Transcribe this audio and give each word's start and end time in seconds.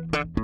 Música 0.00 0.41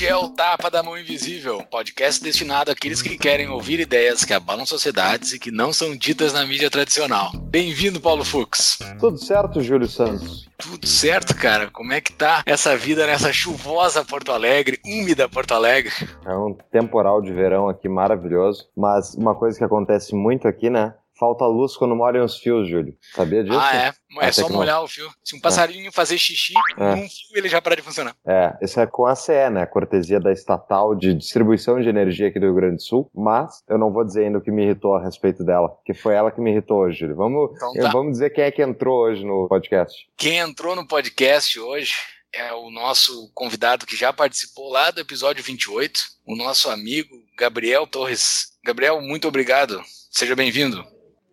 Este 0.00 0.10
é 0.10 0.16
o 0.16 0.30
Tapa 0.30 0.70
da 0.70 0.82
Mão 0.82 0.96
Invisível, 0.96 1.62
podcast 1.70 2.24
destinado 2.24 2.70
àqueles 2.70 3.02
que 3.02 3.18
querem 3.18 3.50
ouvir 3.50 3.80
ideias 3.80 4.24
que 4.24 4.32
abalam 4.32 4.64
sociedades 4.64 5.34
e 5.34 5.38
que 5.38 5.50
não 5.50 5.74
são 5.74 5.94
ditas 5.94 6.32
na 6.32 6.46
mídia 6.46 6.70
tradicional. 6.70 7.30
Bem-vindo, 7.36 8.00
Paulo 8.00 8.24
Fux. 8.24 8.78
Tudo 8.98 9.18
certo, 9.18 9.60
Júlio 9.60 9.86
Santos? 9.86 10.48
Tudo 10.56 10.86
certo, 10.86 11.36
cara. 11.36 11.70
Como 11.70 11.92
é 11.92 12.00
que 12.00 12.14
tá 12.14 12.42
essa 12.46 12.74
vida 12.78 13.06
nessa 13.06 13.30
chuvosa 13.30 14.02
Porto 14.02 14.32
Alegre, 14.32 14.80
úmida 14.86 15.28
Porto 15.28 15.52
Alegre? 15.52 15.92
É 16.24 16.34
um 16.34 16.56
temporal 16.72 17.20
de 17.20 17.30
verão 17.30 17.68
aqui 17.68 17.86
maravilhoso, 17.86 18.70
mas 18.74 19.14
uma 19.14 19.34
coisa 19.34 19.58
que 19.58 19.64
acontece 19.64 20.14
muito 20.14 20.48
aqui, 20.48 20.70
né? 20.70 20.94
Falta 21.20 21.46
luz 21.46 21.76
quando 21.76 21.94
molham 21.94 22.24
os 22.24 22.38
fios, 22.38 22.66
Júlio. 22.66 22.96
Sabia 23.14 23.44
disso? 23.44 23.58
Ah, 23.58 23.76
é. 23.76 23.92
É 24.26 24.32
só 24.32 24.48
molhar 24.48 24.82
o 24.82 24.88
fio. 24.88 25.08
Se 25.22 25.36
um 25.36 25.40
passarinho 25.40 25.88
é. 25.88 25.92
fazer 25.92 26.18
xixi, 26.18 26.54
é. 26.78 26.96
num 26.96 27.02
fio 27.02 27.36
ele 27.36 27.48
já 27.48 27.60
para 27.60 27.76
de 27.76 27.82
funcionar. 27.82 28.16
É, 28.26 28.56
isso 28.62 28.80
é 28.80 28.86
com 28.86 29.06
a 29.06 29.14
CE, 29.14 29.50
né? 29.50 29.66
Cortesia 29.66 30.18
da 30.18 30.32
estatal 30.32 30.96
de 30.96 31.14
distribuição 31.14 31.80
de 31.80 31.88
energia 31.88 32.28
aqui 32.28 32.40
do 32.40 32.46
Rio 32.46 32.54
Grande 32.54 32.76
do 32.76 32.82
Sul. 32.82 33.10
Mas 33.14 33.62
eu 33.68 33.78
não 33.78 33.92
vou 33.92 34.04
dizer 34.04 34.24
ainda 34.24 34.38
o 34.38 34.40
que 34.40 34.50
me 34.50 34.64
irritou 34.64 34.96
a 34.96 35.04
respeito 35.04 35.44
dela, 35.44 35.70
que 35.84 35.92
foi 35.92 36.14
ela 36.14 36.32
que 36.32 36.40
me 36.40 36.50
irritou 36.50 36.78
hoje, 36.78 37.00
Júlio. 37.00 37.14
Vamos, 37.14 37.50
então 37.54 37.72
tá. 37.74 37.90
vamos 37.90 38.12
dizer 38.12 38.30
quem 38.30 38.44
é 38.44 38.50
que 38.50 38.62
entrou 38.62 39.00
hoje 39.02 39.24
no 39.24 39.46
podcast. 39.46 40.08
Quem 40.16 40.38
entrou 40.38 40.74
no 40.74 40.86
podcast 40.88 41.60
hoje 41.60 41.94
é 42.32 42.52
o 42.52 42.70
nosso 42.70 43.30
convidado 43.34 43.86
que 43.86 43.96
já 43.96 44.12
participou 44.12 44.70
lá 44.70 44.90
do 44.90 45.00
episódio 45.00 45.44
28, 45.44 46.00
o 46.26 46.36
nosso 46.36 46.70
amigo 46.70 47.14
Gabriel 47.36 47.86
Torres. 47.86 48.58
Gabriel, 48.64 49.00
muito 49.00 49.28
obrigado. 49.28 49.80
Seja 50.10 50.34
bem-vindo. 50.34 50.84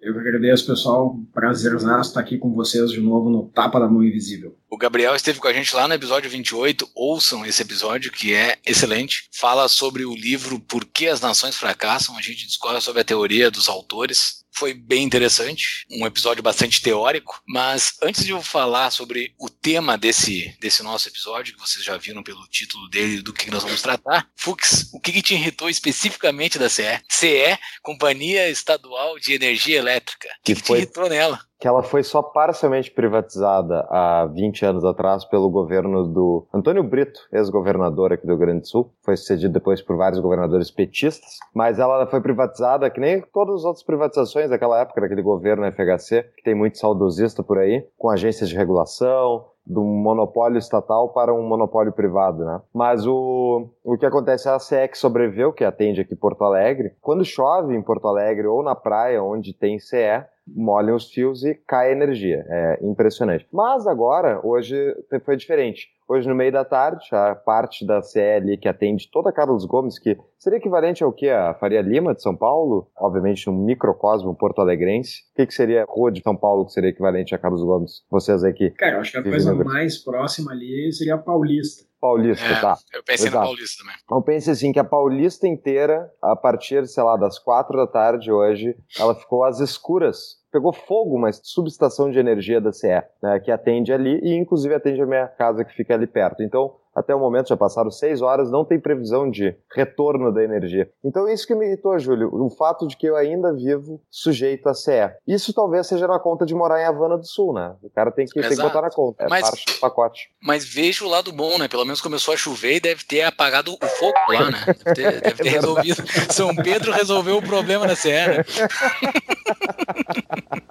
Eu 0.01 0.13
que 0.13 0.19
agradeço, 0.19 0.65
pessoal. 0.65 1.17
Prazerzaço 1.33 2.09
estar 2.09 2.19
aqui 2.19 2.37
com 2.37 2.53
vocês 2.53 2.91
de 2.91 3.01
novo 3.01 3.29
no 3.29 3.49
Tapa 3.49 3.79
da 3.79 3.87
Mão 3.87 4.03
Invisível. 4.03 4.55
O 4.69 4.77
Gabriel 4.77 5.15
esteve 5.15 5.39
com 5.39 5.47
a 5.47 5.53
gente 5.53 5.75
lá 5.75 5.87
no 5.87 5.93
episódio 5.93 6.29
28. 6.29 6.87
Ouçam 6.95 7.45
esse 7.45 7.61
episódio, 7.61 8.11
que 8.11 8.33
é 8.33 8.57
excelente. 8.65 9.27
Fala 9.33 9.67
sobre 9.67 10.05
o 10.05 10.15
livro 10.15 10.59
Por 10.59 10.85
que 10.85 11.07
as 11.07 11.19
Nações 11.19 11.55
Fracassam. 11.55 12.15
A 12.15 12.21
gente 12.21 12.45
discorre 12.45 12.79
sobre 12.79 13.01
a 13.01 13.05
teoria 13.05 13.49
dos 13.49 13.67
autores 13.67 14.45
foi 14.51 14.73
bem 14.73 15.03
interessante, 15.03 15.85
um 15.91 16.05
episódio 16.05 16.41
bastante 16.41 16.81
teórico, 16.81 17.41
mas 17.47 17.93
antes 18.01 18.25
de 18.25 18.31
eu 18.31 18.41
falar 18.41 18.91
sobre 18.91 19.33
o 19.39 19.49
tema 19.49 19.97
desse, 19.97 20.55
desse 20.59 20.81
nosso 20.83 21.07
episódio, 21.07 21.53
que 21.53 21.59
vocês 21.59 21.83
já 21.83 21.97
viram 21.97 22.23
pelo 22.23 22.47
título 22.47 22.89
dele 22.89 23.21
do 23.21 23.33
que 23.33 23.51
nós 23.51 23.63
vamos 23.63 23.81
tratar, 23.81 24.27
Fux, 24.35 24.89
o 24.93 24.99
que, 24.99 25.11
que 25.11 25.21
te 25.21 25.35
irritou 25.35 25.69
especificamente 25.69 26.57
da 26.57 26.69
CE? 26.69 27.01
CE, 27.09 27.57
Companhia 27.81 28.49
Estadual 28.49 29.19
de 29.19 29.33
Energia 29.33 29.77
Elétrica. 29.77 30.27
O 30.27 30.43
que, 30.43 30.55
que, 30.55 30.61
que 30.61 30.67
foi... 30.67 30.79
te 30.79 30.83
irritou 30.83 31.09
nela? 31.09 31.46
Que 31.59 31.67
ela 31.67 31.81
foi 31.81 32.03
só 32.03 32.21
parcialmente 32.21 32.91
privatizada 32.91 33.85
há 33.89 34.25
20 34.25 34.65
anos 34.65 34.85
atrás 34.85 35.25
pelo 35.25 35.49
governo 35.49 36.07
do 36.07 36.45
Antônio 36.53 36.83
Brito, 36.83 37.19
ex-governador 37.31 38.13
aqui 38.13 38.25
do 38.25 38.33
Rio 38.33 38.39
Grande 38.39 38.61
do 38.61 38.67
Sul. 38.67 38.91
Foi 39.03 39.17
sucedido 39.17 39.53
depois 39.53 39.81
por 39.81 39.97
vários 39.97 40.19
governadores 40.19 40.69
petistas, 40.69 41.37
mas 41.53 41.79
ela 41.79 42.05
foi 42.07 42.21
privatizada 42.21 42.89
que 42.89 42.99
nem 42.99 43.21
todas 43.33 43.55
as 43.55 43.65
outras 43.65 43.83
privatizações 43.83 44.49
daquela 44.49 44.79
época, 44.79 45.01
daquele 45.01 45.21
governo 45.21 45.65
FHC, 45.71 46.23
que 46.35 46.43
tem 46.43 46.53
muito 46.53 46.77
saudosista 46.77 47.41
por 47.41 47.57
aí, 47.57 47.87
com 47.97 48.09
agências 48.09 48.49
de 48.49 48.55
regulação, 48.55 49.45
do 49.67 49.83
monopólio 49.83 50.57
estatal 50.57 51.09
para 51.09 51.33
um 51.33 51.45
monopólio 51.45 51.91
privado, 51.91 52.45
né? 52.45 52.61
Mas 52.73 53.05
o, 53.05 53.67
o 53.83 53.97
que 53.97 54.05
acontece 54.05 54.47
é 54.47 54.51
a 54.51 54.59
CE 54.59 54.87
que 54.87 54.97
sobreviveu, 54.97 55.51
que 55.51 55.65
atende 55.65 55.99
aqui 55.99 56.15
Porto 56.15 56.43
Alegre. 56.43 56.93
Quando 57.01 57.25
chove 57.25 57.75
em 57.75 57.81
Porto 57.81 58.07
Alegre 58.07 58.47
ou 58.47 58.63
na 58.63 58.75
praia 58.75 59.21
onde 59.21 59.53
tem 59.53 59.77
CE, 59.77 60.25
molham 60.47 60.95
os 60.95 61.11
fios 61.11 61.43
e 61.43 61.55
cai 61.67 61.89
a 61.89 61.91
energia. 61.91 62.45
É 62.47 62.79
impressionante. 62.81 63.47
Mas 63.51 63.85
agora, 63.87 64.39
hoje 64.43 64.75
foi 65.23 65.35
diferente. 65.35 65.87
Hoje, 66.09 66.27
no 66.27 66.33
meio 66.33 66.53
da 66.53 66.63
tarde, 66.63 67.05
a 67.11 67.35
parte 67.35 67.85
da 67.85 68.01
CL 68.01 68.57
que 68.57 68.69
atende 68.69 69.09
toda 69.11 69.29
a 69.29 69.33
Carlos 69.33 69.65
Gomes, 69.65 69.99
que 69.99 70.17
seria 70.37 70.57
equivalente 70.57 71.03
ao 71.03 71.11
que? 71.11 71.29
A 71.29 71.53
Faria 71.53 71.81
Lima 71.81 72.15
de 72.15 72.21
São 72.21 72.33
Paulo? 72.33 72.89
Obviamente, 72.97 73.49
um 73.49 73.65
microcosmo 73.65 74.33
porto-alegrense. 74.33 75.23
O 75.33 75.35
que, 75.35 75.47
que 75.47 75.53
seria 75.53 75.83
a 75.83 75.85
Rua 75.85 76.09
de 76.09 76.21
São 76.21 76.35
Paulo 76.35 76.65
que 76.65 76.71
seria 76.71 76.91
equivalente 76.91 77.35
a 77.35 77.37
Carlos 77.37 77.61
Gomes? 77.61 78.05
Vocês 78.09 78.41
aqui. 78.45 78.71
Cara, 78.71 78.95
eu 78.95 78.99
acho 79.01 79.11
que 79.11 79.17
a 79.17 79.23
coisa 79.23 79.53
mais 79.53 79.97
próxima 79.97 80.53
ali 80.53 80.91
seria 80.93 81.15
a 81.15 81.17
Paulista. 81.17 81.86
Paulista, 81.99 82.45
é, 82.45 82.61
tá. 82.61 82.77
Eu 82.93 83.03
pensei 83.03 83.27
Exato. 83.27 83.45
Paulista 83.45 83.83
também. 83.83 83.95
Então 84.03 84.21
pense 84.21 84.51
assim 84.51 84.71
que 84.71 84.79
a 84.79 84.83
Paulista 84.83 85.47
inteira, 85.47 86.11
a 86.21 86.35
partir, 86.35 86.87
sei 86.87 87.03
lá, 87.03 87.17
das 87.17 87.39
quatro 87.39 87.75
da 87.77 87.87
tarde 87.87 88.31
hoje, 88.31 88.75
ela 88.99 89.15
ficou 89.15 89.43
às 89.43 89.59
escuras. 89.59 90.37
Pegou 90.51 90.73
fogo 90.73 91.15
uma 91.15 91.31
subestação 91.31 92.09
de 92.09 92.17
energia 92.17 92.61
da 92.61 92.71
CE, 92.71 93.03
né, 93.21 93.39
que 93.43 93.51
atende 93.51 93.91
ali 93.91 94.19
e 94.23 94.35
inclusive 94.35 94.73
atende 94.73 95.01
a 95.01 95.05
minha 95.05 95.27
casa 95.27 95.65
que 95.65 95.73
fica 95.73 95.93
ali 95.93 96.07
perto. 96.07 96.41
Então, 96.41 96.75
até 96.97 97.13
o 97.13 97.19
momento 97.19 97.49
já 97.49 97.55
passaram 97.55 97.91
seis 97.91 98.23
horas, 98.23 98.49
não 98.49 98.65
tem 98.65 98.79
previsão 98.79 99.29
de 99.29 99.55
retorno 99.71 100.33
da 100.33 100.43
energia. 100.43 100.89
Então 101.05 101.29
isso 101.29 101.45
que 101.45 101.53
me 101.53 101.67
irritou, 101.67 101.97
Júlio, 101.99 102.33
o 102.33 102.49
fato 102.49 102.87
de 102.87 102.97
que 102.97 103.05
eu 103.05 103.15
ainda 103.15 103.53
vivo 103.53 104.01
sujeito 104.09 104.67
a 104.67 104.73
CE. 104.73 105.11
Isso 105.27 105.53
talvez 105.53 105.85
seja 105.85 106.07
na 106.07 106.17
conta 106.17 106.43
de 106.43 106.55
morar 106.55 106.81
em 106.81 106.85
Havana 106.85 107.15
do 107.15 107.25
Sul, 107.25 107.53
né? 107.53 107.75
O 107.83 107.89
cara 107.91 108.11
tem 108.11 108.25
que, 108.25 108.41
tem 108.41 108.49
que 108.49 108.55
botar 108.55 108.81
na 108.81 108.89
conta, 108.89 109.25
é 109.25 109.29
mas, 109.29 109.47
parte 109.47 109.65
do 109.65 109.79
pacote. 109.79 110.29
Mas 110.41 110.65
vejo 110.65 111.05
o 111.05 111.09
lado 111.09 111.31
bom, 111.31 111.59
né? 111.59 111.67
Pelo 111.67 111.85
menos 111.85 112.01
começou 112.01 112.33
a 112.33 112.37
chover 112.37 112.77
e 112.77 112.79
deve 112.79 113.05
ter 113.05 113.21
apagado 113.21 113.73
o 113.73 113.85
fogo 113.85 114.17
lá, 114.29 114.49
né? 114.49 114.57
Deve 114.87 114.95
ter, 114.95 115.21
deve 115.21 115.43
ter 115.43 115.47
é 115.47 115.51
resolvido. 115.51 116.03
São 116.31 116.55
Pedro 116.55 116.91
resolveu 116.91 117.37
o 117.37 117.41
problema 117.41 117.85
da 117.85 117.95
CE, 117.95 118.09
né? 118.09 118.43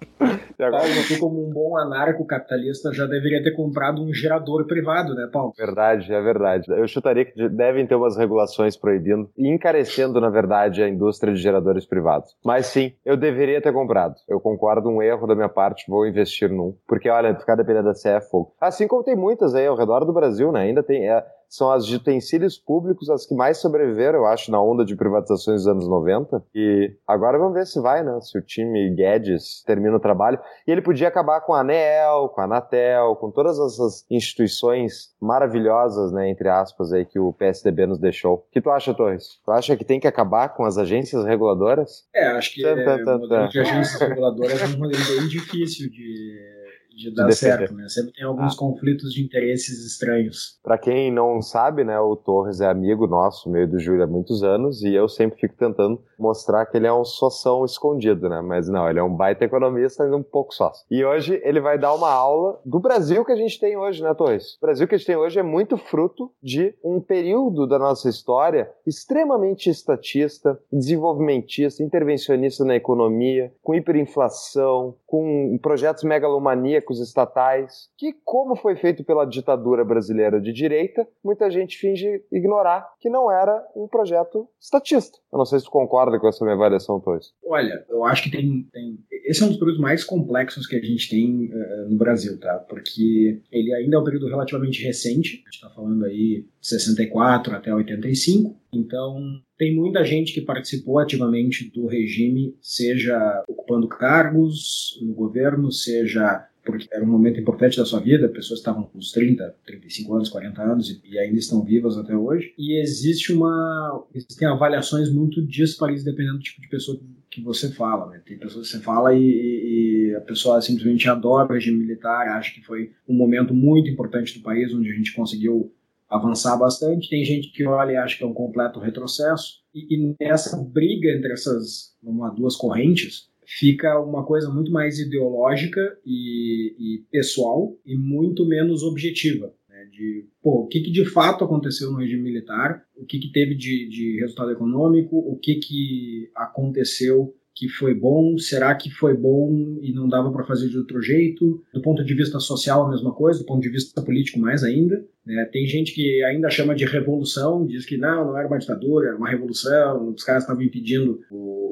Paulo, 0.59 1.07
tu 1.07 1.19
como 1.19 1.47
um 1.47 1.53
bom 1.53 1.77
anarco-capitalista 1.77 2.93
já 2.93 3.07
deveria 3.07 3.43
ter 3.43 3.53
comprado 3.53 4.03
um 4.03 4.13
gerador 4.13 4.67
privado, 4.67 5.15
né, 5.15 5.29
Paulo? 5.31 5.53
Verdade, 5.57 6.07
é 6.17 6.23
verdade. 6.23 6.67
Eu 6.69 6.87
chutaria 6.89 7.25
que 7.25 7.49
devem 7.49 7.87
ter 7.87 7.95
umas 7.95 8.17
regulações 8.17 8.77
proibindo 8.77 9.31
e 9.37 9.49
encarecendo, 9.49 10.21
na 10.21 10.31
verdade, 10.31 10.83
a 10.83 10.89
indústria 10.89 11.33
de 11.33 11.41
geradores 11.41 11.87
privados. 11.87 12.37
Mas 12.45 12.67
sim, 12.67 12.93
eu 13.05 13.17
deveria 13.17 13.61
ter 13.61 13.73
comprado. 13.73 14.15
Eu 14.29 14.41
concordo, 14.41 14.89
um 14.89 15.03
erro 15.03 15.27
da 15.27 15.35
minha 15.35 15.49
parte, 15.49 15.85
vou 15.89 16.07
investir 16.07 16.51
num. 16.51 16.75
Porque, 16.87 17.09
olha, 17.09 17.35
ficar 17.35 17.55
dependendo 17.55 17.87
da 17.87 17.95
CE 17.95 18.09
é 18.09 18.21
fogo. 18.21 18.55
Assim 18.61 18.87
como 18.87 19.05
tem 19.05 19.17
muitas 19.17 19.55
aí 19.55 19.67
ao 19.67 19.77
redor 19.77 20.05
do 20.05 20.13
Brasil, 20.13 20.53
né? 20.53 20.63
Ainda 20.63 20.83
tem. 20.83 21.09
É, 21.09 21.25
são 21.49 21.71
as 21.71 21.87
de 21.87 21.97
utensílios 21.97 22.59
públicos 22.59 23.09
as 23.11 23.27
que 23.27 23.35
mais 23.35 23.59
sobreviveram, 23.59 24.21
eu 24.21 24.27
acho, 24.27 24.51
na 24.51 24.61
onda 24.61 24.85
de 24.85 24.97
privatizações 24.97 25.63
dos 25.63 25.69
anos 25.69 25.89
90. 25.89 26.43
E 26.55 26.95
agora 27.07 27.39
vamos 27.39 27.55
ver 27.55 27.67
se 27.67 27.81
vai, 27.81 28.03
né? 28.03 28.19
Se 28.21 28.39
o 28.39 28.43
time 28.43 28.91
Guedes 28.95 29.63
termina 29.65 29.97
o 29.97 30.01
trabalho. 30.01 30.39
E 30.67 30.71
ele 30.71 30.83
podia 30.83 31.09
acabar 31.09 31.41
com 31.41 31.55
a 31.55 31.61
ANEEL, 31.61 32.29
com 32.29 32.41
a 32.41 32.45
Anatel, 32.45 33.17
com 33.17 33.31
todas 33.31 33.59
essas 33.59 34.05
instituições 34.11 35.15
maravilhosas, 35.21 36.13
né, 36.13 36.29
entre 36.31 36.49
aspas, 36.49 36.93
aí 36.93 37.05
que 37.05 37.19
o 37.19 37.33
PSDB 37.33 37.87
nos 37.87 37.99
deixou. 37.99 38.35
O 38.35 38.45
que 38.51 38.61
tu 38.61 38.71
acha, 38.71 38.95
Torres? 38.95 39.41
Tu 39.45 39.51
acha 39.51 39.77
que 39.77 39.85
tem 39.85 40.01
que 40.01 40.07
acabar 40.07 40.51
com 40.51 40.65
as 40.65 40.79
agências 40.79 41.25
reguladoras? 41.25 42.05
É, 42.15 42.27
acho 42.29 42.55
que 42.55 42.65
é, 42.65 42.73
o 42.73 43.49
de 43.49 43.61
agências 43.61 44.01
reguladoras 44.01 44.63
é 44.63 44.67
um 44.67 44.79
modelo 44.79 45.05
bem 45.19 45.29
difícil 45.29 45.91
de 45.91 46.56
de 46.97 47.15
dar 47.15 47.27
de 47.27 47.35
certo, 47.35 47.75
né? 47.75 47.89
Sempre 47.89 48.13
tem 48.13 48.25
alguns 48.25 48.55
ah. 48.55 48.59
conflitos 48.59 49.13
de 49.13 49.23
interesses 49.23 49.85
estranhos. 49.85 50.59
Para 50.63 50.79
quem 50.79 51.13
não 51.13 51.43
sabe, 51.43 51.85
né, 51.85 51.99
o 52.01 52.17
Torres 52.17 52.61
é 52.61 52.67
amigo 52.67 53.07
nosso, 53.07 53.51
meio 53.51 53.69
do 53.69 53.79
Júlio 53.79 54.05
há 54.05 54.07
muitos 54.07 54.43
anos, 54.43 54.83
e 54.83 54.95
eu 54.95 55.09
sempre 55.09 55.39
fico 55.39 55.55
tentando 55.57 56.03
mostrar 56.19 56.65
que 56.67 56.77
ele 56.77 56.87
é 56.87 56.93
um 56.93 57.05
soção 57.05 57.65
escondido, 57.65 58.29
né? 58.29 58.41
Mas 58.41 58.69
não, 58.69 58.89
ele 58.89 58.99
é 58.99 59.03
um 59.03 59.15
baita 59.15 59.45
economista 59.45 60.05
e 60.05 60.11
um 60.11 60.23
pouco 60.23 60.55
sócio. 60.55 60.87
E 60.91 61.05
hoje 61.05 61.41
ele 61.45 61.61
vai 61.61 61.79
dar 61.79 61.93
uma 61.95 62.11
aula 62.11 62.59
do 62.65 62.81
Brasil 62.81 63.25
que 63.25 63.33
a 63.33 63.37
gente 63.37 63.61
tem 63.61 63.77
hoje, 63.77 64.03
né, 64.03 64.15
Torres? 64.15 64.55
O 64.57 64.61
Brasil 64.61 64.89
que 64.89 64.95
a 64.95 64.99
gente 64.99 65.07
tem 65.07 65.17
hoje 65.17 65.39
é 65.39 65.43
muito 65.43 65.77
fruto 65.77 66.33
de 66.43 66.75
um 66.83 67.01
período 67.01 67.67
da 67.67 67.79
nossa 67.79 68.09
história 68.09 68.71
extremamente 68.87 69.69
estatista, 69.69 70.59
desenvolvimentista, 70.73 71.83
intervencionista 71.83 72.65
na 72.65 72.75
economia, 72.75 73.53
com 73.63 73.75
hiperinflação, 73.75 74.95
com 75.07 75.59
projetos 75.61 76.05
megalomaníacos 76.05 76.86
estatais, 76.95 77.89
que, 77.97 78.13
como 78.25 78.57
foi 78.57 78.77
feito 78.77 79.05
pela 79.05 79.25
ditadura 79.25 79.85
brasileira 79.85 80.41
de 80.41 80.53
direita, 80.53 81.07
muita 81.23 81.51
gente 81.51 81.77
finge 81.77 82.25
ignorar 82.33 82.87
que 83.01 83.11
não 83.11 83.31
era 83.31 83.65
um 83.75 83.87
projeto 83.87 84.49
estatista. 84.61 85.19
Eu 85.33 85.39
não 85.39 85.45
sei 85.45 85.59
se 85.59 85.65
tu 85.65 85.71
concorda 85.71 86.19
com 86.19 86.29
essa 86.29 86.45
minha 86.45 86.57
avaliação, 86.57 87.01
Toys. 87.01 87.33
Olha, 87.45 87.85
eu 87.89 88.05
acho 88.05 88.23
que 88.23 88.31
tem, 88.31 88.69
tem 88.73 88.99
esse 89.27 89.43
é 89.43 89.47
um 89.47 89.49
dos 89.49 89.59
períodos 89.59 89.81
mais 89.81 90.05
complexos 90.05 90.67
que 90.67 90.77
a 90.77 90.81
gente 90.81 91.11
tem 91.11 91.51
uh, 91.53 91.91
no 91.91 91.97
Brasil, 91.97 92.39
tá? 92.39 92.55
Porque 92.69 93.43
ele 93.51 93.75
ainda 93.75 93.97
é 93.97 93.99
um 93.99 94.05
período 94.05 94.29
relativamente 94.29 94.83
recente, 94.85 95.43
a 95.43 95.51
gente 95.51 95.55
está 95.55 95.71
falando 95.71 96.05
aí 96.05 96.47
de 96.61 96.69
64 96.69 97.55
até 97.55 97.75
85, 97.75 98.57
então 98.73 99.21
tem 99.59 99.75
muita 99.75 100.05
gente 100.05 100.33
que 100.33 100.41
participou 100.41 101.01
ativamente 101.01 101.71
do 101.71 101.87
regime, 101.87 102.57
seja 102.61 103.45
ocupando 103.49 103.89
cargos 103.89 104.97
no 105.03 105.13
governo, 105.13 105.73
seja 105.73 106.47
porque 106.67 106.89
era 106.93 107.05
um 107.05 107.09
momento 107.09 107.39
importante 107.39 107.77
da 107.79 107.85
sua 107.85 108.01
vida, 108.01 108.29
pessoas 108.29 108.59
estavam 108.59 108.83
com 108.83 108.99
uns 108.99 109.13
30, 109.13 109.55
35 109.65 110.15
anos, 110.15 110.29
40 110.29 110.63
anos 110.63 110.91
e, 110.91 111.01
e 111.05 111.19
ainda 111.19 111.39
estão 111.39 111.65
vivas 111.65 111.97
até 111.97 112.15
hoje. 112.15 112.53
E 112.59 112.81
existe 112.81 113.33
uma. 113.33 114.05
Existem 114.13 114.49
avaliações 114.49 115.11
muito 115.11 115.41
dispares 115.47 116.03
dependendo 116.03 116.39
do 116.39 116.43
tipo 116.43 116.61
de 116.61 116.69
pessoa 116.69 117.01
que 117.31 117.41
você 117.41 117.71
fala. 117.71 118.11
Né? 118.11 118.21
Tem 118.27 118.37
pessoas 118.37 118.67
que 118.69 118.77
você 118.77 118.83
fala 118.83 119.15
e, 119.15 119.21
e, 119.21 120.15
a 120.17 120.21
pessoa 120.21 120.61
simplesmente 120.61 121.09
adora 121.09 121.49
o 121.49 121.53
regime 121.53 121.79
militar, 121.79 122.29
acha 122.29 122.53
que 122.53 122.63
foi 122.63 122.93
um 123.09 123.15
momento 123.15 123.55
muito 123.55 123.89
importante 123.89 124.37
do 124.37 124.43
país, 124.43 124.75
onde 124.75 124.91
a 124.91 124.95
gente 124.95 125.15
conseguiu 125.15 125.73
avançar 126.09 126.57
bastante. 126.57 127.09
Tem 127.09 127.25
gente 127.25 127.53
que 127.53 127.65
olha 127.65 127.93
e 127.93 127.97
acha 127.97 128.19
que 128.19 128.25
é 128.25 128.27
um 128.27 128.35
completo 128.35 128.81
retrocesso. 128.81 129.61
E, 129.75 129.95
e 129.95 130.17
nessa 130.21 130.57
briga 130.57 131.11
entre 131.11 131.33
essas 131.33 131.95
lá, 132.03 132.31
duas 132.31 132.57
correntes, 132.57 133.29
fica 133.47 134.01
uma 134.01 134.25
coisa 134.25 134.51
muito 134.51 134.73
mais 134.73 134.99
ideológica 134.99 135.97
e, 136.05 136.75
e 136.79 137.05
pessoal 137.11 137.77
e 137.87 137.97
muito 137.97 138.45
menos 138.45 138.83
objetiva. 138.83 139.53
Né? 139.69 139.89
De 139.91 140.27
pô, 140.43 140.65
o 140.65 140.67
que, 140.67 140.81
que, 140.81 140.91
de 140.91 141.05
fato 141.05 141.45
aconteceu 141.45 141.93
no 141.93 141.99
regime 141.99 142.23
militar, 142.23 142.85
o 142.97 143.07
que, 143.07 143.19
que 143.19 143.31
teve 143.31 143.55
de, 143.55 143.89
de 143.89 144.21
resultado 144.21 144.51
econômico, 144.51 145.17
o 145.17 145.39
que, 145.39 145.57
que 145.57 146.31
aconteceu 146.35 147.35
que 147.57 147.71
foi 147.71 147.95
bom? 147.95 148.37
Será 148.37 148.75
que 148.75 148.91
foi 148.91 149.17
bom 149.17 149.79
e 149.81 149.91
não 149.91 150.07
dava 150.07 150.31
para 150.31 150.45
fazer 150.45 150.69
de 150.69 150.77
outro 150.77 151.01
jeito? 151.01 151.65
Do 151.73 151.81
ponto 151.81 152.05
de 152.05 152.15
vista 152.15 152.39
social, 152.39 152.85
a 152.85 152.91
mesma 152.91 153.15
coisa, 153.15 153.41
do 153.41 153.47
ponto 153.47 153.63
de 153.63 153.71
vista 153.71 154.03
político, 154.03 154.39
mais 154.39 154.63
ainda. 154.63 155.03
Né? 155.25 155.43
Tem 155.51 155.67
gente 155.67 155.95
que 155.95 156.23
ainda 156.25 156.51
chama 156.51 156.75
de 156.75 156.85
revolução, 156.85 157.67
diz 157.67 157.87
que 157.87 157.97
não, 157.97 158.27
não 158.27 158.39
era 158.39 158.47
uma 158.47 158.59
ditadura, 158.59 159.09
era 159.09 159.17
uma 159.17 159.31
revolução, 159.31 160.11
os 160.11 160.23
caras 160.23 160.43
estavam 160.43 160.63
impedindo 160.63 161.19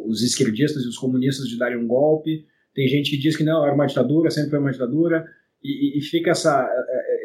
os 0.06 0.22
esquerdistas 0.22 0.84
e 0.84 0.88
os 0.88 0.96
comunistas 0.96 1.46
de 1.46 1.58
darem 1.58 1.76
um 1.76 1.86
golpe. 1.86 2.46
Tem 2.74 2.88
gente 2.88 3.10
que 3.10 3.18
diz 3.18 3.36
que 3.36 3.44
não, 3.44 3.62
era 3.62 3.74
uma 3.74 3.86
ditadura, 3.86 4.30
sempre 4.30 4.50
foi 4.50 4.58
uma 4.58 4.72
ditadura, 4.72 5.22
e, 5.62 5.98
e 5.98 6.00
fica 6.00 6.30
essa, 6.30 6.66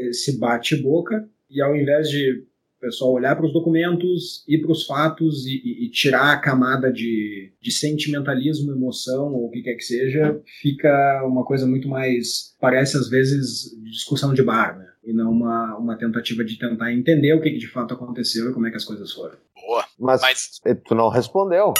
esse 0.01 0.37
bate-boca, 0.37 1.25
e 1.49 1.61
ao 1.61 1.73
invés 1.77 2.09
de 2.09 2.43
o 2.79 2.87
pessoal 2.87 3.11
olhar 3.11 3.35
para 3.35 3.45
os 3.45 3.51
documentos, 3.51 4.43
ir 4.47 4.59
para 4.61 4.71
os 4.71 4.85
fatos 4.85 5.45
e, 5.45 5.61
e, 5.63 5.85
e, 5.85 5.89
tirar 5.91 6.31
a 6.31 6.39
camada 6.39 6.91
de, 6.91 7.51
de 7.61 7.71
sentimentalismo, 7.71 8.71
emoção 8.71 9.33
ou 9.33 9.47
o 9.47 9.51
que 9.51 9.61
quer 9.61 9.75
que 9.75 9.83
seja, 9.83 10.41
fica 10.61 11.23
uma 11.25 11.43
coisa 11.43 11.67
muito 11.67 11.89
mais, 11.89 12.55
parece 12.59 12.97
às 12.97 13.09
vezes 13.09 13.77
discussão 13.83 14.33
de 14.33 14.41
bar, 14.41 14.77
né? 14.77 14.87
E 15.03 15.13
não 15.13 15.29
uma, 15.31 15.77
uma 15.77 15.97
tentativa 15.97 16.43
de 16.43 16.57
tentar 16.57 16.93
entender 16.93 17.33
o 17.33 17.41
que, 17.41 17.51
que 17.51 17.57
de 17.57 17.67
fato 17.67 17.93
aconteceu 17.93 18.49
e 18.49 18.53
como 18.53 18.67
é 18.67 18.69
que 18.69 18.77
as 18.77 18.85
coisas 18.85 19.11
foram. 19.11 19.35
Boa. 19.61 19.85
Mas, 19.99 20.21
Mas... 20.21 20.61
tu 20.85 20.95
não 20.95 21.09
respondeu. 21.09 21.73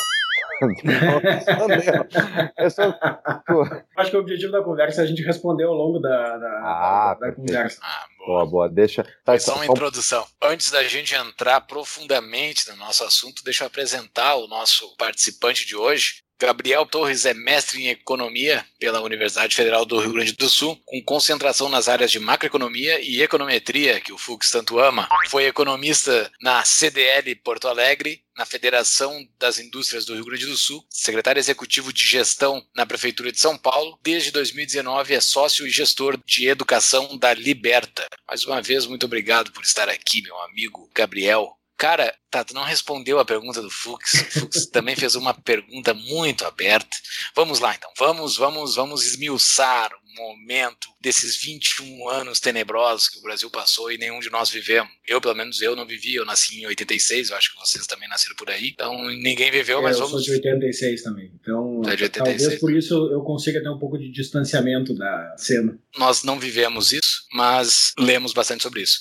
Acho 3.98 4.12
que 4.12 4.18
o 4.18 4.20
objetivo 4.20 4.52
da 4.52 4.62
conversa 4.62 5.02
é 5.02 5.04
a 5.04 5.08
gente 5.08 5.22
responder 5.22 5.64
ao 5.64 5.74
longo 5.74 6.00
da, 6.00 6.38
da, 6.38 6.48
ah, 6.64 7.18
da, 7.20 7.28
da 7.28 7.36
conversa. 7.36 7.80
Ah, 7.82 8.06
boa. 8.18 8.28
boa, 8.28 8.46
boa. 8.46 8.70
Deixa. 8.70 9.06
Tá, 9.24 9.38
só 9.40 9.56
uma 9.56 9.64
então, 9.64 9.76
introdução. 9.76 10.26
Antes 10.42 10.72
da 10.72 10.84
gente 10.84 11.16
entrar 11.16 11.62
profundamente 11.62 12.70
no 12.70 12.76
nosso 12.76 13.04
assunto, 13.04 13.44
deixa 13.44 13.64
eu 13.64 13.68
apresentar 13.68 14.36
o 14.36 14.48
nosso 14.48 14.96
participante 14.98 15.66
de 15.66 15.76
hoje. 15.76 16.24
Gabriel 16.40 16.86
Torres 16.86 17.26
é 17.26 17.34
mestre 17.34 17.84
em 17.84 17.90
economia 17.90 18.66
pela 18.80 19.02
Universidade 19.02 19.54
Federal 19.54 19.86
do 19.86 20.00
Rio 20.00 20.14
Grande 20.14 20.32
do 20.32 20.48
Sul, 20.48 20.82
com 20.86 21.04
concentração 21.04 21.68
nas 21.68 21.90
áreas 21.90 22.10
de 22.10 22.18
macroeconomia 22.18 23.02
e 23.02 23.22
econometria, 23.22 24.00
que 24.00 24.14
o 24.14 24.18
Fux 24.18 24.50
tanto 24.50 24.80
ama. 24.80 25.10
Foi 25.28 25.46
economista 25.46 26.32
na 26.42 26.64
CDL 26.64 27.36
Porto 27.36 27.68
Alegre, 27.68 28.24
na 28.38 28.46
Federação 28.46 29.28
das 29.38 29.60
Indústrias 29.60 30.06
do 30.06 30.16
Rio 30.16 30.24
Grande 30.24 30.46
do 30.46 30.56
Sul, 30.56 30.82
secretário 30.90 31.42
executivo 31.42 31.92
de 31.92 32.08
gestão 32.08 32.66
na 32.74 32.86
Prefeitura 32.86 33.34
de 33.34 33.40
São 33.40 33.58
Paulo. 33.58 34.00
Desde 34.02 34.32
2019 34.32 35.14
é 35.14 35.20
sócio 35.20 35.68
e 35.68 35.70
gestor 35.70 36.18
de 36.26 36.48
educação 36.48 37.18
da 37.18 37.34
Liberta. 37.34 38.08
Mais 38.26 38.46
uma 38.46 38.62
vez, 38.62 38.86
muito 38.86 39.06
obrigado 39.06 39.52
por 39.52 39.64
estar 39.64 39.90
aqui, 39.90 40.22
meu 40.22 40.40
amigo 40.44 40.90
Gabriel. 40.96 41.59
Cara, 41.80 42.14
tá, 42.30 42.44
tu 42.44 42.54
não 42.54 42.66
respondeu 42.66 43.20
a 43.20 43.26
pergunta 43.26 43.62
do 43.62 43.70
Fux. 43.70 44.14
O 44.14 44.40
Fux 44.42 44.66
também 44.68 44.98
fez 44.98 45.16
uma 45.16 45.34
pergunta 45.34 45.94
muito 45.94 46.44
aberta. 46.44 46.90
Vamos 47.34 47.62
lá, 47.62 47.74
então. 47.74 47.90
Vamos, 47.98 48.36
vamos, 48.36 48.76
vamos 48.76 49.06
esmiuçar 49.06 49.90
o 49.94 50.22
momento 50.22 50.90
desses 51.00 51.38
21 51.38 52.10
anos 52.10 52.42
tenebrosos 52.42 53.08
que 53.08 53.20
o 53.20 53.22
Brasil 53.22 53.50
passou 53.50 53.90
e 53.90 53.98
nenhum 53.98 54.20
de 54.20 54.30
nós 54.30 54.50
vivemos. 54.50 54.92
Eu, 55.08 55.22
pelo 55.22 55.36
menos, 55.36 55.62
eu 55.62 55.74
não 55.74 55.88
vivi. 55.88 56.16
Eu 56.16 56.26
nasci 56.26 56.60
em 56.60 56.68
86, 56.68 57.30
eu 57.30 57.38
acho 57.38 57.54
que 57.54 57.60
vocês 57.62 57.88
também 57.88 58.10
nasceram 58.10 58.36
por 58.36 58.50
aí. 58.50 58.72
Então, 58.74 59.02
ninguém 59.12 59.50
viveu, 59.50 59.80
é, 59.80 59.82
mas 59.82 59.98
eu 59.98 60.06
vamos... 60.06 60.28
Eu 60.28 60.34
sou 60.34 60.42
de 60.42 60.50
86 60.50 61.02
também. 61.02 61.32
Então, 61.40 61.82
é 61.86 61.96
de 61.96 62.04
86. 62.04 62.42
talvez 62.42 62.60
por 62.60 62.76
isso 62.76 62.94
eu 63.10 63.22
consiga 63.22 63.64
ter 63.64 63.70
um 63.70 63.80
pouco 63.80 63.98
de 63.98 64.12
distanciamento 64.12 64.94
da 64.94 65.34
cena. 65.38 65.80
Nós 65.98 66.24
não 66.24 66.38
vivemos 66.38 66.92
isso, 66.92 67.24
mas 67.32 67.94
lemos 67.98 68.34
bastante 68.34 68.64
sobre 68.64 68.82
isso. 68.82 69.00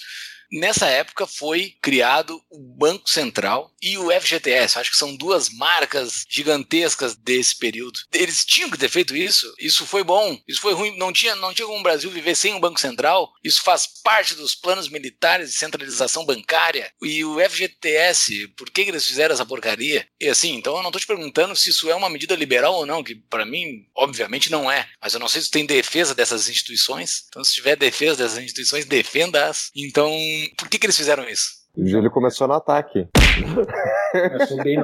Nessa 0.50 0.86
época 0.86 1.26
foi 1.26 1.74
criado 1.82 2.40
o 2.50 2.58
Banco 2.58 3.08
Central 3.08 3.72
e 3.82 3.98
o 3.98 4.10
FGTS. 4.10 4.78
Acho 4.78 4.90
que 4.90 4.96
são 4.96 5.14
duas 5.14 5.50
marcas 5.50 6.24
gigantescas 6.28 7.14
desse 7.14 7.56
período. 7.56 8.00
Eles 8.12 8.44
tinham 8.44 8.70
que 8.70 8.78
ter 8.78 8.88
feito 8.88 9.14
isso. 9.14 9.52
Isso 9.58 9.86
foi 9.86 10.02
bom. 10.02 10.38
Isso 10.48 10.60
foi 10.60 10.72
ruim. 10.72 10.96
Não 10.96 11.12
tinha, 11.12 11.34
não 11.36 11.52
tinha 11.52 11.66
como 11.66 11.80
o 11.80 11.82
Brasil 11.82 12.10
viver 12.10 12.34
sem 12.34 12.54
o 12.54 12.60
Banco 12.60 12.80
Central. 12.80 13.30
Isso 13.44 13.62
faz 13.62 13.86
parte 14.02 14.34
dos 14.34 14.54
planos 14.54 14.88
militares 14.88 15.50
de 15.50 15.56
centralização 15.56 16.24
bancária. 16.24 16.90
E 17.02 17.24
o 17.24 17.38
FGTS, 17.38 18.48
por 18.56 18.70
que, 18.70 18.84
que 18.84 18.90
eles 18.90 19.06
fizeram 19.06 19.34
essa 19.34 19.46
porcaria? 19.46 20.06
E 20.20 20.28
assim, 20.28 20.54
então 20.54 20.76
eu 20.76 20.82
não 20.82 20.88
estou 20.88 21.00
te 21.00 21.06
perguntando 21.06 21.54
se 21.54 21.70
isso 21.70 21.90
é 21.90 21.94
uma 21.94 22.10
medida 22.10 22.34
liberal 22.34 22.74
ou 22.74 22.86
não, 22.86 23.04
que 23.04 23.14
para 23.14 23.44
mim, 23.44 23.86
obviamente, 23.94 24.50
não 24.50 24.70
é. 24.70 24.88
Mas 25.00 25.14
eu 25.14 25.20
não 25.20 25.28
sei 25.28 25.42
se 25.42 25.50
tem 25.50 25.66
defesa 25.66 26.14
dessas 26.14 26.48
instituições. 26.48 27.24
Então, 27.28 27.44
se 27.44 27.54
tiver 27.54 27.76
defesa 27.76 28.16
dessas 28.16 28.38
instituições, 28.38 28.84
defenda-as. 28.84 29.70
Então, 29.74 30.10
por 30.56 30.68
que, 30.68 30.78
que 30.78 30.86
eles 30.86 30.96
fizeram 30.96 31.28
isso? 31.28 31.58
O 31.76 31.86
Júlio 31.86 32.10
começou 32.10 32.48
no 32.48 32.54
ataque. 32.54 33.06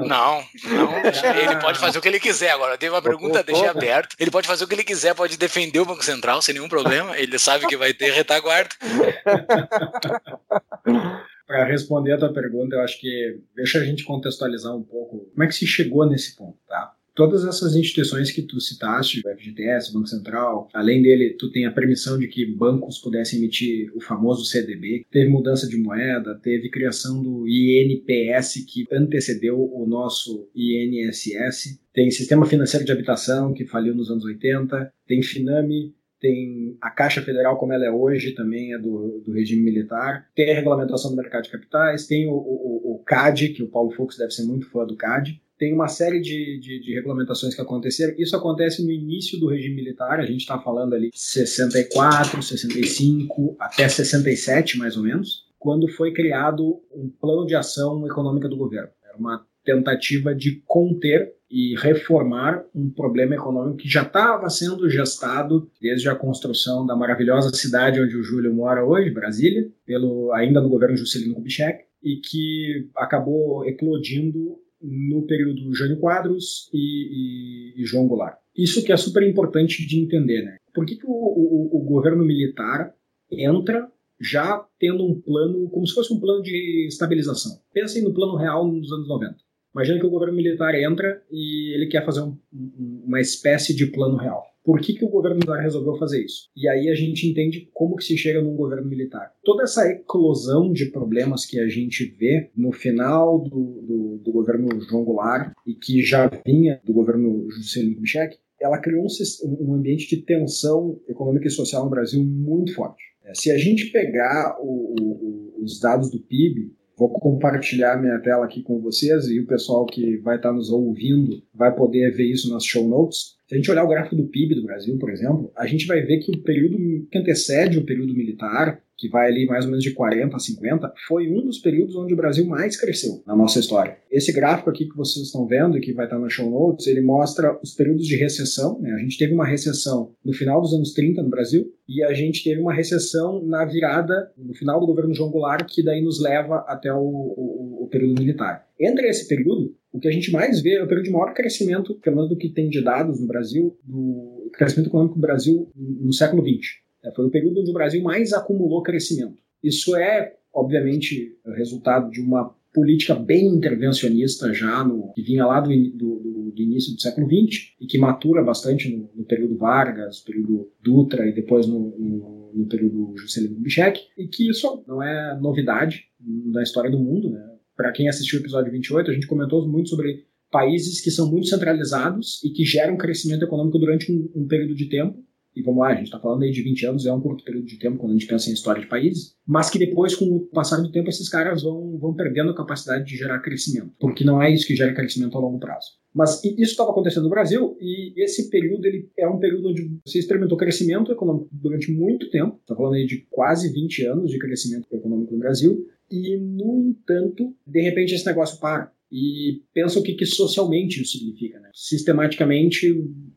Não, 0.07 0.45
não. 0.65 0.97
Ele 1.37 1.57
pode 1.61 1.79
fazer 1.79 1.99
o 1.99 2.01
que 2.01 2.07
ele 2.07 2.21
quiser. 2.21 2.51
Agora, 2.51 2.79
teve 2.79 2.95
uma 2.95 3.03
pergunta, 3.03 3.43
deixei 3.43 3.67
aberto. 3.67 4.15
Ele 4.19 4.31
pode 4.31 4.47
fazer 4.47 4.65
o 4.65 4.69
que 4.69 4.75
ele 4.75 4.85
quiser, 4.85 5.13
pode 5.15 5.37
defender 5.37 5.81
o 5.81 5.85
Banco 5.85 6.05
Central 6.05 6.41
sem 6.41 6.55
nenhum 6.55 6.69
problema. 6.69 7.19
Ele 7.19 7.37
sabe 7.39 7.67
que 7.67 7.77
vai 7.77 7.93
ter 7.93 8.13
retaguarda. 8.13 8.75
Para 11.47 11.65
responder 11.65 12.13
a 12.13 12.19
tua 12.19 12.33
pergunta, 12.33 12.77
eu 12.77 12.81
acho 12.81 12.99
que 13.01 13.39
deixa 13.55 13.79
a 13.79 13.85
gente 13.85 14.05
contextualizar 14.05 14.75
um 14.75 14.83
pouco 14.83 15.29
como 15.33 15.45
é 15.45 15.47
que 15.47 15.55
se 15.55 15.67
chegou 15.67 16.09
nesse 16.09 16.35
ponto, 16.37 16.57
tá? 16.67 16.93
Todas 17.15 17.45
essas 17.45 17.77
instituições 17.77 18.31
que 18.31 18.43
tu 18.43 18.61
citaste, 18.61 19.21
o 19.25 19.37
FGTS, 19.37 19.93
Banco 19.93 20.09
Central, 20.09 20.69
além 20.75 21.01
dele, 21.01 21.37
tu 21.39 21.51
tem 21.51 21.65
a 21.65 21.71
permissão 21.71 22.19
de 22.19 22.27
que 22.27 22.45
bancos 22.45 22.99
pudessem 22.99 23.39
emitir 23.39 23.91
o 23.95 24.01
famoso 24.01 24.45
CDB, 24.45 25.07
teve 25.11 25.31
mudança 25.31 25.69
de 25.69 25.77
moeda, 25.77 26.35
teve 26.43 26.69
criação 26.69 27.23
do 27.23 27.47
INPS 27.47 28.65
que 28.67 28.85
antecedeu 28.93 29.59
o 29.59 29.87
nosso 29.87 30.49
INSS, 30.55 31.81
tem 31.93 32.11
Sistema 32.11 32.45
Financeiro 32.47 32.85
de 32.85 32.93
Habitação 32.93 33.55
que 33.55 33.65
faliu 33.65 33.95
nos 33.95 34.11
anos 34.11 34.25
80, 34.25 34.93
tem 35.07 35.23
Finame, 35.23 35.95
tem 36.21 36.77
a 36.81 36.91
Caixa 36.91 37.21
Federal 37.21 37.59
como 37.59 37.75
ela 37.75 37.85
é 37.85 37.91
hoje, 37.91 38.33
também 38.33 38.73
é 38.73 38.79
do, 38.79 39.21
do 39.25 39.33
regime 39.33 39.63
militar, 39.63 40.27
tem 40.35 40.51
a 40.51 40.55
regulamentação 40.55 41.11
do 41.11 41.17
mercado 41.17 41.45
de 41.45 41.51
capitais, 41.51 42.07
tem 42.07 42.27
o, 42.27 42.33
o, 42.33 42.95
o 42.95 43.03
CAD, 43.05 43.51
que 43.51 43.63
o 43.63 43.69
Paulo 43.69 43.91
Fux 43.91 44.17
deve 44.17 44.31
ser 44.31 44.45
muito 44.45 44.67
fã 44.71 44.87
do 44.87 44.97
CAD, 44.97 45.39
tem 45.59 45.73
uma 45.73 45.89
série 45.89 46.21
de, 46.21 46.59
de, 46.59 46.81
de, 46.81 46.95
regulamentações 46.95 47.55
que 47.55 47.61
aconteceram. 47.61 48.15
Isso 48.19 48.37
acontece 48.37 48.85
no 48.85 48.91
início 48.91 49.39
do 49.39 49.49
regime 49.49 49.77
militar, 49.77 50.21
a 50.21 50.27
gente 50.27 50.41
está 50.41 50.59
falando 50.59 50.95
ali 50.95 51.11
64, 51.13 52.43
65, 52.43 53.57
até 53.59 53.89
67, 53.89 54.79
mais 54.79 54.97
ou 54.97 55.03
menos, 55.03 55.45
quando 55.59 55.89
foi 55.89 56.13
criado 56.13 56.81
um 56.93 57.09
plano 57.09 57.47
de 57.47 57.55
ação 57.55 58.07
econômica 58.07 58.49
do 58.49 58.57
governo. 58.57 58.91
Era 59.05 59.17
uma 59.17 59.47
tentativa 59.65 60.35
de 60.35 60.63
conter 60.67 61.33
e 61.51 61.75
reformar 61.79 62.65
um 62.75 62.91
problema 62.91 63.35
econômico 63.35 63.79
que 63.79 63.89
já 63.89 64.03
estava 64.03 64.51
sendo 64.51 64.91
gestado 64.91 65.71
desde 65.81 66.09
a 66.09 66.15
construção 66.15 66.85
da 66.85 66.97
maravilhosa 66.97 67.55
cidade 67.55 68.01
onde 68.01 68.17
o 68.17 68.23
Júlio 68.23 68.53
mora 68.53 68.85
hoje, 68.85 69.11
Brasília, 69.11 69.71
pelo 69.87 70.33
ainda 70.33 70.61
no 70.61 70.69
governo 70.69 70.97
Juscelino 70.97 71.35
Kubitschek, 71.35 71.85
e 72.03 72.17
que 72.17 72.91
acabou 72.97 73.65
eclodindo 73.65 74.59
no 74.85 75.27
período 75.27 75.75
Jânio 75.75 75.99
Quadros 75.99 76.69
e, 76.73 77.75
e, 77.77 77.83
e, 77.83 77.85
João 77.85 78.07
Goulart. 78.07 78.39
Isso 78.57 78.85
que 78.85 78.93
é 78.93 78.97
super 78.97 79.23
importante 79.23 79.87
de 79.87 79.99
entender, 79.99 80.43
né? 80.43 80.57
Por 80.75 80.85
que, 80.85 80.97
que 80.97 81.07
o, 81.07 81.11
o, 81.11 81.77
o, 81.77 81.85
governo 81.85 82.25
militar 82.25 82.95
entra 83.31 83.91
já 84.21 84.65
tendo 84.79 85.05
um 85.05 85.21
plano, 85.21 85.69
como 85.71 85.87
se 85.87 85.95
fosse 85.95 86.13
um 86.13 86.21
plano 86.21 86.43
de 86.43 86.87
estabilização? 86.89 87.53
Pensem 87.73 88.03
no 88.03 88.15
plano 88.15 88.37
real 88.37 88.67
nos 88.71 88.93
anos 88.93 89.09
90. 89.09 89.37
Imagina 89.75 89.99
que 89.99 90.07
o 90.07 90.11
governo 90.11 90.35
militar 90.35 90.75
entra 90.75 91.23
e 91.31 91.75
ele 91.75 91.87
quer 91.87 92.05
fazer 92.05 92.21
um, 92.21 92.39
um, 92.53 93.05
uma 93.07 93.21
espécie 93.21 93.75
de 93.75 93.87
plano 93.87 94.17
real. 94.17 94.54
Por 94.65 94.81
que, 94.81 94.95
que 94.95 95.05
o 95.05 95.11
governo 95.11 95.37
militar 95.37 95.61
resolveu 95.61 95.95
fazer 95.97 96.25
isso? 96.25 96.49
E 96.57 96.67
aí 96.67 96.89
a 96.89 96.95
gente 96.95 97.29
entende 97.29 97.69
como 97.75 97.97
que 97.97 98.05
se 98.05 98.17
chega 98.17 98.41
num 98.41 98.57
governo 98.57 98.89
militar. 98.89 99.31
Toda 99.45 99.65
essa 99.65 99.87
eclosão 99.87 100.73
de 100.73 100.87
problemas 100.87 101.45
que 101.45 101.61
a 101.61 101.69
gente 101.69 102.05
vê 102.19 102.51
no 102.57 102.73
final 102.73 103.41
do, 103.41 103.83
do, 103.83 104.21
do 104.25 104.33
governo 104.33 104.81
João 104.81 105.05
Goulart 105.05 105.53
e 105.67 105.75
que 105.75 106.03
já 106.03 106.31
vinha 106.47 106.81
do 106.83 106.95
governo 106.95 107.47
Juscelino 107.51 107.97
Kubitschek, 107.97 108.39
ela 108.59 108.79
criou 108.79 109.05
um, 109.05 109.69
um, 109.69 109.75
ambiente 109.75 110.09
de 110.09 110.23
tensão 110.23 110.99
econômica 111.07 111.47
e 111.47 111.51
social 111.51 111.85
no 111.85 111.91
Brasil 111.91 112.25
muito 112.25 112.75
forte. 112.75 113.03
É, 113.23 113.35
se 113.35 113.51
a 113.51 113.59
gente 113.59 113.91
pegar 113.91 114.57
o, 114.61 114.95
o, 114.99 115.63
os 115.63 115.79
dados 115.79 116.11
do 116.11 116.19
PIB, 116.19 116.73
Vou 116.97 117.09
compartilhar 117.09 118.01
minha 118.01 118.19
tela 118.21 118.45
aqui 118.45 118.63
com 118.63 118.81
vocês 118.81 119.27
e 119.27 119.41
o 119.41 119.47
pessoal 119.47 119.85
que 119.85 120.17
vai 120.19 120.37
estar 120.37 120.53
nos 120.53 120.71
ouvindo 120.71 121.43
vai 121.53 121.75
poder 121.75 122.13
ver 122.13 122.31
isso 122.31 122.53
nas 122.53 122.65
show 122.65 122.87
notes. 122.87 123.35
Se 123.49 123.55
a 123.55 123.57
gente 123.57 123.71
olhar 123.71 123.85
o 123.85 123.89
gráfico 123.89 124.15
do 124.15 124.29
PIB 124.29 124.55
do 124.55 124.63
Brasil, 124.63 124.97
por 124.99 125.11
exemplo, 125.11 125.51
a 125.57 125.67
gente 125.67 125.87
vai 125.87 126.03
ver 126.03 126.19
que 126.19 126.31
o 126.31 126.43
período 126.43 126.79
que 127.11 127.19
antecede 127.19 127.79
o 127.79 127.85
período 127.85 128.15
militar, 128.15 128.81
que 128.97 129.09
vai 129.09 129.29
ali 129.29 129.47
mais 129.47 129.65
ou 129.65 129.71
menos 129.71 129.85
de 129.85 129.93
40 129.93 130.37
a 130.37 130.39
50, 130.39 130.93
foi 131.09 131.29
um 131.31 131.45
dos 131.45 131.59
períodos 131.59 131.97
onde 131.97 132.15
o 132.15 132.17
Brasil 132.17 132.47
mais 132.47 132.77
cresceu 132.77 133.23
na 133.27 133.35
nossa 133.35 133.59
história. 133.59 133.97
Esse 134.11 134.33
gráfico 134.33 134.71
aqui 134.71 134.89
que 134.89 134.97
vocês 134.97 135.27
estão 135.27 135.47
vendo 135.47 135.77
e 135.77 135.81
que 135.81 135.93
vai 135.93 136.07
estar 136.07 136.19
na 136.19 136.29
show 136.29 136.51
notes, 136.51 136.87
ele 136.87 137.01
mostra 137.01 137.59
os 137.63 137.73
períodos 137.73 138.07
de 138.07 138.17
recessão. 138.17 138.81
Né? 138.81 138.93
A 138.93 138.99
gente 138.99 139.19
teve 139.19 139.35
uma 139.35 139.47
recessão 139.47 140.13
no 140.25 140.33
final 140.33 140.61
dos 140.61 140.73
anos 140.73 140.93
30 140.93 141.23
no 141.23 141.31
Brasil 141.31 141.73
e 141.89 142.03
a 142.03 142.13
gente 142.13 142.43
teve 142.43 142.61
uma 142.61 142.73
recessão 142.73 143.45
na 143.45 143.65
virada, 143.65 144.33
no 144.39 144.55
final 144.55 144.81
do 144.81 144.87
governo 144.87 145.15
João 145.15 145.31
Goulart, 145.31 145.67
que 145.69 145.83
daí 145.83 146.03
nos 146.03 146.21
leva 146.21 146.65
até 146.67 146.93
o, 146.93 146.99
o, 146.99 147.85
o 147.85 147.89
período 147.89 148.21
militar. 148.21 148.67
Entre 148.81 149.09
esse 149.09 149.29
período, 149.29 149.75
o 149.93 150.01
que 150.01 150.09
a 150.09 150.11
gente 150.11 150.33
mais 150.33 150.61
vê 150.61 150.75
é 150.75 150.83
o 150.83 150.89
período 150.89 151.07
de 151.07 151.13
maior 151.13 151.33
crescimento, 151.35 151.95
pelo 152.01 152.17
menos 152.17 152.31
do 152.31 152.37
que 152.37 152.49
tem 152.49 152.69
de 152.69 152.83
dados 152.83 153.21
no 153.21 153.27
Brasil, 153.27 153.79
do 153.85 154.51
crescimento 154.53 154.89
econômico 154.89 155.17
do 155.17 155.21
Brasil 155.21 155.71
no 155.75 156.13
século 156.13 156.43
XX. 156.43 156.84
É, 157.05 157.11
foi 157.13 157.27
o 157.27 157.31
período 157.31 157.61
onde 157.61 157.71
o 157.71 157.75
Brasil 157.75 158.03
mais 158.03 158.33
acumulou 158.33 158.83
crescimento. 158.83 159.43
Isso 159.63 159.95
é, 159.95 160.35
obviamente, 160.53 161.37
resultado 161.55 162.11
de 162.11 162.21
uma 162.21 162.55
política 162.73 163.15
bem 163.15 163.47
intervencionista 163.47 164.53
já, 164.53 164.83
no, 164.83 165.13
que 165.13 165.23
vinha 165.23 165.47
lá 165.47 165.61
do, 165.61 165.69
do, 165.69 166.53
do 166.55 166.63
início 166.63 166.93
do 166.95 167.01
século 167.01 167.29
XX 167.29 167.73
e 167.81 167.87
que 167.87 167.97
matura 167.97 168.43
bastante 168.43 168.95
no, 168.95 169.09
no 169.15 169.25
período 169.25 169.57
Vargas, 169.57 170.21
período 170.21 170.71
Dutra 170.83 171.27
e 171.29 171.33
depois 171.33 171.67
no, 171.67 171.97
no, 171.97 172.53
no 172.53 172.67
período 172.67 173.15
Juscelino 173.17 173.55
Kubitschek, 173.55 174.01
e 174.19 174.27
que 174.27 174.51
isso 174.51 174.83
não 174.89 175.03
é 175.03 175.39
novidade 175.41 176.05
na 176.21 176.63
história 176.63 176.91
do 176.91 176.99
mundo. 176.99 177.31
Né? 177.31 177.41
Para 177.77 177.93
quem 177.93 178.09
assistiu 178.09 178.41
o 178.41 178.43
episódio 178.43 178.73
28, 178.73 179.11
a 179.11 179.15
gente 179.15 179.27
comentou 179.27 179.67
muito 179.69 179.91
sobre 179.91 180.27
países 180.51 181.01
que 181.01 181.11
são 181.11 181.31
muito 181.31 181.47
centralizados 181.47 182.43
e 182.45 182.51
que 182.51 182.65
geram 182.65 182.97
crescimento 182.97 183.45
econômico 183.45 183.79
durante 183.79 184.11
um, 184.11 184.31
um 184.35 184.47
período 184.47 184.75
de 184.75 184.89
tempo 184.89 185.25
e 185.55 185.63
vamos 185.63 185.81
lá, 185.81 185.89
a 185.89 185.95
gente 185.95 186.07
está 186.07 186.19
falando 186.19 186.43
aí 186.43 186.51
de 186.51 186.63
20 186.63 186.87
anos, 186.87 187.07
é 187.07 187.13
um 187.13 187.21
curto 187.21 187.45
período 187.45 187.67
de 187.67 187.79
tempo 187.79 187.99
quando 187.99 188.11
a 188.11 188.15
gente 188.15 188.27
pensa 188.27 188.51
em 188.51 188.53
história 188.55 188.83
de 188.83 188.89
países, 188.89 189.37
mas 189.47 189.71
que 189.71 189.79
depois, 189.79 190.15
com 190.15 190.25
o 190.25 190.41
passar 190.41 190.79
do 190.79 190.91
tempo, 190.91 191.09
esses 191.09 191.29
caras 191.29 191.63
vão, 191.63 191.97
vão 191.99 192.15
perdendo 192.15 192.51
a 192.51 192.57
capacidade 192.57 193.05
de 193.05 193.17
gerar 193.17 193.41
crescimento, 193.41 193.93
porque 193.99 194.25
não 194.25 194.43
é 194.43 194.53
isso 194.53 194.67
que 194.67 194.75
gera 194.75 194.95
crescimento 194.95 195.37
a 195.37 195.41
longo 195.41 195.59
prazo. 195.59 195.93
Mas 196.13 196.43
isso 196.45 196.71
estava 196.71 196.91
acontecendo 196.91 197.25
no 197.25 197.31
Brasil 197.31 197.77
e 197.81 198.15
esse 198.23 198.49
período 198.49 198.85
ele 198.87 199.11
é 199.19 199.29
um 199.29 199.39
período 199.39 199.71
onde 199.71 199.99
você 200.07 200.21
experimentou 200.21 200.57
crescimento 200.57 201.11
econômico 201.11 201.49
durante 201.51 201.91
muito 201.91 202.31
tempo, 202.31 202.59
está 202.61 202.75
falando 202.77 202.95
aí 202.95 203.07
de 203.07 203.27
quase 203.31 203.73
20 203.73 204.07
anos 204.07 204.31
de 204.31 204.39
crescimento 204.39 204.87
econômico 204.93 205.33
no 205.33 205.41
Brasil, 205.41 205.87
e, 206.11 206.37
no 206.37 206.81
entanto, 206.81 207.55
de 207.67 207.81
repente 207.81 208.15
esse 208.15 208.27
negócio 208.27 208.61
para 208.61 208.93
e 209.11 209.63
pensa 209.73 210.01
o 210.01 210.03
que, 210.03 210.15
que 210.15 210.27
socialmente 210.27 211.01
isso 211.01 211.19
significa. 211.19 211.61
Né? 211.61 211.71
Sistematicamente, 211.73 212.93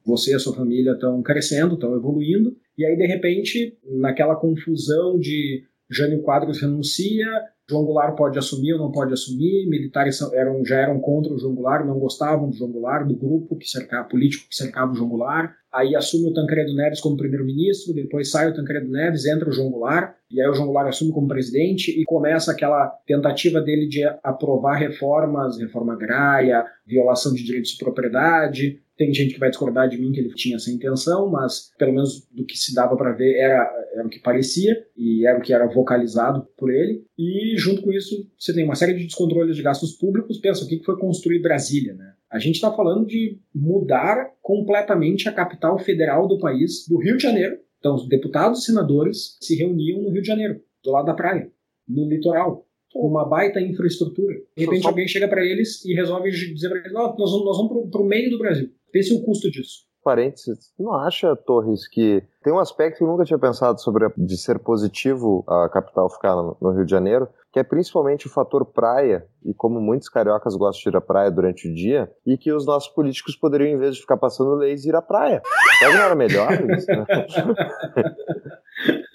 você 0.08 0.32
e 0.32 0.36
a 0.36 0.40
sua 0.40 0.56
família 0.56 0.94
estão 0.94 1.22
crescendo, 1.22 1.76
estão 1.76 1.96
evoluindo, 1.96 2.56
e 2.78 2.86
aí, 2.86 2.96
de 2.96 3.06
repente, 3.06 3.78
naquela 4.00 4.36
confusão 4.36 5.20
de 5.20 5.64
Jânio 5.90 6.22
Quadros 6.22 6.62
renuncia, 6.62 7.28
João 7.70 7.84
Goulart 7.84 8.16
pode 8.16 8.38
assumir 8.38 8.74
ou 8.74 8.80
não 8.80 8.92
pode 8.92 9.12
assumir, 9.12 9.68
militares 9.68 10.22
eram, 10.34 10.64
já 10.64 10.78
eram 10.78 11.00
contra 11.02 11.34
o 11.34 11.38
João 11.38 11.54
Goulart, 11.54 11.86
não 11.86 12.00
gostavam 12.00 12.50
do 12.50 12.56
João 12.56 12.72
Goulart, 12.72 13.06
do 13.06 13.16
grupo 13.16 13.58
que 13.58 13.68
cercava, 13.68 14.08
político 14.08 14.48
que 14.50 14.56
cercava 14.56 14.94
o 14.94 14.96
João 14.96 15.10
Goulart, 15.10 15.52
aí 15.74 15.94
assume 15.94 16.30
o 16.30 16.34
Tancredo 16.34 16.74
Neves 16.74 17.02
como 17.02 17.18
primeiro-ministro, 17.18 17.94
depois 17.94 18.32
sai 18.32 18.50
o 18.50 18.54
Tancredo 18.54 18.90
Neves, 18.90 19.26
entra 19.26 19.50
o 19.50 19.52
João 19.52 19.70
Goulart, 19.70 20.16
e 20.32 20.42
aí 20.42 20.48
o 20.48 20.54
João 20.54 20.68
Goulart 20.68 20.88
assume 20.88 21.12
como 21.12 21.28
presidente 21.28 21.92
e 21.92 22.06
começa 22.06 22.52
aquela 22.52 22.88
tentativa 23.06 23.60
dele 23.60 23.88
de 23.88 24.04
aprovar 24.24 24.76
reformas, 24.76 25.58
reforma 25.58 25.94
agrária, 25.94 26.66
violação 26.86 27.34
de 27.34 27.44
direitos 27.44 27.72
de 27.72 27.78
propriedade, 27.78 28.80
tem 28.98 29.14
gente 29.14 29.34
que 29.34 29.40
vai 29.40 29.50
discordar 29.50 29.88
de 29.88 29.98
mim 29.98 30.12
que 30.12 30.20
ele 30.20 30.34
tinha 30.34 30.56
essa 30.56 30.72
intenção, 30.72 31.30
mas 31.30 31.72
pelo 31.78 31.94
menos 31.94 32.28
do 32.32 32.46
que 32.46 32.58
se 32.58 32.74
dava 32.74 32.98
para 32.98 33.14
ver 33.14 33.36
era, 33.36 33.72
era 33.94 34.06
o 34.06 34.10
que 34.10 34.20
parecia 34.20 34.76
e 34.98 35.26
era 35.26 35.38
o 35.38 35.42
que 35.42 35.54
era 35.54 35.68
vocalizado 35.68 36.48
por 36.58 36.74
ele. 36.74 37.06
E 37.18 37.56
junto 37.58 37.84
com 37.84 37.94
isso, 37.94 38.28
você 38.38 38.54
tem 38.54 38.66
uma 38.66 38.76
série 38.76 38.94
de 38.94 39.06
descontroles 39.06 39.56
de 39.56 39.62
gastos 39.62 39.94
públicos. 39.94 40.40
Pensa 40.40 40.66
o 40.66 40.68
que 40.68 40.84
foi 40.84 40.98
construir 40.98 41.40
Brasília, 41.40 41.94
né? 41.94 42.14
A 42.30 42.40
gente 42.40 42.56
está 42.56 42.72
falando 42.74 43.06
de 43.06 43.40
mudar 43.54 44.32
completamente 44.42 45.30
a 45.30 45.32
capital 45.32 45.78
federal 45.80 46.28
do 46.28 46.40
país, 46.40 46.86
do 46.88 46.98
Rio 46.98 47.18
de 47.18 47.24
Janeiro. 47.24 47.58
Então, 47.80 47.96
os 47.96 48.08
deputados 48.10 48.60
e 48.60 48.66
senadores 48.66 49.38
se 49.40 49.56
reuniam 49.56 50.02
no 50.02 50.10
Rio 50.10 50.22
de 50.22 50.28
Janeiro, 50.28 50.60
do 50.84 50.92
lado 50.92 51.06
da 51.06 51.14
praia, 51.14 51.50
no 51.88 52.10
litoral 52.10 52.68
com 52.92 53.08
uma 53.08 53.26
baita 53.26 53.62
infraestrutura. 53.62 54.36
De 54.56 54.66
repente 54.66 54.88
alguém 54.88 55.08
chega 55.08 55.28
para 55.28 55.46
eles 55.46 55.84
e 55.86 55.94
resolve 55.94 56.32
dizer 56.32 56.70
para 56.70 56.80
eles: 56.80 56.92
nós 56.92 57.16
vamos, 57.16 57.46
nós 57.46 57.58
vamos 57.58 57.90
para 57.92 58.02
o 58.02 58.06
meio 58.06 58.30
do 58.30 58.40
Brasil. 58.40 58.72
Pense 58.92 59.14
o 59.14 59.24
custo 59.24 59.50
disso. 59.50 59.88
Parênteses, 60.04 60.72
não 60.80 60.94
acha, 60.94 61.36
Torres, 61.36 61.86
que 61.86 62.24
tem 62.42 62.54
um 62.54 62.60
aspecto 62.60 63.00
que 63.00 63.04
eu 63.04 63.08
nunca 63.08 63.26
tinha 63.26 63.38
pensado 63.38 63.82
sobre 63.82 64.08
de 64.16 64.38
ser 64.38 64.58
positivo 64.60 65.44
a 65.46 65.68
capital 65.68 66.10
ficar 66.10 66.34
no 66.62 66.72
Rio 66.72 66.86
de 66.86 66.92
Janeiro, 66.92 67.28
que 67.52 67.60
é 67.60 67.64
principalmente 67.64 68.26
o 68.26 68.30
fator 68.30 68.64
praia, 68.64 69.28
e 69.44 69.54
como 69.54 69.82
muitos 69.82 70.08
cariocas 70.08 70.56
gostam 70.56 70.84
de 70.84 70.96
ir 70.96 70.98
à 70.98 71.02
praia 71.02 71.30
durante 71.30 71.68
o 71.68 71.74
dia, 71.74 72.10
e 72.26 72.38
que 72.38 72.54
os 72.54 72.66
nossos 72.66 72.88
políticos 72.94 73.36
poderiam, 73.36 73.70
em 73.70 73.78
vez 73.78 73.96
de 73.96 74.02
ficar 74.02 74.16
passando 74.16 74.56
leis, 74.56 74.86
ir 74.86 74.96
à 74.96 75.02
praia. 75.02 75.42
Sabe 75.80 75.94
não 75.94 76.02
era 76.02 76.16
melhor 76.16 76.52
isso? 76.72 76.88
Né? 76.88 77.06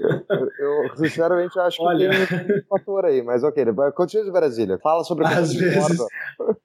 eu, 0.58 0.96
sinceramente 0.96 1.58
acho 1.58 1.78
que 1.78 1.82
Olha... 1.82 2.10
tem 2.10 2.58
um 2.58 2.62
fator 2.68 3.04
aí, 3.04 3.22
mas 3.22 3.42
ok, 3.42 3.64
continua 3.94 4.24
de 4.24 4.30
Brasília. 4.30 4.78
Fala 4.78 5.04
sobre 5.04 5.26
às 5.26 5.52
vezes, 5.52 5.98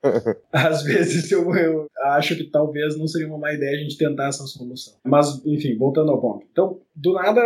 às 0.51 0.84
vezes 0.84 1.32
eu, 1.32 1.56
eu, 1.56 1.88
acho 2.06 2.36
que 2.36 2.46
talvez 2.46 2.98
não 2.98 3.08
seria 3.08 3.27
uma 3.27 3.38
má 3.38 3.53
ideia 3.53 3.77
a 3.77 3.79
gente 3.79 3.98
tentar 3.98 4.27
essa 4.27 4.46
solução. 4.46 4.96
Mas, 5.06 5.46
enfim, 5.46 5.77
voltando 5.77 6.12
ao 6.12 6.20
ponto. 6.20 6.46
Então, 6.51 6.79
do 7.00 7.13
nada, 7.13 7.42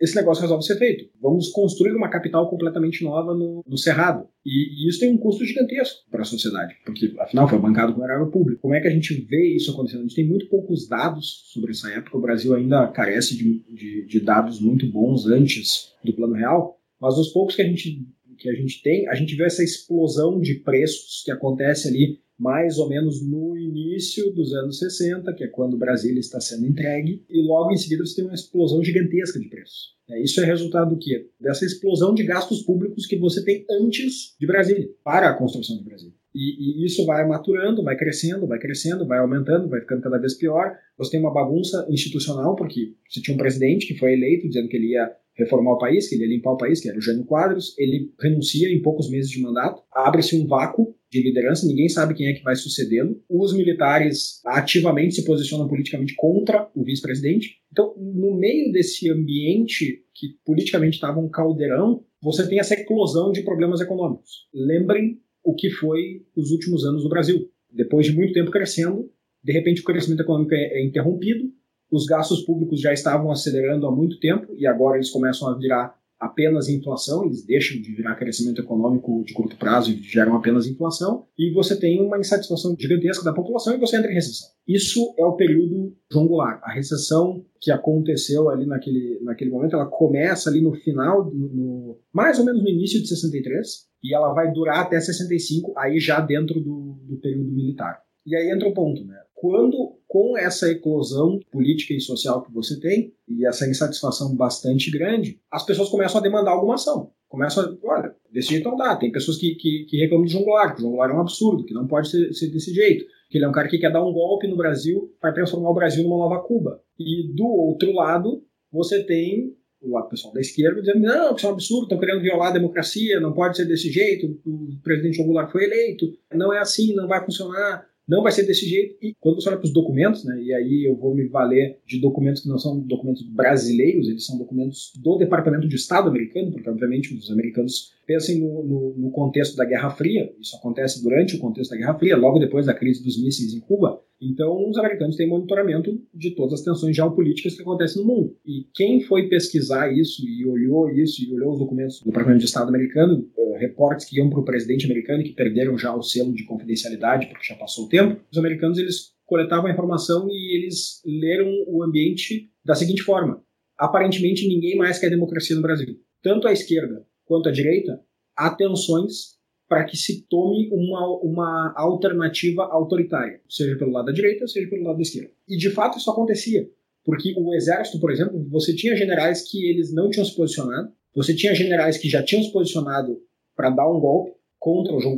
esse 0.00 0.16
negócio 0.16 0.40
resolve 0.40 0.64
ser 0.64 0.78
feito. 0.78 1.10
Vamos 1.20 1.50
construir 1.50 1.92
uma 1.92 2.08
capital 2.08 2.48
completamente 2.48 3.04
nova 3.04 3.34
no, 3.34 3.62
no 3.66 3.76
Cerrado. 3.76 4.26
E, 4.44 4.86
e, 4.86 4.88
isso 4.88 5.00
tem 5.00 5.12
um 5.12 5.18
custo 5.18 5.44
gigantesco 5.44 6.08
para 6.10 6.22
a 6.22 6.24
sociedade, 6.24 6.74
porque 6.84 7.14
afinal 7.18 7.46
foi 7.46 7.58
bancado 7.58 7.94
com 7.94 8.02
erário 8.02 8.30
público. 8.30 8.62
Como 8.62 8.74
é 8.74 8.80
que 8.80 8.88
a 8.88 8.90
gente 8.90 9.14
vê 9.28 9.54
isso 9.54 9.70
acontecendo? 9.70 10.00
A 10.00 10.02
gente 10.04 10.16
tem 10.16 10.26
muito 10.26 10.48
poucos 10.48 10.88
dados 10.88 11.42
sobre 11.52 11.72
essa 11.72 11.90
época. 11.90 12.16
O 12.16 12.20
Brasil 12.20 12.54
ainda 12.54 12.86
carece 12.88 13.36
de, 13.36 13.62
de, 13.68 14.06
de 14.06 14.20
dados 14.20 14.58
muito 14.58 14.90
bons 14.90 15.26
antes 15.26 15.92
do 16.02 16.14
Plano 16.14 16.34
Real, 16.34 16.80
mas 16.98 17.18
os 17.18 17.28
poucos 17.28 17.54
que 17.54 17.62
a 17.62 17.66
gente 17.66 18.06
que 18.38 18.48
a 18.48 18.54
gente 18.54 18.82
tem, 18.82 19.08
a 19.08 19.14
gente 19.14 19.34
vê 19.36 19.44
essa 19.44 19.62
explosão 19.62 20.40
de 20.40 20.54
preços 20.56 21.22
que 21.24 21.30
acontece 21.30 21.88
ali 21.88 22.20
mais 22.38 22.78
ou 22.78 22.88
menos 22.88 23.24
no 23.26 23.56
início 23.56 24.32
dos 24.32 24.52
anos 24.52 24.78
60, 24.78 25.32
que 25.34 25.44
é 25.44 25.48
quando 25.48 25.78
Brasília 25.78 26.18
está 26.18 26.40
sendo 26.40 26.66
entregue, 26.66 27.24
e 27.30 27.46
logo 27.46 27.72
em 27.72 27.76
seguida 27.76 28.04
você 28.04 28.16
tem 28.16 28.24
uma 28.24 28.34
explosão 28.34 28.82
gigantesca 28.82 29.38
de 29.38 29.48
preços. 29.48 29.94
É, 30.10 30.22
isso 30.22 30.40
é 30.40 30.44
resultado 30.44 30.90
do 30.90 30.98
quê? 30.98 31.30
Dessa 31.40 31.64
explosão 31.64 32.12
de 32.12 32.24
gastos 32.24 32.62
públicos 32.62 33.06
que 33.06 33.16
você 33.16 33.42
tem 33.44 33.64
antes 33.70 34.36
de 34.38 34.46
Brasília, 34.46 34.88
para 35.02 35.30
a 35.30 35.34
construção 35.34 35.78
de 35.78 35.84
Brasília. 35.84 36.14
E, 36.34 36.82
e, 36.82 36.86
isso 36.86 37.06
vai 37.06 37.26
maturando, 37.26 37.82
vai 37.82 37.96
crescendo, 37.96 38.46
vai 38.46 38.58
crescendo, 38.58 39.06
vai 39.06 39.20
aumentando, 39.20 39.68
vai 39.68 39.80
ficando 39.80 40.02
cada 40.02 40.18
vez 40.18 40.34
pior. 40.34 40.76
Você 40.98 41.12
tem 41.12 41.20
uma 41.20 41.32
bagunça 41.32 41.86
institucional, 41.88 42.56
porque 42.56 42.94
você 43.08 43.22
tinha 43.22 43.34
um 43.34 43.38
presidente 43.38 43.86
que 43.86 43.96
foi 43.96 44.12
eleito 44.14 44.48
dizendo 44.48 44.68
que 44.68 44.76
ele 44.76 44.92
ia 44.92 45.10
reformar 45.36 45.72
o 45.72 45.78
país, 45.78 46.08
que 46.08 46.14
ele 46.14 46.24
ia 46.24 46.36
limpar 46.36 46.52
o 46.52 46.56
país, 46.56 46.80
que 46.80 46.88
era 46.88 46.98
o 46.98 47.00
Jânio 47.00 47.24
Quadros, 47.24 47.74
ele 47.78 48.12
renuncia 48.20 48.68
em 48.68 48.80
poucos 48.80 49.10
meses 49.10 49.30
de 49.30 49.40
mandato, 49.40 49.82
abre-se 49.92 50.36
um 50.36 50.46
vácuo 50.46 50.94
de 51.10 51.22
liderança, 51.22 51.66
ninguém 51.66 51.88
sabe 51.88 52.14
quem 52.14 52.26
é 52.26 52.32
que 52.32 52.42
vai 52.42 52.56
sucedê-lo. 52.56 53.20
Os 53.28 53.52
militares 53.52 54.40
ativamente 54.44 55.14
se 55.14 55.24
posicionam 55.24 55.68
politicamente 55.68 56.14
contra 56.16 56.68
o 56.74 56.82
vice-presidente. 56.82 57.58
Então, 57.70 57.94
no 57.96 58.36
meio 58.36 58.72
desse 58.72 59.10
ambiente 59.10 60.04
que 60.14 60.36
politicamente 60.44 60.94
estava 60.94 61.20
um 61.20 61.28
caldeirão, 61.28 62.04
você 62.22 62.48
tem 62.48 62.58
essa 62.58 62.74
eclosão 62.74 63.30
de 63.30 63.42
problemas 63.42 63.80
econômicos. 63.80 64.48
Lembrem 64.52 65.20
o 65.44 65.54
que 65.54 65.70
foi 65.70 66.24
os 66.34 66.50
últimos 66.50 66.84
anos 66.84 67.04
no 67.04 67.10
Brasil. 67.10 67.48
Depois 67.70 68.06
de 68.06 68.14
muito 68.14 68.32
tempo 68.32 68.50
crescendo, 68.50 69.10
de 69.42 69.52
repente 69.52 69.82
o 69.82 69.84
crescimento 69.84 70.22
econômico 70.22 70.54
é, 70.54 70.82
interrompido, 70.82 71.52
os 71.94 72.06
gastos 72.06 72.42
públicos 72.42 72.80
já 72.80 72.92
estavam 72.92 73.30
acelerando 73.30 73.86
há 73.86 73.94
muito 73.94 74.18
tempo 74.18 74.52
e 74.56 74.66
agora 74.66 74.96
eles 74.96 75.10
começam 75.10 75.48
a 75.48 75.56
virar 75.56 75.94
apenas 76.18 76.68
inflação, 76.68 77.24
eles 77.24 77.44
deixam 77.44 77.80
de 77.80 77.92
virar 77.92 78.14
crescimento 78.14 78.60
econômico 78.60 79.22
de 79.24 79.34
curto 79.34 79.56
prazo 79.56 79.90
e 79.90 80.02
geram 80.02 80.34
apenas 80.34 80.66
inflação, 80.66 81.26
e 81.38 81.52
você 81.52 81.78
tem 81.78 82.00
uma 82.00 82.18
insatisfação 82.18 82.74
gigantesca 82.78 83.24
da 83.24 83.32
população 83.32 83.74
e 83.74 83.78
você 83.78 83.96
entra 83.96 84.10
em 84.10 84.14
recessão. 84.14 84.48
Isso 84.66 85.14
é 85.18 85.24
o 85.24 85.36
período 85.36 85.94
João 86.10 86.26
Goulart. 86.26 86.60
A 86.62 86.72
recessão 86.72 87.44
que 87.60 87.70
aconteceu 87.70 88.48
ali 88.48 88.64
naquele, 88.64 89.20
naquele 89.22 89.50
momento, 89.50 89.76
ela 89.76 89.86
começa 89.86 90.48
ali 90.48 90.62
no 90.62 90.72
final, 90.72 91.24
no, 91.26 91.48
no, 91.48 91.98
mais 92.12 92.38
ou 92.38 92.44
menos 92.44 92.62
no 92.62 92.68
início 92.68 93.00
de 93.02 93.08
63, 93.08 93.66
e 94.02 94.14
ela 94.14 94.32
vai 94.32 94.50
durar 94.52 94.80
até 94.80 94.98
65, 94.98 95.74
aí 95.76 95.98
já 95.98 96.20
dentro 96.20 96.60
do, 96.60 96.98
do 97.02 97.16
período 97.20 97.50
militar. 97.50 98.00
E 98.26 98.34
aí 98.34 98.50
entra 98.50 98.68
o 98.68 98.74
ponto, 98.74 99.04
né? 99.04 99.18
Quando, 99.34 99.93
com 100.06 100.36
essa 100.36 100.70
eclosão 100.70 101.40
política 101.50 101.94
e 101.94 102.00
social 102.00 102.42
que 102.42 102.52
você 102.52 102.78
tem, 102.78 103.12
e 103.28 103.46
essa 103.46 103.68
insatisfação 103.68 104.34
bastante 104.34 104.90
grande, 104.90 105.40
as 105.50 105.64
pessoas 105.64 105.88
começam 105.88 106.20
a 106.20 106.22
demandar 106.22 106.52
alguma 106.52 106.74
ação. 106.74 107.10
Começam 107.28 107.64
a, 107.64 107.88
olha, 107.88 108.14
desse 108.30 108.50
jeito 108.50 108.68
não 108.68 108.76
dá. 108.76 108.94
Tem 108.96 109.10
pessoas 109.10 109.38
que, 109.38 109.54
que, 109.56 109.86
que 109.88 109.96
reclamam 109.96 110.24
do 110.24 110.30
João 110.30 110.44
Goulart, 110.44 110.74
que 110.74 110.78
o 110.78 110.82
João 110.82 110.92
Goulart 110.92 111.12
é 111.12 111.16
um 111.16 111.20
absurdo, 111.20 111.64
que 111.64 111.74
não 111.74 111.86
pode 111.86 112.08
ser, 112.08 112.32
ser 112.32 112.48
desse 112.48 112.72
jeito, 112.72 113.04
que 113.28 113.38
ele 113.38 113.44
é 113.44 113.48
um 113.48 113.52
cara 113.52 113.68
que 113.68 113.78
quer 113.78 113.92
dar 113.92 114.04
um 114.04 114.12
golpe 114.12 114.46
no 114.46 114.56
Brasil 114.56 115.12
para 115.20 115.32
transformar 115.32 115.70
o 115.70 115.74
Brasil 115.74 116.04
numa 116.04 116.18
nova 116.18 116.40
Cuba. 116.42 116.80
E 116.98 117.32
do 117.34 117.46
outro 117.46 117.92
lado, 117.92 118.44
você 118.70 119.02
tem 119.02 119.56
o 119.84 119.90
lado 119.90 120.08
pessoal 120.08 120.32
da 120.32 120.40
esquerda 120.40 120.80
dizendo 120.80 121.00
não, 121.00 121.34
isso 121.34 121.46
é 121.46 121.50
um 121.50 121.52
absurdo, 121.52 121.82
estão 121.84 121.98
querendo 121.98 122.22
violar 122.22 122.48
a 122.48 122.54
democracia, 122.54 123.20
não 123.20 123.32
pode 123.32 123.56
ser 123.56 123.66
desse 123.66 123.90
jeito, 123.90 124.40
o 124.46 124.78
presidente 124.82 125.22
Goulart 125.22 125.52
foi 125.52 125.64
eleito, 125.64 126.06
não 126.32 126.52
é 126.52 126.58
assim, 126.58 126.94
não 126.94 127.06
vai 127.06 127.22
funcionar 127.24 127.84
não 128.08 128.22
vai 128.22 128.32
ser 128.32 128.44
desse 128.44 128.66
jeito. 128.66 128.96
E 129.02 129.14
quando 129.18 129.40
você 129.40 129.48
olha 129.48 129.58
para 129.58 129.66
os 129.66 129.72
documentos, 129.72 130.24
né, 130.24 130.40
e 130.42 130.52
aí 130.52 130.84
eu 130.84 130.96
vou 130.96 131.14
me 131.14 131.26
valer 131.26 131.78
de 131.86 132.00
documentos 132.00 132.42
que 132.42 132.48
não 132.48 132.58
são 132.58 132.78
documentos 132.80 133.22
brasileiros, 133.22 134.08
eles 134.08 134.26
são 134.26 134.38
documentos 134.38 134.92
do 135.02 135.16
Departamento 135.16 135.66
de 135.66 135.76
Estado 135.76 136.08
americano, 136.08 136.52
porque 136.52 136.68
obviamente 136.68 137.14
os 137.14 137.30
americanos 137.30 137.92
pensem 138.06 138.40
no, 138.40 138.64
no, 138.64 138.94
no 138.96 139.10
contexto 139.10 139.56
da 139.56 139.64
Guerra 139.64 139.90
Fria, 139.90 140.32
isso 140.40 140.56
acontece 140.56 141.02
durante 141.02 141.36
o 141.36 141.38
contexto 141.38 141.70
da 141.70 141.76
Guerra 141.76 141.98
Fria, 141.98 142.16
logo 142.16 142.38
depois 142.38 142.66
da 142.66 142.74
crise 142.74 143.02
dos 143.02 143.22
mísseis 143.22 143.52
em 143.52 143.60
Cuba. 143.60 144.00
Então, 144.20 144.68
os 144.68 144.78
americanos 144.78 145.16
têm 145.16 145.28
monitoramento 145.28 146.00
de 146.14 146.34
todas 146.34 146.54
as 146.54 146.62
tensões 146.62 146.96
geopolíticas 146.96 147.54
que 147.54 147.62
acontecem 147.62 148.00
no 148.00 148.08
mundo. 148.08 148.36
E 148.46 148.66
quem 148.74 149.02
foi 149.02 149.28
pesquisar 149.28 149.92
isso 149.92 150.22
e 150.26 150.46
olhou 150.46 150.88
isso 150.90 151.22
e 151.22 151.34
olhou 151.34 151.52
os 151.52 151.58
documentos 151.58 152.00
do 152.00 152.06
Departamento 152.06 152.40
de 152.40 152.46
Estado 152.46 152.68
americano, 152.68 153.28
uh, 153.36 153.58
reportes 153.58 154.06
que 154.06 154.16
iam 154.18 154.30
para 154.30 154.40
o 154.40 154.44
presidente 154.44 154.86
americano 154.86 155.20
e 155.20 155.24
que 155.24 155.32
perderam 155.32 155.76
já 155.76 155.94
o 155.94 156.02
selo 156.02 156.32
de 156.32 156.44
confidencialidade 156.44 157.26
porque 157.26 157.44
já 157.44 157.54
passou 157.56 157.86
o 157.86 157.88
tempo, 157.88 158.20
os 158.30 158.38
americanos 158.38 158.78
eles 158.78 159.14
coletavam 159.26 159.66
a 159.66 159.72
informação 159.72 160.26
e 160.30 160.56
eles 160.56 161.02
leram 161.04 161.50
o 161.66 161.82
ambiente 161.82 162.50
da 162.64 162.74
seguinte 162.74 163.02
forma: 163.02 163.42
aparentemente 163.78 164.48
ninguém 164.48 164.76
mais 164.76 164.98
quer 164.98 165.10
democracia 165.10 165.56
no 165.56 165.62
Brasil. 165.62 165.98
Tanto 166.22 166.48
a 166.48 166.52
esquerda 166.52 167.04
quanto 167.24 167.48
a 167.48 167.52
direita 167.52 168.00
há 168.36 168.50
tensões 168.50 169.34
para 169.68 169.84
que 169.84 169.96
se 169.96 170.26
tome 170.28 170.68
uma, 170.70 171.18
uma 171.22 171.74
alternativa 171.76 172.64
autoritária, 172.64 173.40
seja 173.48 173.76
pelo 173.76 173.92
lado 173.92 174.06
da 174.06 174.12
direita, 174.12 174.46
seja 174.46 174.68
pelo 174.68 174.84
lado 174.84 174.96
da 174.96 175.02
esquerda. 175.02 175.30
E 175.48 175.56
de 175.56 175.70
fato 175.70 175.98
isso 175.98 176.10
acontecia, 176.10 176.68
porque 177.04 177.34
o 177.36 177.54
exército, 177.54 177.98
por 177.98 178.10
exemplo, 178.10 178.46
você 178.50 178.74
tinha 178.74 178.96
generais 178.96 179.50
que 179.50 179.68
eles 179.68 179.92
não 179.92 180.10
tinham 180.10 180.24
se 180.24 180.36
posicionado, 180.36 180.92
você 181.14 181.34
tinha 181.34 181.54
generais 181.54 181.96
que 181.96 182.08
já 182.08 182.22
tinham 182.22 182.42
se 182.42 182.52
posicionado 182.52 183.20
para 183.56 183.70
dar 183.70 183.90
um 183.90 184.00
golpe 184.00 184.32
contra 184.58 184.94
o 184.94 185.00
João 185.00 185.16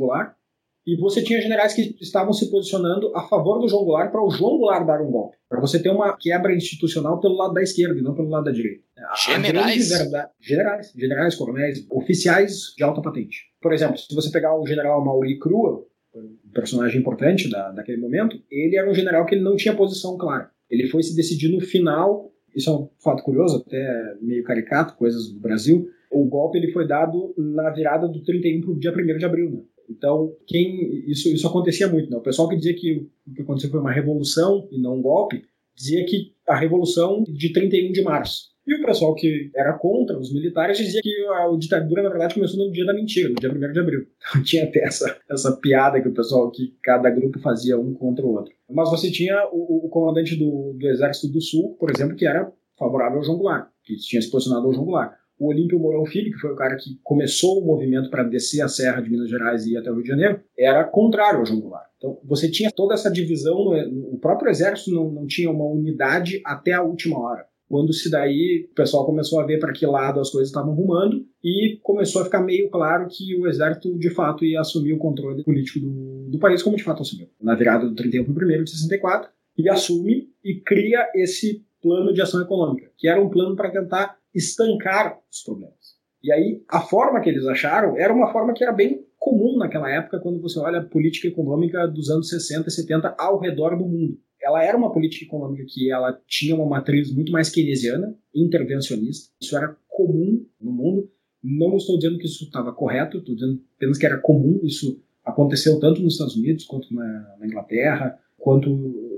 e 0.87 0.95
você 0.95 1.21
tinha 1.21 1.41
generais 1.41 1.73
que 1.73 1.97
estavam 1.99 2.31
se 2.31 2.49
posicionando 2.49 3.11
a 3.13 3.23
favor 3.27 3.59
do 3.59 3.67
João 3.67 3.83
Goulart 3.83 4.09
para 4.09 4.23
o 4.23 4.29
João 4.29 4.57
Goulart 4.57 4.87
dar 4.87 5.01
um 5.01 5.11
golpe. 5.11 5.35
Para 5.49 5.59
você 5.59 5.83
ter 5.83 5.89
uma 5.89 6.15
quebra 6.15 6.55
institucional 6.55 7.19
pelo 7.19 7.35
lado 7.35 7.53
da 7.53 7.61
esquerda 7.61 7.99
e 7.99 8.01
não 8.01 8.15
pelo 8.15 8.29
lado 8.29 8.45
da 8.45 8.51
direita. 8.51 8.81
Generais? 9.25 9.89
Verdade, 9.89 10.31
generais, 10.39 10.93
generais, 10.95 11.35
coronéis, 11.35 11.85
oficiais 11.91 12.73
de 12.77 12.85
alta 12.85 13.01
patente. 13.01 13.47
Por 13.61 13.73
exemplo, 13.73 13.97
se 13.97 14.15
você 14.15 14.31
pegar 14.31 14.57
o 14.57 14.65
general 14.65 15.03
Mauri 15.03 15.37
Crua, 15.37 15.85
um 16.15 16.51
personagem 16.53 17.01
importante 17.01 17.49
da, 17.49 17.69
daquele 17.71 17.99
momento, 17.99 18.41
ele 18.49 18.77
era 18.77 18.89
um 18.89 18.93
general 18.93 19.25
que 19.25 19.35
ele 19.35 19.43
não 19.43 19.57
tinha 19.57 19.75
posição 19.75 20.17
clara. 20.17 20.49
Ele 20.69 20.87
foi 20.87 21.03
se 21.03 21.13
decidir 21.13 21.49
no 21.49 21.59
final, 21.59 22.31
isso 22.55 22.69
é 22.69 22.73
um 22.73 22.89
fato 23.03 23.23
curioso, 23.23 23.57
até 23.57 24.15
meio 24.21 24.43
caricato, 24.45 24.95
coisas 24.95 25.33
do 25.33 25.39
Brasil, 25.39 25.85
o 26.09 26.23
golpe 26.25 26.57
ele 26.57 26.71
foi 26.71 26.87
dado 26.87 27.33
na 27.37 27.69
virada 27.71 28.07
do 28.07 28.23
31 28.23 28.61
para 28.61 28.71
o 28.71 28.79
dia 28.79 28.91
1 28.91 29.17
de 29.17 29.25
abril, 29.25 29.51
né? 29.51 29.61
Então, 29.89 30.35
quem 30.45 31.03
isso, 31.09 31.29
isso 31.29 31.47
acontecia 31.47 31.87
muito. 31.87 32.09
Né? 32.09 32.17
O 32.17 32.21
pessoal 32.21 32.47
que 32.49 32.55
dizia 32.55 32.75
que 32.75 33.07
o 33.27 33.33
que 33.33 33.41
aconteceu 33.41 33.69
foi 33.69 33.79
uma 33.79 33.91
revolução 33.91 34.67
e 34.71 34.77
não 34.79 34.97
um 34.97 35.01
golpe, 35.01 35.43
dizia 35.75 36.05
que 36.05 36.33
a 36.47 36.55
revolução 36.55 37.23
de 37.23 37.53
31 37.53 37.91
de 37.91 38.01
março. 38.01 38.55
E 38.67 38.75
o 38.75 38.85
pessoal 38.85 39.15
que 39.15 39.49
era 39.55 39.71
contra 39.77 40.19
os 40.19 40.33
militares 40.33 40.77
dizia 40.77 40.99
que 41.01 41.25
a 41.27 41.55
ditadura, 41.57 42.03
na 42.03 42.09
verdade, 42.09 42.33
começou 42.33 42.65
no 42.65 42.71
dia 42.71 42.85
da 42.85 42.93
mentira, 42.93 43.29
no 43.29 43.35
dia 43.35 43.49
1 43.49 43.71
de 43.71 43.79
abril. 43.79 44.07
Então 44.29 44.43
tinha 44.43 44.65
até 44.65 44.83
essa, 44.83 45.17
essa 45.29 45.55
piada 45.55 46.01
que 46.01 46.09
o 46.09 46.13
pessoal, 46.13 46.51
que 46.51 46.75
cada 46.83 47.09
grupo 47.09 47.39
fazia 47.39 47.79
um 47.79 47.93
contra 47.93 48.25
o 48.25 48.33
outro. 48.33 48.53
Mas 48.69 48.89
você 48.89 49.09
tinha 49.09 49.47
o, 49.53 49.85
o 49.85 49.89
comandante 49.89 50.35
do, 50.35 50.73
do 50.73 50.87
Exército 50.87 51.31
do 51.31 51.39
Sul, 51.39 51.77
por 51.79 51.89
exemplo, 51.89 52.17
que 52.17 52.27
era 52.27 52.51
favorável 52.77 53.19
ao 53.19 53.23
João 53.23 53.37
Goulart, 53.37 53.69
que 53.85 53.95
tinha 53.95 54.21
se 54.21 54.29
posicionado 54.29 54.67
ao 54.67 54.73
João 54.73 54.85
Goulart 54.85 55.13
o 55.39 55.49
Olímpio 55.49 55.79
Mourão 55.79 56.05
Filho, 56.05 56.31
que 56.31 56.39
foi 56.39 56.51
o 56.51 56.55
cara 56.55 56.75
que 56.75 56.99
começou 57.03 57.61
o 57.61 57.65
movimento 57.65 58.09
para 58.09 58.23
descer 58.23 58.61
a 58.61 58.67
Serra 58.67 59.01
de 59.01 59.09
Minas 59.09 59.29
Gerais 59.29 59.65
e 59.65 59.73
ir 59.73 59.77
até 59.77 59.91
o 59.91 59.93
Rio 59.93 60.03
de 60.03 60.09
Janeiro, 60.09 60.39
era 60.57 60.83
contrário 60.83 61.39
ao 61.39 61.45
João 61.45 61.61
Goulart. 61.61 61.87
Então, 61.97 62.19
você 62.23 62.49
tinha 62.49 62.71
toda 62.71 62.93
essa 62.93 63.11
divisão, 63.11 63.55
no, 63.65 64.13
o 64.13 64.19
próprio 64.19 64.49
exército 64.49 64.91
não, 64.91 65.11
não 65.11 65.27
tinha 65.27 65.49
uma 65.49 65.65
unidade 65.65 66.41
até 66.45 66.73
a 66.73 66.83
última 66.83 67.19
hora. 67.19 67.45
Quando 67.69 67.91
se 67.91 68.09
daí 68.09 68.67
o 68.71 68.75
pessoal 68.75 69.05
começou 69.05 69.41
a 69.41 69.45
ver 69.45 69.59
para 69.59 69.73
que 69.73 69.85
lado 69.85 70.21
as 70.21 70.29
coisas 70.29 70.47
estavam 70.47 70.73
rumando 70.73 71.25
e 71.43 71.77
começou 71.83 72.21
a 72.21 72.25
ficar 72.25 72.41
meio 72.41 72.69
claro 72.69 73.07
que 73.09 73.35
o 73.35 73.45
exército 73.45 73.97
de 73.97 74.09
fato 74.09 74.45
ia 74.45 74.61
assumir 74.61 74.93
o 74.93 74.97
controle 74.97 75.43
político 75.43 75.81
do, 75.81 76.29
do 76.29 76.39
país, 76.39 76.63
como 76.63 76.77
de 76.77 76.83
fato 76.83 77.01
assumiu. 77.01 77.27
Na 77.41 77.55
virada 77.55 77.85
do 77.85 77.93
31 77.93 78.33
para 78.33 78.45
o 78.45 78.47
1 78.47 78.63
de 78.63 78.71
64, 78.71 79.29
ele 79.57 79.69
assume 79.69 80.29
e 80.43 80.55
cria 80.61 81.09
esse 81.13 81.65
plano 81.81 82.13
de 82.13 82.21
ação 82.21 82.41
econômica, 82.41 82.89
que 82.97 83.07
era 83.07 83.21
um 83.21 83.29
plano 83.29 83.55
para 83.55 83.71
tentar 83.71 84.17
estancar 84.37 85.19
os 85.31 85.43
problemas. 85.43 85.97
E 86.23 86.31
aí, 86.31 86.63
a 86.69 86.81
forma 86.81 87.21
que 87.21 87.29
eles 87.29 87.45
acharam 87.45 87.97
era 87.97 88.13
uma 88.13 88.31
forma 88.31 88.53
que 88.53 88.63
era 88.63 88.73
bem 88.73 89.05
comum 89.17 89.57
naquela 89.57 89.89
época, 89.89 90.19
quando 90.19 90.41
você 90.41 90.59
olha 90.59 90.79
a 90.79 90.85
política 90.85 91.27
econômica 91.27 91.87
dos 91.87 92.09
anos 92.09 92.29
60 92.29 92.67
e 92.67 92.71
70 92.71 93.15
ao 93.17 93.39
redor 93.39 93.77
do 93.77 93.85
mundo. 93.85 94.17
Ela 94.41 94.63
era 94.63 94.77
uma 94.77 94.91
política 94.91 95.25
econômica 95.25 95.65
que 95.67 95.91
ela 95.91 96.17
tinha 96.27 96.55
uma 96.55 96.65
matriz 96.65 97.13
muito 97.13 97.31
mais 97.31 97.49
keynesiana, 97.49 98.15
intervencionista. 98.33 99.31
Isso 99.41 99.57
era 99.57 99.75
comum 99.87 100.45
no 100.61 100.71
mundo. 100.71 101.09
Não 101.43 101.75
estou 101.75 101.97
dizendo 101.97 102.17
que 102.17 102.25
isso 102.25 102.45
estava 102.45 102.71
correto, 102.71 103.17
estou 103.17 103.35
dizendo 103.35 103.61
apenas 103.75 103.97
que 103.97 104.05
era 104.05 104.19
comum. 104.19 104.59
Isso 104.63 105.01
aconteceu 105.25 105.79
tanto 105.79 106.01
nos 106.01 106.13
Estados 106.13 106.35
Unidos 106.35 106.65
quanto 106.65 106.93
na, 106.93 107.35
na 107.39 107.47
Inglaterra, 107.47 108.17
quanto 108.37 108.69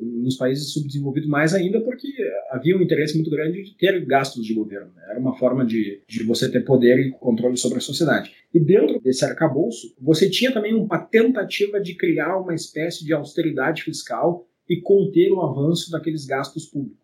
nos 0.01 0.38
países 0.38 0.71
subdesenvolvidos 0.71 1.29
mais 1.29 1.53
ainda, 1.53 1.82
porque 1.82 2.08
havia 2.49 2.77
um 2.77 2.82
interesse 2.82 3.15
muito 3.15 3.29
grande 3.29 3.63
de 3.63 3.77
ter 3.77 4.05
gastos 4.05 4.45
de 4.45 4.53
governo. 4.53 4.91
Né? 4.95 5.03
Era 5.10 5.19
uma 5.19 5.38
forma 5.38 5.65
de, 5.65 6.01
de 6.08 6.23
você 6.23 6.49
ter 6.49 6.62
poder 6.62 6.99
e 6.99 7.12
controle 7.12 7.58
sobre 7.58 7.77
a 7.77 7.82
sociedade. 7.82 8.32
E 8.53 8.60
dentro 8.60 8.99
desse 8.99 9.23
arcabouço, 9.25 9.93
você 10.01 10.29
tinha 10.29 10.51
também 10.51 10.73
uma 10.73 10.99
tentativa 10.99 11.79
de 11.79 11.95
criar 11.95 12.38
uma 12.38 12.53
espécie 12.53 13.05
de 13.05 13.13
austeridade 13.13 13.84
fiscal 13.84 14.47
e 14.67 14.82
conter 14.82 15.32
o 15.32 15.41
avanço 15.41 15.91
daqueles 15.91 16.25
gastos 16.25 16.65
públicos. 16.65 16.99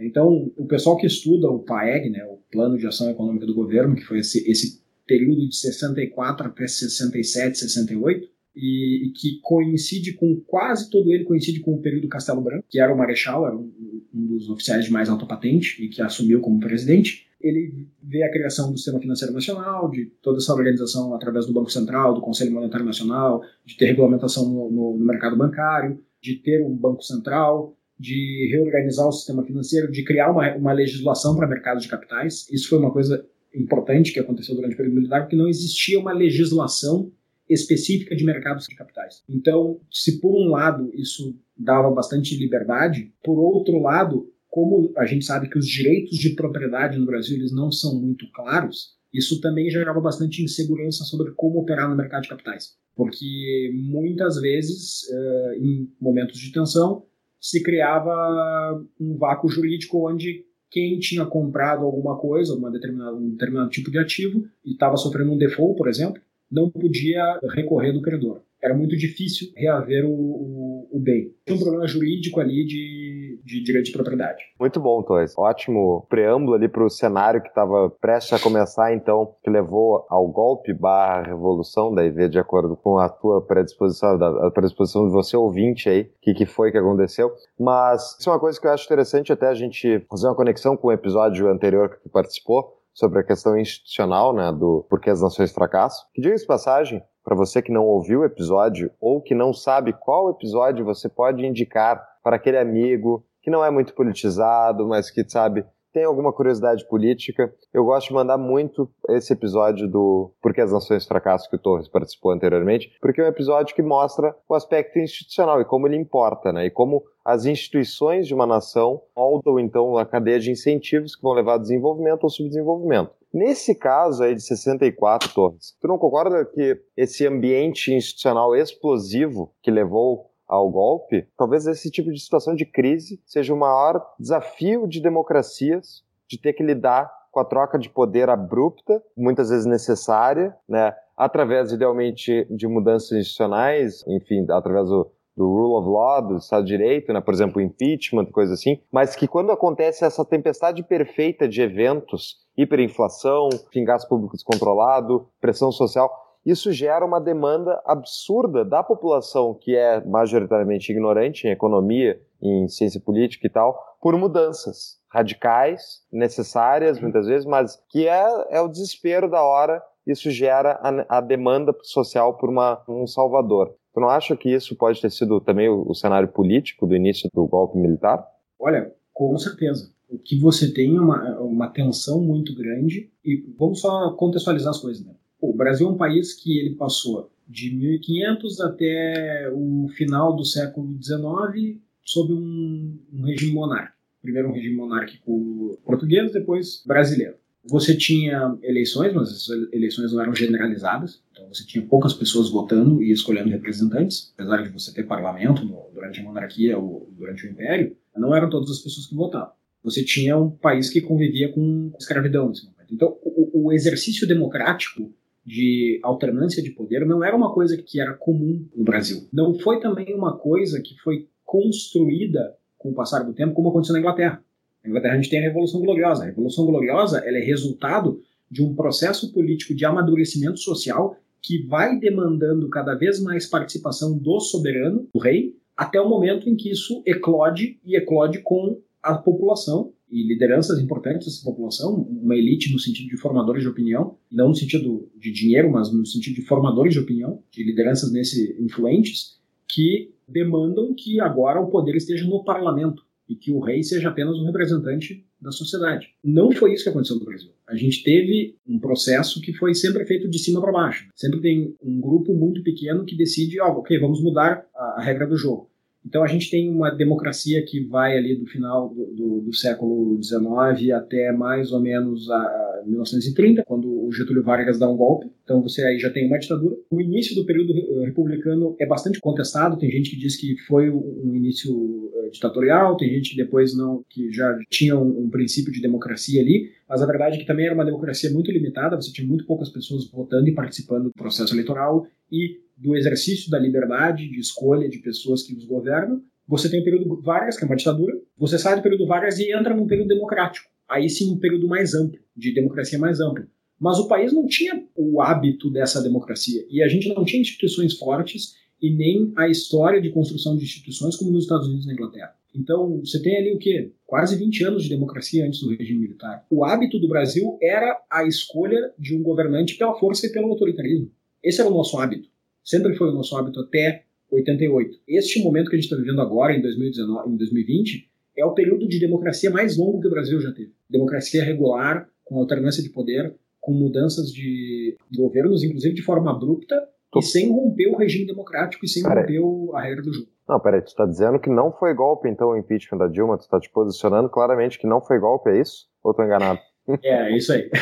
Então, 0.00 0.52
o 0.56 0.66
pessoal 0.66 0.96
que 0.96 1.06
estuda 1.06 1.50
o 1.50 1.58
PAEG, 1.58 2.10
né, 2.10 2.24
o 2.24 2.38
Plano 2.52 2.78
de 2.78 2.86
Ação 2.86 3.10
Econômica 3.10 3.46
do 3.46 3.54
Governo, 3.54 3.96
que 3.96 4.04
foi 4.04 4.20
esse, 4.20 4.48
esse 4.48 4.80
período 5.06 5.48
de 5.48 5.56
64 5.56 6.46
até 6.46 6.66
67, 6.66 7.58
68, 7.58 8.28
e, 8.58 9.06
e, 9.06 9.12
que 9.12 9.38
coincide 9.40 10.14
com 10.14 10.40
quase 10.46 10.90
todo 10.90 11.12
ele 11.12 11.24
coincide 11.24 11.60
com 11.60 11.74
o 11.74 11.80
período 11.80 12.08
Castelo 12.08 12.40
Branco, 12.40 12.64
que 12.68 12.80
era 12.80 12.92
o 12.92 12.98
marechal, 12.98 13.46
era 13.46 13.56
um, 13.56 13.72
um 14.12 14.26
dos 14.26 14.50
oficiais 14.50 14.84
de 14.84 14.90
mais 14.90 15.08
alta 15.08 15.24
patente 15.24 15.82
e 15.82 15.88
que 15.88 16.02
assumiu 16.02 16.40
como 16.40 16.58
presidente. 16.58 17.26
Ele 17.40 17.86
vê 18.02 18.24
a 18.24 18.32
criação 18.32 18.72
do 18.72 18.76
Sistema 18.76 19.00
Financeiro 19.00 19.32
Nacional, 19.32 19.88
de 19.88 20.06
toda 20.20 20.38
essa 20.38 20.52
organização 20.52 21.14
através 21.14 21.46
do 21.46 21.52
Banco 21.52 21.70
Central, 21.70 22.14
do 22.14 22.20
Conselho 22.20 22.52
Monetário 22.52 22.84
Nacional, 22.84 23.42
de 23.64 23.76
ter 23.76 23.86
regulamentação 23.86 24.48
no, 24.48 24.70
no, 24.70 24.98
no 24.98 25.06
mercado 25.06 25.36
bancário, 25.36 26.00
de 26.20 26.34
ter 26.34 26.60
um 26.64 26.74
Banco 26.74 27.02
Central, 27.02 27.76
de 27.98 28.48
reorganizar 28.50 29.06
o 29.06 29.12
sistema 29.12 29.44
financeiro, 29.44 29.90
de 29.92 30.04
criar 30.04 30.32
uma, 30.32 30.56
uma 30.56 30.72
legislação 30.72 31.36
para 31.36 31.46
mercados 31.46 31.84
de 31.84 31.88
capitais. 31.88 32.48
Isso 32.50 32.68
foi 32.68 32.78
uma 32.78 32.92
coisa 32.92 33.24
importante 33.54 34.12
que 34.12 34.20
aconteceu 34.20 34.54
durante 34.54 34.74
o 34.74 34.76
período 34.76 34.96
militar, 34.96 35.22
porque 35.22 35.36
não 35.36 35.48
existia 35.48 35.98
uma 35.98 36.12
legislação 36.12 37.12
específica 37.48 38.14
de 38.14 38.24
mercados 38.24 38.66
de 38.66 38.76
capitais. 38.76 39.22
Então, 39.28 39.80
se 39.90 40.20
por 40.20 40.34
um 40.34 40.50
lado 40.50 40.90
isso 40.94 41.36
dava 41.56 41.90
bastante 41.90 42.36
liberdade, 42.36 43.12
por 43.24 43.38
outro 43.38 43.80
lado, 43.80 44.30
como 44.48 44.92
a 44.96 45.06
gente 45.06 45.24
sabe 45.24 45.48
que 45.48 45.58
os 45.58 45.66
direitos 45.66 46.16
de 46.18 46.34
propriedade 46.34 46.98
no 46.98 47.06
Brasil 47.06 47.36
eles 47.36 47.52
não 47.52 47.70
são 47.70 48.00
muito 48.00 48.30
claros, 48.32 48.96
isso 49.12 49.40
também 49.40 49.70
gerava 49.70 50.00
bastante 50.00 50.42
insegurança 50.42 51.04
sobre 51.04 51.32
como 51.32 51.60
operar 51.60 51.88
no 51.88 51.96
mercado 51.96 52.22
de 52.22 52.28
capitais. 52.28 52.76
Porque 52.94 53.70
muitas 53.74 54.40
vezes, 54.40 55.08
eh, 55.10 55.58
em 55.60 55.90
momentos 56.00 56.38
de 56.38 56.52
tensão, 56.52 57.06
se 57.40 57.62
criava 57.62 58.84
um 59.00 59.16
vácuo 59.16 59.48
jurídico 59.48 60.08
onde 60.10 60.44
quem 60.70 60.98
tinha 60.98 61.24
comprado 61.24 61.84
alguma 61.84 62.18
coisa, 62.18 62.54
uma 62.54 62.68
um 62.68 63.30
determinado 63.30 63.70
tipo 63.70 63.90
de 63.90 63.98
ativo, 63.98 64.44
e 64.64 64.72
estava 64.72 64.96
sofrendo 64.96 65.32
um 65.32 65.38
default, 65.38 65.76
por 65.76 65.88
exemplo, 65.88 66.20
não 66.50 66.70
podia 66.70 67.38
recorrer 67.54 67.92
do 67.92 68.02
credor. 68.02 68.40
Era 68.60 68.74
muito 68.74 68.96
difícil 68.96 69.52
reaver 69.56 70.04
o, 70.04 70.10
o, 70.10 70.88
o 70.92 70.98
bem. 70.98 71.32
Tem 71.44 71.54
um 71.54 71.60
problema 71.60 71.86
jurídico 71.86 72.40
ali 72.40 72.66
de, 72.66 73.40
de 73.44 73.62
direito 73.62 73.86
de 73.86 73.92
propriedade. 73.92 74.42
Muito 74.58 74.80
bom, 74.80 75.00
Toys. 75.02 75.32
Ótimo 75.38 76.04
preâmbulo 76.08 76.56
ali 76.56 76.68
para 76.68 76.84
o 76.84 76.90
cenário 76.90 77.40
que 77.40 77.48
estava 77.48 77.88
prestes 77.88 78.32
a 78.32 78.42
começar, 78.42 78.92
então, 78.92 79.32
que 79.44 79.50
levou 79.50 80.04
ao 80.10 80.26
golpe 80.26 80.74
barra 80.74 81.22
revolução, 81.22 81.94
daí 81.94 82.10
ver 82.10 82.28
de 82.28 82.38
acordo 82.38 82.76
com 82.76 82.98
a 82.98 83.08
tua 83.08 83.40
predisposição, 83.40 84.18
a 84.20 84.50
predisposição 84.50 85.06
de 85.06 85.12
você 85.12 85.36
ouvinte 85.36 85.88
aí, 85.88 86.02
o 86.02 86.08
que, 86.20 86.34
que 86.34 86.46
foi 86.46 86.72
que 86.72 86.78
aconteceu. 86.78 87.30
Mas 87.58 88.16
isso 88.18 88.28
é 88.28 88.32
uma 88.32 88.40
coisa 88.40 88.60
que 88.60 88.66
eu 88.66 88.72
acho 88.72 88.86
interessante 88.86 89.32
até 89.32 89.46
a 89.46 89.54
gente 89.54 90.04
fazer 90.10 90.26
uma 90.26 90.34
conexão 90.34 90.76
com 90.76 90.88
o 90.88 90.92
episódio 90.92 91.48
anterior 91.48 91.90
que 91.90 92.02
tu 92.02 92.08
participou, 92.08 92.77
sobre 92.98 93.20
a 93.20 93.22
questão 93.22 93.56
institucional, 93.56 94.34
né, 94.34 94.50
do 94.50 94.84
porquê 94.90 95.08
as 95.08 95.22
nações 95.22 95.52
fracassam. 95.52 96.04
Que 96.12 96.20
diga 96.20 96.34
de 96.34 96.44
passagem, 96.44 97.00
para 97.22 97.36
você 97.36 97.62
que 97.62 97.70
não 97.70 97.84
ouviu 97.84 98.20
o 98.20 98.24
episódio 98.24 98.90
ou 99.00 99.22
que 99.22 99.36
não 99.36 99.52
sabe 99.52 99.92
qual 99.92 100.30
episódio 100.30 100.84
você 100.84 101.08
pode 101.08 101.46
indicar 101.46 102.04
para 102.24 102.34
aquele 102.34 102.58
amigo 102.58 103.24
que 103.40 103.50
não 103.50 103.64
é 103.64 103.70
muito 103.70 103.94
politizado, 103.94 104.84
mas 104.84 105.12
que 105.12 105.22
sabe 105.28 105.64
tem 105.92 106.04
alguma 106.04 106.32
curiosidade 106.32 106.86
política, 106.86 107.52
eu 107.72 107.84
gosto 107.84 108.08
de 108.08 108.14
mandar 108.14 108.38
muito 108.38 108.90
esse 109.08 109.32
episódio 109.32 109.88
do 109.88 110.32
Porquê 110.42 110.60
as 110.60 110.72
Nações 110.72 111.06
Fracassam 111.06 111.48
que 111.50 111.56
o 111.56 111.58
Torres 111.58 111.88
participou 111.88 112.32
anteriormente, 112.32 112.90
porque 113.00 113.20
é 113.20 113.24
um 113.24 113.28
episódio 113.28 113.74
que 113.74 113.82
mostra 113.82 114.34
o 114.48 114.54
aspecto 114.54 114.98
institucional 114.98 115.60
e 115.60 115.64
como 115.64 115.86
ele 115.86 115.96
importa, 115.96 116.52
né? 116.52 116.66
E 116.66 116.70
como 116.70 117.02
as 117.24 117.44
instituições 117.44 118.26
de 118.26 118.34
uma 118.34 118.46
nação 118.46 119.02
moldam 119.16 119.58
então 119.58 119.98
a 119.98 120.06
cadeia 120.06 120.40
de 120.40 120.50
incentivos 120.50 121.14
que 121.14 121.22
vão 121.22 121.32
levar 121.32 121.52
ao 121.52 121.58
desenvolvimento 121.58 122.24
ou 122.24 122.30
subdesenvolvimento. 122.30 123.12
Nesse 123.32 123.74
caso 123.74 124.22
aí 124.22 124.34
de 124.34 124.42
64, 124.42 125.34
Torres, 125.34 125.76
tu 125.80 125.86
não 125.86 125.98
concorda 125.98 126.46
que 126.46 126.80
esse 126.96 127.26
ambiente 127.26 127.92
institucional 127.92 128.56
explosivo 128.56 129.52
que 129.62 129.70
levou 129.70 130.30
ao 130.48 130.70
golpe, 130.70 131.28
talvez 131.36 131.66
esse 131.66 131.90
tipo 131.90 132.10
de 132.10 132.18
situação 132.18 132.54
de 132.54 132.64
crise 132.64 133.20
seja 133.26 133.52
o 133.52 133.58
maior 133.58 134.02
desafio 134.18 134.88
de 134.88 135.00
democracias 135.00 136.02
de 136.28 136.40
ter 136.40 136.54
que 136.54 136.62
lidar 136.62 137.10
com 137.30 137.40
a 137.40 137.44
troca 137.44 137.78
de 137.78 137.90
poder 137.90 138.30
abrupta, 138.30 139.02
muitas 139.16 139.50
vezes 139.50 139.66
necessária, 139.66 140.56
né, 140.68 140.94
através 141.16 141.72
idealmente 141.72 142.46
de 142.50 142.66
mudanças 142.66 143.12
institucionais, 143.12 144.04
enfim, 144.06 144.46
através 144.50 144.88
do, 144.88 145.10
do 145.36 145.46
rule 145.46 145.74
of 145.74 145.88
law, 145.88 146.26
do 146.26 146.36
Estado 146.38 146.64
de 146.64 146.76
Direito, 146.76 147.12
né, 147.12 147.20
por 147.20 147.34
exemplo, 147.34 147.60
impeachment, 147.60 148.26
coisa 148.26 148.54
assim, 148.54 148.80
mas 148.90 149.14
que 149.14 149.28
quando 149.28 149.52
acontece 149.52 150.04
essa 150.04 150.24
tempestade 150.24 150.82
perfeita 150.82 151.48
de 151.48 151.60
eventos, 151.60 152.36
hiperinflação, 152.56 153.48
enfim, 153.52 153.84
gasto 153.84 154.08
público 154.08 154.34
descontrolado, 154.34 155.28
pressão 155.40 155.70
social, 155.70 156.10
isso 156.50 156.72
gera 156.72 157.04
uma 157.04 157.20
demanda 157.20 157.80
absurda 157.84 158.64
da 158.64 158.82
população 158.82 159.54
que 159.54 159.76
é 159.76 160.02
majoritariamente 160.04 160.90
ignorante 160.90 161.46
em 161.46 161.50
economia, 161.50 162.20
em 162.40 162.66
ciência 162.68 163.00
política 163.00 163.46
e 163.46 163.50
tal, 163.50 163.78
por 164.00 164.16
mudanças 164.16 164.98
radicais, 165.10 166.02
necessárias 166.12 167.00
muitas 167.00 167.26
vezes, 167.26 167.46
mas 167.46 167.78
que 167.90 168.06
é, 168.06 168.26
é 168.50 168.60
o 168.60 168.68
desespero 168.68 169.28
da 169.28 169.42
hora. 169.42 169.82
Isso 170.06 170.30
gera 170.30 170.78
a, 170.82 171.18
a 171.18 171.20
demanda 171.20 171.74
social 171.82 172.38
por 172.38 172.48
uma, 172.48 172.82
um 172.88 173.06
salvador. 173.06 173.74
Tu 173.92 174.00
não 174.00 174.08
acha 174.08 174.34
que 174.34 174.48
isso 174.48 174.74
pode 174.74 175.00
ter 175.02 175.10
sido 175.10 175.40
também 175.40 175.68
o, 175.68 175.84
o 175.86 175.94
cenário 175.94 176.28
político 176.28 176.86
do 176.86 176.96
início 176.96 177.28
do 177.34 177.46
golpe 177.46 177.76
militar? 177.76 178.26
Olha, 178.58 178.90
com 179.12 179.36
certeza. 179.36 179.92
O 180.08 180.18
que 180.18 180.40
você 180.40 180.72
tem 180.72 180.96
é 180.96 181.00
uma, 181.00 181.40
uma 181.40 181.68
tensão 181.68 182.22
muito 182.22 182.54
grande 182.54 183.10
e 183.22 183.44
vamos 183.58 183.82
só 183.82 184.12
contextualizar 184.12 184.70
as 184.70 184.80
coisas, 184.80 185.04
né? 185.04 185.12
O 185.40 185.54
Brasil 185.54 185.86
é 185.86 185.90
um 185.90 185.96
país 185.96 186.34
que 186.34 186.58
ele 186.58 186.74
passou 186.74 187.30
de 187.48 187.74
1500 187.74 188.60
até 188.60 189.50
o 189.52 189.88
final 189.96 190.36
do 190.36 190.44
século 190.44 190.98
XIX 191.02 191.78
sob 192.04 192.32
um, 192.32 192.98
um 193.12 193.22
regime 193.22 193.52
monárquico. 193.52 193.96
Primeiro 194.20 194.48
um 194.48 194.52
regime 194.52 194.74
monárquico 194.74 195.78
português, 195.84 196.32
depois 196.32 196.82
brasileiro. 196.84 197.36
Você 197.64 197.96
tinha 197.96 198.56
eleições, 198.62 199.12
mas 199.12 199.30
essas 199.30 199.72
eleições 199.72 200.12
não 200.12 200.22
eram 200.22 200.34
generalizadas, 200.34 201.22
então 201.30 201.46
você 201.48 201.66
tinha 201.66 201.84
poucas 201.84 202.14
pessoas 202.14 202.48
votando 202.48 203.02
e 203.02 203.12
escolhendo 203.12 203.50
representantes, 203.50 204.32
apesar 204.34 204.62
de 204.62 204.70
você 204.70 204.92
ter 204.92 205.04
parlamento 205.04 205.64
no, 205.64 205.90
durante 205.92 206.20
a 206.20 206.22
monarquia 206.22 206.78
ou 206.78 207.10
durante 207.16 207.46
o 207.46 207.50
império, 207.50 207.96
não 208.16 208.34
eram 208.34 208.48
todas 208.48 208.70
as 208.70 208.78
pessoas 208.78 209.06
que 209.06 209.14
votavam. 209.14 209.52
Você 209.82 210.04
tinha 210.04 210.36
um 210.36 210.50
país 210.50 210.90
que 210.90 211.00
convivia 211.00 211.52
com 211.52 211.92
escravidão 211.98 212.48
nesse 212.48 212.64
momento. 212.64 212.92
Então, 212.92 213.16
o, 213.22 213.66
o 213.66 213.72
exercício 213.72 214.26
democrático 214.26 215.12
de 215.48 215.98
alternância 216.02 216.62
de 216.62 216.70
poder 216.70 217.06
não 217.06 217.24
era 217.24 217.34
uma 217.34 217.54
coisa 217.54 217.74
que 217.78 217.98
era 217.98 218.12
comum 218.12 218.68
no 218.76 218.84
Brasil. 218.84 219.26
Não 219.32 219.58
foi 219.58 219.80
também 219.80 220.14
uma 220.14 220.36
coisa 220.36 220.82
que 220.82 220.94
foi 220.98 221.26
construída 221.42 222.54
com 222.76 222.90
o 222.90 222.94
passar 222.94 223.20
do 223.20 223.32
tempo, 223.32 223.54
como 223.54 223.70
aconteceu 223.70 223.94
na 223.94 224.00
Inglaterra. 224.00 224.44
Na 224.84 224.90
Inglaterra 224.90 225.14
a 225.14 225.16
gente 225.16 225.30
tem 225.30 225.38
a 225.38 225.42
Revolução 225.42 225.80
Gloriosa. 225.80 226.22
A 226.22 226.26
Revolução 226.26 226.66
Gloriosa 226.66 227.22
ela 227.24 227.38
é 227.38 227.40
resultado 227.40 228.20
de 228.50 228.62
um 228.62 228.74
processo 228.74 229.32
político 229.32 229.74
de 229.74 229.86
amadurecimento 229.86 230.58
social 230.58 231.16
que 231.42 231.66
vai 231.66 231.98
demandando 231.98 232.68
cada 232.68 232.94
vez 232.94 233.18
mais 233.22 233.46
participação 233.46 234.18
do 234.18 234.40
soberano, 234.40 235.08
do 235.14 235.18
rei, 235.18 235.56
até 235.74 235.98
o 235.98 236.08
momento 236.08 236.48
em 236.48 236.56
que 236.56 236.70
isso 236.70 237.02
eclode 237.06 237.80
e 237.82 237.96
eclode 237.96 238.40
com 238.42 238.78
a 239.02 239.16
população 239.16 239.92
e 240.10 240.22
lideranças 240.26 240.78
importantes 240.78 241.26
dessa 241.26 241.44
população, 241.44 241.94
uma 241.94 242.36
elite 242.36 242.72
no 242.72 242.78
sentido 242.78 243.08
de 243.08 243.16
formadores 243.16 243.62
de 243.62 243.68
opinião, 243.68 244.16
não 244.30 244.48
no 244.48 244.54
sentido 244.54 245.08
de 245.18 245.30
dinheiro, 245.30 245.70
mas 245.70 245.92
no 245.92 246.04
sentido 246.06 246.36
de 246.36 246.42
formadores 246.42 246.94
de 246.94 247.00
opinião, 247.00 247.42
de 247.50 247.62
lideranças 247.64 248.12
nesse 248.12 248.56
influentes, 248.60 249.38
que 249.68 250.12
demandam 250.26 250.94
que 250.94 251.20
agora 251.20 251.60
o 251.60 251.68
poder 251.68 251.96
esteja 251.96 252.26
no 252.26 252.44
parlamento 252.44 253.02
e 253.28 253.34
que 253.34 253.52
o 253.52 253.60
rei 253.60 253.82
seja 253.82 254.08
apenas 254.08 254.36
um 254.38 254.46
representante 254.46 255.24
da 255.40 255.52
sociedade. 255.52 256.08
Não 256.24 256.50
foi 256.50 256.72
isso 256.72 256.84
que 256.84 256.88
aconteceu 256.88 257.16
no 257.16 257.24
Brasil. 257.24 257.50
A 257.66 257.76
gente 257.76 258.02
teve 258.02 258.56
um 258.66 258.78
processo 258.78 259.40
que 259.40 259.52
foi 259.52 259.74
sempre 259.74 260.04
feito 260.04 260.28
de 260.28 260.38
cima 260.38 260.60
para 260.60 260.72
baixo. 260.72 261.08
Sempre 261.14 261.40
tem 261.40 261.76
um 261.82 262.00
grupo 262.00 262.34
muito 262.34 262.62
pequeno 262.62 263.04
que 263.04 263.16
decide, 263.16 263.60
oh, 263.60 263.78
ok, 263.78 263.98
vamos 264.00 264.22
mudar 264.22 264.66
a 264.74 265.02
regra 265.02 265.26
do 265.26 265.36
jogo. 265.36 265.67
Então 266.04 266.22
a 266.22 266.26
gente 266.26 266.50
tem 266.50 266.70
uma 266.70 266.90
democracia 266.90 267.62
que 267.66 267.84
vai 267.86 268.16
ali 268.16 268.36
do 268.36 268.46
final 268.46 268.88
do, 268.88 269.06
do, 269.14 269.40
do 269.42 269.54
século 269.54 270.18
XIX 270.22 270.92
até 270.92 271.32
mais 271.32 271.72
ou 271.72 271.80
menos 271.80 272.30
a, 272.30 272.36
a 272.36 272.82
1930, 272.86 273.64
quando 273.64 273.88
o 273.88 274.10
Getúlio 274.12 274.42
Vargas 274.42 274.78
dá 274.78 274.88
um 274.88 274.96
golpe. 274.96 275.30
Então 275.44 275.62
você 275.62 275.82
aí 275.84 275.98
já 275.98 276.10
tem 276.10 276.26
uma 276.26 276.38
ditadura. 276.38 276.76
O 276.90 277.00
início 277.00 277.34
do 277.34 277.44
período 277.44 277.72
republicano 278.04 278.74
é 278.78 278.86
bastante 278.86 279.20
contestado. 279.20 279.78
Tem 279.78 279.90
gente 279.90 280.10
que 280.10 280.16
diz 280.16 280.36
que 280.36 280.56
foi 280.66 280.90
um 280.90 281.34
início 281.34 281.74
uh, 281.74 282.30
ditatorial, 282.30 282.96
tem 282.96 283.10
gente 283.10 283.30
que 283.30 283.36
depois 283.36 283.76
não, 283.76 284.04
que 284.08 284.30
já 284.30 284.56
tinha 284.70 284.96
um, 284.98 285.24
um 285.24 285.30
princípio 285.30 285.72
de 285.72 285.80
democracia 285.80 286.40
ali. 286.40 286.70
Mas 286.88 287.02
a 287.02 287.06
verdade 287.06 287.36
é 287.36 287.38
que 287.40 287.46
também 287.46 287.66
era 287.66 287.74
uma 287.74 287.84
democracia 287.84 288.30
muito 288.30 288.50
limitada. 288.50 288.96
Você 288.96 289.12
tinha 289.12 289.26
muito 289.26 289.44
poucas 289.44 289.68
pessoas 289.68 290.08
votando 290.10 290.48
e 290.48 290.54
participando 290.54 291.04
do 291.04 291.12
processo 291.12 291.54
eleitoral 291.54 292.06
e 292.30 292.60
do 292.78 292.96
exercício 292.96 293.50
da 293.50 293.58
liberdade 293.58 294.28
de 294.28 294.38
escolha 294.38 294.88
de 294.88 294.98
pessoas 294.98 295.42
que 295.42 295.54
os 295.54 295.64
governam. 295.64 296.22
Você 296.46 296.70
tem 296.70 296.80
o 296.80 296.84
período 296.84 297.20
Vargas, 297.20 297.58
que 297.58 297.64
é 297.64 297.66
uma 297.66 297.76
ditadura. 297.76 298.16
Você 298.38 298.58
sai 298.58 298.76
do 298.76 298.82
período 298.82 299.06
Vargas 299.06 299.38
e 299.38 299.52
entra 299.52 299.74
num 299.74 299.86
período 299.86 300.08
democrático. 300.08 300.68
Aí 300.88 301.10
sim, 301.10 301.32
um 301.32 301.38
período 301.38 301.68
mais 301.68 301.94
amplo, 301.94 302.18
de 302.34 302.54
democracia 302.54 302.98
mais 302.98 303.20
ampla. 303.20 303.46
Mas 303.78 303.98
o 303.98 304.08
país 304.08 304.32
não 304.32 304.46
tinha 304.46 304.84
o 304.96 305.20
hábito 305.20 305.70
dessa 305.70 306.02
democracia. 306.02 306.64
E 306.70 306.82
a 306.82 306.88
gente 306.88 307.08
não 307.08 307.24
tinha 307.24 307.42
instituições 307.42 307.98
fortes 307.98 308.54
e 308.80 308.90
nem 308.94 309.32
a 309.36 309.48
história 309.48 310.00
de 310.00 310.10
construção 310.10 310.56
de 310.56 310.64
instituições 310.64 311.16
como 311.16 311.30
nos 311.30 311.44
Estados 311.44 311.66
Unidos 311.66 311.84
e 311.84 311.88
na 311.88 311.94
Inglaterra. 311.94 312.34
Então, 312.54 312.98
você 313.00 313.20
tem 313.20 313.36
ali 313.36 313.52
o 313.52 313.58
quê? 313.58 313.92
Quase 314.06 314.36
20 314.36 314.64
anos 314.64 314.82
de 314.84 314.88
democracia 314.88 315.46
antes 315.46 315.60
do 315.60 315.76
regime 315.76 316.00
militar. 316.00 316.46
O 316.50 316.64
hábito 316.64 316.98
do 316.98 317.08
Brasil 317.08 317.58
era 317.60 318.00
a 318.10 318.24
escolha 318.26 318.92
de 318.98 319.14
um 319.14 319.22
governante 319.22 319.76
pela 319.76 319.94
força 319.98 320.26
e 320.26 320.32
pelo 320.32 320.48
autoritarismo. 320.48 321.10
Esse 321.42 321.60
era 321.60 321.70
o 321.70 321.74
nosso 321.74 321.98
hábito. 321.98 322.28
Sempre 322.68 322.94
foi 322.96 323.08
o 323.08 323.12
nosso 323.12 323.34
hábito 323.34 323.60
até 323.60 324.02
88. 324.30 324.98
Este 325.08 325.42
momento 325.42 325.70
que 325.70 325.76
a 325.76 325.78
gente 325.78 325.90
está 325.90 325.96
vivendo 325.96 326.20
agora, 326.20 326.54
em 326.54 326.60
2019, 326.60 327.30
em 327.30 327.36
2020, 327.38 328.10
é 328.36 328.44
o 328.44 328.52
período 328.52 328.86
de 328.86 329.00
democracia 329.00 329.50
mais 329.50 329.78
longo 329.78 330.02
que 330.02 330.06
o 330.06 330.10
Brasil 330.10 330.38
já 330.38 330.52
teve. 330.52 330.74
Democracia 330.90 331.42
regular, 331.42 332.06
com 332.22 332.38
alternância 332.38 332.82
de 332.82 332.90
poder, 332.90 333.34
com 333.58 333.72
mudanças 333.72 334.30
de 334.30 334.98
governos, 335.16 335.64
inclusive 335.64 335.94
de 335.94 336.02
forma 336.02 336.30
abrupta, 336.30 336.86
e 337.16 337.22
sem 337.22 337.50
romper 337.50 337.88
o 337.88 337.96
regime 337.96 338.26
democrático 338.26 338.84
e 338.84 338.88
sem 338.88 339.02
Pera 339.02 339.22
romper 339.22 339.40
o, 339.40 339.72
a 339.74 339.80
regra 339.80 340.02
do 340.02 340.12
jogo. 340.12 340.28
Não, 340.46 340.60
peraí, 340.60 340.82
tu 340.82 340.88
está 340.88 341.06
dizendo 341.06 341.40
que 341.40 341.48
não 341.48 341.72
foi 341.72 341.94
golpe, 341.94 342.28
então, 342.28 342.50
o 342.50 342.56
impeachment 342.58 342.98
da 342.98 343.08
Dilma? 343.08 343.38
Tu 343.38 343.44
está 343.44 343.58
te 343.58 343.70
posicionando 343.70 344.28
claramente 344.28 344.78
que 344.78 344.86
não 344.86 345.00
foi 345.00 345.18
golpe, 345.18 345.48
é 345.48 345.58
isso? 345.58 345.88
Ou 346.04 346.10
estou 346.10 346.22
enganado? 346.22 346.60
É, 347.02 347.32
é 347.32 347.36
isso 347.36 347.52
aí. 347.52 347.70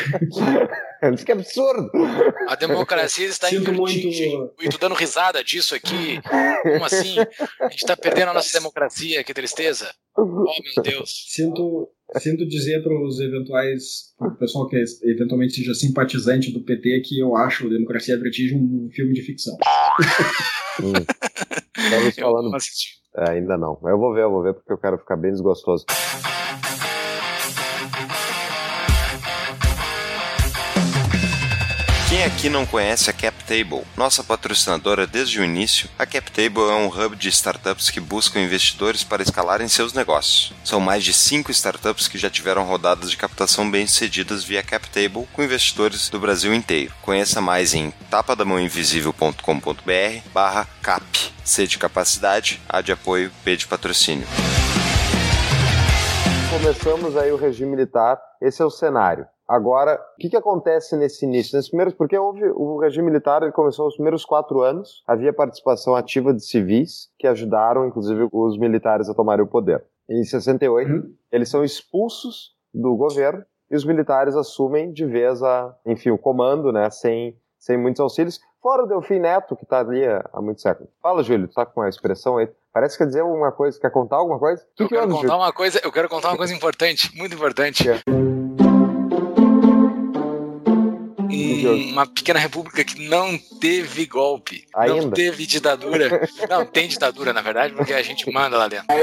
Isso 1.13 1.23
que 1.23 1.31
é 1.31 1.35
absurdo. 1.35 1.91
A 2.47 2.55
democracia 2.55 3.27
está 3.27 3.47
Sinto 3.49 3.69
em 3.69 3.75
muito... 3.75 4.07
E 4.59 4.67
tu 4.67 4.79
dando 4.79 4.95
risada 4.95 5.43
disso 5.43 5.75
aqui. 5.75 6.19
Como 6.63 6.83
assim? 6.83 7.19
A 7.61 7.69
gente 7.69 7.83
está 7.83 7.95
perdendo 7.95 8.29
a 8.29 8.33
nossa 8.33 8.51
democracia, 8.57 9.23
que 9.23 9.31
tristeza. 9.31 9.93
Oh, 10.17 10.25
meu 10.25 10.83
Deus. 10.83 11.25
Sinto, 11.29 11.87
Sinto 12.17 12.47
dizer 12.47 12.81
para 12.81 12.99
os 12.99 13.19
eventuais, 13.19 14.15
para 14.17 14.29
o 14.29 14.35
pessoal 14.37 14.67
que 14.67 14.81
eventualmente 15.03 15.55
seja 15.55 15.75
simpatizante 15.75 16.51
do 16.51 16.63
PT, 16.63 17.01
que 17.05 17.19
eu 17.19 17.35
acho 17.35 17.69
Democracia 17.69 18.15
e 18.15 18.19
Vertigem 18.19 18.57
um 18.57 18.89
filme 18.91 19.13
de 19.13 19.21
ficção. 19.21 19.55
hum. 20.81 20.93
Estamos 21.77 22.15
falando. 22.15 22.57
É, 23.17 23.31
ainda 23.31 23.57
não. 23.57 23.79
Eu 23.83 23.97
vou 23.97 24.13
ver, 24.13 24.23
eu 24.23 24.31
vou 24.31 24.41
ver 24.41 24.53
porque 24.53 24.71
eu 24.71 24.77
quero 24.77 24.97
ficar 24.97 25.17
bem 25.17 25.31
desgostoso. 25.31 25.85
Aqui 32.27 32.49
não 32.49 32.65
conhece 32.65 33.09
a 33.09 33.13
CapTable? 33.13 33.85
Nossa 33.95 34.21
patrocinadora 34.21 35.07
desde 35.07 35.39
o 35.39 35.45
início, 35.45 35.89
a 35.97 36.05
CapTable 36.05 36.69
é 36.69 36.73
um 36.73 36.87
hub 36.87 37.15
de 37.15 37.29
startups 37.29 37.89
que 37.89 38.01
buscam 38.01 38.41
investidores 38.41 39.01
para 39.01 39.23
escalarem 39.23 39.69
seus 39.69 39.93
negócios. 39.93 40.53
São 40.63 40.81
mais 40.81 41.05
de 41.05 41.13
5 41.13 41.49
startups 41.51 42.09
que 42.09 42.17
já 42.17 42.29
tiveram 42.29 42.65
rodadas 42.65 43.09
de 43.09 43.15
captação 43.15 43.71
bem-sucedidas 43.71 44.43
via 44.43 44.61
CapTable 44.61 45.25
com 45.31 45.41
investidores 45.41 46.09
do 46.09 46.19
Brasil 46.19 46.53
inteiro. 46.53 46.93
Conheça 47.01 47.39
mais 47.39 47.73
em 47.73 47.91
tapadamãoinvisível.com.br 48.09 50.29
barra 50.33 50.67
cap. 50.81 51.05
C 51.45 51.65
de 51.65 51.77
capacidade, 51.77 52.61
A 52.67 52.81
de 52.81 52.91
apoio, 52.91 53.31
P 53.43 53.55
de 53.55 53.67
patrocínio. 53.67 54.27
Começamos 56.49 57.15
aí 57.15 57.31
o 57.31 57.37
regime 57.37 57.71
militar, 57.71 58.19
esse 58.41 58.61
é 58.61 58.65
o 58.65 58.69
cenário. 58.69 59.25
Agora, 59.47 59.95
o 59.95 60.19
que, 60.19 60.29
que 60.29 60.35
acontece 60.35 60.97
nesse 60.97 61.25
início? 61.25 61.55
Nesses 61.55 61.69
primeiros, 61.69 61.93
porque 61.93 62.17
houve 62.17 62.43
o 62.53 62.77
regime 62.79 63.07
militar, 63.07 63.41
ele 63.41 63.53
começou 63.53 63.85
nos 63.85 63.95
primeiros 63.95 64.25
quatro 64.25 64.61
anos, 64.61 65.03
havia 65.07 65.31
participação 65.31 65.95
ativa 65.95 66.33
de 66.33 66.43
civis 66.43 67.09
que 67.17 67.25
ajudaram, 67.25 67.87
inclusive, 67.87 68.27
os 68.31 68.59
militares 68.59 69.07
a 69.07 69.13
tomarem 69.13 69.45
o 69.45 69.47
poder. 69.47 69.85
Em 70.09 70.23
68, 70.23 70.91
uhum. 70.91 71.13
eles 71.31 71.49
são 71.49 71.63
expulsos 71.63 72.55
do 72.73 72.95
governo 72.95 73.43
e 73.71 73.75
os 73.75 73.85
militares 73.85 74.35
assumem 74.35 74.91
de 74.91 75.05
vez 75.05 75.41
a, 75.41 75.73
enfim, 75.85 76.09
o 76.09 76.17
comando, 76.17 76.71
né, 76.71 76.89
sem, 76.89 77.37
sem 77.57 77.77
muitos 77.77 78.01
auxílios. 78.01 78.39
Fora 78.61 78.83
o 78.83 78.87
Delfim 78.87 79.19
Neto, 79.19 79.55
que 79.55 79.63
está 79.63 79.79
ali 79.79 80.05
há, 80.05 80.41
muitos 80.41 80.61
séculos. 80.61 80.91
Fala, 81.01 81.23
Júlio, 81.23 81.47
tu 81.47 81.53
tá 81.53 81.65
com 81.65 81.81
a 81.81 81.89
expressão 81.89 82.37
aí. 82.37 82.49
Parece 82.73 82.97
que 82.97 83.03
quer 83.03 83.07
dizer 83.07 83.21
alguma 83.21 83.51
coisa, 83.51 83.79
quer 83.79 83.91
contar 83.91 84.17
alguma 84.17 84.39
coisa? 84.39 84.65
Que 84.75 84.83
eu, 84.83 84.87
que 84.87 84.95
quero 84.95 85.09
contar 85.09 85.37
uma 85.37 85.53
coisa 85.53 85.79
eu 85.83 85.91
quero 85.91 86.09
contar 86.09 86.29
uma 86.29 86.37
coisa 86.37 86.53
importante, 86.53 87.15
muito 87.17 87.33
importante. 87.33 87.89
É. 87.89 88.26
uma 91.75 92.05
pequena 92.05 92.39
república 92.39 92.83
que 92.83 93.07
não 93.07 93.37
teve 93.59 94.05
golpe, 94.05 94.65
Ainda? 94.75 94.95
não 94.95 95.11
teve 95.11 95.45
ditadura. 95.45 96.07
Não, 96.49 96.65
tem 96.65 96.87
ditadura, 96.87 97.33
na 97.33 97.41
verdade, 97.41 97.73
porque 97.73 97.93
a 97.93 98.01
gente 98.01 98.29
manda 98.31 98.57
lá 98.57 98.67
dentro. 98.67 98.87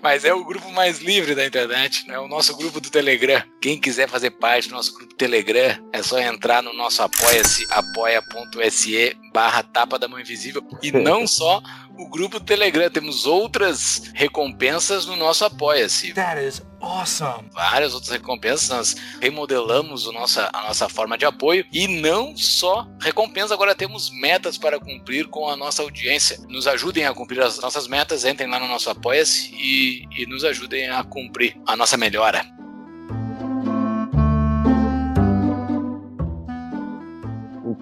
Mas 0.00 0.24
é 0.24 0.32
o 0.32 0.44
grupo 0.44 0.70
mais 0.70 1.00
livre 1.00 1.34
da 1.34 1.44
internet, 1.44 2.06
né? 2.06 2.18
o 2.18 2.28
nosso 2.28 2.56
grupo 2.56 2.80
do 2.80 2.90
Telegram. 2.90 3.42
Quem 3.60 3.78
quiser 3.78 4.08
fazer 4.08 4.30
parte 4.30 4.68
do 4.68 4.74
nosso 4.74 4.94
grupo 4.94 5.14
Telegram, 5.14 5.76
é 5.92 6.02
só 6.02 6.18
entrar 6.18 6.62
no 6.62 6.72
nosso 6.72 7.02
apoia-se, 7.02 7.66
apoia.se 7.70 9.16
barra 9.32 9.62
tapa 9.62 9.98
da 9.98 10.06
mão 10.06 10.20
invisível. 10.20 10.62
E 10.82 10.92
não 10.92 11.26
só 11.26 11.60
o 11.98 12.08
grupo 12.08 12.38
do 12.38 12.44
Telegram, 12.44 12.90
temos 12.90 13.26
outras 13.26 14.10
recompensas 14.14 15.06
no 15.06 15.16
nosso 15.16 15.44
apoia-se. 15.44 16.12
That 16.12 16.40
is 16.40 16.62
awesome! 16.84 17.48
Várias 17.52 17.94
outras 17.94 18.12
recompensas, 18.12 18.68
nós 18.68 18.96
remodelamos 19.20 20.06
o 20.06 20.12
a 20.52 20.62
nossa 20.62 20.88
forma 20.88 21.18
de 21.18 21.24
apoio 21.24 21.64
e 21.72 21.88
não 21.88 22.36
só 22.36 22.86
recompensa, 23.00 23.54
agora 23.54 23.74
temos 23.74 24.10
metas 24.10 24.56
para 24.56 24.78
cumprir 24.78 25.26
com 25.28 25.48
a 25.48 25.56
nossa 25.56 25.82
audiência. 25.82 26.38
Nos 26.48 26.66
ajudem 26.66 27.06
a 27.06 27.14
cumprir 27.14 27.40
as 27.40 27.58
nossas 27.58 27.88
metas, 27.88 28.24
entrem 28.24 28.48
lá 28.48 28.58
no 28.58 28.68
nosso 28.68 28.90
apoia-se 28.90 29.54
e, 29.54 30.06
e 30.16 30.26
nos 30.26 30.44
ajudem 30.44 30.88
a 30.88 31.02
cumprir 31.02 31.56
a 31.66 31.76
nossa 31.76 31.96
melhora. 31.96 32.53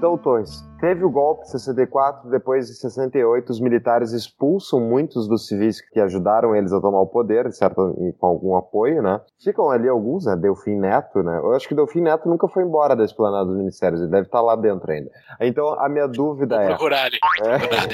Então, 0.02 0.18
Torres, 0.18 0.64
Teve 0.82 1.04
o 1.04 1.10
golpe 1.10 1.44
em 1.44 1.46
64, 1.46 2.28
depois 2.28 2.66
de 2.66 2.74
68 2.74 3.50
os 3.50 3.60
militares 3.60 4.10
expulsam 4.10 4.80
muitos 4.80 5.28
dos 5.28 5.46
civis 5.46 5.80
que 5.80 6.00
ajudaram 6.00 6.56
eles 6.56 6.72
a 6.72 6.80
tomar 6.80 7.00
o 7.02 7.06
poder, 7.06 7.52
certo, 7.52 7.94
com 8.18 8.26
algum 8.26 8.56
apoio, 8.56 9.00
né? 9.00 9.20
Ficam 9.40 9.70
ali 9.70 9.88
alguns, 9.88 10.26
né? 10.26 10.34
Delfim 10.34 10.74
Neto, 10.74 11.22
né? 11.22 11.38
Eu 11.38 11.52
acho 11.52 11.68
que 11.68 11.74
Delfim 11.76 12.00
Neto 12.00 12.28
nunca 12.28 12.48
foi 12.48 12.64
embora 12.64 12.96
da 12.96 13.04
esplanada 13.04 13.44
dos 13.44 13.56
ministérios, 13.56 14.00
ele 14.00 14.10
deve 14.10 14.26
estar 14.26 14.40
lá 14.40 14.56
dentro 14.56 14.90
ainda. 14.90 15.08
Então 15.40 15.72
a 15.78 15.88
minha 15.88 16.08
dúvida 16.08 16.56
Vou 16.56 16.64
é. 16.64 16.68
Procurar 16.70 17.04
ali. 17.04 17.18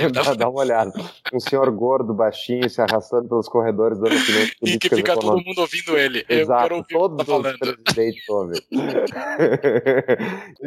É, 0.01 0.09
dá, 0.09 0.33
dá 0.33 0.49
uma 0.49 0.61
olhada. 0.61 0.92
Um 1.31 1.40
senhor 1.40 1.71
gordo, 1.71 2.14
baixinho, 2.14 2.71
se 2.71 2.81
arrastando 2.81 3.29
pelos 3.29 3.51
corredores 3.51 3.99
dando 3.99 4.16
opiniões 4.16 4.55
E 4.62 4.79
que 4.79 4.88
fica 4.88 5.14
todo 5.14 5.44
mundo 5.44 5.59
ouvindo 5.59 5.94
ele. 5.94 6.25
Exato, 6.27 6.83
todos 6.88 7.27
tá 7.27 7.37
os 7.37 7.59
presidentes 7.59 8.27
ouvem. 8.31 8.59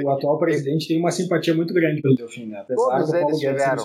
o 0.06 0.10
atual 0.12 0.38
presidente 0.38 0.88
tem 0.88 1.00
uma 1.00 1.10
simpatia 1.32 1.54
muito 1.54 1.74
grande 1.74 2.02
pelo 2.02 2.16
Delfim 2.16 2.48
Neto. 2.48 2.74
Todos 2.76 3.14
eles 3.14 3.40
tiveram. 3.40 3.84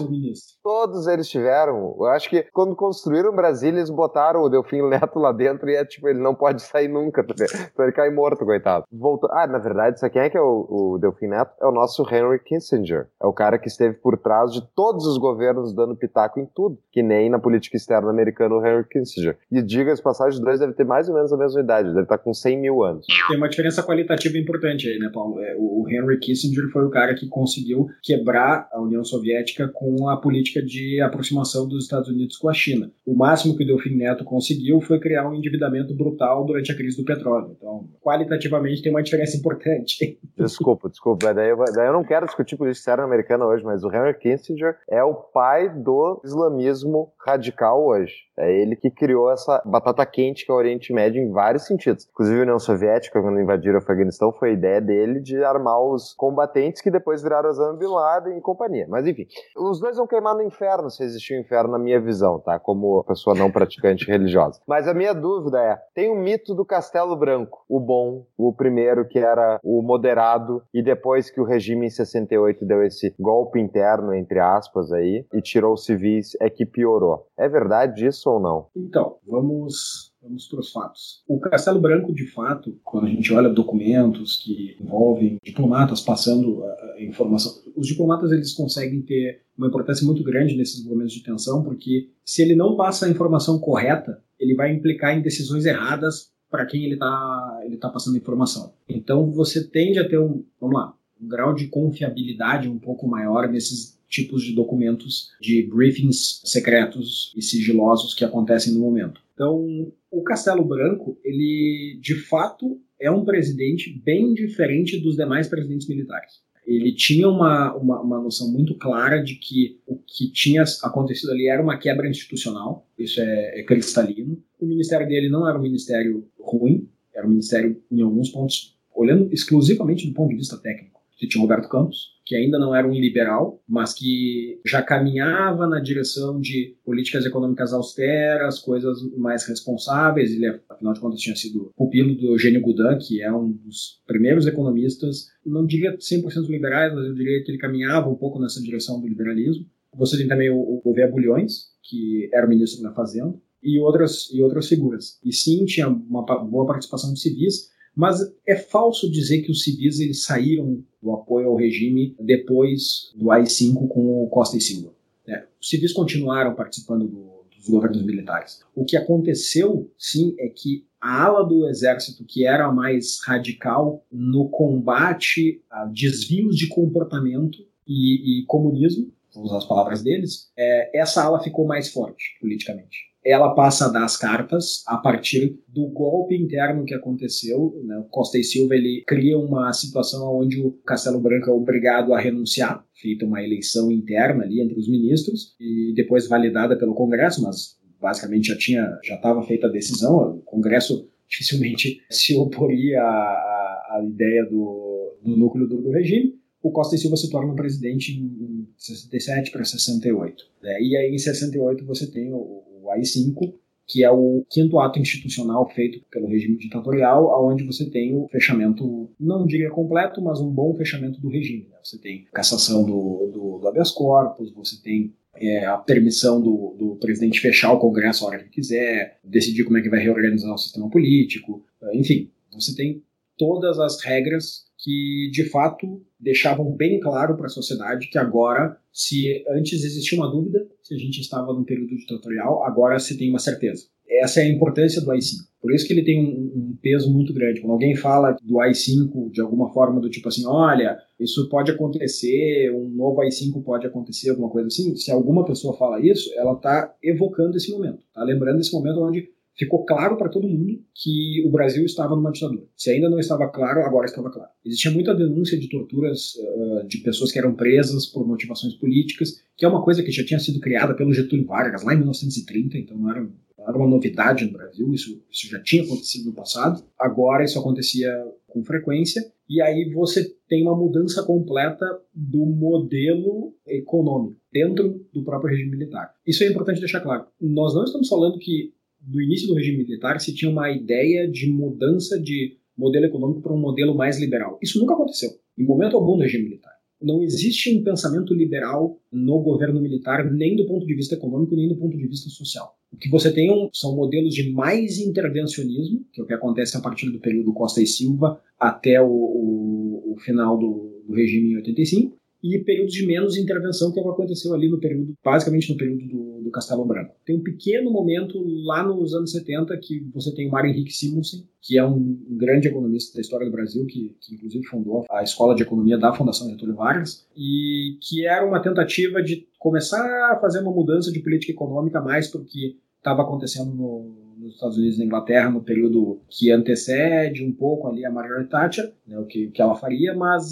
Todos 0.63 1.07
eles 1.07 1.29
tiveram. 1.29 1.97
Eu 1.99 2.07
acho 2.07 2.29
que 2.29 2.43
quando 2.53 2.75
construíram 2.75 3.35
Brasília, 3.35 3.79
eles 3.79 3.91
botaram 3.91 4.43
o 4.43 4.49
Delfim 4.49 4.83
Neto 4.83 5.19
lá 5.19 5.33
dentro 5.33 5.71
e 5.71 5.77
é 5.77 5.85
tipo, 5.85 6.09
ele 6.09 6.19
não 6.19 6.35
pode 6.35 6.63
sair 6.63 6.89
nunca. 6.89 7.23
Tá 7.23 7.35
então 7.73 7.85
ele 7.85 7.93
cai 7.93 8.11
morto, 8.11 8.45
coitado. 8.45 8.85
Voltou. 8.91 9.31
Ah, 9.33 9.47
na 9.47 9.59
verdade, 9.59 10.01
sabe 10.01 10.13
quem 10.13 10.23
é 10.23 10.31
que 10.31 10.37
é 10.37 10.41
o, 10.41 10.95
o 10.95 10.99
Delfim 10.99 11.29
Neto? 11.29 11.53
É 11.61 11.67
o 11.67 11.73
nosso 11.73 12.03
Henry 12.03 12.39
Kissinger. 12.41 13.07
É 13.23 13.27
o 13.27 13.33
cara 13.33 13.59
que 13.59 13.69
esteve 13.69 13.95
por 13.95 14.19
trás 14.19 14.53
de 14.53 14.63
todos 14.75 15.07
os 15.07 15.19
governos 15.19 15.75
dando 15.75 15.97
pitaco 15.97 16.41
em 16.41 16.47
tudo. 16.47 16.79
Que 16.91 17.03
nem 17.03 17.31
na 17.31 17.39
política 17.39 17.77
externa 17.77 18.11
americana 18.11 18.55
o 18.55 18.67
Henry 18.67 18.85
Kissinger. 18.89 19.39
E 19.53 19.63
diga-se 19.63 20.03
passagem, 20.03 20.39
os 20.39 20.45
dois 20.45 20.61
devem 20.61 20.75
ter 20.75 20.85
mais 20.85 21.09
ou 21.09 21.15
menos 21.15 21.33
a 21.33 21.37
mesma 21.37 21.61
idade. 21.61 21.89
Deve 21.89 22.03
estar 22.03 22.19
com 22.19 22.33
100 22.33 22.61
mil 22.61 22.83
anos. 22.83 23.07
Tem 23.29 23.37
uma 23.37 23.49
diferença 23.49 23.83
qualitativa 23.83 24.37
importante 24.39 24.89
aí, 24.89 24.99
né, 24.99 25.11
Paulo? 25.13 25.41
É, 25.41 25.55
o 25.59 25.85
Henry 25.89 26.19
Kissinger 26.19 26.69
foi 26.73 26.85
o 26.85 26.91
cara 26.91 27.15
que 27.15 27.29
conseguiu 27.37 27.87
quebrar 28.03 28.67
a 28.73 28.81
União 28.81 29.05
Soviética 29.05 29.69
com 29.69 30.09
a 30.09 30.17
política 30.17 30.63
de 30.63 31.03
aproximação 31.03 31.69
dos 31.69 31.85
Estados 31.85 32.09
Unidos 32.09 32.39
com 32.39 32.49
a 32.49 32.55
China. 32.55 32.91
O 33.05 33.15
máximo 33.15 33.55
que 33.55 33.63
o 33.63 33.67
Delfim 33.67 33.95
Neto 33.95 34.25
conseguiu 34.25 34.81
foi 34.81 34.99
criar 34.99 35.29
um 35.29 35.35
endividamento 35.35 35.95
brutal 35.95 36.47
durante 36.47 36.73
a 36.73 36.75
crise 36.75 36.97
do 36.97 37.05
petróleo. 37.05 37.55
Então, 37.55 37.91
qualitativamente, 38.01 38.81
tem 38.81 38.91
uma 38.91 39.03
diferença 39.03 39.37
importante. 39.37 40.19
Desculpa, 40.35 40.89
desculpa. 40.89 41.35
Daí 41.35 41.51
eu, 41.51 41.57
daí 41.75 41.87
eu 41.87 41.93
não 41.93 42.05
quero 42.05 42.27
discutir 42.27 42.57
política 42.57 42.79
externa 42.79 43.05
americana 43.05 43.47
hoje, 43.47 43.65
mas 43.65 43.83
o 43.83 43.91
Henry 43.91 44.15
Kissinger 44.15 44.77
é 44.89 45.03
o 45.03 45.15
pai 45.15 45.69
do 45.69 46.21
islamismo 46.25 47.11
radical 47.27 47.85
hoje. 47.85 48.15
É 48.39 48.55
ele 48.55 48.77
que 48.77 48.91
criou 48.91 49.33
essa 49.33 49.63
batata 49.65 50.05
quente 50.05 50.45
que 50.45 50.53
é 50.53 50.55
o 50.55 50.59
Oriente 50.59 50.93
Médio 50.93 51.23
em 51.23 51.33
vários 51.33 51.67
sentidos. 51.67 52.07
Inclusive 52.11 52.41
a 52.41 52.43
União 52.43 52.59
Soviética, 52.59 53.21
quando 53.21 53.41
invadiram 53.41 53.77
o 53.77 53.79
Afeganistão, 53.79 54.31
foi 54.31 54.51
a 54.51 54.53
ideia 54.53 54.81
dele 54.81 55.21
de 55.21 55.43
armar 55.43 55.81
os 55.81 56.13
combatentes 56.13 56.83
que 56.83 56.91
depois 56.91 57.23
viraram 57.27 57.51
Osama 57.51 57.77
Bin 57.77 57.87
Laden 57.87 58.39
e 58.39 58.41
companhia. 58.41 58.87
Mas 58.89 59.07
enfim, 59.07 59.27
os 59.57 59.81
dois 59.81 59.97
vão 59.97 60.07
queimar 60.07 60.35
no 60.35 60.43
inferno 60.43 60.89
se 60.91 61.03
existir 61.03 61.37
um 61.37 61.41
inferno 61.41 61.73
na 61.73 61.79
minha 61.79 62.01
visão, 62.01 62.39
tá? 62.39 62.59
Como 62.59 63.03
pessoa 63.05 63.35
não 63.35 63.51
praticante 63.51 64.07
religiosa. 64.11 64.61
Mas 64.67 64.87
a 64.87 64.95
minha 64.95 65.13
dúvida 65.13 65.61
é, 65.61 65.77
tem 65.95 66.11
o 66.11 66.17
mito 66.17 66.55
do 66.55 66.65
Castelo 66.65 67.17
Branco, 67.17 67.65
o 67.69 67.81
bom, 67.81 68.27
o 68.37 68.53
primeiro 68.53 69.07
que 69.07 69.19
era 69.19 69.59
o 69.65 69.83
moderado 69.83 70.63
e 70.73 70.83
depois 70.83 71.31
que 71.31 71.41
o 71.41 71.45
regime 71.45 71.87
em 71.87 71.91
68 71.91 72.65
deu 72.65 72.83
esse 72.83 73.15
golpe 73.19 73.59
interno, 73.59 74.15
entre 74.15 74.39
aspas 74.39 74.93
aí, 74.93 75.27
e 75.33 75.41
tirou 75.41 75.75
os 75.75 75.85
civis, 75.85 76.37
é 76.41 76.49
que 76.49 76.65
piorou. 76.65 77.27
É 77.37 77.49
verdade 77.49 78.07
isso 78.07 78.31
ou 78.31 78.39
não? 78.39 78.67
Então, 78.77 79.17
vamos 79.27 80.15
Vamos 80.27 80.49
para 80.49 80.61
os 80.61 80.73
fatos. 80.73 81.23
O 81.29 81.39
Castelo 81.39 81.81
Branco, 81.81 82.13
de 82.13 82.27
fato, 82.27 82.77
quando 82.83 83.07
a 83.07 83.11
gente 83.11 83.33
olha 83.33 83.49
documentos 83.49 84.37
que 84.39 84.77
envolvem 84.81 85.39
diplomatas 85.43 86.01
passando 86.01 86.65
a 86.65 87.03
informação, 87.03 87.53
os 87.77 87.87
diplomatas 87.87 88.33
eles 88.33 88.53
conseguem 88.53 89.03
ter 89.03 89.43
uma 89.57 89.69
importância 89.69 90.05
muito 90.05 90.25
grande 90.25 90.57
nesses 90.57 90.85
momentos 90.85 91.13
de 91.13 91.23
tensão, 91.23 91.63
porque 91.63 92.11
se 92.25 92.43
ele 92.43 92.57
não 92.57 92.77
passa 92.77 93.07
a 93.07 93.11
informação 93.11 93.59
correta, 93.59 94.21
ele 94.39 94.55
vai 94.55 94.73
implicar 94.73 95.17
em 95.17 95.23
decisões 95.23 95.65
erradas 95.65 96.31
para 96.51 96.67
quem 96.67 96.85
ele 96.85 96.95
está 96.95 97.61
ele 97.65 97.77
tá 97.77 97.89
passando 97.89 98.17
informação. 98.17 98.73
Então 98.89 99.31
você 99.31 99.67
tende 99.67 99.99
a 99.99 100.09
ter 100.09 100.19
um, 100.19 100.45
vamos 100.61 100.77
lá, 100.77 100.95
um 101.21 101.29
grau 101.29 101.55
de 101.55 101.69
confiabilidade 101.69 102.69
um 102.69 102.79
pouco 102.79 103.07
maior 103.07 103.49
nesses 103.49 103.97
tipos 104.09 104.43
de 104.43 104.55
documentos 104.55 105.31
de 105.41 105.69
briefings 105.69 106.41
secretos 106.45 107.33
e 107.37 107.43
sigilosos 107.43 108.15
que 108.15 108.25
acontecem 108.25 108.73
no 108.73 108.81
momento. 108.81 109.21
Então, 109.37 109.93
o 110.11 110.23
Castelo 110.23 110.65
Branco, 110.65 111.19
ele 111.23 111.99
de 112.01 112.15
fato 112.15 112.81
é 112.99 113.11
um 113.11 113.23
presidente 113.23 113.93
bem 114.03 114.33
diferente 114.33 114.99
dos 114.99 115.15
demais 115.15 115.47
presidentes 115.47 115.87
militares. 115.87 116.41
Ele 116.67 116.93
tinha 116.95 117.29
uma, 117.29 117.77
uma, 117.77 118.01
uma, 118.01 118.23
noção 118.23 118.51
muito 118.51 118.75
clara 118.77 119.23
de 119.23 119.35
que 119.35 119.79
o 119.87 119.97
que 119.99 120.33
tinha 120.33 120.65
acontecido 120.83 121.31
ali 121.31 121.49
era 121.49 121.63
uma 121.63 121.77
quebra 121.77 122.09
institucional, 122.09 122.89
isso 122.99 123.21
é, 123.21 123.61
é 123.61 123.63
cristalino. 123.63 124.43
O 124.59 124.65
ministério 124.65 125.07
dele 125.07 125.29
não 125.29 125.47
era 125.47 125.59
um 125.59 125.63
ministério 125.63 126.27
ruim, 126.41 126.89
era 127.15 127.27
um 127.27 127.31
ministério, 127.31 127.81
em 127.93 128.01
alguns 128.01 128.31
pontos, 128.31 128.75
olhando 128.95 129.33
exclusivamente 129.33 130.09
do 130.09 130.15
ponto 130.15 130.31
de 130.31 130.37
vista 130.37 130.57
técnico 130.57 130.96
Você 131.17 131.27
tinha 131.27 131.41
Roberto 131.41 131.69
Campos, 131.69 132.17
que 132.25 132.35
ainda 132.35 132.59
não 132.59 132.75
era 132.75 132.87
um 132.87 132.93
liberal, 132.93 133.63
mas 133.69 133.95
que 133.95 134.61
já 134.67 134.83
caminhava 134.83 135.67
na 135.67 135.81
direção 135.81 136.41
de 136.41 136.77
políticas 136.85 137.25
econômicas 137.25 137.73
austeras, 137.73 138.59
coisas 138.59 138.99
mais 139.17 139.47
responsáveis. 139.47 140.33
Ele, 140.33 140.47
afinal 140.69 140.93
de 140.93 141.01
contas, 141.01 141.21
tinha 141.21 141.37
sido 141.37 141.73
pupilo 141.77 142.15
do 142.15 142.33
Eugênio 142.33 142.61
Goudin, 142.61 142.99
que 142.99 143.23
é 143.23 143.33
um 143.33 143.53
dos 143.53 144.03
primeiros 144.07 144.47
economistas, 144.47 145.29
não 145.45 145.65
diria 145.65 145.97
100% 145.97 146.49
liberais, 146.49 146.93
mas 146.93 147.07
eu 147.07 147.15
diria 147.15 147.43
que 147.43 147.51
ele 147.51 147.59
caminhava 147.59 148.11
um 148.11 148.17
pouco 148.17 148.41
nessa 148.41 148.61
direção 148.61 149.01
do 149.01 149.07
liberalismo. 149.07 149.65
Você 149.95 150.19
tem 150.19 150.29
também 150.29 150.51
o, 150.51 150.83
o 150.85 151.11
Bulhões, 151.11 151.71
que 151.83 152.29
era 152.33 152.45
o 152.45 152.49
ministro 152.49 152.83
da 152.83 152.93
Fazenda, 152.93 153.35
e 153.63 153.81
outras, 153.81 154.29
e 154.33 154.43
outras 154.43 154.69
figuras. 154.69 155.19
E 155.25 155.33
sim, 155.33 155.65
tinha 155.65 155.89
uma 155.89 156.23
boa 156.23 156.67
participação 156.67 157.13
de 157.13 157.21
civis, 157.21 157.71
mas 157.97 158.21
é 158.47 158.55
falso 158.55 159.11
dizer 159.11 159.41
que 159.41 159.51
os 159.51 159.65
civis 159.65 159.99
eles 160.01 160.25
saíram 160.25 160.85
do 161.03 161.13
apoio 161.13 161.49
ao 161.49 161.57
regime 161.57 162.15
depois 162.21 163.11
do 163.17 163.31
AI-5 163.31 163.89
com 163.89 164.23
o 164.23 164.29
Costa 164.29 164.59
e 164.59 164.61
Silva. 164.61 164.95
É, 165.27 165.47
os 165.59 165.67
civis 165.67 165.95
continuaram 165.95 166.55
participando 166.55 167.09
do, 167.09 167.47
dos 167.57 167.67
governos 167.67 168.05
militares. 168.05 168.61
O 168.75 168.85
que 168.85 168.99
aconteceu, 168.99 169.91
sim, 169.97 170.37
é 170.39 170.49
que 170.49 170.85
a 171.01 171.25
ala 171.25 171.43
do 171.43 171.67
exército, 171.69 172.25
que 172.25 172.47
era 172.47 172.71
mais 172.71 173.19
radical 173.25 174.05
no 174.13 174.51
combate 174.51 175.63
a 175.71 175.87
desvios 175.87 176.57
de 176.57 176.69
comportamento 176.69 177.67
e, 177.87 178.43
e 178.43 178.45
comunismo, 178.45 179.11
vou 179.35 179.45
usar 179.45 179.59
as 179.59 179.67
palavras 179.67 180.03
deles, 180.03 180.51
é, 180.57 180.99
essa 180.99 181.23
ala 181.23 181.43
ficou 181.43 181.67
mais 181.67 181.91
forte 181.91 182.37
politicamente 182.41 183.07
ela 183.27 183.55
passa 183.55 183.87
a 183.87 183.89
dar 183.89 184.05
as 184.05 184.17
cartas 184.17 184.85
a 184.87 184.97
partir 184.97 185.59
do 185.67 185.89
golpe 185.89 186.37
interno 186.37 186.85
que 186.85 186.95
aconteceu. 186.95 187.83
Né? 187.85 187.99
O 187.99 188.05
Costa 188.05 188.39
e 188.39 188.45
Silva 188.45 188.77
ele 188.77 189.03
cria 189.05 189.37
uma 189.37 189.73
situação 189.73 190.33
onde 190.33 190.61
o 190.61 190.71
Castelo 190.87 191.21
Branco 191.21 191.51
é 191.51 191.53
obrigado 191.53 192.15
a 192.15 192.21
renunciar, 192.21 192.85
feita 192.95 193.27
uma 193.27 193.43
eleição 193.43 193.91
interna 193.91 194.45
ali 194.45 194.61
entre 194.61 194.79
os 194.79 194.89
ministros 194.89 195.57
e 195.61 195.93
depois 195.97 196.29
validada 196.29 196.79
pelo 196.79 196.95
Congresso, 196.95 197.43
mas 197.43 197.77
basicamente 198.01 198.49
já 198.49 198.57
tinha 198.57 198.99
já 199.03 199.17
estava 199.17 199.43
feita 199.43 199.67
a 199.67 199.71
decisão. 199.71 200.37
O 200.37 200.43
Congresso 200.43 201.11
dificilmente 201.29 202.01
se 202.09 202.37
oporia 202.37 203.03
à, 203.03 203.97
à 203.97 204.05
ideia 204.09 204.45
do, 204.45 205.19
do 205.21 205.37
núcleo 205.37 205.67
do, 205.67 205.83
do 205.83 205.91
regime 205.91 206.37
o 206.67 206.73
Costa 206.73 206.97
e 206.97 206.99
Silva 206.99 207.17
se 207.17 207.31
torna 207.31 207.55
presidente 207.55 208.13
em 208.13 208.67
67 208.77 209.53
para 209.53 209.65
68. 209.65 210.45
Né? 210.61 210.83
E 210.83 210.97
aí, 210.97 211.15
em 211.15 211.19
68, 211.19 211.85
você 211.85 212.11
tem 212.11 212.33
o, 212.33 212.65
o 212.97 213.01
AI-5, 213.01 213.55
que 213.87 214.03
é 214.03 214.11
o 214.11 214.45
quinto 214.51 214.79
ato 214.81 214.99
institucional 214.99 215.69
feito 215.71 216.05
pelo 216.11 216.27
regime 216.27 216.57
ditatorial, 216.57 217.47
onde 217.47 217.65
você 217.65 217.89
tem 217.89 218.17
o 218.17 218.27
fechamento, 218.29 219.09
não 219.19 219.47
diria 219.47 219.71
completo, 219.71 220.21
mas 220.21 220.41
um 220.41 220.51
bom 220.51 220.75
fechamento 220.75 221.21
do 221.21 221.29
regime. 221.29 221.69
Né? 221.71 221.77
Você 221.83 221.99
tem 221.99 222.27
cassação 222.33 222.85
do, 222.85 223.31
do, 223.33 223.59
do 223.59 223.69
habeas 223.69 223.93
corpus, 223.93 224.53
você 224.53 224.83
tem 224.83 225.15
é, 225.37 225.67
a 225.67 225.77
permissão 225.77 226.41
do, 226.41 226.75
do, 226.77 226.97
presidente 226.97 227.41
fechar 227.41 227.73
o 227.73 227.79
Congresso 227.79 228.25
a 228.25 228.29
hora 228.29 228.43
que 228.43 228.51
quiser, 228.51 229.21
decidir 229.23 229.65
como 229.65 229.79
é 229.79 229.83
que 229.83 229.91
vai 229.91 230.01
reorganizar 230.01 230.53
o 230.53 230.59
sistema 230.59 230.91
político, 230.91 231.65
enfim, 231.93 232.31
você 232.53 232.75
tem 232.75 233.03
todas 233.37 233.79
as 233.79 234.03
regras 234.03 234.67
que 234.79 235.31
de 235.33 235.49
fato 235.49 236.03
deixavam 236.19 236.71
bem 236.77 237.01
claro 237.01 237.37
para 237.37 237.47
a 237.47 237.51
sociedade 237.51 238.09
que 238.09 238.19
agora, 238.19 238.77
se 238.93 239.45
antes 239.49 239.85
existia 239.85 240.19
uma 240.19 240.31
dúvida 240.31 240.67
se 240.83 240.95
a 240.95 240.99
gente 240.99 241.21
estava 241.21 241.53
num 241.53 241.65
período 241.65 241.97
ditatorial, 241.97 242.63
agora 242.63 242.99
se 242.99 243.19
tem 243.19 243.31
uma 243.31 243.39
certeza. 243.39 243.87
Essa 244.09 244.41
é 244.41 244.45
a 244.45 244.49
importância 244.49 245.01
do 245.01 245.11
AI-5. 245.11 245.47
Por 245.61 245.75
isso 245.75 245.85
que 245.85 245.93
ele 245.93 246.05
tem 246.05 246.25
um, 246.25 246.31
um, 246.55 246.79
peso 246.81 247.13
muito 247.13 247.35
grande. 247.35 247.61
Quando 247.61 247.73
alguém 247.73 247.97
fala 247.97 248.37
do 248.41 248.61
AI-5 248.61 249.33
de 249.33 249.41
alguma 249.41 249.73
forma 249.73 250.01
do 250.01 250.09
tipo 250.09 250.29
assim, 250.29 250.47
olha, 250.47 250.97
isso 251.19 251.49
pode 251.49 251.73
acontecer, 251.73 252.71
um 252.73 252.89
novo 252.91 253.21
AI-5 253.21 253.65
pode 253.65 253.85
acontecer, 253.85 254.31
alguma 254.31 254.49
coisa 254.49 254.69
assim, 254.69 254.95
se 254.95 255.11
alguma 255.11 255.45
pessoa 255.45 255.77
fala 255.77 256.01
isso, 256.01 256.31
ela 256.37 256.53
está 256.53 256.95
evocando 257.03 257.57
esse 257.57 257.73
momento, 257.73 257.99
está 257.99 258.23
lembrando 258.23 258.61
esse 258.61 258.73
momento 258.73 259.01
onde 259.01 259.29
ficou 259.57 259.85
claro 259.85 260.17
para 260.17 260.29
todo 260.29 260.49
mundo 260.49 260.79
que 260.95 261.43
o 261.47 261.51
Brasil 261.51 261.85
estava 261.85 262.15
numa 262.15 262.31
ditadura. 262.31 262.65
Se 262.77 262.91
ainda 262.91 263.09
não 263.09 263.19
estava 263.19 263.49
claro, 263.49 263.81
agora 263.81 264.07
estava 264.07 264.31
claro. 264.31 264.51
Existia 264.65 264.91
muita 264.91 265.15
denúncia 265.15 265.59
de 265.59 265.69
torturas 265.69 266.35
uh, 266.37 266.87
de 266.87 266.99
pessoas 266.99 267.33
que 267.33 267.39
eram 267.39 267.55
presas 267.55 268.07
por 268.07 268.27
motivações 268.27 268.75
políticas, 268.75 269.43
que 269.57 269.65
é 269.65 269.69
uma 269.69 269.83
coisa 269.83 270.03
que 270.03 270.13
já 270.13 270.25
tinha 270.25 270.39
sido 270.39 270.61
criada 270.61 270.95
pelo 270.95 271.13
Getúlio 271.13 271.47
Vargas 271.47 271.83
lá 271.83 271.95
em 271.95 271.99
1930, 271.99 272.77
então 272.77 272.99
não 272.99 273.11
era, 273.11 273.27
era 273.59 273.77
uma 273.77 273.89
novidade 273.89 274.45
no 274.45 274.53
Brasil, 274.53 274.93
isso, 274.93 275.23
isso 275.31 275.49
já 275.49 275.61
tinha 275.63 275.83
acontecido 275.83 276.27
no 276.27 276.35
passado. 276.35 276.85
Agora 276.99 277.45
isso 277.45 277.59
acontecia 277.59 278.11
com 278.47 278.63
frequência, 278.63 279.23
e 279.49 279.63
aí 279.63 279.91
você 279.93 280.35
tem 280.49 280.63
uma 280.63 280.77
mudança 280.77 281.23
completa 281.23 281.87
do 282.13 282.45
modelo 282.45 283.55
econômico 283.67 284.37
dentro 284.53 285.07
do 285.13 285.23
próprio 285.23 285.51
regime 285.51 285.71
militar. 285.71 286.15
Isso 286.27 286.43
é 286.43 286.49
importante 286.49 286.81
deixar 286.81 287.01
claro. 287.01 287.27
Nós 287.41 287.75
não 287.75 287.85
estamos 287.85 288.09
falando 288.09 288.39
que 288.39 288.73
do 289.07 289.23
início 289.23 289.47
do 289.47 289.55
regime 289.55 289.79
militar 289.79 290.21
se 290.21 290.35
tinha 290.35 290.51
uma 290.51 290.71
ideia 290.71 291.31
de 291.31 291.51
mudança 291.51 292.21
de 292.21 292.57
modelo 292.77 293.07
econômico 293.07 293.41
para 293.41 293.55
um 293.55 293.59
modelo 293.59 293.95
mais 293.95 294.21
liberal. 294.21 294.59
Isso 294.63 294.79
nunca 294.79 294.95
aconteceu, 294.95 295.31
em 295.57 295.65
momento 295.65 295.97
algum 295.97 296.17
no 296.17 296.23
regime 296.23 296.45
militar. 296.45 296.73
Não 297.01 297.23
existe 297.23 297.77
um 297.77 297.85
pensamento 297.85 298.35
liberal 298.35 298.99
no 299.13 299.41
governo 299.41 299.81
militar, 299.81 300.31
nem 300.33 300.57
do 300.57 300.67
ponto 300.67 300.87
de 300.87 300.95
vista 300.95 301.15
econômico, 301.15 301.55
nem 301.55 301.69
do 301.69 301.77
ponto 301.77 301.97
de 301.97 302.07
vista 302.07 302.29
social. 302.31 302.75
O 302.93 302.97
que 302.97 303.11
você 303.11 303.33
tem 303.33 303.49
são 303.73 303.95
modelos 303.95 304.35
de 304.35 304.51
mais 304.51 304.99
intervencionismo, 304.99 306.05
que 306.13 306.21
é 306.21 306.25
o 306.25 306.27
que 306.27 306.33
acontece 306.33 306.77
a 306.77 306.81
partir 306.81 307.11
do 307.11 307.21
período 307.21 307.53
Costa 307.53 307.83
e 307.83 307.87
Silva 307.87 308.41
até 308.59 309.01
o, 309.01 309.07
o, 309.07 310.15
o 310.15 310.17
final 310.21 310.59
do, 310.59 311.03
do 311.07 311.15
regime 311.15 311.53
em 311.53 311.57
85, 311.57 312.17
e 312.55 312.63
períodos 312.63 312.93
de 312.93 313.07
menos 313.07 313.37
intervenção, 313.37 313.93
que 313.93 313.99
é 313.99 314.03
o 314.03 314.05
que 314.05 314.11
aconteceu 314.11 314.55
ali 314.55 314.69
no 314.69 314.79
período, 314.79 315.15
basicamente 315.25 315.71
no 315.71 315.77
período 315.77 316.07
do, 316.07 316.43
do 316.43 316.51
Castelo 316.51 316.85
Branco. 316.85 317.15
Tem 317.25 317.37
um 317.37 317.43
pequeno 317.43 317.91
momento 317.91 318.43
lá 318.65 318.83
nos 318.83 319.15
anos 319.15 319.33
70 319.33 319.77
que 319.79 320.07
você 320.13 320.35
tem 320.35 320.49
o 320.49 320.51
Mário 320.51 320.71
Henrique 320.71 320.93
Simonsen, 320.93 321.47
que 321.61 321.79
é 321.79 321.85
um, 321.85 322.17
grande 322.31 322.69
economista 322.69 323.15
da 323.15 323.21
história 323.21 323.47
do 323.47 323.53
Brasil, 323.53 323.85
que, 323.87 324.15
que, 324.21 324.35
inclusive 324.35 324.67
fundou 324.67 325.05
a 325.11 325.23
Escola 325.23 325.55
de 325.55 325.63
Economia 325.63 325.99
da 325.99 326.13
Fundação 326.13 326.49
Getúlio 326.49 326.77
Vargas, 326.77 327.27
e 327.37 327.99
que 328.01 328.27
era 328.27 328.47
uma 328.47 328.61
tentativa 328.61 329.23
de 329.23 329.47
começar 329.59 330.33
a 330.33 330.39
fazer 330.41 330.61
uma 330.61 330.73
mudança 330.73 331.11
de 331.11 331.21
política 331.21 331.53
econômica 331.53 332.01
mais 332.01 332.29
porque 332.29 332.77
estava 332.99 333.23
acontecendo 333.23 333.75
no, 333.75 334.26
nos 334.47 334.55
Estados 334.55 334.79
Unidos 334.79 334.99
e 334.99 335.05
Inglaterra 335.05 335.51
no 335.51 335.63
período 335.63 336.21
que 336.31 336.51
antecede 336.51 337.45
um 337.45 337.53
pouco 337.53 337.89
ali 337.89 338.05
a 338.05 338.11
Margaret 338.11 338.47
Thatcher, 338.47 338.93
né, 339.07 339.19
o 339.19 339.27
que, 339.27 339.49
que 339.49 339.61
ela 339.61 339.75
faria, 339.75 340.15
mas 340.15 340.45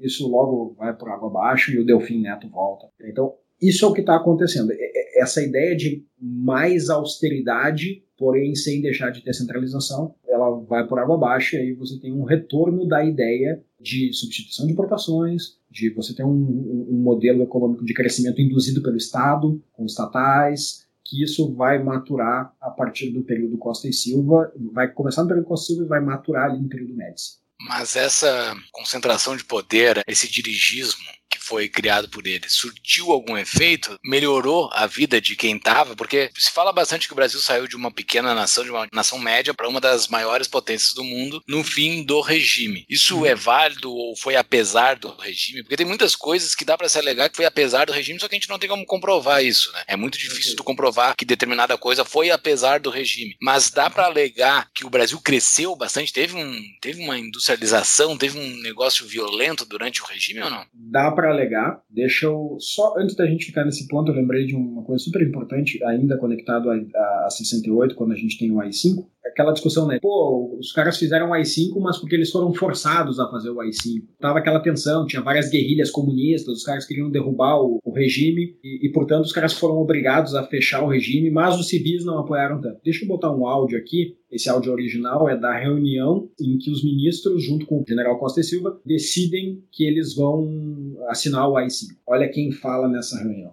isso 0.00 0.28
logo 0.28 0.74
vai 0.78 0.96
por 0.96 1.08
água 1.08 1.28
abaixo 1.28 1.70
e 1.70 1.78
o 1.78 1.84
Delfim 1.84 2.22
Neto 2.22 2.48
volta. 2.48 2.86
Então, 3.04 3.34
isso 3.60 3.84
é 3.84 3.88
o 3.88 3.92
que 3.92 4.00
está 4.00 4.16
acontecendo. 4.16 4.72
Essa 5.16 5.42
ideia 5.42 5.76
de 5.76 6.04
mais 6.20 6.90
austeridade, 6.90 8.02
porém 8.18 8.54
sem 8.54 8.80
deixar 8.80 9.10
de 9.10 9.22
ter 9.22 9.32
centralização, 9.32 10.14
ela 10.26 10.50
vai 10.60 10.86
por 10.86 10.98
água 10.98 11.16
abaixo 11.16 11.56
e 11.56 11.58
aí 11.58 11.72
você 11.72 11.98
tem 11.98 12.12
um 12.12 12.24
retorno 12.24 12.86
da 12.86 13.04
ideia 13.04 13.62
de 13.80 14.12
substituição 14.12 14.66
de 14.66 14.72
importações, 14.72 15.58
de 15.70 15.90
você 15.90 16.14
ter 16.14 16.24
um, 16.24 16.86
um 16.90 17.00
modelo 17.02 17.42
econômico 17.42 17.84
de 17.84 17.94
crescimento 17.94 18.40
induzido 18.40 18.82
pelo 18.82 18.96
Estado, 18.96 19.62
com 19.72 19.84
estatais, 19.84 20.85
que 21.08 21.22
isso 21.22 21.54
vai 21.54 21.82
maturar 21.82 22.52
a 22.60 22.70
partir 22.70 23.10
do 23.10 23.22
período 23.22 23.58
Costa 23.58 23.88
e 23.88 23.92
Silva, 23.92 24.52
vai 24.72 24.88
começar 24.88 25.22
no 25.22 25.28
período 25.28 25.46
Costa 25.46 25.64
e 25.64 25.66
Silva 25.74 25.84
e 25.84 25.88
vai 25.88 26.00
maturar 26.00 26.50
ali 26.50 26.60
no 26.60 26.68
período 26.68 26.94
Médici. 26.94 27.38
Mas 27.68 27.96
essa 27.96 28.54
concentração 28.72 29.36
de 29.36 29.44
poder, 29.44 30.02
esse 30.06 30.30
dirigismo, 30.30 31.04
foi 31.46 31.68
criado 31.68 32.08
por 32.08 32.26
ele 32.26 32.46
surtiu 32.48 33.12
algum 33.12 33.36
efeito? 33.36 33.98
Melhorou 34.04 34.70
a 34.72 34.86
vida 34.86 35.20
de 35.20 35.36
quem 35.36 35.56
estava? 35.56 35.94
Porque 35.94 36.30
se 36.36 36.50
fala 36.50 36.72
bastante 36.72 37.06
que 37.06 37.12
o 37.12 37.16
Brasil 37.16 37.40
saiu 37.40 37.66
de 37.66 37.76
uma 37.76 37.90
pequena 37.90 38.34
nação, 38.34 38.64
de 38.64 38.70
uma 38.70 38.88
nação 38.92 39.18
média, 39.18 39.54
para 39.54 39.68
uma 39.68 39.80
das 39.80 40.08
maiores 40.08 40.48
potências 40.48 40.94
do 40.94 41.04
mundo 41.04 41.42
no 41.46 41.62
fim 41.62 42.04
do 42.04 42.20
regime. 42.20 42.84
Isso 42.88 43.18
uhum. 43.18 43.26
é 43.26 43.34
válido 43.34 43.92
ou 43.92 44.16
foi 44.16 44.36
apesar 44.36 44.96
do 44.96 45.14
regime? 45.16 45.62
Porque 45.62 45.76
tem 45.76 45.86
muitas 45.86 46.16
coisas 46.16 46.54
que 46.54 46.64
dá 46.64 46.76
para 46.76 46.88
se 46.88 46.98
alegar 46.98 47.28
que 47.28 47.36
foi 47.36 47.44
apesar 47.44 47.86
do 47.86 47.92
regime, 47.92 48.18
só 48.18 48.28
que 48.28 48.34
a 48.34 48.38
gente 48.38 48.48
não 48.48 48.58
tem 48.58 48.68
como 48.68 48.86
comprovar 48.86 49.44
isso, 49.44 49.72
né? 49.72 49.82
É 49.86 49.96
muito 49.96 50.18
difícil 50.18 50.50
uhum. 50.50 50.56
tu 50.56 50.64
comprovar 50.64 51.14
que 51.16 51.24
determinada 51.24 51.76
coisa 51.76 52.04
foi 52.04 52.30
apesar 52.30 52.80
do 52.80 52.90
regime. 52.90 53.36
Mas 53.40 53.70
dá 53.70 53.90
para 53.90 54.06
alegar 54.06 54.68
que 54.74 54.86
o 54.86 54.90
Brasil 54.90 55.20
cresceu 55.20 55.76
bastante, 55.76 56.12
teve, 56.12 56.36
um, 56.36 56.62
teve 56.80 57.02
uma 57.02 57.18
industrialização, 57.18 58.16
teve 58.16 58.38
um 58.38 58.62
negócio 58.62 59.06
violento 59.06 59.64
durante 59.64 60.02
o 60.02 60.06
regime 60.06 60.42
ou 60.42 60.50
não? 60.50 60.66
Dá 60.72 61.10
para 61.10 61.30
alegar. 61.36 61.80
Deixa 61.90 62.26
eu. 62.26 62.56
Só 62.58 62.94
antes 62.98 63.14
da 63.14 63.26
gente 63.26 63.46
ficar 63.46 63.64
nesse 63.64 63.86
ponto, 63.86 64.10
eu 64.10 64.16
lembrei 64.16 64.46
de 64.46 64.54
uma 64.54 64.82
coisa 64.82 65.02
super 65.02 65.22
importante, 65.22 65.82
ainda 65.84 66.18
conectado 66.18 66.70
a, 66.70 66.74
a, 66.74 67.26
a 67.26 67.30
68, 67.30 67.94
quando 67.94 68.12
a 68.12 68.16
gente 68.16 68.38
tem 68.38 68.50
o 68.50 68.60
AI-5. 68.60 69.06
É 69.24 69.28
aquela 69.28 69.52
discussão, 69.52 69.86
né? 69.86 69.98
Pô, 70.00 70.56
os 70.58 70.72
caras 70.72 70.98
fizeram 70.98 71.30
o 71.30 71.34
AI-5, 71.34 71.80
mas 71.80 71.98
porque 71.98 72.14
eles 72.14 72.30
foram 72.30 72.52
forçados 72.54 73.18
a 73.18 73.28
fazer 73.28 73.50
o 73.50 73.60
AI-5. 73.60 74.02
Tava 74.20 74.38
aquela 74.38 74.60
tensão, 74.60 75.06
tinha 75.06 75.22
várias 75.22 75.50
guerrilhas 75.50 75.90
comunistas, 75.90 76.58
os 76.58 76.64
caras 76.64 76.86
queriam 76.86 77.10
derrubar 77.10 77.60
o, 77.60 77.78
o 77.84 77.92
regime 77.92 78.56
e, 78.62 78.86
e, 78.86 78.92
portanto, 78.92 79.24
os 79.24 79.32
caras 79.32 79.52
foram 79.52 79.78
obrigados 79.78 80.34
a 80.34 80.44
fechar 80.44 80.82
o 80.82 80.88
regime, 80.88 81.30
mas 81.30 81.58
os 81.58 81.68
civis 81.68 82.04
não 82.04 82.18
apoiaram 82.18 82.60
tanto. 82.60 82.80
Deixa 82.84 83.04
eu 83.04 83.08
botar 83.08 83.30
um 83.30 83.46
áudio 83.46 83.78
aqui. 83.78 84.16
Esse 84.30 84.50
áudio 84.50 84.72
original 84.72 85.28
é 85.28 85.36
da 85.36 85.56
reunião 85.56 86.28
em 86.40 86.58
que 86.58 86.68
os 86.68 86.82
ministros, 86.82 87.44
junto 87.44 87.64
com 87.64 87.80
o 87.80 87.84
general 87.86 88.18
Costa 88.18 88.40
e 88.40 88.44
Silva, 88.44 88.80
decidem 88.84 89.62
que 89.70 89.84
eles 89.84 90.16
vão 90.16 90.96
assinar 91.08 91.48
o 91.48 91.56
AI-5. 91.56 91.96
Olha 92.04 92.28
quem 92.28 92.50
fala 92.50 92.88
nessa 92.88 93.16
reunião. 93.18 93.52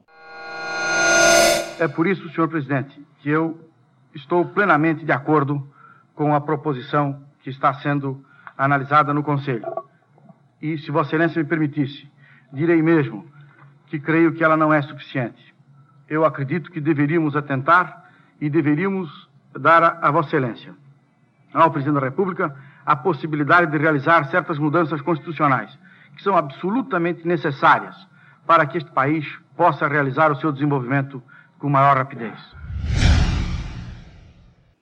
É 1.80 1.88
por 1.88 2.08
isso, 2.08 2.28
senhor 2.34 2.48
presidente, 2.48 3.00
que 3.22 3.30
eu 3.30 3.56
estou 4.16 4.46
plenamente 4.46 5.06
de 5.06 5.12
acordo 5.12 5.62
com 6.16 6.34
a 6.34 6.42
proposição 6.42 7.24
que 7.44 7.52
está 7.52 7.72
sendo 7.76 8.26
analisada 8.58 9.14
no 9.14 9.24
Conselho. 9.24 9.66
E, 10.60 10.78
se 10.80 10.90
Vossa 10.90 11.10
Excelência 11.10 11.44
me 11.44 11.48
permitisse, 11.48 12.08
direi 12.52 12.82
mesmo 12.82 13.28
que 13.88 14.00
creio 14.00 14.34
que 14.34 14.44
ela 14.44 14.58
não 14.58 14.74
é 14.74 14.82
suficiente. 14.82 15.54
Eu 16.10 16.26
acredito 16.26 16.72
que 16.72 16.82
deveríamos 16.82 17.36
atentar 17.36 18.12
e 18.42 18.50
deveríamos 18.50 19.32
dar 19.60 20.00
a, 20.02 20.12
Vossa 20.12 20.30
Excelência, 20.30 20.74
ao 21.54 21.72
Presidente 21.72 22.00
da 22.00 22.06
República, 22.08 22.56
a 22.86 22.96
possibilidade 22.96 23.72
de 23.72 23.78
realizar 23.78 24.26
certas 24.26 24.58
mudanças 24.58 25.02
constitucionais, 25.02 25.78
que 26.16 26.24
são 26.24 26.36
absolutamente 26.36 27.28
necessárias 27.28 27.96
para 28.46 28.66
que 28.66 28.78
este 28.78 28.92
país 28.92 29.26
possa 29.56 29.88
realizar 29.88 30.32
o 30.32 30.36
seu 30.36 30.52
desenvolvimento 30.52 31.22
com 31.60 31.70
maior 31.70 31.96
rapidez. 31.98 32.38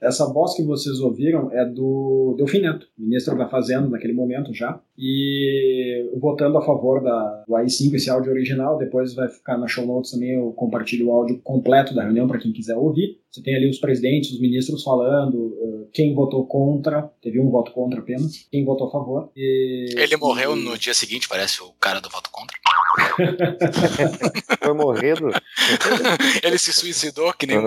Essa 0.01 0.25
voz 0.25 0.55
que 0.55 0.63
vocês 0.63 0.99
ouviram 0.99 1.51
é 1.51 1.63
do 1.63 2.33
Delfim 2.37 2.61
Neto, 2.61 2.87
ministro 2.97 3.37
da 3.37 3.47
Fazenda 3.47 3.87
naquele 3.87 4.13
momento 4.13 4.53
já, 4.53 4.79
e 4.97 6.09
votando 6.19 6.57
a 6.57 6.65
favor 6.65 7.03
da, 7.03 7.43
do 7.47 7.55
AI-5, 7.55 7.93
esse 7.93 8.09
áudio 8.09 8.31
original, 8.31 8.77
depois 8.77 9.13
vai 9.13 9.29
ficar 9.29 9.57
na 9.57 9.67
show 9.67 9.85
notes 9.85 10.11
também, 10.11 10.31
eu 10.31 10.51
compartilho 10.53 11.07
o 11.07 11.11
áudio 11.11 11.39
completo 11.43 11.93
da 11.93 12.03
reunião 12.03 12.27
para 12.27 12.39
quem 12.39 12.51
quiser 12.51 12.75
ouvir. 12.75 13.19
Você 13.29 13.43
tem 13.43 13.55
ali 13.55 13.69
os 13.69 13.79
presidentes, 13.79 14.31
os 14.31 14.41
ministros 14.41 14.83
falando, 14.83 15.55
quem 15.93 16.15
votou 16.15 16.45
contra, 16.45 17.03
teve 17.21 17.39
um 17.39 17.49
voto 17.49 17.71
contra 17.71 17.99
apenas, 17.99 18.47
quem 18.51 18.65
votou 18.65 18.87
a 18.87 18.91
favor. 18.91 19.31
E, 19.35 19.93
Ele 19.95 20.17
morreu 20.17 20.55
no 20.55 20.77
dia 20.77 20.93
seguinte, 20.93 21.27
parece 21.29 21.61
o 21.61 21.71
cara 21.79 21.99
do 21.99 22.09
voto 22.09 22.29
contra. 22.31 22.57
Foi 24.63 24.73
morrendo. 24.73 25.29
Ele 26.43 26.57
se 26.57 26.73
suicidou, 26.73 27.33
que 27.33 27.45
nem. 27.45 27.57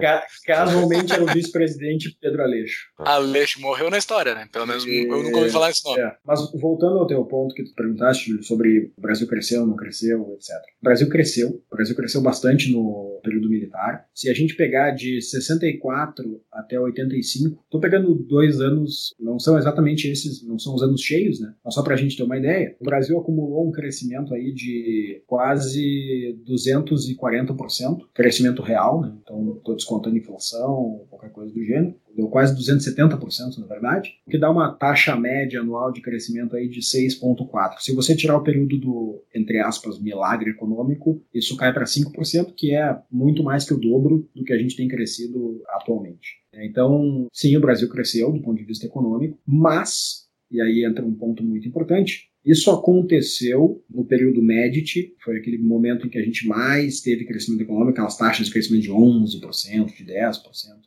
Ca 0.00 0.26
casualmente 0.44 1.12
era 1.12 1.22
o 1.22 1.26
vice-presidente 1.26 2.16
Pedro 2.20 2.42
Aleixo. 2.42 2.86
Aleixo 2.98 3.60
morreu 3.60 3.90
na 3.90 3.98
história, 3.98 4.34
né? 4.34 4.48
Pelo 4.52 4.66
menos 4.66 4.84
e... 4.84 5.06
eu 5.08 5.22
nunca 5.22 5.38
ouvi 5.38 5.50
falar 5.50 5.70
esse 5.70 5.84
nome. 5.84 6.00
É. 6.00 6.12
Mas 6.24 6.40
voltando 6.52 6.98
ao 6.98 7.06
teu 7.06 7.24
ponto 7.24 7.54
que 7.54 7.64
tu 7.64 7.74
perguntaste 7.74 8.42
sobre 8.42 8.92
o 8.96 9.00
Brasil 9.00 9.26
cresceu, 9.26 9.66
não 9.66 9.76
cresceu, 9.76 10.32
etc. 10.34 10.50
O 10.80 10.84
Brasil 10.84 11.08
cresceu, 11.08 11.48
o 11.48 11.76
Brasil 11.76 11.96
cresceu 11.96 12.20
bastante 12.20 12.70
no 12.72 13.20
período 13.22 13.48
militar. 13.48 14.06
Se 14.14 14.28
a 14.28 14.34
gente 14.34 14.54
pegar 14.54 14.90
de 14.90 15.20
64 15.20 16.40
até 16.52 16.78
85, 16.78 17.64
tô 17.70 17.80
pegando 17.80 18.14
dois 18.14 18.60
anos, 18.60 19.14
não 19.18 19.38
são 19.38 19.58
exatamente 19.58 20.08
esses, 20.08 20.46
não 20.46 20.58
são 20.58 20.74
os 20.74 20.82
anos 20.82 21.00
cheios, 21.00 21.40
né? 21.40 21.52
Mas 21.64 21.74
só 21.74 21.82
pra 21.82 21.96
gente 21.96 22.16
ter 22.16 22.22
uma 22.22 22.36
ideia, 22.36 22.76
o 22.80 22.84
Brasil 22.84 23.18
acumulou 23.18 23.68
um 23.68 23.72
crescimento 23.72 24.34
aí 24.34 24.52
de 24.58 25.22
quase 25.26 26.36
240%, 26.46 28.08
crescimento 28.12 28.62
real, 28.62 29.00
né? 29.00 29.14
Então, 29.22 29.60
tô 29.64 29.74
descontando 29.74 30.18
inflação, 30.18 31.06
qualquer 31.08 31.30
coisa 31.30 31.52
do 31.54 31.64
gênero 31.64 31.94
deu 32.14 32.26
quase 32.26 32.52
270%, 32.56 33.58
na 33.58 33.66
verdade, 33.66 34.14
o 34.26 34.30
que 34.30 34.38
dá 34.38 34.50
uma 34.50 34.72
taxa 34.72 35.14
média 35.14 35.60
anual 35.60 35.92
de 35.92 36.00
crescimento 36.00 36.56
aí 36.56 36.68
de 36.68 36.80
6,4%. 36.80 37.78
Se 37.78 37.94
você 37.94 38.16
tirar 38.16 38.36
o 38.36 38.42
período 38.42 38.76
do, 38.76 39.22
entre 39.32 39.60
aspas, 39.60 40.00
milagre 40.00 40.50
econômico, 40.50 41.22
isso 41.32 41.56
cai 41.56 41.72
para 41.72 41.84
5%, 41.84 42.54
que 42.56 42.74
é 42.74 42.98
muito 43.08 43.44
mais 43.44 43.64
que 43.64 43.72
o 43.72 43.78
dobro 43.78 44.28
do 44.34 44.42
que 44.42 44.52
a 44.52 44.58
gente 44.58 44.76
tem 44.76 44.88
crescido 44.88 45.62
atualmente. 45.68 46.38
Então, 46.54 47.28
sim, 47.32 47.56
o 47.56 47.60
Brasil 47.60 47.88
cresceu 47.88 48.32
do 48.32 48.40
ponto 48.40 48.58
de 48.58 48.64
vista 48.64 48.84
econômico, 48.84 49.38
mas, 49.46 50.26
e 50.50 50.60
aí 50.60 50.84
entra 50.84 51.04
um 51.04 51.14
ponto 51.14 51.44
muito 51.44 51.68
importante, 51.68 52.28
isso 52.44 52.70
aconteceu 52.70 53.82
no 53.90 54.04
período 54.04 54.42
Medici, 54.42 55.14
foi 55.22 55.38
aquele 55.38 55.58
momento 55.58 56.06
em 56.06 56.10
que 56.10 56.18
a 56.18 56.22
gente 56.22 56.46
mais 56.46 57.00
teve 57.00 57.26
crescimento 57.26 57.62
econômico, 57.62 57.90
aquelas 57.90 58.16
taxas 58.16 58.46
de 58.46 58.52
crescimento 58.52 58.82
de 58.82 58.90
11%, 58.90 59.96
de 59.96 60.04
10%, 60.04 60.40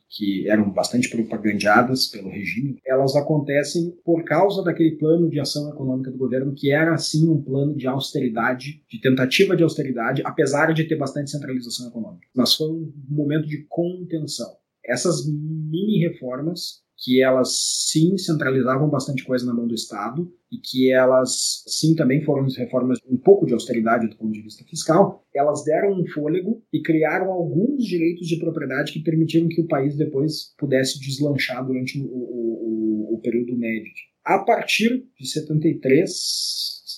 que 0.08 0.48
eram 0.48 0.70
bastante 0.70 1.08
propagandeadas 1.08 2.06
pelo 2.06 2.30
regime. 2.30 2.78
Elas 2.86 3.14
acontecem 3.14 3.94
por 4.04 4.24
causa 4.24 4.62
daquele 4.62 4.96
plano 4.96 5.28
de 5.30 5.38
ação 5.38 5.70
econômica 5.70 6.10
do 6.10 6.18
governo, 6.18 6.54
que 6.54 6.70
era, 6.70 6.96
sim, 6.98 7.28
um 7.28 7.40
plano 7.40 7.76
de 7.76 7.86
austeridade, 7.86 8.82
de 8.90 9.00
tentativa 9.00 9.56
de 9.56 9.62
austeridade, 9.62 10.22
apesar 10.24 10.72
de 10.72 10.84
ter 10.84 10.96
bastante 10.96 11.30
centralização 11.30 11.88
econômica. 11.88 12.26
Mas 12.34 12.54
foi 12.54 12.68
um 12.68 12.92
momento 13.08 13.46
de 13.46 13.64
contenção. 13.68 14.50
Essas 14.84 15.26
mini 15.26 16.08
reformas 16.08 16.82
que 17.02 17.20
elas 17.20 17.88
sim 17.90 18.16
centralizavam 18.16 18.88
bastante 18.88 19.24
coisa 19.24 19.44
na 19.44 19.52
mão 19.52 19.66
do 19.66 19.74
Estado 19.74 20.32
e 20.50 20.56
que 20.56 20.92
elas 20.92 21.64
sim 21.66 21.96
também 21.96 22.22
foram 22.22 22.46
reformas 22.56 22.98
um 23.10 23.16
pouco 23.16 23.44
de 23.44 23.52
austeridade 23.52 24.08
do 24.08 24.16
ponto 24.16 24.32
de 24.32 24.40
vista 24.40 24.62
fiscal, 24.64 25.26
elas 25.34 25.64
deram 25.64 26.00
um 26.00 26.06
fôlego 26.06 26.62
e 26.72 26.80
criaram 26.80 27.32
alguns 27.32 27.84
direitos 27.84 28.28
de 28.28 28.38
propriedade 28.38 28.92
que 28.92 29.02
permitiram 29.02 29.48
que 29.48 29.60
o 29.60 29.66
país 29.66 29.96
depois 29.96 30.54
pudesse 30.56 31.00
deslanchar 31.00 31.66
durante 31.66 31.98
o, 31.98 32.06
o, 32.06 33.14
o 33.14 33.20
período 33.20 33.56
médio. 33.56 33.90
A 34.24 34.38
partir 34.38 35.04
de 35.18 35.26
73, 35.26 36.08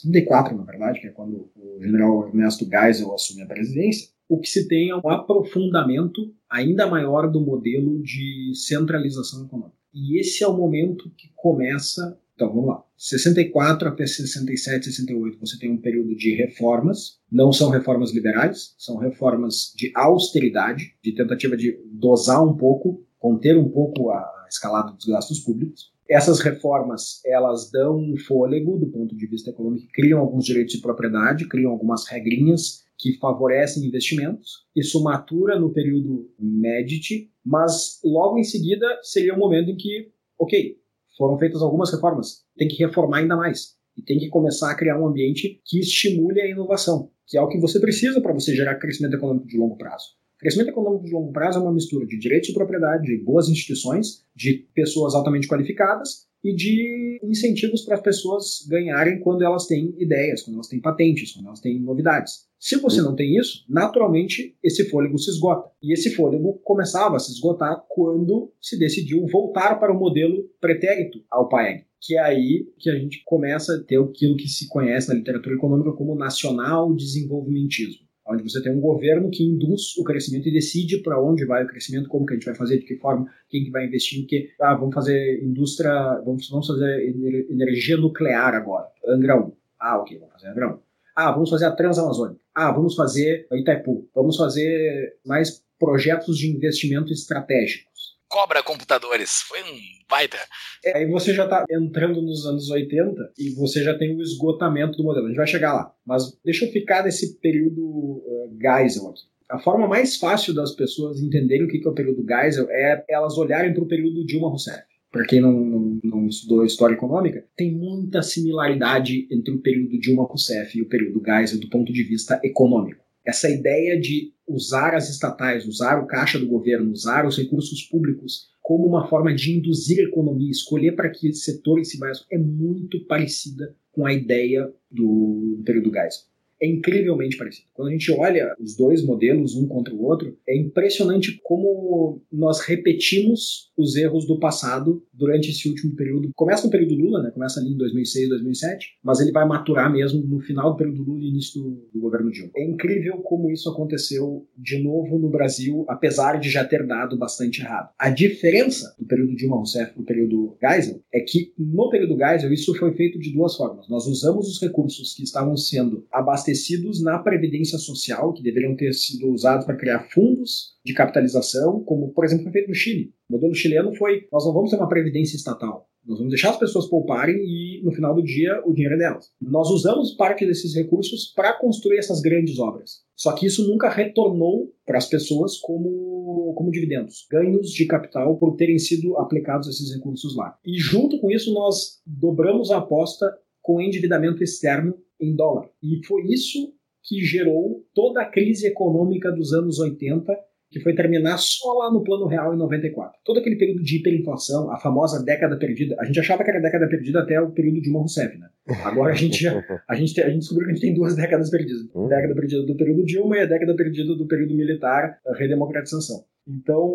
74 0.03 0.55
na 0.55 0.65
verdade, 0.65 1.01
que 1.01 1.07
é 1.07 1.11
quando 1.13 1.51
o 1.57 1.79
general 1.81 2.29
Ernesto 2.29 2.69
Geisel 2.69 3.15
assume 3.15 3.43
a 3.43 3.47
presidência, 3.47 4.09
o 4.29 4.39
que 4.39 4.49
se 4.49 4.69
tem 4.69 4.91
é 4.91 4.97
um 4.97 5.09
aprofundamento 5.09 6.35
ainda 6.51 6.87
maior 6.87 7.31
do 7.31 7.41
modelo 7.41 8.03
de 8.03 8.53
centralização 8.55 9.47
econômica. 9.47 9.84
E 9.95 10.19
esse 10.19 10.43
é 10.43 10.49
o 10.49 10.57
momento 10.57 11.11
que 11.17 11.29
começa. 11.37 12.19
Então 12.35 12.49
vamos 12.49 12.67
lá. 12.67 12.85
64 12.97 13.89
até 13.89 14.07
67, 14.07 14.87
68, 14.87 15.39
você 15.39 15.59
tem 15.59 15.71
um 15.71 15.81
período 15.81 16.17
de 16.17 16.35
reformas. 16.35 17.21
Não 17.31 17.53
são 17.53 17.71
reformas 17.71 18.13
liberais, 18.13 18.75
são 18.77 18.97
reformas 18.97 19.73
de 19.77 19.93
austeridade, 19.95 20.97
de 21.03 21.15
tentativa 21.15 21.57
de 21.57 21.79
dosar 21.93 22.43
um 22.43 22.57
pouco, 22.57 23.05
conter 23.19 23.57
um 23.57 23.69
pouco 23.69 24.11
a 24.11 24.47
escalada 24.49 24.93
dos 24.93 25.07
gastos 25.07 25.41
públicos. 25.41 25.93
Essas 26.09 26.41
reformas, 26.41 27.21
elas 27.25 27.71
dão 27.71 27.97
um 27.97 28.17
fôlego 28.17 28.77
do 28.79 28.87
ponto 28.87 29.17
de 29.17 29.27
vista 29.27 29.51
econômico, 29.51 29.89
criam 29.93 30.21
alguns 30.21 30.45
direitos 30.45 30.75
de 30.75 30.83
propriedade, 30.83 31.49
criam 31.49 31.71
algumas 31.71 32.07
regrinhas 32.07 32.85
que 33.05 33.19
favorecem 33.19 33.85
investimentos. 33.85 34.65
Isso 34.75 35.03
matura 35.03 35.61
no 35.61 35.71
período 35.71 36.33
Medici, 36.39 37.31
mas 37.45 38.01
logo 38.03 38.39
em 38.39 38.45
seguida 38.45 38.87
seria 39.03 39.35
um 39.35 39.39
momento 39.39 39.71
em 39.71 39.77
que, 39.77 40.11
ok, 40.39 40.79
foram 41.19 41.39
feitas 41.39 41.61
algumas 41.61 41.93
reformas, 41.93 42.47
tem 42.57 42.67
que 42.67 42.83
reformar 42.83 43.19
ainda 43.19 43.37
mais 43.37 43.77
e 43.95 44.01
tem 44.01 44.19
que 44.19 44.31
começar 44.31 44.71
a 44.71 44.75
criar 44.75 44.99
um 44.99 45.07
ambiente 45.07 45.61
que 45.67 45.79
estimule 45.79 46.41
a 46.41 46.49
inovação, 46.49 47.11
que 47.27 47.37
é 47.37 47.43
o 47.43 47.49
que 47.49 47.61
você 47.61 47.79
precisa 47.79 48.23
para 48.23 48.33
você 48.33 48.57
gerar 48.57 48.77
crescimento 48.77 49.17
econômico 49.17 49.49
de 49.49 49.59
longo 49.59 49.77
prazo. 49.77 50.17
Crescimento 50.45 50.69
econômico 50.69 51.07
de 51.07 51.11
longo 51.11 51.33
prazo 51.33 51.59
é 51.59 51.63
uma 51.63 51.73
mistura 51.73 52.05
de 52.05 52.19
direitos 52.19 52.49
de 52.49 52.55
propriedade, 52.55 53.07
de 53.07 53.25
boas 53.25 53.49
instituições, 53.49 54.27
de 54.37 54.69
pessoas 54.75 55.15
altamente 55.15 55.49
qualificadas 55.49 56.27
e 56.45 56.55
de 56.55 57.19
incentivos 57.23 57.81
para 57.81 57.95
as 57.95 58.03
pessoas 58.03 58.67
ganharem 58.69 59.21
quando 59.21 59.43
elas 59.43 59.67
têm 59.67 59.95
ideias, 59.99 60.43
quando 60.43 60.57
elas 60.57 60.69
têm 60.69 60.83
patentes, 60.83 61.33
quando 61.33 61.47
elas 61.47 61.63
têm 61.63 61.81
novidades. 61.81 62.47
Se 62.61 62.77
você 62.77 63.01
não 63.01 63.17
tem 63.17 63.39
isso, 63.39 63.65
naturalmente 63.71 64.55
esse 64.63 64.85
fôlego 64.91 65.17
se 65.17 65.31
esgota. 65.31 65.71
E 65.83 65.95
esse 65.95 66.11
fôlego 66.11 66.61
começava 66.63 67.17
a 67.17 67.21
se 67.21 67.33
esgotar 67.33 67.83
quando 67.89 68.53
se 68.61 68.79
decidiu 68.79 69.27
voltar 69.27 69.81
para 69.81 69.95
o 69.95 69.99
modelo 69.99 70.47
pretérito 70.61 71.25
ao 71.31 71.49
PAEG, 71.49 71.87
que 72.03 72.19
é 72.19 72.21
aí 72.21 72.69
que 72.79 72.91
a 72.91 72.99
gente 72.99 73.23
começa 73.25 73.77
a 73.77 73.83
ter 73.83 73.99
aquilo 73.99 74.37
que 74.37 74.47
se 74.47 74.69
conhece 74.69 75.09
na 75.09 75.15
literatura 75.15 75.55
econômica 75.55 75.93
como 75.93 76.15
nacional 76.15 76.95
desenvolvimentismo 76.95 78.05
onde 78.27 78.43
você 78.43 78.63
tem 78.63 78.73
um 78.73 78.81
governo 78.81 79.31
que 79.31 79.45
induz 79.45 79.97
o 79.99 80.05
crescimento 80.05 80.49
e 80.49 80.53
decide 80.53 80.99
para 80.99 81.21
onde 81.21 81.45
vai 81.45 81.65
o 81.65 81.67
crescimento, 81.67 82.09
como 82.09 82.25
que 82.27 82.33
a 82.33 82.37
gente 82.37 82.47
vai 82.47 82.55
fazer, 82.55 82.79
de 82.79 82.85
que 82.85 82.97
forma, 82.97 83.27
quem 83.49 83.65
que 83.65 83.71
vai 83.71 83.87
investir 83.87 84.21
em 84.21 84.27
que. 84.27 84.51
Ah, 84.61 84.75
vamos 84.75 84.95
fazer 84.95 85.43
indústria, 85.43 85.93
vamos, 86.25 86.49
vamos 86.49 86.67
fazer 86.67 87.15
energia 87.51 87.97
nuclear 87.97 88.55
agora, 88.55 88.89
Angra 89.07 89.37
1. 89.37 89.53
Ah, 89.81 89.99
ok, 89.99 90.19
vamos 90.19 90.33
fazer 90.33 90.49
Angra 90.49 90.75
1. 90.75 90.79
Ah, 91.17 91.31
vamos 91.31 91.51
fazer 91.51 91.67
a 91.67 91.71
Transamazônica. 91.71 92.41
Ah, 92.55 92.73
vamos 92.73 92.97
fazer 92.97 93.47
Itaipu. 93.53 94.09
Vamos 94.15 94.37
fazer 94.37 95.19
mais 95.25 95.63
projetos 95.79 96.39
de 96.39 96.51
investimento 96.51 97.13
estratégicos. 97.13 98.14
Cobra 98.35 98.65
Computadores. 98.65 99.43
Foi 99.43 99.63
um 99.63 99.79
baita. 100.11 100.37
É, 100.85 100.99
aí 100.99 101.07
você 101.07 101.33
já 101.33 101.45
está 101.45 101.65
entrando 101.71 102.21
nos 102.21 102.45
anos 102.45 102.69
80 102.69 103.33
e 103.39 103.51
você 103.51 103.81
já 103.81 103.97
tem 103.97 104.13
o 104.17 104.21
esgotamento 104.21 104.99
do 104.99 105.05
modelo. 105.05 105.27
A 105.27 105.29
gente 105.29 105.37
vai 105.37 105.47
chegar 105.47 105.73
lá. 105.73 105.95
Mas 106.05 106.37
deixa 106.45 106.65
eu 106.65 106.73
ficar 106.73 107.05
nesse 107.05 107.39
período 107.39 107.81
uh, 107.81 108.59
Geisel 108.61 109.09
aqui. 109.09 109.23
A 109.49 109.61
forma 109.61 109.87
mais 109.87 110.17
fácil 110.17 110.53
das 110.53 110.75
pessoas 110.75 111.23
entenderem 111.23 111.65
o 111.65 111.69
que 111.69 111.81
é 111.87 111.89
o 111.89 111.95
período 111.95 112.27
Geisel 112.27 112.67
é 112.71 113.05
elas 113.09 113.39
olharem 113.39 113.73
para 113.73 113.85
o 113.85 113.87
período 113.87 114.27
Dilma 114.27 114.49
Rousseff. 114.49 114.83
Para 115.13 115.27
quem 115.27 115.41
não, 115.41 115.53
não, 115.53 116.01
não, 116.03 116.27
estudou 116.27 116.65
história 116.65 116.95
econômica, 116.95 117.47
tem 117.57 117.71
muita 117.71 118.21
similaridade 118.21 119.29
entre 119.31 119.55
o 119.55 119.63
período 119.63 119.97
Dilma 120.01 120.25
Rousseff 120.25 120.77
e 120.77 120.83
o 120.83 120.89
período 120.89 121.23
Geisel 121.25 121.61
do 121.61 121.71
ponto 121.71 121.93
de 121.93 122.03
vista 122.03 122.41
econômico. 122.43 123.01
Essa 123.25 123.49
ideia 123.49 123.99
de 123.99 124.34
usar 124.47 124.95
as 124.95 125.09
estatais, 125.09 125.67
usar 125.67 126.03
o 126.03 126.07
caixa 126.07 126.39
do 126.39 126.47
governo, 126.47 126.93
usar 126.93 127.27
os 127.27 127.37
recursos 127.37 127.83
públicos 127.83 128.49
como 128.63 128.87
uma 128.87 129.09
forma 129.09 129.35
de 129.35 129.59
induzir 129.59 130.01
a 130.01 130.09
economia, 130.09 130.51
escolher 130.51 130.93
para 130.93 131.11
que 131.11 131.33
setores 131.35 131.91
se 131.91 131.99
vayam, 131.99 132.15
é 132.31 132.39
muito 132.39 133.05
parecida 133.07 133.75
com 133.93 134.07
a 134.07 134.13
ideia 134.13 134.73
do, 134.91 135.57
do 135.59 135.63
período 135.65 135.93
Geisel 135.93 136.35
é 136.65 136.67
incrivelmente 136.67 137.37
parecido. 137.37 137.69
Quando 137.75 137.89
a 137.89 137.93
gente 137.93 138.11
olha 138.13 138.55
os 138.59 138.77
dois 138.77 139.05
modelos 139.05 139.55
um 139.55 139.67
contra 139.69 139.95
o 139.95 140.03
outro, 140.03 140.37
é 140.49 140.57
impressionante 140.57 141.39
como 141.43 142.23
nós 142.33 142.61
repetimos 142.61 143.71
os 143.77 143.97
erros 143.97 144.27
do 144.27 144.39
passado 144.39 145.03
durante 145.13 145.51
esse 145.51 145.69
último 145.69 145.95
período. 145.95 146.31
Começa 146.35 146.65
no 146.65 146.71
período 146.71 146.95
Lula, 146.95 147.23
né? 147.23 147.31
Começa 147.31 147.61
ali 147.61 147.71
em 147.71 147.77
2006, 147.77 148.29
2007, 148.29 148.99
mas 149.03 149.21
ele 149.21 149.33
vai 149.33 149.47
maturar 149.47 149.93
mesmo 149.93 150.23
no 150.25 150.41
final 150.41 150.73
do 150.73 150.77
período 150.77 151.03
Lula 151.03 151.25
e 151.25 151.29
início 151.29 151.63
do, 151.63 151.89
do 151.93 152.01
governo 152.01 152.31
Dilma. 152.31 152.51
É 152.57 152.65
incrível 152.65 153.19
como 153.19 153.51
isso 153.51 153.69
aconteceu 153.69 154.47
de 154.57 154.83
novo 154.83 155.19
no 155.19 155.31
Brasil, 155.31 155.85
apesar 155.89 156.39
de 156.39 156.51
já 156.51 156.65
ter 156.65 156.87
dado 156.87 157.17
bastante 157.17 157.61
errado. 157.61 157.91
A 157.99 158.11
diferença 158.11 158.95
do 158.99 159.07
período 159.07 159.35
Dilma 159.35 159.57
Rousseff 159.57 159.93
para 159.93 160.03
o 160.03 160.07
período 160.07 160.57
Geisel 160.61 161.01
é 161.13 161.21
que 161.21 161.53
no 161.59 161.89
período 161.91 162.17
Geisel 162.17 162.53
isso 162.53 162.75
foi 162.75 162.93
feito 162.95 163.19
de 163.19 163.33
duas 163.33 163.57
formas. 163.57 163.89
Nós 163.89 164.07
usamos 164.07 164.49
os 164.49 164.61
recursos 164.61 165.15
que 165.15 165.23
estavam 165.23 165.57
sendo 165.57 166.07
abastecidos 166.11 166.55
abastecidos 166.55 167.03
na 167.03 167.19
Previdência 167.19 167.79
Social, 167.79 168.33
que 168.33 168.43
deveriam 168.43 168.77
ter 168.77 168.93
sido 168.93 169.29
usados 169.29 169.65
para 169.65 169.77
criar 169.77 170.09
fundos 170.11 170.74
de 170.85 170.93
capitalização, 170.93 171.83
como, 171.85 172.13
por 172.13 172.25
exemplo, 172.25 172.45
foi 172.45 172.53
feito 172.53 172.69
no 172.69 172.75
Chile. 172.75 173.13
O 173.29 173.35
modelo 173.35 173.55
chileno 173.55 173.95
foi: 173.95 174.27
nós 174.31 174.45
não 174.45 174.53
vamos 174.53 174.71
ter 174.71 174.77
uma 174.77 174.89
Previdência 174.89 175.37
estatal. 175.37 175.89
Nós 176.07 176.19
vamos 176.19 176.33
deixar 176.33 176.51
as 176.51 176.59
pessoas 176.59 176.87
pouparem 176.87 177.37
e, 177.37 177.81
no 177.83 177.91
final 177.91 178.15
do 178.15 178.23
dia, 178.23 178.61
o 178.67 178.75
dinheiro 178.75 178.97
é 178.97 178.99
delas. 178.99 179.31
Nós 179.41 179.71
usamos 179.71 180.15
parte 180.15 180.45
desses 180.45 180.75
recursos 180.75 181.33
para 181.35 181.55
construir 181.55 181.97
essas 181.97 182.21
grandes 182.21 182.59
obras. 182.59 183.03
Só 183.17 183.33
que 183.33 183.47
isso 183.47 183.67
nunca 183.67 183.89
retornou 183.89 184.71
para 184.85 184.99
as 184.99 185.09
pessoas 185.09 185.57
como, 185.57 186.53
como 186.55 186.71
dividendos, 186.71 187.27
ganhos 187.31 187.71
de 187.71 187.87
capital 187.87 188.37
por 188.37 188.55
terem 188.57 188.79
sido 188.79 189.17
aplicados 189.17 189.67
esses 189.67 189.95
recursos 189.95 190.37
lá. 190.37 190.59
E 190.67 190.77
junto 190.77 191.19
com 191.19 191.31
isso, 191.31 191.55
nós 191.55 192.03
dobramos 192.07 192.71
a 192.71 192.79
aposta 192.79 193.27
com 193.63 193.81
endividamento 193.81 194.45
externo 194.45 194.95
em 195.19 195.35
dólar. 195.35 195.71
E 195.83 196.05
foi 196.07 196.25
isso 196.27 196.75
que 197.03 197.25
gerou 197.25 197.83
toda 197.95 198.21
a 198.21 198.27
crise 198.27 198.67
econômica 198.67 199.33
dos 199.33 199.55
anos 199.55 199.79
80, 199.79 200.37
que 200.75 200.81
foi 200.81 200.93
terminar 200.93 201.39
só 201.39 201.73
lá 201.75 201.93
no 201.93 202.03
plano 202.03 202.27
real 202.27 202.53
em 202.53 202.59
94. 202.59 203.21
Todo 203.25 203.39
aquele 203.39 203.55
período 203.55 203.81
de 203.81 203.97
hiperinflação, 203.97 204.73
a 204.73 204.77
famosa 204.81 205.25
década 205.25 205.57
perdida, 205.57 205.95
a 206.01 206.05
gente 206.05 206.19
achava 206.19 206.43
que 206.43 206.51
era 206.51 206.61
década 206.61 206.89
perdida 206.89 207.21
até 207.21 207.41
o 207.41 207.53
período 207.53 207.77
de 207.77 207.83
Dilma 207.83 208.01
Rousseff, 208.01 208.37
né? 208.37 208.49
Agora 208.83 209.13
a 209.13 209.15
gente, 209.15 209.41
já, 209.41 209.63
a 209.89 209.95
gente, 209.95 210.21
a 210.21 210.29
gente 210.29 210.41
descobriu 210.41 210.67
que 210.67 210.73
a 210.73 210.75
gente 210.75 210.85
tem 210.85 210.95
duas 210.95 211.15
décadas 211.15 211.49
perdidas. 211.49 211.83
A 211.95 211.99
hum. 212.01 212.09
década 212.09 212.35
perdida 212.35 212.67
do 212.67 212.77
período 212.77 213.05
Dilma 213.05 213.37
e 213.37 213.41
a 213.43 213.47
década 213.47 213.77
perdida 213.77 214.17
do 214.17 214.27
período 214.27 214.57
militar, 214.57 215.21
a 215.25 215.37
redemocratização. 215.37 216.25
Então, 216.45 216.93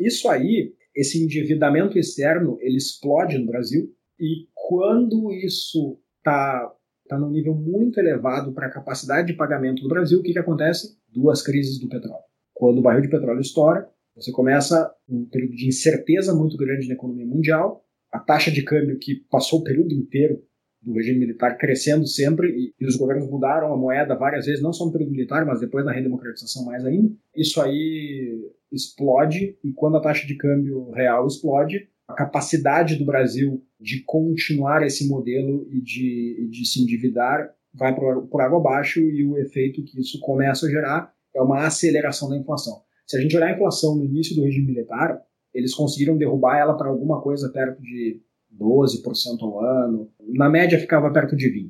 isso 0.00 0.30
aí, 0.30 0.72
esse 0.96 1.22
endividamento 1.22 1.98
externo, 1.98 2.56
ele 2.62 2.78
explode 2.78 3.36
no 3.36 3.44
Brasil, 3.44 3.92
e 4.18 4.46
quando 4.54 5.30
isso 5.32 5.98
está 6.16 6.72
está 7.04 7.18
num 7.18 7.30
nível 7.30 7.54
muito 7.54 8.00
elevado 8.00 8.52
para 8.52 8.68
a 8.68 8.70
capacidade 8.70 9.26
de 9.26 9.34
pagamento 9.34 9.82
do 9.82 9.88
Brasil, 9.88 10.20
o 10.20 10.22
que, 10.22 10.32
que 10.32 10.38
acontece? 10.38 10.96
Duas 11.12 11.42
crises 11.42 11.78
do 11.78 11.88
petróleo. 11.88 12.31
Quando 12.62 12.78
o 12.78 12.80
barril 12.80 13.02
de 13.02 13.08
petróleo 13.08 13.40
estoura, 13.40 13.88
você 14.14 14.30
começa 14.30 14.88
um 15.08 15.24
período 15.24 15.56
de 15.56 15.66
incerteza 15.66 16.32
muito 16.32 16.56
grande 16.56 16.86
na 16.86 16.94
economia 16.94 17.26
mundial, 17.26 17.84
a 18.08 18.20
taxa 18.20 18.52
de 18.52 18.62
câmbio 18.62 19.00
que 19.00 19.16
passou 19.28 19.58
o 19.58 19.64
período 19.64 19.92
inteiro 19.92 20.40
do 20.80 20.92
regime 20.92 21.18
militar 21.18 21.58
crescendo 21.58 22.06
sempre 22.06 22.50
e, 22.50 22.72
e, 22.78 22.86
os 22.86 22.94
governos 22.94 23.28
mudaram 23.28 23.72
a 23.72 23.76
moeda 23.76 24.14
várias 24.14 24.46
vezes, 24.46 24.62
não 24.62 24.72
só 24.72 24.86
no 24.86 24.92
período 24.92 25.10
militar, 25.10 25.44
mas 25.44 25.58
depois 25.58 25.84
na 25.84 25.90
redemocratização 25.90 26.64
mais 26.64 26.86
ainda. 26.86 27.12
Isso 27.34 27.60
aí 27.60 28.48
explode 28.70 29.58
e 29.64 29.72
quando 29.72 29.96
a 29.96 30.00
taxa 30.00 30.24
de 30.24 30.36
câmbio 30.36 30.88
real 30.92 31.26
explode, 31.26 31.88
a 32.06 32.14
capacidade 32.14 32.94
do 32.94 33.04
Brasil 33.04 33.60
de 33.80 34.04
continuar 34.04 34.86
esse 34.86 35.08
modelo 35.08 35.66
e 35.68 35.80
de, 35.80 36.48
de 36.48 36.64
se 36.64 36.80
endividar 36.80 37.52
vai 37.74 37.92
por, 37.92 38.40
água 38.40 38.60
abaixo 38.60 39.00
e 39.00 39.24
o 39.24 39.36
efeito 39.36 39.82
que 39.82 39.98
isso 39.98 40.20
começa 40.20 40.66
a 40.66 40.70
gerar 40.70 41.12
é 41.34 41.42
uma 41.42 41.66
aceleração 41.66 42.28
da 42.28 42.36
inflação. 42.36 42.82
Se 43.06 43.16
a 43.16 43.20
gente 43.20 43.36
olhar 43.36 43.48
a 43.48 43.54
inflação 43.54 43.96
no 43.96 44.04
início 44.04 44.34
do 44.34 44.42
regime 44.42 44.68
militar, 44.68 45.20
eles 45.52 45.74
conseguiram 45.74 46.16
derrubar 46.16 46.58
ela 46.58 46.74
para 46.74 46.88
alguma 46.88 47.20
coisa 47.20 47.50
perto 47.50 47.80
de 47.82 48.20
12% 48.58 49.42
ao 49.42 49.60
ano. 49.60 50.10
Na 50.20 50.48
média 50.48 50.78
ficava 50.78 51.10
perto 51.12 51.36
de 51.36 51.48
20%, 51.48 51.68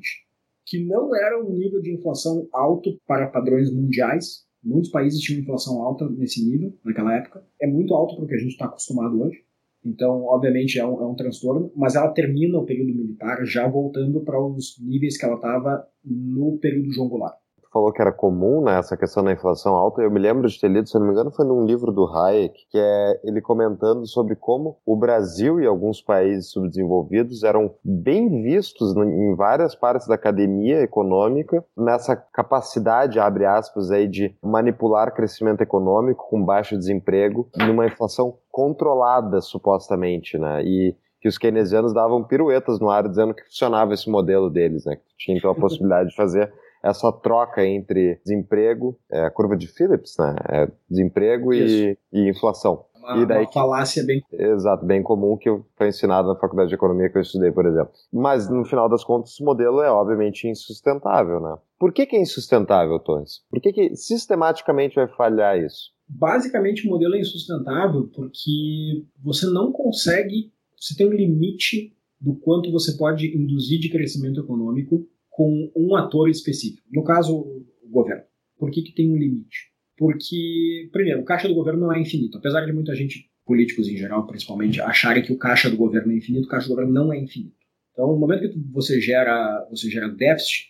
que 0.65 0.85
não 0.85 1.15
era 1.15 1.41
um 1.43 1.49
nível 1.49 1.81
de 1.81 1.93
inflação 1.93 2.47
alto 2.53 2.97
para 3.07 3.27
padrões 3.27 3.71
mundiais. 3.71 4.45
Muitos 4.63 4.89
países 4.89 5.19
tinham 5.19 5.41
inflação 5.41 5.81
alta 5.81 6.07
nesse 6.09 6.45
nível 6.49 6.73
naquela 6.83 7.13
época. 7.15 7.43
É 7.61 7.67
muito 7.67 7.93
alto 7.93 8.15
para 8.15 8.25
o 8.25 8.27
que 8.27 8.35
a 8.35 8.39
gente 8.39 8.51
está 8.51 8.65
acostumado 8.65 9.21
hoje. 9.21 9.43
Então, 9.85 10.23
obviamente, 10.23 10.79
é 10.79 10.85
um, 10.85 11.01
é 11.01 11.05
um 11.05 11.15
transtorno, 11.15 11.69
mas 11.75 11.95
ela 11.95 12.07
termina 12.13 12.57
o 12.57 12.65
período 12.65 12.95
militar 12.95 13.43
já 13.45 13.67
voltando 13.67 14.21
para 14.21 14.41
os 14.41 14.77
níveis 14.79 15.17
que 15.17 15.25
ela 15.25 15.35
estava 15.35 15.85
no 16.05 16.57
período 16.57 16.93
João 16.93 17.09
Goulart 17.09 17.42
falou 17.73 17.91
que 17.91 18.01
era 18.01 18.11
comum, 18.11 18.63
né, 18.63 18.77
essa 18.77 18.95
questão 18.95 19.23
da 19.23 19.31
inflação 19.31 19.73
alta. 19.73 20.01
Eu 20.01 20.11
me 20.11 20.19
lembro 20.19 20.47
de 20.47 20.59
ter 20.59 20.67
lido, 20.67 20.87
se 20.87 20.97
não 20.97 21.07
me 21.07 21.11
engano, 21.11 21.31
foi 21.31 21.45
num 21.45 21.65
livro 21.65 21.91
do 21.91 22.05
Hayek, 22.05 22.53
que 22.69 22.77
é 22.77 23.19
ele 23.23 23.41
comentando 23.41 24.05
sobre 24.05 24.35
como 24.35 24.77
o 24.85 24.95
Brasil 24.95 25.59
e 25.59 25.65
alguns 25.65 25.99
países 25.99 26.51
subdesenvolvidos 26.51 27.43
eram 27.43 27.73
bem 27.83 28.43
vistos 28.43 28.95
em 28.95 29.35
várias 29.35 29.73
partes 29.73 30.07
da 30.07 30.15
academia 30.15 30.81
econômica 30.81 31.65
nessa 31.75 32.15
capacidade, 32.15 33.19
abre 33.19 33.45
aspas, 33.45 33.89
aí, 33.89 34.07
de 34.07 34.35
manipular 34.41 35.13
crescimento 35.13 35.61
econômico 35.61 36.27
com 36.29 36.43
baixo 36.43 36.77
desemprego 36.77 37.49
numa 37.57 37.87
inflação 37.87 38.37
controlada, 38.51 39.41
supostamente, 39.41 40.37
né? 40.37 40.63
E 40.63 40.95
que 41.19 41.27
os 41.29 41.37
keynesianos 41.37 41.93
davam 41.93 42.21
piruetas 42.21 42.79
no 42.81 42.89
ar 42.89 43.07
dizendo 43.07 43.33
que 43.33 43.45
funcionava 43.45 43.93
esse 43.93 44.09
modelo 44.09 44.49
deles, 44.49 44.85
né? 44.85 44.97
Que 44.97 45.03
tinha 45.17 45.37
então 45.37 45.51
a 45.51 45.55
possibilidade 45.55 46.09
de 46.09 46.15
fazer 46.15 46.53
essa 46.83 47.11
troca 47.11 47.65
entre 47.65 48.19
desemprego, 48.25 48.99
é, 49.09 49.25
a 49.25 49.31
curva 49.31 49.55
de 49.55 49.67
Phillips, 49.67 50.15
né? 50.19 50.35
É, 50.49 50.71
desemprego 50.89 51.53
e, 51.53 51.97
e, 52.11 52.29
inflação. 52.29 52.85
Uma, 52.95 53.17
e 53.17 53.25
daí 53.25 53.45
uma 53.45 53.51
falácia 53.51 54.03
bem... 54.05 54.21
Exato, 54.31 54.85
bem 54.85 55.01
comum 55.01 55.37
que 55.37 55.49
foi 55.77 55.87
ensinado 55.87 56.27
na 56.27 56.35
faculdade 56.35 56.69
de 56.69 56.75
economia 56.75 57.09
que 57.09 57.17
eu 57.17 57.21
estudei, 57.21 57.51
por 57.51 57.65
exemplo. 57.65 57.91
Mas, 58.11 58.49
no 58.49 58.65
final 58.65 58.89
das 58.89 59.03
contas, 59.03 59.31
esse 59.31 59.43
modelo 59.43 59.81
é 59.81 59.89
obviamente 59.89 60.47
insustentável, 60.47 61.39
né? 61.39 61.55
Por 61.79 61.93
que, 61.93 62.05
que 62.05 62.15
é 62.17 62.21
insustentável, 62.21 62.99
Torres? 62.99 63.41
Por 63.49 63.61
que, 63.61 63.71
que 63.71 63.95
sistematicamente 63.95 64.95
vai 64.95 65.07
falhar 65.07 65.57
isso? 65.57 65.91
Basicamente, 66.07 66.85
o 66.85 66.91
modelo 66.91 67.15
é 67.15 67.19
insustentável 67.19 68.09
porque 68.13 69.05
você 69.21 69.45
não 69.47 69.71
consegue, 69.71 70.51
você 70.77 70.95
tem 70.95 71.07
um 71.07 71.13
limite 71.13 71.93
do 72.19 72.35
quanto 72.35 72.71
você 72.71 72.95
pode 72.97 73.37
induzir 73.37 73.79
de 73.79 73.89
crescimento 73.89 74.39
econômico 74.39 75.05
com 75.33 75.71
um 75.75 75.95
ator 75.95 76.29
específico. 76.29 76.87
No 76.91 77.03
caso, 77.03 77.35
o 77.35 77.89
governo. 77.89 78.23
Por 78.57 78.69
que, 78.69 78.83
que 78.83 78.93
tem 78.93 79.11
um 79.11 79.17
limite? 79.17 79.71
Porque, 79.97 80.89
primeiro, 80.91 81.21
o 81.21 81.25
caixa 81.25 81.47
do 81.47 81.55
governo 81.55 81.81
não 81.81 81.93
é 81.93 81.99
infinito. 81.99 82.37
Apesar 82.37 82.61
de 82.65 82.71
muita 82.71 82.95
gente, 82.95 83.29
políticos 83.43 83.87
em 83.87 83.97
geral, 83.97 84.27
principalmente, 84.27 84.79
acharem 84.79 85.23
que 85.23 85.33
o 85.33 85.37
caixa 85.37 85.71
do 85.71 85.75
governo 85.75 86.11
é 86.11 86.15
infinito, 86.15 86.45
o 86.45 86.47
caixa 86.47 86.67
do 86.67 86.75
governo 86.75 86.93
não 86.93 87.11
é 87.11 87.19
infinito. 87.19 87.55
Então, 87.91 88.07
no 88.07 88.19
momento 88.19 88.47
que 88.47 88.59
você 88.71 89.01
gera, 89.01 89.67
você 89.71 89.89
gera 89.89 90.07
déficit, 90.07 90.67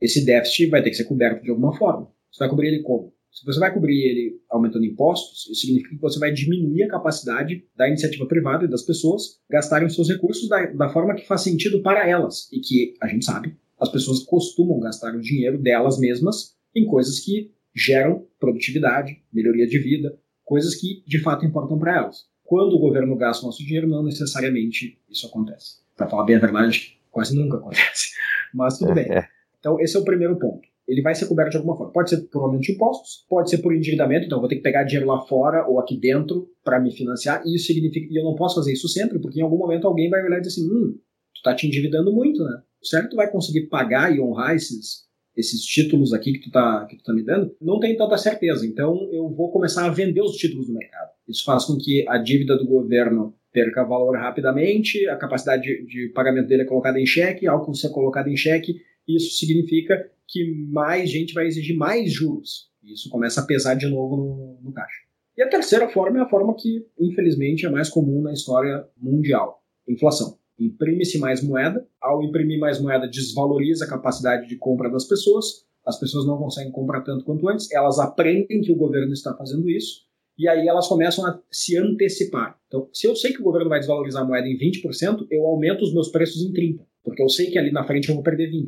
esse 0.00 0.24
déficit 0.24 0.70
vai 0.70 0.82
ter 0.82 0.90
que 0.90 0.96
ser 0.96 1.04
coberto 1.04 1.42
de 1.42 1.50
alguma 1.50 1.76
forma. 1.76 2.10
Você 2.32 2.40
vai 2.40 2.48
cobrir 2.48 2.68
ele 2.68 2.82
como? 2.82 3.12
Se 3.30 3.46
você 3.46 3.60
vai 3.60 3.72
cobrir 3.72 3.96
ele 3.96 4.40
aumentando 4.50 4.84
impostos, 4.84 5.48
isso 5.48 5.60
significa 5.60 5.94
que 5.94 6.00
você 6.00 6.18
vai 6.18 6.32
diminuir 6.32 6.82
a 6.82 6.88
capacidade 6.88 7.64
da 7.76 7.86
iniciativa 7.86 8.26
privada 8.26 8.64
e 8.64 8.68
das 8.68 8.82
pessoas 8.82 9.40
gastarem 9.48 9.86
os 9.86 9.94
seus 9.94 10.08
recursos 10.08 10.48
da, 10.48 10.66
da 10.66 10.88
forma 10.88 11.14
que 11.14 11.26
faz 11.26 11.42
sentido 11.42 11.80
para 11.80 12.08
elas. 12.08 12.50
E 12.52 12.58
que, 12.58 12.94
a 13.00 13.06
gente 13.06 13.24
sabe, 13.24 13.56
as 13.80 13.88
pessoas 13.88 14.20
costumam 14.20 14.78
gastar 14.78 15.14
o 15.14 15.20
dinheiro 15.20 15.58
delas 15.58 15.98
mesmas 15.98 16.54
em 16.74 16.86
coisas 16.86 17.20
que 17.20 17.50
geram 17.74 18.26
produtividade, 18.38 19.22
melhoria 19.32 19.66
de 19.66 19.78
vida, 19.78 20.18
coisas 20.44 20.74
que 20.74 21.02
de 21.06 21.20
fato 21.20 21.46
importam 21.46 21.78
para 21.78 21.96
elas. 21.96 22.28
Quando 22.44 22.74
o 22.74 22.78
governo 22.78 23.16
gasta 23.16 23.44
o 23.44 23.46
nosso 23.46 23.64
dinheiro, 23.64 23.88
não 23.88 24.02
necessariamente 24.02 24.98
isso 25.08 25.26
acontece. 25.26 25.76
Para 25.96 26.08
falar 26.08 26.24
bem 26.24 26.36
a 26.36 26.40
verdade, 26.40 26.98
quase 27.10 27.36
nunca 27.36 27.56
acontece. 27.56 28.10
Mas 28.52 28.76
tudo 28.78 28.92
bem. 28.92 29.06
É. 29.10 29.28
Então, 29.58 29.78
esse 29.80 29.96
é 29.96 30.00
o 30.00 30.04
primeiro 30.04 30.36
ponto. 30.36 30.68
Ele 30.88 31.02
vai 31.02 31.14
ser 31.14 31.26
coberto 31.26 31.52
de 31.52 31.58
alguma 31.58 31.76
forma. 31.76 31.92
Pode 31.92 32.10
ser 32.10 32.22
por 32.22 32.42
aumento 32.42 32.62
de 32.62 32.72
impostos, 32.72 33.24
pode 33.28 33.48
ser 33.48 33.58
por 33.58 33.72
endividamento, 33.72 34.26
então 34.26 34.38
eu 34.38 34.40
vou 34.40 34.48
ter 34.48 34.56
que 34.56 34.62
pegar 34.62 34.82
dinheiro 34.82 35.06
lá 35.06 35.20
fora 35.20 35.64
ou 35.68 35.78
aqui 35.78 35.96
dentro 35.96 36.50
para 36.64 36.80
me 36.80 36.90
financiar. 36.90 37.42
E 37.46 37.54
isso 37.54 37.66
significa. 37.66 38.12
E 38.12 38.18
eu 38.18 38.24
não 38.24 38.34
posso 38.34 38.56
fazer 38.56 38.72
isso 38.72 38.88
sempre, 38.88 39.20
porque 39.20 39.38
em 39.38 39.42
algum 39.44 39.56
momento 39.56 39.86
alguém 39.86 40.10
vai 40.10 40.20
olhar 40.24 40.38
e 40.38 40.40
dizer 40.40 40.60
assim: 40.60 40.68
hum, 40.68 40.98
tu 41.32 41.42
tá 41.44 41.54
te 41.54 41.68
endividando 41.68 42.12
muito, 42.12 42.42
né? 42.42 42.60
Certo 42.82 43.16
vai 43.16 43.30
conseguir 43.30 43.66
pagar 43.66 44.14
e 44.14 44.20
honrar 44.20 44.54
esses, 44.54 45.06
esses 45.36 45.62
títulos 45.64 46.12
aqui 46.12 46.32
que 46.32 46.40
tu 46.40 46.50
tá, 46.50 46.86
que 46.86 46.96
tu 46.96 47.04
tá 47.04 47.12
me 47.12 47.22
dando, 47.22 47.54
não 47.60 47.78
tenho 47.78 47.96
tanta 47.96 48.16
certeza. 48.18 48.66
Então 48.66 49.08
eu 49.12 49.28
vou 49.28 49.50
começar 49.50 49.86
a 49.86 49.90
vender 49.90 50.22
os 50.22 50.36
títulos 50.36 50.68
no 50.68 50.74
mercado. 50.74 51.10
Isso 51.28 51.44
faz 51.44 51.64
com 51.64 51.76
que 51.76 52.04
a 52.08 52.18
dívida 52.18 52.56
do 52.56 52.66
governo 52.66 53.34
perca 53.52 53.84
valor 53.84 54.16
rapidamente, 54.16 55.08
a 55.08 55.16
capacidade 55.16 55.62
de, 55.62 55.86
de 55.86 56.08
pagamento 56.12 56.48
dele 56.48 56.62
é 56.62 56.66
colocada 56.66 57.00
em 57.00 57.06
xeque, 57.06 57.40
que 57.40 57.66
você 57.66 57.86
é 57.86 57.90
colocado 57.90 58.28
em 58.28 58.36
xeque, 58.36 58.80
isso 59.06 59.38
significa 59.38 60.08
que 60.26 60.44
mais 60.70 61.10
gente 61.10 61.34
vai 61.34 61.46
exigir 61.46 61.76
mais 61.76 62.12
juros. 62.12 62.70
Isso 62.82 63.10
começa 63.10 63.40
a 63.40 63.46
pesar 63.46 63.74
de 63.74 63.88
novo 63.88 64.16
no, 64.16 64.58
no 64.62 64.72
caixa. 64.72 65.02
E 65.36 65.42
a 65.42 65.48
terceira 65.48 65.88
forma 65.88 66.18
é 66.18 66.22
a 66.22 66.28
forma 66.28 66.54
que, 66.54 66.86
infelizmente, 66.98 67.66
é 67.66 67.70
mais 67.70 67.88
comum 67.88 68.22
na 68.22 68.32
história 68.32 68.86
mundial: 68.96 69.62
inflação. 69.88 70.38
Imprime-se 70.60 71.18
mais 71.18 71.42
moeda, 71.42 71.86
ao 72.00 72.22
imprimir 72.22 72.58
mais 72.58 72.78
moeda, 72.78 73.08
desvaloriza 73.08 73.86
a 73.86 73.88
capacidade 73.88 74.46
de 74.46 74.56
compra 74.56 74.90
das 74.90 75.04
pessoas, 75.04 75.64
as 75.86 75.98
pessoas 75.98 76.26
não 76.26 76.36
conseguem 76.36 76.70
comprar 76.70 77.00
tanto 77.00 77.24
quanto 77.24 77.48
antes, 77.48 77.70
elas 77.72 77.98
aprendem 77.98 78.60
que 78.60 78.70
o 78.70 78.76
governo 78.76 79.12
está 79.12 79.34
fazendo 79.34 79.68
isso, 79.70 80.02
e 80.38 80.48
aí 80.48 80.68
elas 80.68 80.86
começam 80.86 81.26
a 81.26 81.40
se 81.50 81.76
antecipar. 81.76 82.58
Então, 82.66 82.88
se 82.92 83.06
eu 83.06 83.16
sei 83.16 83.32
que 83.32 83.40
o 83.40 83.44
governo 83.44 83.68
vai 83.68 83.78
desvalorizar 83.78 84.22
a 84.22 84.26
moeda 84.26 84.46
em 84.46 84.58
20%, 84.58 85.26
eu 85.30 85.46
aumento 85.46 85.82
os 85.82 85.92
meus 85.92 86.08
preços 86.08 86.42
em 86.42 86.52
30%, 86.52 86.80
porque 87.02 87.22
eu 87.22 87.28
sei 87.28 87.50
que 87.50 87.58
ali 87.58 87.72
na 87.72 87.84
frente 87.84 88.08
eu 88.08 88.14
vou 88.14 88.22
perder 88.22 88.50
20%. 88.50 88.66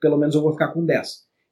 Pelo 0.00 0.18
menos 0.18 0.34
eu 0.34 0.42
vou 0.42 0.52
ficar 0.52 0.68
com 0.68 0.84
10%. 0.84 1.04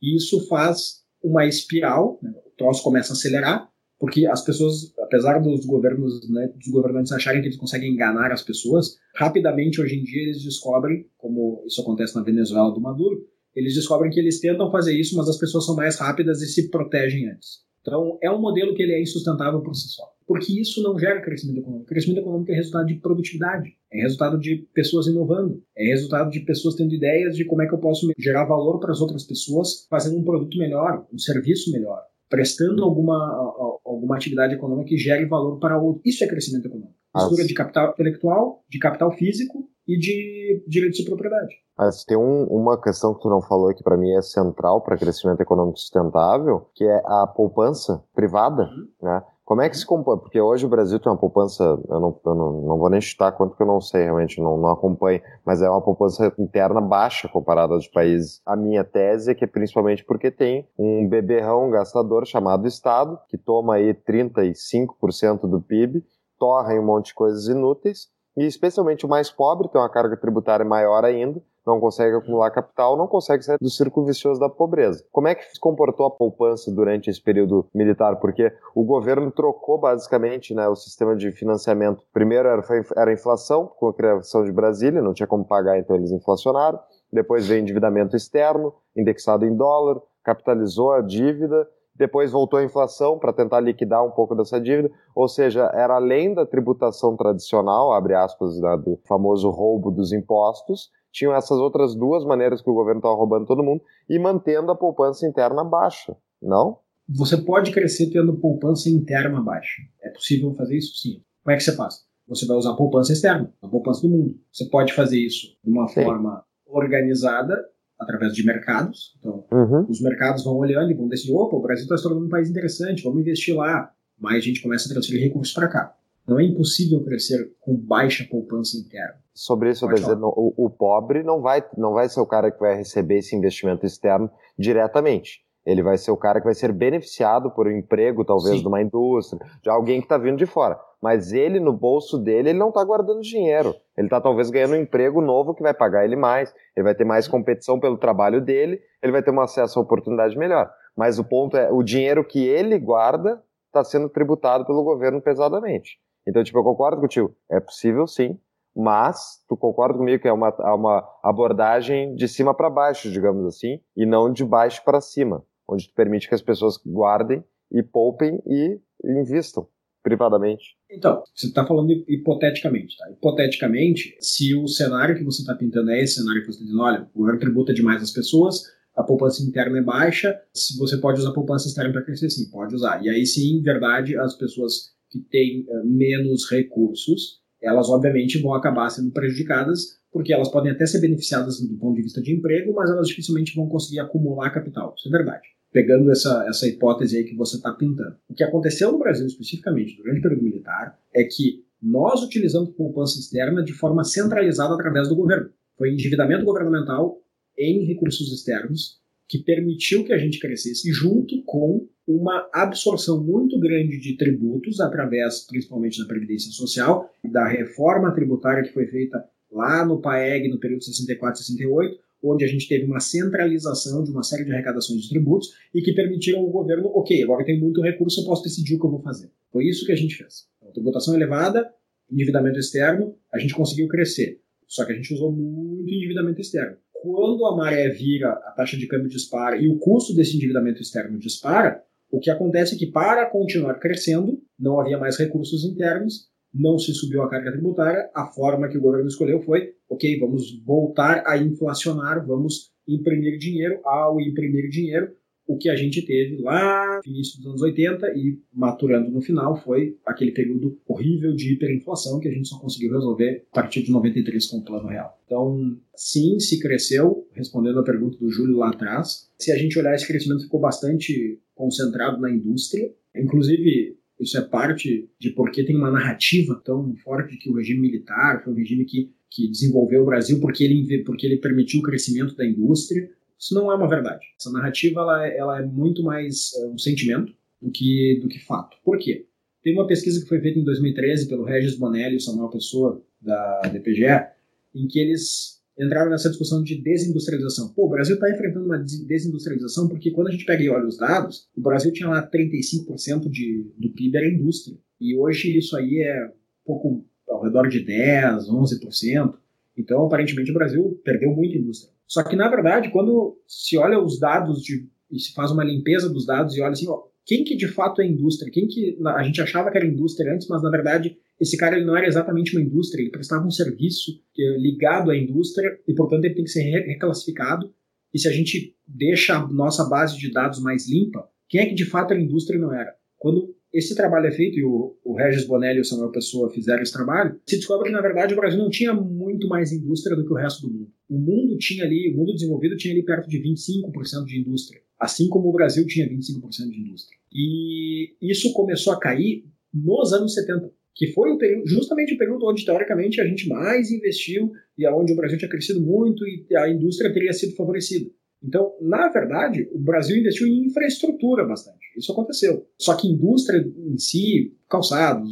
E 0.02 0.16
isso 0.16 0.46
faz 0.48 1.02
uma 1.22 1.46
espiral, 1.46 2.18
né? 2.22 2.32
o 2.46 2.50
troço 2.56 2.82
começa 2.82 3.12
a 3.12 3.14
acelerar, 3.14 3.70
porque 4.00 4.26
as 4.26 4.42
pessoas, 4.42 4.94
apesar 4.98 5.38
dos 5.40 5.66
governos, 5.66 6.28
né, 6.30 6.50
dos 6.56 6.68
governantes 6.68 7.12
acharem 7.12 7.42
que 7.42 7.48
eles 7.48 7.58
conseguem 7.58 7.92
enganar 7.92 8.32
as 8.32 8.42
pessoas, 8.42 8.96
rapidamente 9.14 9.78
hoje 9.78 9.96
em 9.96 10.02
dia 10.02 10.22
eles 10.22 10.42
descobrem, 10.42 11.06
como 11.18 11.62
isso 11.66 11.82
acontece 11.82 12.16
na 12.16 12.22
Venezuela 12.22 12.72
do 12.72 12.80
Maduro, 12.80 13.22
eles 13.54 13.74
descobrem 13.74 14.10
que 14.10 14.18
eles 14.18 14.40
tentam 14.40 14.70
fazer 14.70 14.98
isso, 14.98 15.14
mas 15.16 15.28
as 15.28 15.36
pessoas 15.36 15.66
são 15.66 15.76
mais 15.76 15.98
rápidas 15.98 16.40
e 16.40 16.46
se 16.46 16.70
protegem 16.70 17.28
antes. 17.28 17.60
Então, 17.82 18.18
é 18.22 18.30
um 18.30 18.40
modelo 18.40 18.74
que 18.74 18.82
ele 18.82 18.92
é 18.92 19.02
insustentável 19.02 19.60
por 19.60 19.74
si 19.74 19.88
só. 19.88 20.04
Porque 20.26 20.58
isso 20.58 20.82
não 20.82 20.98
gera 20.98 21.20
crescimento 21.20 21.58
econômico. 21.58 21.88
crescimento 21.88 22.20
econômico 22.20 22.52
é 22.52 22.54
resultado 22.54 22.86
de 22.86 22.94
produtividade, 22.94 23.70
é 23.92 24.00
resultado 24.00 24.38
de 24.38 24.68
pessoas 24.72 25.08
inovando, 25.08 25.62
é 25.76 25.88
resultado 25.88 26.30
de 26.30 26.40
pessoas 26.40 26.76
tendo 26.76 26.94
ideias 26.94 27.36
de 27.36 27.44
como 27.44 27.62
é 27.62 27.66
que 27.66 27.74
eu 27.74 27.78
posso 27.78 28.08
gerar 28.18 28.44
valor 28.44 28.78
para 28.78 28.92
as 28.92 29.00
outras 29.00 29.24
pessoas, 29.24 29.86
fazendo 29.90 30.18
um 30.18 30.24
produto 30.24 30.56
melhor, 30.56 31.04
um 31.12 31.18
serviço 31.18 31.72
melhor, 31.72 32.00
prestando 32.28 32.84
alguma, 32.84 33.69
alguma 33.90 34.16
atividade 34.16 34.54
econômica 34.54 34.88
que 34.88 34.96
gere 34.96 35.26
valor 35.26 35.58
para 35.58 35.80
outro. 35.80 36.02
Isso 36.04 36.24
é 36.24 36.26
crescimento 36.26 36.66
econômico. 36.66 36.94
Mistura 37.14 37.44
de 37.44 37.54
capital 37.54 37.90
intelectual, 37.90 38.64
de 38.68 38.78
capital 38.78 39.10
físico 39.12 39.68
e 39.86 39.98
de 39.98 40.64
direitos 40.68 40.98
de 40.98 41.04
propriedade. 41.04 41.54
Mas 41.76 42.04
tem 42.04 42.16
um, 42.16 42.44
uma 42.44 42.80
questão 42.80 43.14
que 43.14 43.22
tu 43.22 43.28
não 43.28 43.40
falou 43.40 43.74
que 43.74 43.82
para 43.82 43.96
mim 43.96 44.10
é 44.12 44.22
central 44.22 44.82
para 44.82 44.96
crescimento 44.96 45.40
econômico 45.40 45.78
sustentável, 45.78 46.68
que 46.74 46.84
é 46.84 47.02
a 47.04 47.26
poupança 47.26 48.04
privada, 48.14 48.62
uhum. 48.62 48.88
né? 49.02 49.22
Como 49.50 49.62
é 49.62 49.68
que 49.68 49.76
se 49.76 49.84
compõe? 49.84 50.16
Porque 50.16 50.40
hoje 50.40 50.64
o 50.64 50.68
Brasil 50.68 51.00
tem 51.00 51.10
uma 51.10 51.18
poupança, 51.18 51.64
eu 51.64 51.98
não, 51.98 52.20
eu 52.24 52.34
não, 52.36 52.52
não 52.52 52.78
vou 52.78 52.88
nem 52.88 53.00
chutar 53.00 53.32
quanto 53.32 53.56
que 53.56 53.62
eu 53.64 53.66
não 53.66 53.80
sei, 53.80 54.04
realmente 54.04 54.40
não, 54.40 54.56
não 54.56 54.70
acompanho, 54.70 55.20
mas 55.44 55.60
é 55.60 55.68
uma 55.68 55.82
poupança 55.82 56.32
interna 56.38 56.80
baixa 56.80 57.28
comparada 57.28 57.74
aos 57.74 57.88
países. 57.88 58.40
A 58.46 58.54
minha 58.54 58.84
tese 58.84 59.32
é 59.32 59.34
que 59.34 59.42
é 59.42 59.48
principalmente 59.48 60.04
porque 60.04 60.30
tem 60.30 60.68
um 60.78 61.08
beberrão 61.08 61.68
gastador 61.68 62.24
chamado 62.26 62.68
Estado, 62.68 63.18
que 63.28 63.36
toma 63.36 63.74
aí 63.74 63.92
35% 63.92 65.48
do 65.48 65.60
PIB, 65.60 66.04
torra 66.38 66.72
em 66.72 66.78
um 66.78 66.86
monte 66.86 67.06
de 67.06 67.14
coisas 67.14 67.48
inúteis, 67.48 68.06
e 68.36 68.46
especialmente 68.46 69.04
o 69.04 69.08
mais 69.08 69.32
pobre 69.32 69.68
tem 69.68 69.80
uma 69.80 69.90
carga 69.90 70.16
tributária 70.16 70.64
maior 70.64 71.04
ainda, 71.04 71.42
não 71.66 71.80
consegue 71.80 72.16
acumular 72.16 72.50
capital, 72.50 72.96
não 72.96 73.06
consegue 73.06 73.44
sair 73.44 73.58
do 73.60 73.70
círculo 73.70 74.06
vicioso 74.06 74.40
da 74.40 74.48
pobreza. 74.48 75.04
Como 75.12 75.28
é 75.28 75.34
que 75.34 75.44
se 75.44 75.60
comportou 75.60 76.06
a 76.06 76.10
poupança 76.10 76.70
durante 76.70 77.10
esse 77.10 77.22
período 77.22 77.66
militar? 77.74 78.16
Porque 78.16 78.52
o 78.74 78.84
governo 78.84 79.30
trocou 79.30 79.78
basicamente 79.78 80.54
né, 80.54 80.68
o 80.68 80.76
sistema 80.76 81.16
de 81.16 81.32
financiamento. 81.32 82.02
Primeiro 82.12 82.48
era, 82.48 82.62
era 82.96 83.10
a 83.10 83.14
inflação, 83.14 83.66
com 83.66 83.88
a 83.88 83.94
criação 83.94 84.44
de 84.44 84.52
Brasília, 84.52 85.02
não 85.02 85.14
tinha 85.14 85.26
como 85.26 85.44
pagar, 85.44 85.78
então 85.78 85.96
eles 85.96 86.10
inflacionaram. 86.10 86.78
Depois 87.12 87.46
veio 87.46 87.60
endividamento 87.60 88.16
externo, 88.16 88.72
indexado 88.96 89.44
em 89.44 89.54
dólar, 89.54 90.00
capitalizou 90.22 90.92
a 90.92 91.00
dívida 91.00 91.66
depois 92.00 92.32
voltou 92.32 92.58
a 92.58 92.64
inflação 92.64 93.18
para 93.18 93.30
tentar 93.30 93.60
liquidar 93.60 94.02
um 94.02 94.10
pouco 94.10 94.34
dessa 94.34 94.58
dívida, 94.58 94.90
ou 95.14 95.28
seja, 95.28 95.70
era 95.74 95.96
além 95.96 96.32
da 96.32 96.46
tributação 96.46 97.14
tradicional, 97.14 97.92
abre 97.92 98.14
aspas, 98.14 98.58
né, 98.58 98.74
do 98.78 98.98
famoso 99.06 99.50
roubo 99.50 99.90
dos 99.90 100.10
impostos, 100.10 100.90
tinham 101.12 101.34
essas 101.34 101.58
outras 101.58 101.94
duas 101.94 102.24
maneiras 102.24 102.62
que 102.62 102.70
o 102.70 102.74
governo 102.74 103.00
estava 103.00 103.14
roubando 103.14 103.46
todo 103.46 103.62
mundo 103.62 103.82
e 104.08 104.18
mantendo 104.18 104.70
a 104.70 104.76
poupança 104.76 105.26
interna 105.26 105.64
baixa, 105.64 106.16
não? 106.40 106.78
Você 107.08 107.36
pode 107.36 107.72
crescer 107.72 108.10
tendo 108.10 108.36
poupança 108.36 108.88
interna 108.88 109.40
baixa. 109.40 109.82
É 110.00 110.10
possível 110.10 110.54
fazer 110.54 110.76
isso? 110.76 110.96
Sim. 110.96 111.22
Como 111.42 111.54
é 111.54 111.56
que 111.56 111.64
você 111.64 111.74
faz? 111.74 112.04
Você 112.28 112.46
vai 112.46 112.56
usar 112.56 112.70
a 112.70 112.76
poupança 112.76 113.12
externa, 113.12 113.52
a 113.60 113.66
poupança 113.66 114.02
do 114.02 114.08
mundo. 114.08 114.38
Você 114.52 114.64
pode 114.66 114.92
fazer 114.92 115.18
isso 115.18 115.56
de 115.64 115.70
uma 115.70 115.88
Sim. 115.88 116.04
forma 116.04 116.44
organizada 116.64 117.60
através 117.98 118.32
de 118.32 118.44
mercados. 118.46 119.16
Então, 119.18 119.44
uhum. 119.52 119.86
os 119.88 120.00
mercados 120.00 120.44
vão 120.44 120.56
olhando 120.56 120.90
e 120.92 120.94
vão 120.94 121.08
decidir: 121.08 121.34
opa, 121.34 121.56
o 121.56 121.60
Brasil 121.60 121.82
está 121.82 121.96
se 121.96 122.04
tornando 122.04 122.26
um 122.26 122.30
país 122.30 122.48
interessante, 122.48 123.02
vamos 123.02 123.20
investir 123.20 123.56
lá. 123.56 123.92
Mais 124.16 124.44
gente 124.44 124.62
começa 124.62 124.88
a 124.88 124.92
transferir 124.92 125.22
recursos 125.22 125.52
para 125.52 125.68
cá. 125.68 125.96
Não 126.30 126.38
é 126.38 126.44
impossível 126.44 127.02
crescer 127.02 127.56
com 127.60 127.74
baixa 127.74 128.24
poupança 128.30 128.78
interna. 128.78 129.16
Sobre 129.34 129.70
isso, 129.70 129.84
eu 129.84 129.92
dizendo, 129.92 130.28
o, 130.28 130.66
o 130.66 130.70
pobre 130.70 131.24
não 131.24 131.40
vai, 131.40 131.60
não 131.76 131.92
vai 131.92 132.08
ser 132.08 132.20
o 132.20 132.26
cara 132.26 132.52
que 132.52 132.60
vai 132.60 132.76
receber 132.76 133.18
esse 133.18 133.34
investimento 133.34 133.84
externo 133.84 134.30
diretamente. 134.56 135.44
Ele 135.66 135.82
vai 135.82 135.98
ser 135.98 136.12
o 136.12 136.16
cara 136.16 136.38
que 136.38 136.44
vai 136.44 136.54
ser 136.54 136.72
beneficiado 136.72 137.50
por 137.50 137.66
um 137.66 137.76
emprego, 137.76 138.24
talvez, 138.24 138.58
Sim. 138.58 138.62
de 138.62 138.68
uma 138.68 138.80
indústria, 138.80 139.44
de 139.60 139.68
alguém 139.68 139.98
que 139.98 140.04
está 140.04 140.16
vindo 140.16 140.38
de 140.38 140.46
fora. 140.46 140.78
Mas 141.02 141.32
ele, 141.32 141.58
no 141.58 141.72
bolso 141.72 142.16
dele, 142.16 142.50
ele 142.50 142.58
não 142.60 142.68
está 142.68 142.84
guardando 142.84 143.22
dinheiro. 143.22 143.74
Ele 143.98 144.06
está 144.06 144.20
talvez 144.20 144.50
ganhando 144.50 144.74
um 144.74 144.82
emprego 144.82 145.20
novo 145.20 145.52
que 145.52 145.64
vai 145.64 145.74
pagar 145.74 146.04
ele 146.04 146.14
mais, 146.14 146.54
ele 146.76 146.84
vai 146.84 146.94
ter 146.94 147.04
mais 147.04 147.26
competição 147.26 147.80
pelo 147.80 147.98
trabalho 147.98 148.40
dele, 148.40 148.80
ele 149.02 149.10
vai 149.10 149.22
ter 149.22 149.32
um 149.32 149.40
acesso 149.40 149.80
a 149.80 149.82
oportunidade 149.82 150.38
melhor. 150.38 150.70
Mas 150.96 151.18
o 151.18 151.24
ponto 151.24 151.56
é, 151.56 151.72
o 151.72 151.82
dinheiro 151.82 152.24
que 152.24 152.46
ele 152.46 152.78
guarda 152.78 153.42
está 153.66 153.82
sendo 153.82 154.08
tributado 154.08 154.64
pelo 154.64 154.84
governo 154.84 155.20
pesadamente. 155.20 155.98
Então, 156.26 156.42
tipo, 156.44 156.58
eu 156.58 156.64
concordo 156.64 157.00
contigo. 157.00 157.34
É 157.50 157.60
possível 157.60 158.06
sim, 158.06 158.38
mas 158.74 159.42
tu 159.48 159.56
concorda 159.56 159.98
comigo 159.98 160.22
que 160.22 160.28
é 160.28 160.32
uma, 160.32 160.48
é 160.48 160.72
uma 160.72 161.04
abordagem 161.22 162.14
de 162.14 162.28
cima 162.28 162.54
para 162.54 162.70
baixo, 162.70 163.10
digamos 163.10 163.44
assim, 163.46 163.80
e 163.96 164.06
não 164.06 164.32
de 164.32 164.44
baixo 164.44 164.82
para 164.84 165.00
cima, 165.00 165.44
onde 165.68 165.88
tu 165.88 165.94
permite 165.94 166.28
que 166.28 166.34
as 166.34 166.42
pessoas 166.42 166.76
guardem 166.76 167.44
e 167.70 167.82
poupem 167.82 168.40
e 168.46 168.80
investam 169.04 169.66
privadamente. 170.02 170.76
Então, 170.90 171.22
você 171.34 171.46
está 171.46 171.66
falando 171.66 171.90
hipoteticamente, 172.08 172.96
tá? 172.96 173.10
Hipoteticamente, 173.10 174.16
se 174.20 174.54
o 174.54 174.66
cenário 174.66 175.14
que 175.14 175.24
você 175.24 175.42
está 175.42 175.54
pintando 175.54 175.90
é 175.90 176.02
esse 176.02 176.14
cenário 176.14 176.40
que 176.40 176.46
você 176.46 176.58
está 176.58 176.64
dizendo, 176.64 176.82
olha, 176.82 177.08
o 177.14 177.18
governo 177.18 177.40
tributa 177.40 177.74
demais 177.74 178.02
as 178.02 178.10
pessoas, 178.10 178.62
a 178.96 179.02
poupança 179.02 179.42
interna 179.42 179.78
é 179.78 179.82
baixa, 179.82 180.40
se 180.54 180.76
você 180.78 180.96
pode 180.96 181.20
usar 181.20 181.30
a 181.30 181.34
poupança 181.34 181.68
externa 181.68 181.92
para 181.92 182.02
crescer, 182.02 182.30
sim, 182.30 182.50
pode 182.50 182.74
usar. 182.74 183.04
E 183.04 183.10
aí 183.10 183.26
sim, 183.26 183.60
verdade, 183.62 184.16
as 184.16 184.36
pessoas 184.36 184.94
que 185.10 185.20
têm 185.20 185.66
uh, 185.68 185.84
menos 185.84 186.48
recursos, 186.50 187.40
elas 187.60 187.90
obviamente 187.90 188.38
vão 188.38 188.54
acabar 188.54 188.88
sendo 188.88 189.10
prejudicadas, 189.10 189.98
porque 190.12 190.32
elas 190.32 190.50
podem 190.50 190.72
até 190.72 190.86
ser 190.86 191.00
beneficiadas 191.00 191.60
do 191.60 191.76
ponto 191.76 191.96
de 191.96 192.02
vista 192.02 192.22
de 192.22 192.32
emprego, 192.32 192.72
mas 192.74 192.90
elas 192.90 193.08
dificilmente 193.08 193.54
vão 193.54 193.68
conseguir 193.68 194.00
acumular 194.00 194.50
capital. 194.50 194.94
Isso 194.96 195.08
é 195.08 195.10
verdade. 195.10 195.46
Pegando 195.72 196.10
essa, 196.10 196.46
essa 196.48 196.66
hipótese 196.66 197.16
aí 197.16 197.24
que 197.24 197.36
você 197.36 197.56
está 197.56 197.72
pintando. 197.72 198.16
O 198.28 198.34
que 198.34 198.42
aconteceu 198.42 198.90
no 198.90 198.98
Brasil, 198.98 199.26
especificamente, 199.26 199.96
durante 199.96 200.18
o 200.18 200.22
período 200.22 200.42
militar, 200.42 200.98
é 201.14 201.22
que 201.22 201.64
nós 201.80 202.22
utilizamos 202.22 202.70
poupança 202.70 203.18
externa 203.18 203.62
de 203.62 203.72
forma 203.72 204.02
centralizada 204.02 204.74
através 204.74 205.08
do 205.08 205.16
governo. 205.16 205.50
Foi 205.76 205.92
endividamento 205.92 206.44
governamental 206.44 207.22
em 207.56 207.84
recursos 207.84 208.32
externos 208.32 208.98
que 209.28 209.38
permitiu 209.38 210.04
que 210.04 210.12
a 210.12 210.18
gente 210.18 210.40
crescesse 210.40 210.90
junto 210.92 211.42
com 211.44 211.86
uma 212.16 212.48
absorção 212.52 213.22
muito 213.22 213.58
grande 213.58 213.98
de 213.98 214.16
tributos 214.16 214.80
através 214.80 215.46
principalmente 215.46 216.00
da 216.00 216.06
previdência 216.06 216.50
social, 216.50 217.08
da 217.24 217.46
reforma 217.46 218.12
tributária 218.12 218.62
que 218.62 218.72
foi 218.72 218.86
feita 218.86 219.24
lá 219.50 219.84
no 219.84 220.00
PAEG 220.00 220.48
no 220.48 220.58
período 220.58 220.82
64 220.82 221.40
68, 221.40 221.98
onde 222.22 222.44
a 222.44 222.48
gente 222.48 222.68
teve 222.68 222.84
uma 222.84 223.00
centralização 223.00 224.04
de 224.04 224.10
uma 224.10 224.22
série 224.22 224.44
de 224.44 224.52
arrecadações 224.52 225.02
de 225.02 225.08
tributos 225.08 225.48
e 225.74 225.80
que 225.80 225.92
permitiram 225.92 226.40
ao 226.40 226.50
governo, 226.50 226.90
ok, 226.94 227.22
agora 227.22 227.44
tem 227.44 227.58
muito 227.58 227.80
recurso, 227.80 228.20
eu 228.20 228.26
posso 228.26 228.42
decidir 228.42 228.74
o 228.74 228.78
que 228.78 228.86
eu 228.86 228.90
vou 228.90 229.00
fazer. 229.00 229.30
Foi 229.50 229.64
isso 229.64 229.86
que 229.86 229.92
a 229.92 229.96
gente 229.96 230.16
fez. 230.16 230.46
Então, 230.58 230.72
tributação 230.72 231.14
elevada, 231.14 231.72
endividamento 232.10 232.58
externo, 232.58 233.14
a 233.32 233.38
gente 233.38 233.54
conseguiu 233.54 233.88
crescer. 233.88 234.40
Só 234.66 234.84
que 234.84 234.92
a 234.92 234.94
gente 234.94 235.14
usou 235.14 235.32
muito 235.32 235.88
endividamento 235.88 236.40
externo 236.40 236.76
quando 237.00 237.46
a 237.46 237.56
maré 237.56 237.88
vira, 237.88 238.30
a 238.30 238.50
taxa 238.52 238.76
de 238.76 238.86
câmbio 238.86 239.08
dispara 239.08 239.56
e 239.56 239.68
o 239.68 239.78
custo 239.78 240.14
desse 240.14 240.36
endividamento 240.36 240.82
externo 240.82 241.18
dispara, 241.18 241.82
o 242.10 242.18
que 242.18 242.30
acontece 242.30 242.74
é 242.74 242.78
que 242.78 242.86
para 242.86 243.28
continuar 243.30 243.74
crescendo, 243.78 244.40
não 244.58 244.80
havia 244.80 244.98
mais 244.98 245.18
recursos 245.18 245.64
internos, 245.64 246.28
não 246.52 246.78
se 246.78 246.92
subiu 246.92 247.22
a 247.22 247.30
carga 247.30 247.52
tributária, 247.52 248.10
a 248.14 248.26
forma 248.26 248.68
que 248.68 248.76
o 248.76 248.80
governo 248.80 249.08
escolheu 249.08 249.40
foi, 249.40 249.72
ok, 249.88 250.18
vamos 250.18 250.60
voltar 250.64 251.22
a 251.26 251.38
inflacionar, 251.38 252.26
vamos 252.26 252.70
imprimir 252.86 253.38
dinheiro, 253.38 253.80
ao 253.84 254.20
imprimir 254.20 254.68
dinheiro, 254.68 255.14
o 255.50 255.58
que 255.58 255.68
a 255.68 255.74
gente 255.74 256.06
teve 256.06 256.40
lá 256.40 257.00
no 257.04 257.12
início 257.12 257.38
dos 257.38 257.46
anos 257.48 257.62
80 257.62 258.06
e 258.16 258.38
maturando 258.54 259.10
no 259.10 259.20
final 259.20 259.56
foi 259.56 259.98
aquele 260.06 260.30
período 260.30 260.78
horrível 260.86 261.34
de 261.34 261.52
hiperinflação 261.52 262.20
que 262.20 262.28
a 262.28 262.30
gente 262.30 262.46
só 262.46 262.56
conseguiu 262.60 262.92
resolver 262.92 263.44
a 263.50 263.54
partir 263.56 263.82
de 263.82 263.90
93 263.90 264.46
com 264.46 264.58
o 264.58 264.64
Plano 264.64 264.86
Real. 264.86 265.18
Então, 265.26 265.76
sim, 265.96 266.38
se 266.38 266.60
cresceu, 266.60 267.26
respondendo 267.32 267.80
a 267.80 267.84
pergunta 267.84 268.16
do 268.16 268.30
Júlio 268.30 268.58
lá 268.58 268.68
atrás. 268.68 269.28
Se 269.40 269.50
a 269.50 269.56
gente 269.56 269.76
olhar, 269.76 269.92
esse 269.92 270.06
crescimento 270.06 270.44
ficou 270.44 270.60
bastante 270.60 271.40
concentrado 271.60 272.18
na 272.18 272.30
indústria. 272.30 272.90
Inclusive, 273.14 273.98
isso 274.18 274.38
é 274.38 274.40
parte 274.40 275.08
de 275.18 275.30
porque 275.30 275.62
tem 275.62 275.76
uma 275.76 275.90
narrativa 275.90 276.60
tão 276.64 276.94
forte 276.96 277.36
que 277.36 277.50
o 277.50 277.54
regime 277.54 277.80
militar 277.80 278.42
foi 278.42 278.52
um 278.52 278.56
regime 278.56 278.86
que, 278.86 279.12
que 279.30 279.48
desenvolveu 279.48 280.02
o 280.02 280.06
Brasil 280.06 280.40
porque 280.40 280.64
ele, 280.64 281.04
porque 281.04 281.26
ele 281.26 281.36
permitiu 281.36 281.80
o 281.80 281.82
crescimento 281.82 282.34
da 282.34 282.46
indústria. 282.46 283.10
Isso 283.38 283.54
não 283.54 283.70
é 283.70 283.74
uma 283.74 283.88
verdade. 283.88 284.24
Essa 284.38 284.50
narrativa 284.50 285.00
ela, 285.00 285.26
é, 285.26 285.36
ela 285.36 285.62
é 285.62 285.66
muito 285.66 286.02
mais 286.02 286.54
é, 286.54 286.66
um 286.66 286.78
sentimento 286.78 287.32
do 287.60 287.70
que, 287.70 288.18
do 288.22 288.28
que 288.28 288.38
fato. 288.38 288.76
Por 288.82 288.98
quê? 288.98 289.26
Tem 289.62 289.74
uma 289.74 289.86
pesquisa 289.86 290.20
que 290.22 290.28
foi 290.28 290.40
feita 290.40 290.58
em 290.58 290.64
2013 290.64 291.28
pelo 291.28 291.44
Regis 291.44 291.76
Bonelli 291.76 292.16
e 292.16 292.20
Samuel 292.20 292.48
Pessoa, 292.48 293.04
da 293.20 293.60
DPGE, 293.70 294.26
em 294.74 294.88
que 294.88 294.98
eles 294.98 295.59
entraram 295.80 296.10
nessa 296.10 296.28
discussão 296.28 296.62
de 296.62 296.80
desindustrialização. 296.80 297.72
Pô, 297.72 297.86
o 297.86 297.88
Brasil 297.88 298.14
está 298.14 298.30
enfrentando 298.30 298.66
uma 298.66 298.78
desindustrialização 298.78 299.88
porque 299.88 300.10
quando 300.10 300.28
a 300.28 300.30
gente 300.30 300.44
pega 300.44 300.62
e 300.62 300.68
olha 300.68 300.86
os 300.86 300.98
dados, 300.98 301.48
o 301.56 301.60
Brasil 301.60 301.92
tinha 301.92 302.08
lá 302.08 302.28
35% 302.28 303.28
de, 303.30 303.72
do 303.78 303.90
PIB 303.90 304.16
era 304.16 304.28
indústria. 304.28 304.76
E 305.00 305.16
hoje 305.16 305.56
isso 305.56 305.76
aí 305.76 306.02
é 306.02 306.26
um 306.26 306.32
pouco 306.66 307.04
ao 307.28 307.42
redor 307.42 307.68
de 307.68 307.84
10%, 307.84 308.46
11%. 308.48 309.34
Então, 309.76 310.04
aparentemente, 310.04 310.50
o 310.50 310.54
Brasil 310.54 311.00
perdeu 311.02 311.30
muita 311.34 311.56
indústria. 311.56 311.92
Só 312.06 312.22
que, 312.22 312.36
na 312.36 312.48
verdade, 312.48 312.90
quando 312.90 313.38
se 313.46 313.78
olha 313.78 313.98
os 313.98 314.18
dados 314.18 314.62
de, 314.62 314.86
e 315.10 315.18
se 315.18 315.32
faz 315.32 315.50
uma 315.50 315.64
limpeza 315.64 316.08
dos 316.08 316.26
dados 316.26 316.56
e 316.56 316.60
olha 316.60 316.72
assim, 316.72 316.88
ó, 316.88 317.04
quem 317.24 317.44
que 317.44 317.56
de 317.56 317.68
fato 317.68 318.02
é 318.02 318.06
indústria? 318.06 318.50
Quem 318.50 318.66
que 318.66 318.98
a 319.06 319.22
gente 319.22 319.40
achava 319.40 319.70
que 319.70 319.78
era 319.78 319.86
indústria 319.86 320.34
antes, 320.34 320.48
mas 320.48 320.62
na 320.62 320.70
verdade 320.70 321.16
esse 321.40 321.56
cara 321.56 321.76
ele 321.76 321.86
não 321.86 321.96
era 321.96 322.06
exatamente 322.06 322.54
uma 322.54 322.62
indústria, 322.62 323.02
ele 323.02 323.10
prestava 323.10 323.46
um 323.46 323.50
serviço 323.50 324.20
é 324.38 324.58
ligado 324.58 325.10
à 325.10 325.16
indústria 325.16 325.78
e, 325.86 325.94
portanto, 325.94 326.24
ele 326.24 326.34
tem 326.34 326.44
que 326.44 326.50
ser 326.50 326.62
reclassificado. 326.62 327.72
E 328.12 328.18
se 328.18 328.28
a 328.28 328.32
gente 328.32 328.76
deixa 328.86 329.36
a 329.36 329.48
nossa 329.48 329.84
base 329.88 330.18
de 330.18 330.30
dados 330.30 330.60
mais 330.60 330.88
limpa, 330.88 331.28
quem 331.48 331.60
é 331.60 331.66
que 331.66 331.74
de 331.74 331.84
fato 331.84 332.12
era 332.12 332.20
indústria 332.20 332.56
e 332.56 332.60
não 332.60 332.74
era? 332.74 332.94
Quando 333.18 333.54
esse 333.72 333.94
trabalho 333.94 334.26
é 334.26 334.32
feito, 334.32 334.58
e 334.58 334.64
o, 334.64 334.96
o 335.04 335.14
Regis 335.14 335.46
Bonelli 335.46 335.78
e 335.78 335.80
o 335.80 335.84
Samuel 335.84 336.10
Pessoa 336.10 336.50
fizeram 336.50 336.82
esse 336.82 336.92
trabalho, 336.92 337.38
se 337.46 337.56
descobre 337.56 337.88
que, 337.88 337.94
na 337.94 338.00
verdade, 338.00 338.34
o 338.34 338.36
Brasil 338.36 338.58
não 338.58 338.68
tinha 338.68 338.92
muito 338.92 339.46
mais 339.48 339.72
indústria 339.72 340.16
do 340.16 340.26
que 340.26 340.32
o 340.32 340.36
resto 340.36 340.66
do 340.66 340.72
mundo. 340.72 340.92
O 341.08 341.18
mundo 341.18 341.56
tinha 341.58 341.84
ali, 341.84 342.12
o 342.12 342.16
mundo 342.16 342.32
desenvolvido 342.32 342.76
tinha 342.76 342.92
ali 342.92 343.04
perto 343.04 343.28
de 343.28 343.38
25% 343.38 344.24
de 344.26 344.40
indústria, 344.40 344.80
assim 344.98 345.28
como 345.28 345.48
o 345.48 345.52
Brasil 345.52 345.86
tinha 345.86 346.08
25% 346.08 346.70
de 346.70 346.80
indústria. 346.80 347.18
E 347.32 348.16
isso 348.20 348.52
começou 348.52 348.92
a 348.92 348.98
cair 348.98 349.44
nos 349.72 350.12
anos 350.12 350.34
70 350.34 350.72
que 350.94 351.08
foi 351.08 351.30
o 351.30 351.38
período, 351.38 351.66
justamente 351.68 352.14
o 352.14 352.18
período 352.18 352.46
onde, 352.46 352.64
teoricamente, 352.64 353.20
a 353.20 353.26
gente 353.26 353.48
mais 353.48 353.90
investiu 353.90 354.50
e 354.76 354.86
onde 354.88 355.12
o 355.12 355.16
Brasil 355.16 355.38
tinha 355.38 355.50
crescido 355.50 355.80
muito 355.80 356.24
e 356.26 356.56
a 356.56 356.68
indústria 356.68 357.12
teria 357.12 357.32
sido 357.32 357.56
favorecida. 357.56 358.10
Então, 358.42 358.72
na 358.80 359.08
verdade, 359.08 359.68
o 359.72 359.78
Brasil 359.78 360.16
investiu 360.16 360.46
em 360.46 360.66
infraestrutura 360.66 361.44
bastante. 361.44 361.78
Isso 361.96 362.10
aconteceu. 362.10 362.66
Só 362.78 362.96
que 362.96 363.06
indústria 363.06 363.58
em 363.58 363.98
si, 363.98 364.54
calçados, 364.68 365.28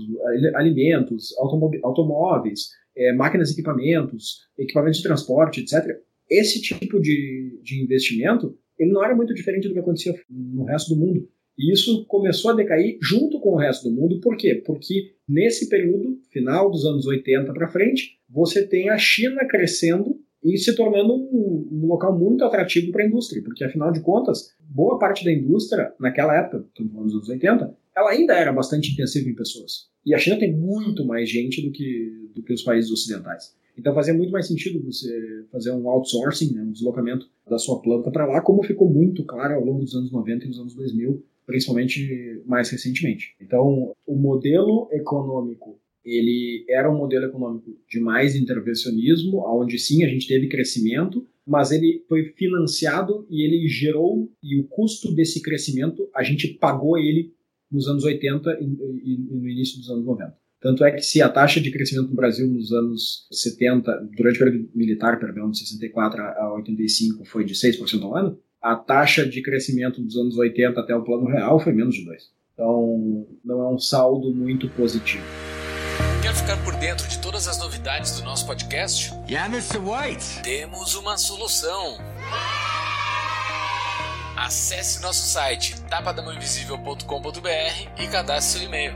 alimentos, 0.55 1.35
automóveis, 1.39 2.69
é, 2.95 3.13
máquinas 3.15 3.51
e 3.51 3.55
equipamentos, 3.55 4.49
equipamentos 4.59 4.99
de 4.99 5.05
transporte, 5.05 5.61
etc. 5.61 5.99
Esse 6.29 6.61
tipo 6.61 7.01
de, 7.01 7.59
de 7.63 7.83
investimento, 7.83 8.59
ele 8.79 8.93
não 8.93 9.03
era 9.03 9.15
muito 9.15 9.33
diferente 9.33 9.69
do 9.69 9.75
que 9.75 9.81
acontecia 9.81 10.15
no 10.29 10.65
resto 10.65 10.95
do 10.95 11.01
mundo. 11.01 11.29
E 11.59 11.73
isso 11.73 12.05
começou 12.07 12.53
a 12.53 12.55
decair 12.55 12.99
junto 13.03 13.41
com 13.41 13.51
o 13.51 13.57
resto 13.57 13.89
do 13.89 13.95
mundo. 13.95 14.21
Por 14.21 14.37
quê? 14.37 14.63
Porque 14.65 15.15
nesse 15.29 15.69
período, 15.69 16.21
final 16.31 16.71
dos 16.71 16.85
anos 16.85 17.05
80 17.07 17.53
para 17.53 17.69
frente, 17.69 18.19
você 18.29 18.67
tem 18.67 18.89
a 18.89 18.97
China 18.97 19.45
crescendo 19.47 20.21
e 20.45 20.57
se 20.57 20.75
tornando 20.77 21.15
um, 21.15 21.69
um 21.73 21.87
local 21.87 22.17
muito 22.17 22.45
atrativo 22.45 22.93
para 22.93 23.03
a 23.03 23.07
indústria, 23.07 23.43
porque 23.43 23.65
afinal 23.65 23.91
de 23.91 24.01
contas, 24.01 24.55
boa 24.61 24.97
parte 24.97 25.25
da 25.25 25.33
indústria, 25.33 25.93
naquela 25.99 26.39
época, 26.39 26.65
dos 26.79 27.15
anos 27.15 27.29
80, 27.29 27.77
ela 27.97 28.11
ainda 28.11 28.35
era 28.35 28.53
bastante 28.53 28.93
intensiva 28.93 29.29
em 29.29 29.35
pessoas. 29.35 29.89
E 30.07 30.15
a 30.15 30.19
China 30.19 30.39
tem 30.39 30.55
muito 30.55 31.05
mais 31.05 31.29
gente 31.29 31.61
do 31.61 31.73
que, 31.73 32.31
do 32.35 32.43
que 32.43 32.53
os 32.53 32.63
países 32.63 32.91
ocidentais. 32.91 33.57
Então 33.77 33.95
fazia 33.95 34.15
muito 34.15 34.33
mais 34.33 34.47
sentido 34.47 34.83
você 34.85 35.45
fazer 35.51 35.71
um 35.73 35.89
outsourcing, 35.89 36.53
né, 36.53 36.63
um 36.63 36.73
deslocamento 36.73 37.29
da 37.49 37.59
sua 37.59 37.81
planta 37.81 38.11
para 38.11 38.27
lá, 38.27 38.41
como 38.41 38.63
ficou 38.63 38.89
muito 38.89 39.25
claro 39.25 39.55
ao 39.55 39.65
longo 39.65 39.81
dos 39.81 39.95
anos 39.95 40.11
90 40.11 40.45
e 40.45 40.49
dos 40.49 40.59
anos 40.59 40.75
2000, 40.75 41.25
principalmente 41.49 42.43
mais 42.45 42.69
recentemente. 42.69 43.35
Então, 43.41 43.95
o 44.07 44.15
modelo 44.15 44.87
econômico 44.93 45.81
ele 46.05 46.65
era 46.69 46.91
um 46.91 46.97
modelo 46.97 47.27
econômico 47.27 47.77
de 47.89 48.01
mais 48.01 48.37
intervencionismo, 48.37 49.45
onde 49.47 49.79
sim 49.79 50.05
a 50.05 50.09
gente 50.09 50.27
teve 50.27 50.49
crescimento, 50.49 51.27
mas 51.47 51.71
ele 51.71 52.05
foi 52.09 52.33
financiado 52.37 53.27
e 53.31 53.43
ele 53.45 53.67
gerou, 53.69 54.31
e 54.43 54.59
o 54.59 54.65
custo 54.65 55.13
desse 55.15 55.43
crescimento, 55.43 56.09
a 56.15 56.23
gente 56.23 56.49
pagou 56.49 56.99
ele 56.99 57.33
nos 57.71 57.89
anos 57.89 58.05
80 58.05 58.59
e, 58.61 58.65
e, 58.65 59.15
e 59.15 59.19
no 59.19 59.49
início 59.49 59.79
dos 59.79 59.91
anos 59.91 60.05
90. 60.05 60.35
Tanto 60.61 60.85
é 60.85 60.91
que 60.91 61.03
se 61.03 61.23
a 61.23 61.29
taxa 61.29 61.61
de 61.61 61.71
crescimento 61.71 62.09
no 62.09 62.17
Brasil 62.17 62.49
nos 62.49 62.73
anos 62.73 63.27
70, 63.31 64.09
durante 64.17 64.37
o 64.37 64.45
período 64.45 64.71
militar, 64.75 65.21
perdão, 65.21 65.51
de 65.51 65.59
64 65.59 66.21
a 66.21 66.55
85, 66.57 67.25
foi 67.25 67.45
de 67.45 67.55
6% 67.55 68.03
ao 68.03 68.17
ano, 68.17 68.39
a 68.61 68.75
taxa 68.75 69.25
de 69.27 69.41
crescimento 69.43 70.03
dos 70.03 70.17
anos 70.17 70.37
80 70.37 70.81
até 70.81 70.95
o 70.95 71.05
plano 71.05 71.27
real 71.27 71.61
foi 71.61 71.73
menos 71.73 71.95
de 71.95 72.03
2%. 72.03 72.17
Então, 72.53 73.27
não 73.45 73.63
é 73.63 73.69
um 73.73 73.79
saldo 73.79 74.35
muito 74.35 74.69
positivo. 74.71 75.25
Quer 76.21 76.35
ficar 76.35 76.57
por 76.65 76.75
dentro 76.75 77.09
de 77.09 77.21
todas 77.21 77.47
as 77.47 77.59
novidades 77.59 78.19
do 78.19 78.25
nosso 78.25 78.45
podcast? 78.47 79.13
Yeah, 79.29 79.47
Mr. 79.47 79.79
White! 79.79 80.43
Temos 80.43 80.97
uma 80.97 81.17
solução. 81.17 81.99
Acesse 84.37 85.01
nosso 85.01 85.25
site 85.25 85.81
tapadamãoinvisível.com.br 85.83 88.03
e 88.03 88.09
cadastre 88.09 88.61
seu 88.61 88.69
e-mail. 88.69 88.95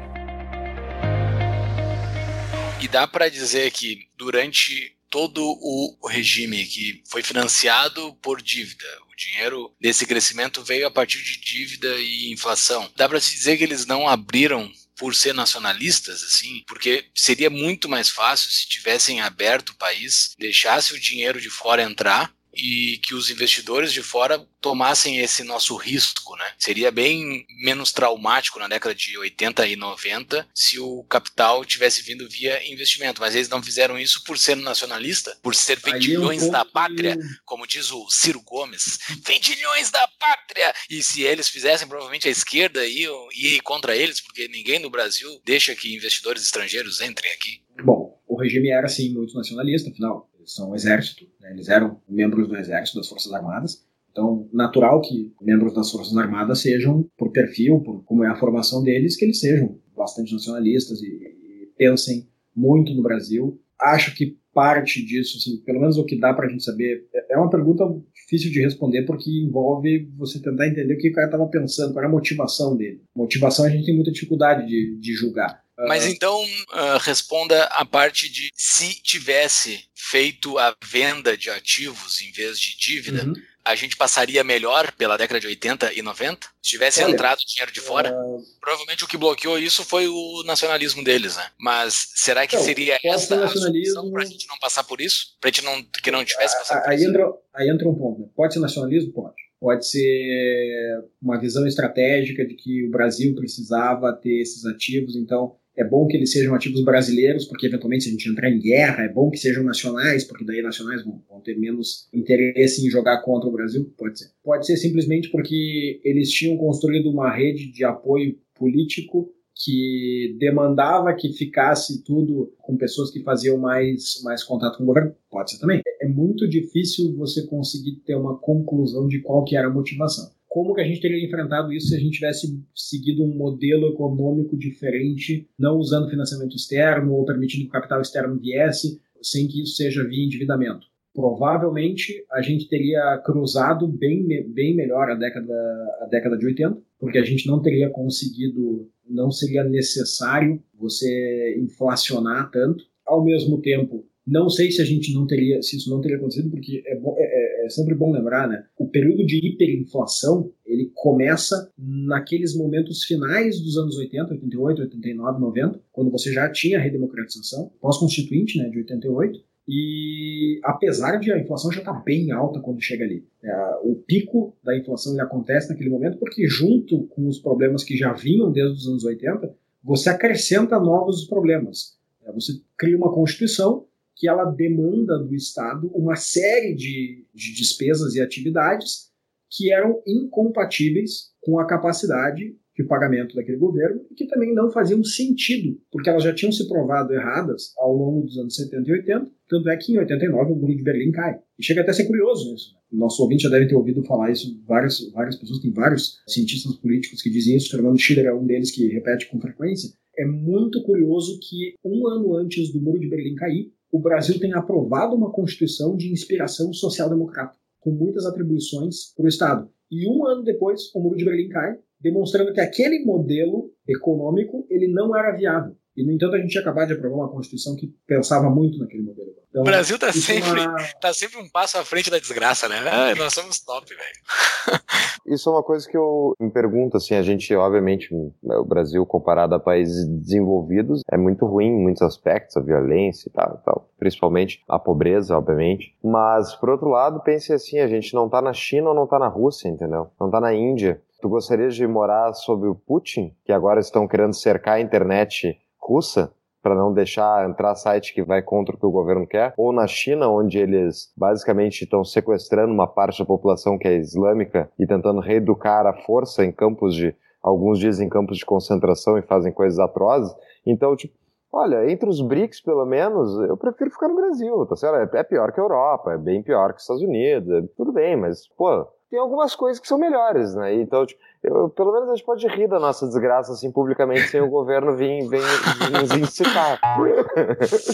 E 2.80 2.88
dá 2.88 3.06
para 3.06 3.28
dizer 3.28 3.70
que 3.70 4.08
durante 4.18 4.96
todo 5.08 5.40
o 5.40 6.08
regime 6.08 6.64
que 6.64 7.00
foi 7.08 7.22
financiado 7.22 8.14
por 8.14 8.42
dívida, 8.42 9.01
o 9.12 9.16
dinheiro 9.16 9.74
desse 9.80 10.06
crescimento 10.06 10.64
veio 10.64 10.86
a 10.86 10.90
partir 10.90 11.22
de 11.22 11.38
dívida 11.38 11.94
e 11.98 12.32
inflação. 12.32 12.90
Dá 12.96 13.08
para 13.08 13.20
se 13.20 13.32
dizer 13.32 13.58
que 13.58 13.64
eles 13.64 13.84
não 13.84 14.08
abriram 14.08 14.70
por 14.96 15.14
ser 15.14 15.34
nacionalistas, 15.34 16.22
assim, 16.22 16.62
porque 16.66 17.06
seria 17.14 17.50
muito 17.50 17.88
mais 17.88 18.08
fácil 18.08 18.50
se 18.50 18.68
tivessem 18.68 19.20
aberto 19.20 19.70
o 19.70 19.76
país, 19.76 20.34
deixasse 20.38 20.94
o 20.94 21.00
dinheiro 21.00 21.40
de 21.40 21.50
fora 21.50 21.82
entrar 21.82 22.32
e 22.54 22.98
que 23.04 23.14
os 23.14 23.30
investidores 23.30 23.92
de 23.92 24.02
fora 24.02 24.38
tomassem 24.60 25.18
esse 25.18 25.42
nosso 25.42 25.76
risco, 25.76 26.36
né? 26.36 26.52
Seria 26.58 26.90
bem 26.90 27.44
menos 27.62 27.92
traumático 27.92 28.58
na 28.58 28.68
década 28.68 28.94
de 28.94 29.16
80 29.18 29.66
e 29.66 29.76
90 29.76 30.48
se 30.54 30.78
o 30.78 31.02
capital 31.04 31.64
tivesse 31.64 32.02
vindo 32.02 32.28
via 32.28 32.64
investimento, 32.70 33.20
mas 33.20 33.34
eles 33.34 33.48
não 33.48 33.62
fizeram 33.62 33.98
isso 33.98 34.22
por 34.24 34.38
ser 34.38 34.56
nacionalista, 34.56 35.36
por 35.42 35.54
ser 35.54 35.78
vendilhões 35.80 36.42
é 36.42 36.46
um 36.46 36.50
da 36.50 36.64
pátria, 36.64 37.16
como 37.44 37.66
diz 37.66 37.90
o 37.90 38.08
Ciro 38.08 38.40
Gomes, 38.42 38.98
vendilhões 39.26 39.90
da 39.90 40.06
pátria. 40.18 40.72
E 40.88 41.02
se 41.02 41.22
eles 41.22 41.48
fizessem, 41.48 41.88
provavelmente 41.88 42.28
a 42.28 42.30
esquerda 42.30 42.86
ia, 42.86 43.10
ia 43.34 43.56
ir 43.56 43.60
contra 43.62 43.96
eles, 43.96 44.20
porque 44.20 44.46
ninguém 44.48 44.78
no 44.78 44.90
Brasil 44.90 45.28
deixa 45.44 45.74
que 45.74 45.94
investidores 45.94 46.44
estrangeiros 46.44 47.00
entrem 47.00 47.32
aqui. 47.32 47.62
Bom, 47.82 48.20
o 48.28 48.40
regime 48.40 48.70
era 48.70 48.88
sim 48.88 49.12
muito 49.12 49.34
nacionalista, 49.34 49.90
afinal 49.90 50.30
eles 50.42 50.52
são 50.52 50.70
o 50.70 50.74
exército, 50.74 51.24
né? 51.40 51.52
eles 51.52 51.68
eram 51.68 52.00
membros 52.08 52.48
do 52.48 52.56
exército, 52.56 52.98
das 52.98 53.08
Forças 53.08 53.32
Armadas. 53.32 53.86
Então, 54.10 54.48
natural 54.52 55.00
que 55.00 55.32
membros 55.40 55.74
das 55.74 55.90
Forças 55.90 56.16
Armadas 56.16 56.60
sejam, 56.60 57.08
por 57.16 57.32
perfil, 57.32 57.80
por 57.80 58.04
como 58.04 58.24
é 58.24 58.28
a 58.28 58.36
formação 58.36 58.82
deles, 58.82 59.16
que 59.16 59.24
eles 59.24 59.40
sejam 59.40 59.78
bastante 59.96 60.32
nacionalistas 60.32 61.00
e, 61.00 61.06
e 61.06 61.72
pensem 61.78 62.28
muito 62.54 62.92
no 62.92 63.02
Brasil. 63.02 63.58
Acho 63.80 64.14
que 64.14 64.36
parte 64.52 65.02
disso, 65.04 65.38
assim, 65.38 65.62
pelo 65.64 65.80
menos 65.80 65.96
o 65.96 66.04
que 66.04 66.18
dá 66.18 66.34
para 66.34 66.46
a 66.46 66.48
gente 66.48 66.62
saber, 66.62 67.06
é, 67.14 67.34
é 67.34 67.38
uma 67.38 67.48
pergunta 67.48 67.84
difícil 68.14 68.50
de 68.50 68.60
responder 68.60 69.02
porque 69.06 69.30
envolve 69.30 70.10
você 70.16 70.40
tentar 70.40 70.68
entender 70.68 70.94
o 70.94 70.98
que 70.98 71.08
o 71.08 71.12
cara 71.12 71.28
estava 71.28 71.46
pensando, 71.46 71.92
qual 71.92 72.00
era 72.00 72.08
a 72.08 72.14
motivação 72.14 72.76
dele. 72.76 73.00
Motivação 73.16 73.64
a 73.64 73.70
gente 73.70 73.86
tem 73.86 73.94
muita 73.94 74.12
dificuldade 74.12 74.66
de, 74.66 74.98
de 74.98 75.12
julgar. 75.14 75.61
Mas 75.78 76.06
então 76.06 76.42
uh, 76.42 76.98
responda 77.00 77.64
a 77.64 77.84
parte 77.84 78.28
de 78.28 78.50
se 78.54 78.94
tivesse 79.02 79.84
feito 79.94 80.58
a 80.58 80.76
venda 80.84 81.36
de 81.36 81.50
ativos 81.50 82.20
em 82.20 82.30
vez 82.30 82.60
de 82.60 82.76
dívida, 82.76 83.24
uhum 83.24 83.34
a 83.64 83.74
gente 83.74 83.96
passaria 83.96 84.42
melhor 84.42 84.92
pela 84.92 85.16
década 85.16 85.40
de 85.40 85.46
80 85.46 85.92
e 85.92 86.02
90? 86.02 86.46
Se 86.60 86.70
tivesse 86.70 87.02
Olha, 87.02 87.12
entrado 87.12 87.38
dinheiro 87.46 87.72
de 87.72 87.80
fora? 87.80 88.12
Uh... 88.12 88.42
Provavelmente 88.60 89.04
o 89.04 89.08
que 89.08 89.16
bloqueou 89.16 89.58
isso 89.58 89.84
foi 89.84 90.08
o 90.08 90.42
nacionalismo 90.44 91.02
deles, 91.04 91.36
né? 91.36 91.46
Mas 91.58 92.08
será 92.14 92.46
que 92.46 92.58
seria 92.58 92.98
essa 93.04 93.44
a 93.44 93.48
solução 93.48 94.10
para 94.10 94.22
a 94.22 94.26
gente 94.26 94.46
não 94.48 94.58
passar 94.58 94.84
por 94.84 95.00
isso? 95.00 95.36
Para 95.40 95.50
a 95.50 95.52
gente 95.52 95.64
não, 95.64 95.82
que 96.02 96.10
não 96.10 96.24
tivesse 96.24 96.56
passado 96.58 96.86
aí 96.86 96.98
por 96.98 97.08
entra, 97.08 97.22
isso? 97.22 97.38
Aí 97.54 97.70
entra 97.70 97.88
um 97.88 97.94
ponto. 97.94 98.22
Né? 98.22 98.28
Pode 98.34 98.54
ser 98.54 98.60
nacionalismo? 98.60 99.12
Pode. 99.12 99.36
Pode 99.60 99.86
ser 99.86 101.04
uma 101.20 101.38
visão 101.38 101.64
estratégica 101.66 102.44
de 102.44 102.54
que 102.54 102.84
o 102.84 102.90
Brasil 102.90 103.32
precisava 103.36 104.12
ter 104.12 104.40
esses 104.40 104.66
ativos, 104.66 105.14
então 105.14 105.56
é 105.76 105.84
bom 105.84 106.06
que 106.06 106.16
eles 106.16 106.32
sejam 106.32 106.54
ativos 106.54 106.84
brasileiros, 106.84 107.46
porque 107.46 107.66
eventualmente 107.66 108.04
se 108.04 108.10
a 108.10 108.12
gente 108.12 108.28
entrar 108.28 108.50
em 108.50 108.58
guerra, 108.58 109.04
é 109.04 109.08
bom 109.08 109.30
que 109.30 109.38
sejam 109.38 109.64
nacionais, 109.64 110.24
porque 110.24 110.44
daí 110.44 110.60
nacionais 110.60 111.02
vão, 111.02 111.22
vão, 111.28 111.40
ter 111.40 111.58
menos 111.58 112.08
interesse 112.12 112.86
em 112.86 112.90
jogar 112.90 113.22
contra 113.22 113.48
o 113.48 113.52
Brasil. 113.52 113.90
Pode 113.96 114.18
ser. 114.18 114.30
Pode 114.44 114.66
ser 114.66 114.76
simplesmente 114.76 115.30
porque 115.30 116.00
eles 116.04 116.30
tinham 116.30 116.56
construído 116.56 117.10
uma 117.10 117.34
rede 117.34 117.72
de 117.72 117.84
apoio 117.84 118.38
político 118.54 119.32
que 119.54 120.36
demandava 120.38 121.14
que 121.14 121.32
ficasse 121.32 122.02
tudo 122.02 122.52
com 122.58 122.76
pessoas 122.76 123.10
que 123.10 123.22
faziam 123.22 123.58
mais, 123.58 124.20
mais 124.24 124.42
contato 124.42 124.78
com 124.78 124.84
o 124.84 124.86
governo. 124.86 125.14
Pode 125.30 125.52
ser 125.52 125.58
também. 125.58 125.80
É 126.00 126.08
muito 126.08 126.48
difícil 126.48 127.14
você 127.16 127.46
conseguir 127.46 127.96
ter 128.04 128.14
uma 128.14 128.38
conclusão 128.38 129.06
de 129.06 129.20
qual 129.20 129.44
que 129.44 129.56
era 129.56 129.68
a 129.68 129.72
motivação 129.72 130.30
como 130.52 130.74
que 130.74 130.82
a 130.82 130.84
gente 130.84 131.00
teria 131.00 131.24
enfrentado 131.24 131.72
isso 131.72 131.88
se 131.88 131.96
a 131.96 131.98
gente 131.98 132.12
tivesse 132.12 132.62
seguido 132.74 133.24
um 133.24 133.34
modelo 133.34 133.86
econômico 133.86 134.54
diferente, 134.54 135.48
não 135.58 135.78
usando 135.78 136.10
financiamento 136.10 136.54
externo 136.54 137.14
ou 137.14 137.24
permitindo 137.24 137.62
que 137.62 137.70
o 137.70 137.72
capital 137.72 138.02
externo 138.02 138.38
viesse, 138.38 139.00
sem 139.22 139.48
que 139.48 139.62
isso 139.62 139.76
seja 139.76 140.06
via 140.06 140.22
endividamento. 140.22 140.86
Provavelmente 141.14 142.22
a 142.30 142.42
gente 142.42 142.68
teria 142.68 143.16
cruzado 143.24 143.88
bem, 143.88 144.26
bem 144.52 144.76
melhor 144.76 145.10
a 145.10 145.14
década, 145.14 145.54
a 146.02 146.06
década 146.10 146.36
de 146.36 146.44
80, 146.44 146.76
porque 147.00 147.16
a 147.16 147.24
gente 147.24 147.46
não 147.46 147.62
teria 147.62 147.88
conseguido, 147.88 148.90
não 149.08 149.30
seria 149.30 149.64
necessário 149.64 150.62
você 150.78 151.56
inflacionar 151.58 152.50
tanto. 152.50 152.84
Ao 153.06 153.24
mesmo 153.24 153.58
tempo, 153.62 154.04
não 154.26 154.48
sei 154.48 154.70
se 154.70 154.80
a 154.80 154.84
gente 154.84 155.12
não 155.12 155.26
teria, 155.26 155.60
se 155.62 155.76
isso 155.76 155.90
não 155.90 156.00
teria 156.00 156.16
acontecido, 156.16 156.50
porque 156.50 156.82
é, 156.86 156.92
é, 156.92 156.98
é, 156.98 157.41
é, 157.62 157.68
sempre 157.68 157.94
bom 157.94 158.12
lembrar, 158.12 158.48
né? 158.48 158.64
O 158.76 158.88
período 158.88 159.24
de 159.24 159.38
hiperinflação 159.38 160.52
ele 160.66 160.90
começa 160.94 161.70
naqueles 161.78 162.56
momentos 162.56 163.04
finais 163.04 163.60
dos 163.60 163.76
anos 163.76 163.96
80, 163.96 164.32
88, 164.34 164.82
89, 164.82 165.40
90, 165.40 165.80
quando 165.92 166.10
você 166.10 166.32
já 166.32 166.50
tinha 166.50 166.78
a 166.78 166.80
redemocratização, 166.80 167.70
pós-constituinte, 167.80 168.58
né, 168.58 168.68
de 168.68 168.78
88. 168.78 169.40
E 169.68 170.60
apesar 170.64 171.18
de 171.18 171.30
a 171.30 171.38
inflação 171.38 171.70
já 171.70 171.78
estar 171.78 171.94
tá 171.94 172.00
bem 172.00 172.32
alta 172.32 172.58
quando 172.58 172.82
chega 172.82 173.04
ali, 173.04 173.24
é, 173.44 173.54
o 173.84 173.94
pico 173.94 174.56
da 174.64 174.76
inflação 174.76 175.18
acontece 175.20 175.68
naquele 175.68 175.90
momento 175.90 176.18
porque 176.18 176.46
junto 176.48 177.04
com 177.08 177.28
os 177.28 177.38
problemas 177.38 177.84
que 177.84 177.96
já 177.96 178.12
vinham 178.12 178.50
desde 178.50 178.78
os 178.78 178.88
anos 178.88 179.04
80, 179.04 179.54
você 179.84 180.08
acrescenta 180.10 180.80
novos 180.80 181.24
problemas. 181.26 181.96
É, 182.24 182.32
você 182.32 182.54
cria 182.76 182.96
uma 182.96 183.12
constituição 183.12 183.86
que 184.22 184.28
ela 184.28 184.44
demanda 184.44 185.18
do 185.18 185.34
Estado 185.34 185.90
uma 185.92 186.14
série 186.14 186.76
de, 186.76 187.26
de 187.34 187.54
despesas 187.56 188.14
e 188.14 188.20
atividades 188.20 189.10
que 189.50 189.72
eram 189.72 190.00
incompatíveis 190.06 191.32
com 191.40 191.58
a 191.58 191.66
capacidade 191.66 192.56
de 192.76 192.84
pagamento 192.84 193.34
daquele 193.34 193.58
governo 193.58 194.00
e 194.08 194.14
que 194.14 194.28
também 194.28 194.54
não 194.54 194.70
faziam 194.70 195.02
sentido, 195.02 195.76
porque 195.90 196.08
elas 196.08 196.22
já 196.22 196.32
tinham 196.32 196.52
se 196.52 196.68
provado 196.68 197.12
erradas 197.12 197.72
ao 197.76 197.92
longo 197.92 198.22
dos 198.22 198.38
anos 198.38 198.54
70 198.54 198.88
e 198.88 198.92
80, 198.92 199.30
tanto 199.48 199.68
é 199.68 199.76
que 199.76 199.92
em 199.92 199.98
89 199.98 200.52
o 200.52 200.54
muro 200.54 200.76
de 200.76 200.84
Berlim 200.84 201.10
cai. 201.10 201.40
E 201.58 201.64
chega 201.64 201.80
até 201.80 201.90
a 201.90 201.94
ser 201.94 202.06
curioso 202.06 202.54
isso. 202.54 202.74
Né? 202.74 202.80
Nosso 202.92 203.20
ouvinte 203.24 203.42
já 203.42 203.48
deve 203.48 203.66
ter 203.66 203.74
ouvido 203.74 204.04
falar 204.04 204.30
isso, 204.30 204.62
várias, 204.64 205.00
várias 205.10 205.34
pessoas, 205.34 205.60
tem 205.60 205.72
vários 205.72 206.22
cientistas 206.28 206.76
políticos 206.76 207.20
que 207.20 207.28
dizem 207.28 207.56
isso, 207.56 207.72
Fernando 207.72 207.98
Schiller 207.98 208.26
é 208.26 208.32
um 208.32 208.46
deles 208.46 208.70
que 208.70 208.86
repete 208.86 209.28
com 209.28 209.40
frequência. 209.40 209.92
É 210.16 210.24
muito 210.24 210.80
curioso 210.84 211.40
que 211.42 211.74
um 211.84 212.06
ano 212.06 212.36
antes 212.36 212.72
do 212.72 212.80
muro 212.80 213.00
de 213.00 213.08
Berlim 213.08 213.34
cair, 213.34 213.72
o 213.92 214.00
Brasil 214.00 214.40
tem 214.40 214.54
aprovado 214.54 215.14
uma 215.14 215.30
Constituição 215.30 215.94
de 215.94 216.10
inspiração 216.10 216.72
social-democrata, 216.72 217.58
com 217.78 217.90
muitas 217.90 218.24
atribuições 218.24 219.12
para 219.14 219.26
o 219.26 219.28
Estado. 219.28 219.70
E 219.90 220.08
um 220.08 220.26
ano 220.26 220.42
depois, 220.42 220.90
o 220.94 221.00
Muro 221.00 221.14
de 221.14 221.26
Berlim 221.26 221.50
cai, 221.50 221.78
demonstrando 222.00 222.54
que 222.54 222.60
aquele 222.60 223.04
modelo 223.04 223.70
econômico 223.86 224.66
ele 224.70 224.88
não 224.88 225.14
era 225.14 225.36
viável. 225.36 225.76
E, 225.96 226.04
no 226.04 226.12
entanto, 226.12 226.36
a 226.36 226.38
gente 226.38 226.54
ia 226.54 226.60
acabar 226.60 226.86
de 226.86 226.94
aprovar 226.94 227.16
uma 227.16 227.28
Constituição 227.28 227.76
que 227.76 227.86
pensava 228.06 228.48
muito 228.48 228.78
naquele 228.78 229.02
modelo. 229.02 229.32
Então, 229.50 229.60
o 229.60 229.64
Brasil 229.64 229.96
está 229.96 230.10
sempre, 230.10 230.62
é 230.62 230.68
uma... 230.68 230.78
tá 230.98 231.12
sempre 231.12 231.38
um 231.38 231.48
passo 231.50 231.76
à 231.76 231.84
frente 231.84 232.10
da 232.10 232.18
desgraça, 232.18 232.66
né? 232.66 232.76
Ah, 232.90 233.14
nós 233.14 233.34
somos 233.34 233.60
top, 233.60 233.86
velho. 233.86 234.80
Isso 235.26 235.50
é 235.50 235.52
uma 235.52 235.62
coisa 235.62 235.86
que 235.86 235.96
eu 235.96 236.34
me 236.40 236.50
pergunto, 236.50 236.96
assim, 236.96 237.14
a 237.14 237.22
gente, 237.22 237.54
obviamente, 237.54 238.08
o 238.42 238.64
Brasil 238.64 239.04
comparado 239.04 239.54
a 239.54 239.60
países 239.60 240.08
desenvolvidos 240.08 241.02
é 241.12 241.18
muito 241.18 241.44
ruim 241.44 241.66
em 241.66 241.82
muitos 241.82 242.00
aspectos, 242.00 242.56
a 242.56 242.60
violência 242.60 243.28
e 243.28 243.32
tal, 243.32 243.60
tal, 243.62 243.90
principalmente 243.98 244.62
a 244.66 244.78
pobreza, 244.78 245.36
obviamente. 245.36 245.94
Mas, 246.02 246.54
por 246.54 246.70
outro 246.70 246.88
lado, 246.88 247.20
pense 247.20 247.52
assim, 247.52 247.78
a 247.78 247.86
gente 247.86 248.14
não 248.14 248.30
tá 248.30 248.40
na 248.40 248.54
China 248.54 248.88
ou 248.88 248.94
não 248.94 249.06
tá 249.06 249.18
na 249.18 249.28
Rússia, 249.28 249.68
entendeu? 249.68 250.10
Não 250.18 250.30
tá 250.30 250.40
na 250.40 250.54
Índia. 250.54 251.02
Tu 251.20 251.28
gostaria 251.28 251.68
de 251.68 251.86
morar 251.86 252.32
sob 252.32 252.66
o 252.66 252.74
Putin, 252.74 253.32
que 253.44 253.52
agora 253.52 253.78
estão 253.78 254.08
querendo 254.08 254.34
cercar 254.34 254.76
a 254.76 254.80
internet 254.80 255.56
russa? 255.82 256.32
para 256.62 256.76
não 256.76 256.94
deixar 256.94 257.48
entrar 257.48 257.74
site 257.74 258.14
que 258.14 258.22
vai 258.22 258.40
contra 258.40 258.76
o 258.76 258.78
que 258.78 258.86
o 258.86 258.90
governo 258.90 259.26
quer, 259.26 259.52
ou 259.56 259.72
na 259.72 259.86
China, 259.86 260.28
onde 260.28 260.58
eles 260.58 261.12
basicamente 261.16 261.82
estão 261.82 262.04
sequestrando 262.04 262.72
uma 262.72 262.86
parte 262.86 263.18
da 263.18 263.26
população 263.26 263.76
que 263.76 263.88
é 263.88 263.96
islâmica 263.96 264.70
e 264.78 264.86
tentando 264.86 265.20
reeducar 265.20 265.86
a 265.86 265.92
força 265.92 266.44
em 266.44 266.52
campos 266.52 266.94
de, 266.94 267.14
alguns 267.42 267.80
dizem 267.80 268.08
campos 268.08 268.38
de 268.38 268.46
concentração 268.46 269.18
e 269.18 269.22
fazem 269.22 269.52
coisas 269.52 269.78
atrozes. 269.80 270.32
Então, 270.64 270.94
tipo, 270.94 271.14
olha, 271.52 271.90
entre 271.90 272.08
os 272.08 272.20
BRICS, 272.20 272.60
pelo 272.62 272.86
menos, 272.86 273.36
eu 273.48 273.56
prefiro 273.56 273.90
ficar 273.90 274.06
no 274.06 274.14
Brasil, 274.14 274.64
tá 274.66 274.76
certo? 274.76 275.16
É, 275.16 275.20
é 275.20 275.24
pior 275.24 275.50
que 275.52 275.58
a 275.58 275.64
Europa, 275.64 276.12
é 276.12 276.18
bem 276.18 276.44
pior 276.44 276.68
que 276.68 276.76
os 276.76 276.82
Estados 276.82 277.02
Unidos, 277.02 277.50
é, 277.50 277.62
tudo 277.76 277.92
bem, 277.92 278.16
mas, 278.16 278.46
pô, 278.56 278.86
tem 279.12 279.20
algumas 279.20 279.54
coisas 279.54 279.78
que 279.78 279.86
são 279.86 279.98
melhores, 279.98 280.54
né? 280.54 280.72
Então, 280.72 281.04
tipo, 281.04 281.20
eu, 281.42 281.68
pelo 281.68 281.92
menos 281.92 282.08
a 282.08 282.14
gente 282.14 282.24
pode 282.24 282.48
rir 282.48 282.66
da 282.66 282.80
nossa 282.80 283.06
desgraça 283.06 283.52
assim 283.52 283.70
publicamente 283.70 284.28
sem 284.28 284.40
o 284.40 284.48
governo 284.48 284.96
vir, 284.96 285.28
vir, 285.28 285.42
vir 285.42 285.90
nos 285.90 286.10
incitar. 286.12 286.80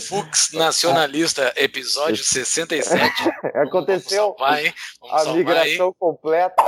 Fux 0.09 0.51
Nacionalista, 0.53 1.53
episódio 1.57 2.23
67. 2.23 2.95
Aconteceu 3.53 4.37
vamos 4.39 5.27
a 5.27 5.33
migração 5.33 5.93
completa. 5.99 6.55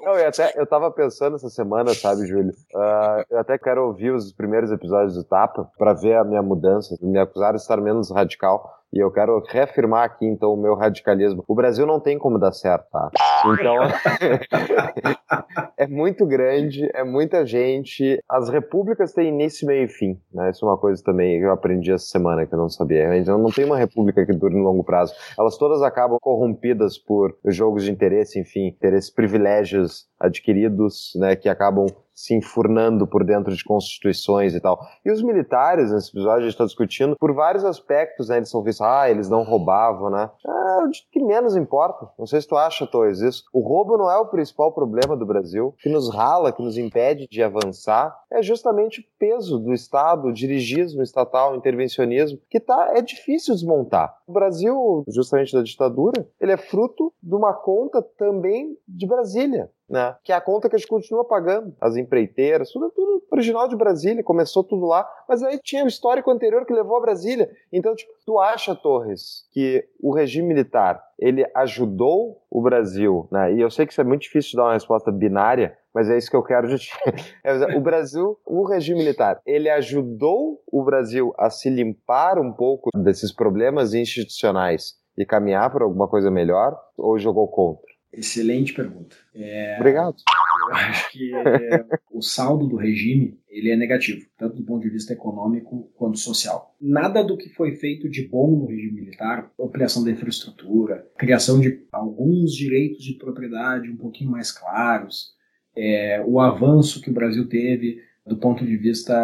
Não, 0.00 0.18
eu, 0.18 0.28
até, 0.28 0.52
eu 0.56 0.66
tava 0.66 0.90
pensando 0.90 1.36
essa 1.36 1.50
semana, 1.50 1.94
sabe, 1.94 2.26
Júlio? 2.26 2.52
Uh, 2.74 3.22
eu 3.30 3.38
até 3.38 3.56
quero 3.58 3.86
ouvir 3.86 4.10
os 4.10 4.32
primeiros 4.32 4.72
episódios 4.72 5.14
do 5.14 5.22
Tapa 5.22 5.70
para 5.78 5.92
ver 5.92 6.16
a 6.16 6.24
minha 6.24 6.42
mudança. 6.42 6.98
Me 7.00 7.20
acusaram 7.20 7.54
de 7.54 7.62
estar 7.62 7.80
menos 7.80 8.10
radical. 8.10 8.79
E 8.92 8.98
eu 8.98 9.10
quero 9.10 9.40
reafirmar 9.48 10.04
aqui, 10.04 10.26
então, 10.26 10.52
o 10.52 10.56
meu 10.56 10.74
radicalismo. 10.74 11.44
O 11.46 11.54
Brasil 11.54 11.86
não 11.86 12.00
tem 12.00 12.18
como 12.18 12.38
dar 12.38 12.52
certo, 12.52 12.86
tá? 12.90 13.10
Então, 13.54 13.76
é 15.78 15.86
muito 15.86 16.26
grande, 16.26 16.90
é 16.92 17.04
muita 17.04 17.46
gente. 17.46 18.20
As 18.28 18.48
repúblicas 18.48 19.12
têm 19.12 19.28
início, 19.28 19.66
meio 19.66 19.84
e 19.84 19.88
fim, 19.88 20.20
né? 20.32 20.50
Isso 20.50 20.64
é 20.64 20.68
uma 20.68 20.76
coisa 20.76 21.02
também 21.04 21.38
que 21.38 21.46
eu 21.46 21.52
aprendi 21.52 21.92
essa 21.92 22.06
semana 22.06 22.44
que 22.44 22.52
eu 22.52 22.58
não 22.58 22.68
sabia. 22.68 23.16
Então, 23.16 23.38
não 23.38 23.50
tem 23.50 23.64
uma 23.64 23.78
república 23.78 24.26
que 24.26 24.32
dure 24.32 24.56
no 24.56 24.64
longo 24.64 24.82
prazo. 24.82 25.14
Elas 25.38 25.56
todas 25.56 25.82
acabam 25.82 26.18
corrompidas 26.20 26.98
por 26.98 27.36
jogos 27.46 27.84
de 27.84 27.92
interesse, 27.92 28.40
enfim, 28.40 28.66
interesses, 28.66 29.08
privilégios 29.08 30.08
adquiridos, 30.18 31.12
né, 31.16 31.36
que 31.36 31.48
acabam 31.48 31.86
se 32.20 32.34
enfurnando 32.34 33.06
por 33.06 33.24
dentro 33.24 33.54
de 33.54 33.64
constituições 33.64 34.54
e 34.54 34.60
tal. 34.60 34.78
E 35.04 35.10
os 35.10 35.22
militares, 35.22 35.90
nesse 35.90 36.10
episódio, 36.10 36.40
a 36.40 36.42
gente 36.42 36.52
está 36.52 36.64
discutindo 36.64 37.16
por 37.16 37.32
vários 37.32 37.64
aspectos, 37.64 38.28
né? 38.28 38.36
Eles 38.36 38.50
são 38.50 38.62
vistos, 38.62 38.86
ah, 38.86 39.10
eles 39.10 39.28
não 39.28 39.42
roubavam, 39.42 40.10
né? 40.10 40.30
Ah, 40.46 40.84
o 40.86 40.90
que 41.10 41.22
menos 41.22 41.56
importa. 41.56 42.10
Não 42.18 42.26
sei 42.26 42.40
se 42.40 42.48
tu 42.48 42.56
acha, 42.56 42.86
Toys, 42.86 43.20
isso. 43.20 43.44
O 43.52 43.60
roubo 43.60 43.96
não 43.96 44.10
é 44.10 44.18
o 44.18 44.26
principal 44.26 44.72
problema 44.72 45.16
do 45.16 45.24
Brasil. 45.24 45.74
Que 45.78 45.88
nos 45.88 46.14
rala, 46.14 46.52
que 46.52 46.62
nos 46.62 46.76
impede 46.76 47.26
de 47.30 47.42
avançar, 47.42 48.14
é 48.30 48.42
justamente 48.42 49.00
o 49.00 49.04
peso 49.18 49.58
do 49.58 49.72
Estado, 49.72 50.28
o 50.28 50.32
dirigismo 50.32 51.02
estatal, 51.02 51.52
o 51.52 51.56
intervencionismo, 51.56 52.38
que 52.50 52.60
tá, 52.60 52.92
é 52.94 53.00
difícil 53.00 53.54
desmontar. 53.54 54.14
O 54.26 54.32
Brasil, 54.32 55.04
justamente 55.08 55.54
da 55.54 55.62
ditadura, 55.62 56.28
ele 56.40 56.52
é 56.52 56.56
fruto 56.56 57.12
de 57.22 57.34
uma 57.34 57.54
conta 57.54 58.02
também 58.02 58.76
de 58.86 59.06
Brasília 59.06 59.70
né? 59.90 60.14
Que 60.22 60.32
é 60.32 60.36
a 60.36 60.40
conta 60.40 60.68
que 60.68 60.76
a 60.76 60.78
gente 60.78 60.88
continua 60.88 61.24
pagando, 61.24 61.74
as 61.80 61.96
empreiteiras, 61.96 62.70
tudo, 62.70 62.90
tudo 62.90 63.22
original 63.32 63.66
de 63.68 63.76
Brasília, 63.76 64.22
começou 64.22 64.62
tudo 64.62 64.86
lá, 64.86 65.06
mas 65.28 65.42
aí 65.42 65.58
tinha 65.62 65.84
o 65.84 65.88
histórico 65.88 66.30
anterior 66.30 66.64
que 66.64 66.72
levou 66.72 66.96
a 66.96 67.00
Brasília. 67.00 67.50
Então, 67.72 67.94
tipo, 67.94 68.12
tu 68.24 68.38
acha, 68.38 68.74
Torres, 68.74 69.48
que 69.52 69.84
o 70.00 70.14
regime 70.14 70.46
militar, 70.46 71.02
ele 71.18 71.44
ajudou 71.56 72.40
o 72.48 72.62
Brasil, 72.62 73.28
né? 73.32 73.52
E 73.52 73.60
eu 73.60 73.70
sei 73.70 73.84
que 73.84 73.92
isso 73.92 74.00
é 74.00 74.04
muito 74.04 74.22
difícil 74.22 74.52
de 74.52 74.56
dar 74.58 74.64
uma 74.64 74.74
resposta 74.74 75.10
binária, 75.10 75.76
mas 75.92 76.08
é 76.08 76.16
isso 76.16 76.30
que 76.30 76.36
eu 76.36 76.42
quero 76.42 76.68
de 76.68 76.78
ti. 76.78 76.90
O 77.76 77.80
Brasil, 77.80 78.38
o 78.46 78.64
regime 78.64 79.00
militar, 79.00 79.40
ele 79.44 79.68
ajudou 79.68 80.62
o 80.70 80.84
Brasil 80.84 81.34
a 81.36 81.50
se 81.50 81.68
limpar 81.68 82.38
um 82.38 82.52
pouco 82.52 82.90
desses 82.94 83.32
problemas 83.32 83.92
institucionais 83.92 84.94
e 85.18 85.26
caminhar 85.26 85.70
para 85.70 85.84
alguma 85.84 86.08
coisa 86.08 86.30
melhor 86.30 86.78
ou 86.96 87.18
jogou 87.18 87.48
contra? 87.48 87.89
Excelente 88.12 88.72
pergunta. 88.72 89.16
É, 89.34 89.76
Obrigado. 89.78 90.16
Eu 90.68 90.74
acho 90.74 91.12
que 91.12 91.34
é, 91.34 91.84
o 92.10 92.20
saldo 92.20 92.66
do 92.66 92.76
regime 92.76 93.38
ele 93.48 93.70
é 93.70 93.76
negativo, 93.76 94.26
tanto 94.36 94.56
do 94.56 94.64
ponto 94.64 94.82
de 94.82 94.90
vista 94.90 95.12
econômico 95.12 95.90
quanto 95.96 96.18
social. 96.18 96.74
Nada 96.80 97.22
do 97.22 97.36
que 97.36 97.48
foi 97.48 97.76
feito 97.76 98.08
de 98.08 98.26
bom 98.26 98.56
no 98.56 98.66
regime 98.66 99.00
militar, 99.00 99.50
ampliação 99.60 100.04
da 100.04 100.10
infraestrutura, 100.10 101.06
criação 101.16 101.60
de 101.60 101.84
alguns 101.92 102.54
direitos 102.54 103.04
de 103.04 103.14
propriedade 103.14 103.90
um 103.90 103.96
pouquinho 103.96 104.30
mais 104.30 104.52
claros, 104.52 105.34
é, 105.76 106.22
o 106.26 106.40
avanço 106.40 107.00
que 107.00 107.10
o 107.10 107.14
Brasil 107.14 107.48
teve 107.48 108.00
do 108.26 108.36
ponto 108.36 108.64
de 108.64 108.76
vista 108.76 109.14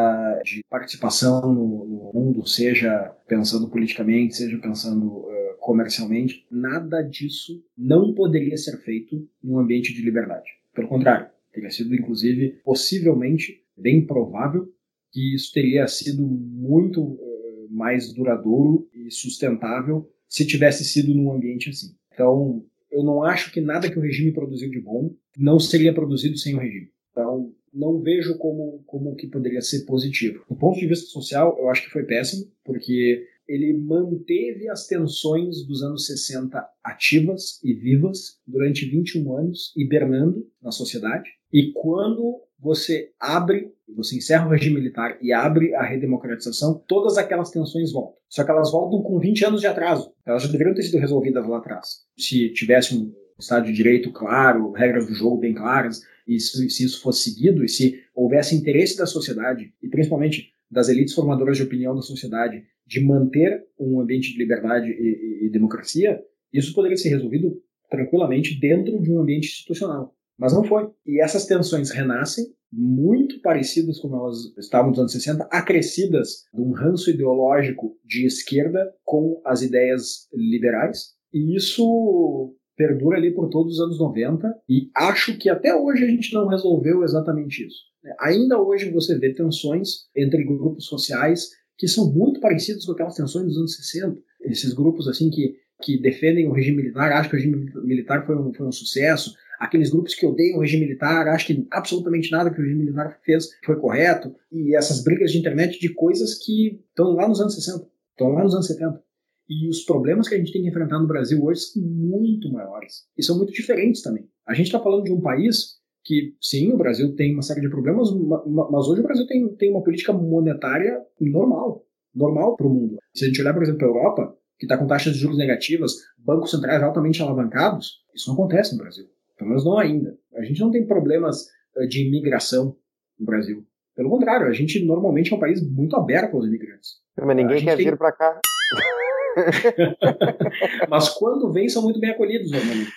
de 0.45 0.64
participação 0.68 1.53
no, 1.53 1.84
no 1.87 2.11
mundo, 2.12 2.47
seja 2.47 3.12
pensando 3.28 3.68
politicamente, 3.68 4.37
seja 4.37 4.59
pensando 4.59 5.07
uh, 5.07 5.36
comercialmente, 5.66 6.46
nada 6.48 7.02
disso 7.02 7.60
não 7.76 8.14
poderia 8.14 8.56
ser 8.56 8.76
feito 8.78 9.28
num 9.42 9.58
ambiente 9.58 9.92
de 9.92 10.00
liberdade. 10.00 10.48
Pelo 10.72 10.86
contrário, 10.86 11.26
teria 11.52 11.70
sido, 11.70 11.92
inclusive, 11.92 12.60
possivelmente, 12.64 13.64
bem 13.76 14.06
provável, 14.06 14.72
que 15.10 15.34
isso 15.34 15.52
teria 15.52 15.88
sido 15.88 16.22
muito 16.22 17.02
uh, 17.02 17.68
mais 17.68 18.12
duradouro 18.12 18.88
e 18.94 19.10
sustentável 19.10 20.08
se 20.28 20.46
tivesse 20.46 20.84
sido 20.84 21.12
num 21.12 21.32
ambiente 21.32 21.70
assim. 21.70 21.96
Então, 22.14 22.64
eu 22.88 23.02
não 23.02 23.24
acho 23.24 23.52
que 23.52 23.60
nada 23.60 23.90
que 23.90 23.98
o 23.98 24.02
regime 24.02 24.30
produziu 24.30 24.70
de 24.70 24.80
bom 24.80 25.16
não 25.36 25.58
seria 25.58 25.92
produzido 25.92 26.38
sem 26.38 26.54
o 26.54 26.60
regime. 26.60 26.92
Então, 27.10 27.52
não 27.74 28.00
vejo 28.00 28.38
como, 28.38 28.84
como 28.86 29.16
que 29.16 29.26
poderia 29.26 29.60
ser 29.60 29.84
positivo. 29.84 30.44
Do 30.48 30.54
ponto 30.54 30.78
de 30.78 30.86
vista 30.86 31.06
social, 31.06 31.56
eu 31.58 31.68
acho 31.68 31.82
que 31.82 31.90
foi 31.90 32.04
péssimo, 32.04 32.46
porque 32.64 33.26
ele 33.49 33.76
manteve 33.76 34.68
as 34.68 34.86
tensões 34.86 35.66
dos 35.66 35.82
anos 35.82 36.07
60 36.07 36.64
ativas 36.82 37.61
e 37.62 37.72
vivas 37.74 38.40
durante 38.47 38.88
21 38.88 39.36
anos, 39.36 39.72
hibernando 39.76 40.47
na 40.62 40.70
sociedade. 40.70 41.30
E 41.53 41.72
quando 41.72 42.40
você 42.59 43.12
abre, 43.20 43.72
você 43.94 44.16
encerra 44.16 44.47
o 44.47 44.51
regime 44.51 44.76
militar 44.76 45.18
e 45.22 45.32
abre 45.32 45.74
a 45.74 45.84
redemocratização, 45.84 46.82
todas 46.88 47.16
aquelas 47.16 47.51
tensões 47.51 47.92
voltam. 47.92 48.16
Só 48.28 48.44
que 48.44 48.51
elas 48.51 48.72
voltam 48.72 49.03
com 49.03 49.18
20 49.18 49.44
anos 49.44 49.61
de 49.61 49.66
atraso. 49.66 50.12
Elas 50.24 50.42
já 50.42 50.49
deveriam 50.51 50.74
ter 50.74 50.82
sido 50.82 50.99
resolvidas 50.99 51.47
lá 51.47 51.59
atrás. 51.59 52.05
Se 52.18 52.53
tivesse 52.53 52.97
um 52.97 53.12
Estado 53.38 53.66
de 53.66 53.72
Direito 53.72 54.11
claro, 54.12 54.72
regras 54.72 55.07
do 55.07 55.14
jogo 55.14 55.36
bem 55.36 55.55
claras, 55.55 56.03
e 56.26 56.40
se, 56.40 56.68
se 56.70 56.84
isso 56.84 57.01
fosse 57.03 57.30
seguido, 57.30 57.64
e 57.64 57.68
se 57.68 58.03
houvesse 58.14 58.55
interesse 58.55 58.97
da 58.97 59.07
sociedade, 59.07 59.72
e 59.82 59.88
principalmente 59.88 60.53
das 60.70 60.88
elites 60.88 61.14
formadoras 61.14 61.56
de 61.56 61.62
opinião 61.62 61.94
da 61.94 62.02
sociedade, 62.02 62.64
de 62.86 63.00
manter 63.04 63.64
um 63.78 64.00
ambiente 64.00 64.32
de 64.32 64.38
liberdade 64.38 64.88
e, 64.88 65.44
e, 65.44 65.46
e 65.46 65.50
democracia, 65.50 66.20
isso 66.52 66.74
poderia 66.74 66.96
ser 66.96 67.10
resolvido 67.10 67.60
tranquilamente 67.90 68.58
dentro 68.58 69.00
de 69.00 69.12
um 69.12 69.20
ambiente 69.20 69.46
institucional. 69.46 70.14
Mas 70.38 70.52
não 70.52 70.64
foi. 70.64 70.88
E 71.06 71.22
essas 71.22 71.46
tensões 71.46 71.90
renascem, 71.90 72.44
muito 72.70 73.40
parecidas 73.40 73.98
como 74.00 74.16
elas 74.16 74.36
estavam 74.58 74.90
nos 74.90 74.98
anos 74.98 75.12
60, 75.12 75.48
acrescidas 75.50 76.44
de 76.52 76.60
um 76.60 76.72
ranço 76.72 77.10
ideológico 77.10 77.96
de 78.04 78.26
esquerda 78.26 78.92
com 79.04 79.40
as 79.44 79.62
ideias 79.62 80.28
liberais. 80.34 81.14
E 81.32 81.56
isso 81.56 82.54
perdura 82.77 83.16
ali 83.16 83.33
por 83.33 83.49
todos 83.49 83.74
os 83.74 83.81
anos 83.81 83.99
90 83.99 84.55
e 84.68 84.91
acho 84.95 85.37
que 85.39 85.49
até 85.49 85.74
hoje 85.74 86.05
a 86.05 86.09
gente 86.09 86.33
não 86.35 86.47
resolveu 86.47 87.03
exatamente 87.03 87.66
isso. 87.66 87.85
Ainda 88.20 88.61
hoje 88.61 88.91
você 88.91 89.18
vê 89.18 89.33
tensões 89.33 90.07
entre 90.14 90.45
grupos 90.45 90.87
sociais 90.87 91.51
que 91.77 91.89
são 91.89 92.12
muito 92.12 92.41
parecidos 92.41 92.85
com 92.85 92.93
aquelas 92.93 93.14
tensões 93.14 93.47
dos 93.47 93.59
anos 93.59 93.77
60. 93.77 94.20
Esses 94.43 94.72
grupos 94.72 95.09
assim 95.09 95.31
que, 95.31 95.57
que 95.83 96.01
defendem 96.01 96.49
o 96.49 96.53
regime 96.53 96.79
militar, 96.79 97.12
acham 97.12 97.31
que 97.31 97.37
o 97.37 97.39
regime 97.39 97.72
militar 97.85 98.24
foi 98.24 98.37
um, 98.37 98.53
foi 98.53 98.66
um 98.66 98.72
sucesso. 98.72 99.35
Aqueles 99.59 99.91
grupos 99.91 100.14
que 100.14 100.27
odeiam 100.27 100.59
o 100.59 100.61
regime 100.61 100.85
militar, 100.85 101.29
acham 101.29 101.47
que 101.57 101.66
absolutamente 101.70 102.31
nada 102.31 102.51
que 102.51 102.61
o 102.61 102.62
regime 102.62 102.85
militar 102.85 103.18
fez 103.24 103.49
foi 103.64 103.77
correto. 103.77 104.35
E 104.53 104.77
essas 104.77 105.03
brigas 105.03 105.33
de 105.33 105.39
internet 105.39 105.79
de 105.81 105.93
coisas 105.95 106.35
que 106.45 106.81
estão 106.89 107.14
lá 107.14 107.27
nos 107.29 107.41
anos 107.41 107.55
60, 107.55 107.87
estão 108.12 108.29
lá 108.29 108.43
nos 108.43 108.55
anos 108.55 108.66
70. 108.66 109.05
E 109.49 109.68
os 109.68 109.84
problemas 109.84 110.28
que 110.28 110.34
a 110.34 110.38
gente 110.38 110.53
tem 110.53 110.62
que 110.62 110.68
enfrentar 110.68 110.99
no 110.99 111.07
Brasil 111.07 111.42
hoje 111.42 111.61
são 111.61 111.82
muito 111.82 112.51
maiores. 112.51 113.05
E 113.16 113.22
são 113.22 113.36
muito 113.36 113.53
diferentes 113.53 114.03
também. 114.03 114.28
A 114.47 114.55
gente 114.55 114.66
está 114.66 114.80
falando 114.80 115.05
de 115.05 115.12
um 115.12 115.20
país 115.20 115.76
que, 116.05 116.34
sim, 116.40 116.72
o 116.72 116.76
Brasil 116.76 117.14
tem 117.14 117.32
uma 117.32 117.42
série 117.42 117.61
de 117.61 117.68
problemas, 117.68 118.09
mas 118.12 118.86
hoje 118.86 119.01
o 119.01 119.05
Brasil 119.05 119.26
tem, 119.26 119.49
tem 119.57 119.70
uma 119.70 119.82
política 119.82 120.12
monetária 120.12 121.01
normal. 121.20 121.84
Normal 122.14 122.57
para 122.57 122.66
o 122.66 122.70
mundo. 122.70 122.97
Se 123.14 123.24
a 123.24 123.28
gente 123.28 123.40
olhar, 123.40 123.53
por 123.53 123.62
exemplo, 123.62 123.78
para 123.78 123.88
a 123.88 123.90
Europa, 123.90 124.36
que 124.59 124.64
está 124.64 124.78
com 124.78 124.86
taxas 124.86 125.12
de 125.14 125.18
juros 125.18 125.36
negativas, 125.36 125.94
bancos 126.18 126.51
centrais 126.51 126.82
altamente 126.82 127.22
alavancados, 127.22 128.05
isso 128.14 128.28
não 128.28 128.34
acontece 128.34 128.72
no 128.72 128.82
Brasil. 128.82 129.07
Pelo 129.36 129.51
menos 129.51 129.64
não 129.64 129.78
ainda. 129.78 130.16
A 130.34 130.42
gente 130.42 130.61
não 130.61 130.70
tem 130.70 130.86
problemas 130.86 131.47
eh, 131.76 131.86
de 131.86 132.07
imigração 132.07 132.76
no 133.18 133.26
Brasil. 133.26 133.66
Pelo 133.94 134.11
contrário, 134.11 134.47
a 134.47 134.53
gente 134.53 134.82
normalmente 134.84 135.32
é 135.32 135.36
um 135.36 135.40
país 135.40 135.61
muito 135.62 135.97
aberto 135.97 136.36
aos 136.36 136.47
imigrantes. 136.47 137.01
Mas 137.18 137.36
ninguém 137.36 137.64
quer 137.64 137.76
tem... 137.76 137.86
vir 137.86 137.99
para 137.99 138.12
cá. 138.12 138.40
Mas 140.89 141.09
quando 141.11 141.53
vem, 141.53 141.68
são 141.68 141.82
muito 141.82 142.01
bem 142.01 142.11
acolhidos, 142.11 142.51
normalmente. 142.51 142.91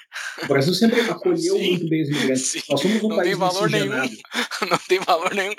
O 0.43 0.47
Brasil 0.47 0.73
sempre 0.73 1.01
acolheu 1.01 1.57
sim, 1.57 1.69
muito 1.71 1.89
bem 1.89 2.01
os 2.01 2.09
imigrantes. 2.09 2.47
Sim. 2.47 2.61
Nós 2.69 2.81
somos 2.81 3.03
um 3.03 3.09
não 3.09 3.15
país 3.17 3.29
tem 3.29 3.37
valor 3.37 3.69
nenhum. 3.69 3.89
Não 4.69 4.77
tem 4.89 4.99
valor 4.99 5.33
nenhum. 5.33 5.53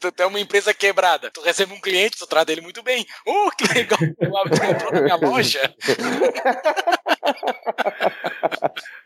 Tu, 0.00 0.12
tu 0.12 0.22
é 0.22 0.26
uma 0.26 0.40
empresa 0.40 0.72
quebrada. 0.72 1.30
Tu 1.30 1.42
recebe 1.42 1.74
um 1.74 1.80
cliente, 1.80 2.16
tu 2.18 2.26
trata 2.26 2.50
ele 2.50 2.62
muito 2.62 2.82
bem. 2.82 3.04
Uh, 3.26 3.50
que 3.56 3.72
legal! 3.72 3.98
Tu 4.56 4.64
entrou 4.64 4.92
na 4.92 5.02
minha 5.02 5.16
loja. 5.16 5.60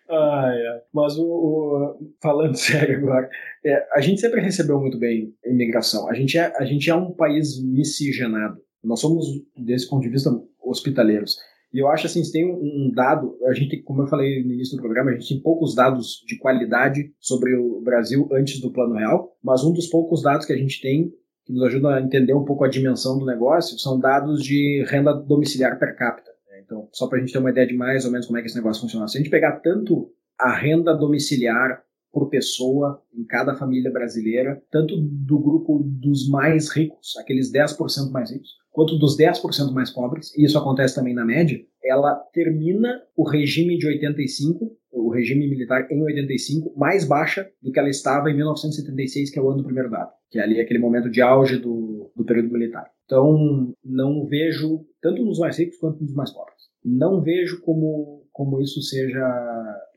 Ai, 0.08 0.66
ai. 0.66 0.80
Mas 0.92 1.16
o, 1.16 1.24
o, 1.24 2.12
falando 2.22 2.54
sério 2.56 2.98
agora, 2.98 3.28
é, 3.64 3.86
a 3.92 4.00
gente 4.00 4.20
sempre 4.20 4.40
recebeu 4.40 4.80
muito 4.80 4.98
bem 4.98 5.34
imigração. 5.44 6.08
A 6.08 6.14
gente 6.14 6.38
é, 6.38 6.52
a 6.56 6.64
gente 6.64 6.88
é 6.90 6.94
um 6.94 7.12
país 7.12 7.60
miscigenado. 7.62 8.60
Nós 8.82 9.00
somos, 9.00 9.26
desse 9.56 9.88
ponto 9.88 10.02
de 10.02 10.08
vista, 10.08 10.30
hospitaleiros. 10.62 11.36
E 11.72 11.78
eu 11.78 11.88
acho 11.88 12.06
assim, 12.06 12.22
tem 12.32 12.44
um 12.44 12.90
dado, 12.92 13.36
a 13.44 13.54
gente, 13.54 13.80
como 13.82 14.02
eu 14.02 14.06
falei 14.08 14.42
no 14.44 14.52
início 14.52 14.76
do 14.76 14.82
programa, 14.82 15.10
a 15.10 15.14
gente 15.14 15.28
tem 15.28 15.40
poucos 15.40 15.74
dados 15.74 16.24
de 16.26 16.36
qualidade 16.36 17.12
sobre 17.20 17.54
o 17.56 17.80
Brasil 17.80 18.28
antes 18.32 18.60
do 18.60 18.72
Plano 18.72 18.94
Real, 18.94 19.36
mas 19.42 19.62
um 19.62 19.72
dos 19.72 19.86
poucos 19.86 20.22
dados 20.22 20.44
que 20.44 20.52
a 20.52 20.56
gente 20.56 20.80
tem 20.80 21.12
que 21.44 21.52
nos 21.52 21.62
ajuda 21.62 21.94
a 21.94 22.02
entender 22.02 22.34
um 22.34 22.44
pouco 22.44 22.64
a 22.64 22.68
dimensão 22.68 23.18
do 23.18 23.24
negócio 23.24 23.78
são 23.78 23.98
dados 23.98 24.42
de 24.42 24.84
renda 24.88 25.12
domiciliar 25.12 25.78
per 25.78 25.96
capita. 25.96 26.30
Então, 26.70 26.88
só 26.92 27.08
para 27.08 27.18
a 27.18 27.20
gente 27.20 27.32
ter 27.32 27.38
uma 27.38 27.50
ideia 27.50 27.66
de 27.66 27.74
mais 27.74 28.04
ou 28.04 28.12
menos 28.12 28.26
como 28.26 28.38
é 28.38 28.42
que 28.42 28.46
esse 28.46 28.56
negócio 28.56 28.82
funciona. 28.82 29.08
Se 29.08 29.18
a 29.18 29.20
gente 29.20 29.30
pegar 29.30 29.58
tanto 29.60 30.08
a 30.38 30.54
renda 30.54 30.94
domiciliar 30.94 31.82
por 32.12 32.28
pessoa 32.28 33.02
em 33.14 33.24
cada 33.24 33.54
família 33.54 33.90
brasileira, 33.90 34.62
tanto 34.70 34.96
do 34.96 35.38
grupo 35.38 35.82
dos 35.84 36.28
mais 36.28 36.70
ricos, 36.70 37.16
aqueles 37.18 37.52
10% 37.52 38.10
mais 38.10 38.30
ricos, 38.30 38.50
quanto 38.70 38.98
dos 38.98 39.16
10% 39.16 39.72
mais 39.72 39.90
pobres, 39.90 40.36
e 40.36 40.44
isso 40.44 40.58
acontece 40.58 40.94
também 40.94 41.14
na 41.14 41.24
média, 41.24 41.60
ela 41.84 42.14
termina 42.32 43.02
o 43.16 43.28
regime 43.28 43.78
de 43.78 43.86
85, 43.86 44.76
o 44.92 45.10
regime 45.10 45.48
militar 45.48 45.86
em 45.90 46.02
85, 46.02 46.72
mais 46.76 47.04
baixa 47.06 47.48
do 47.62 47.72
que 47.72 47.78
ela 47.78 47.88
estava 47.88 48.30
em 48.30 48.36
1976, 48.36 49.30
que 49.30 49.38
é 49.38 49.42
o 49.42 49.48
ano 49.48 49.58
do 49.58 49.64
primeiro 49.64 49.90
dado, 49.90 50.10
que 50.30 50.38
é 50.38 50.42
ali 50.42 50.60
aquele 50.60 50.78
momento 50.78 51.10
de 51.10 51.22
auge 51.22 51.58
do, 51.58 52.10
do 52.14 52.24
período 52.24 52.52
militar. 52.52 52.86
Então, 53.04 53.74
não 53.84 54.26
vejo, 54.26 54.84
tanto 55.00 55.24
nos 55.24 55.38
mais 55.38 55.58
ricos 55.58 55.78
quanto 55.78 56.02
nos 56.02 56.14
mais 56.14 56.32
pobres, 56.32 56.70
não 56.84 57.20
vejo 57.20 57.60
como, 57.62 58.19
como 58.40 58.58
isso 58.58 58.80
seja, 58.80 59.22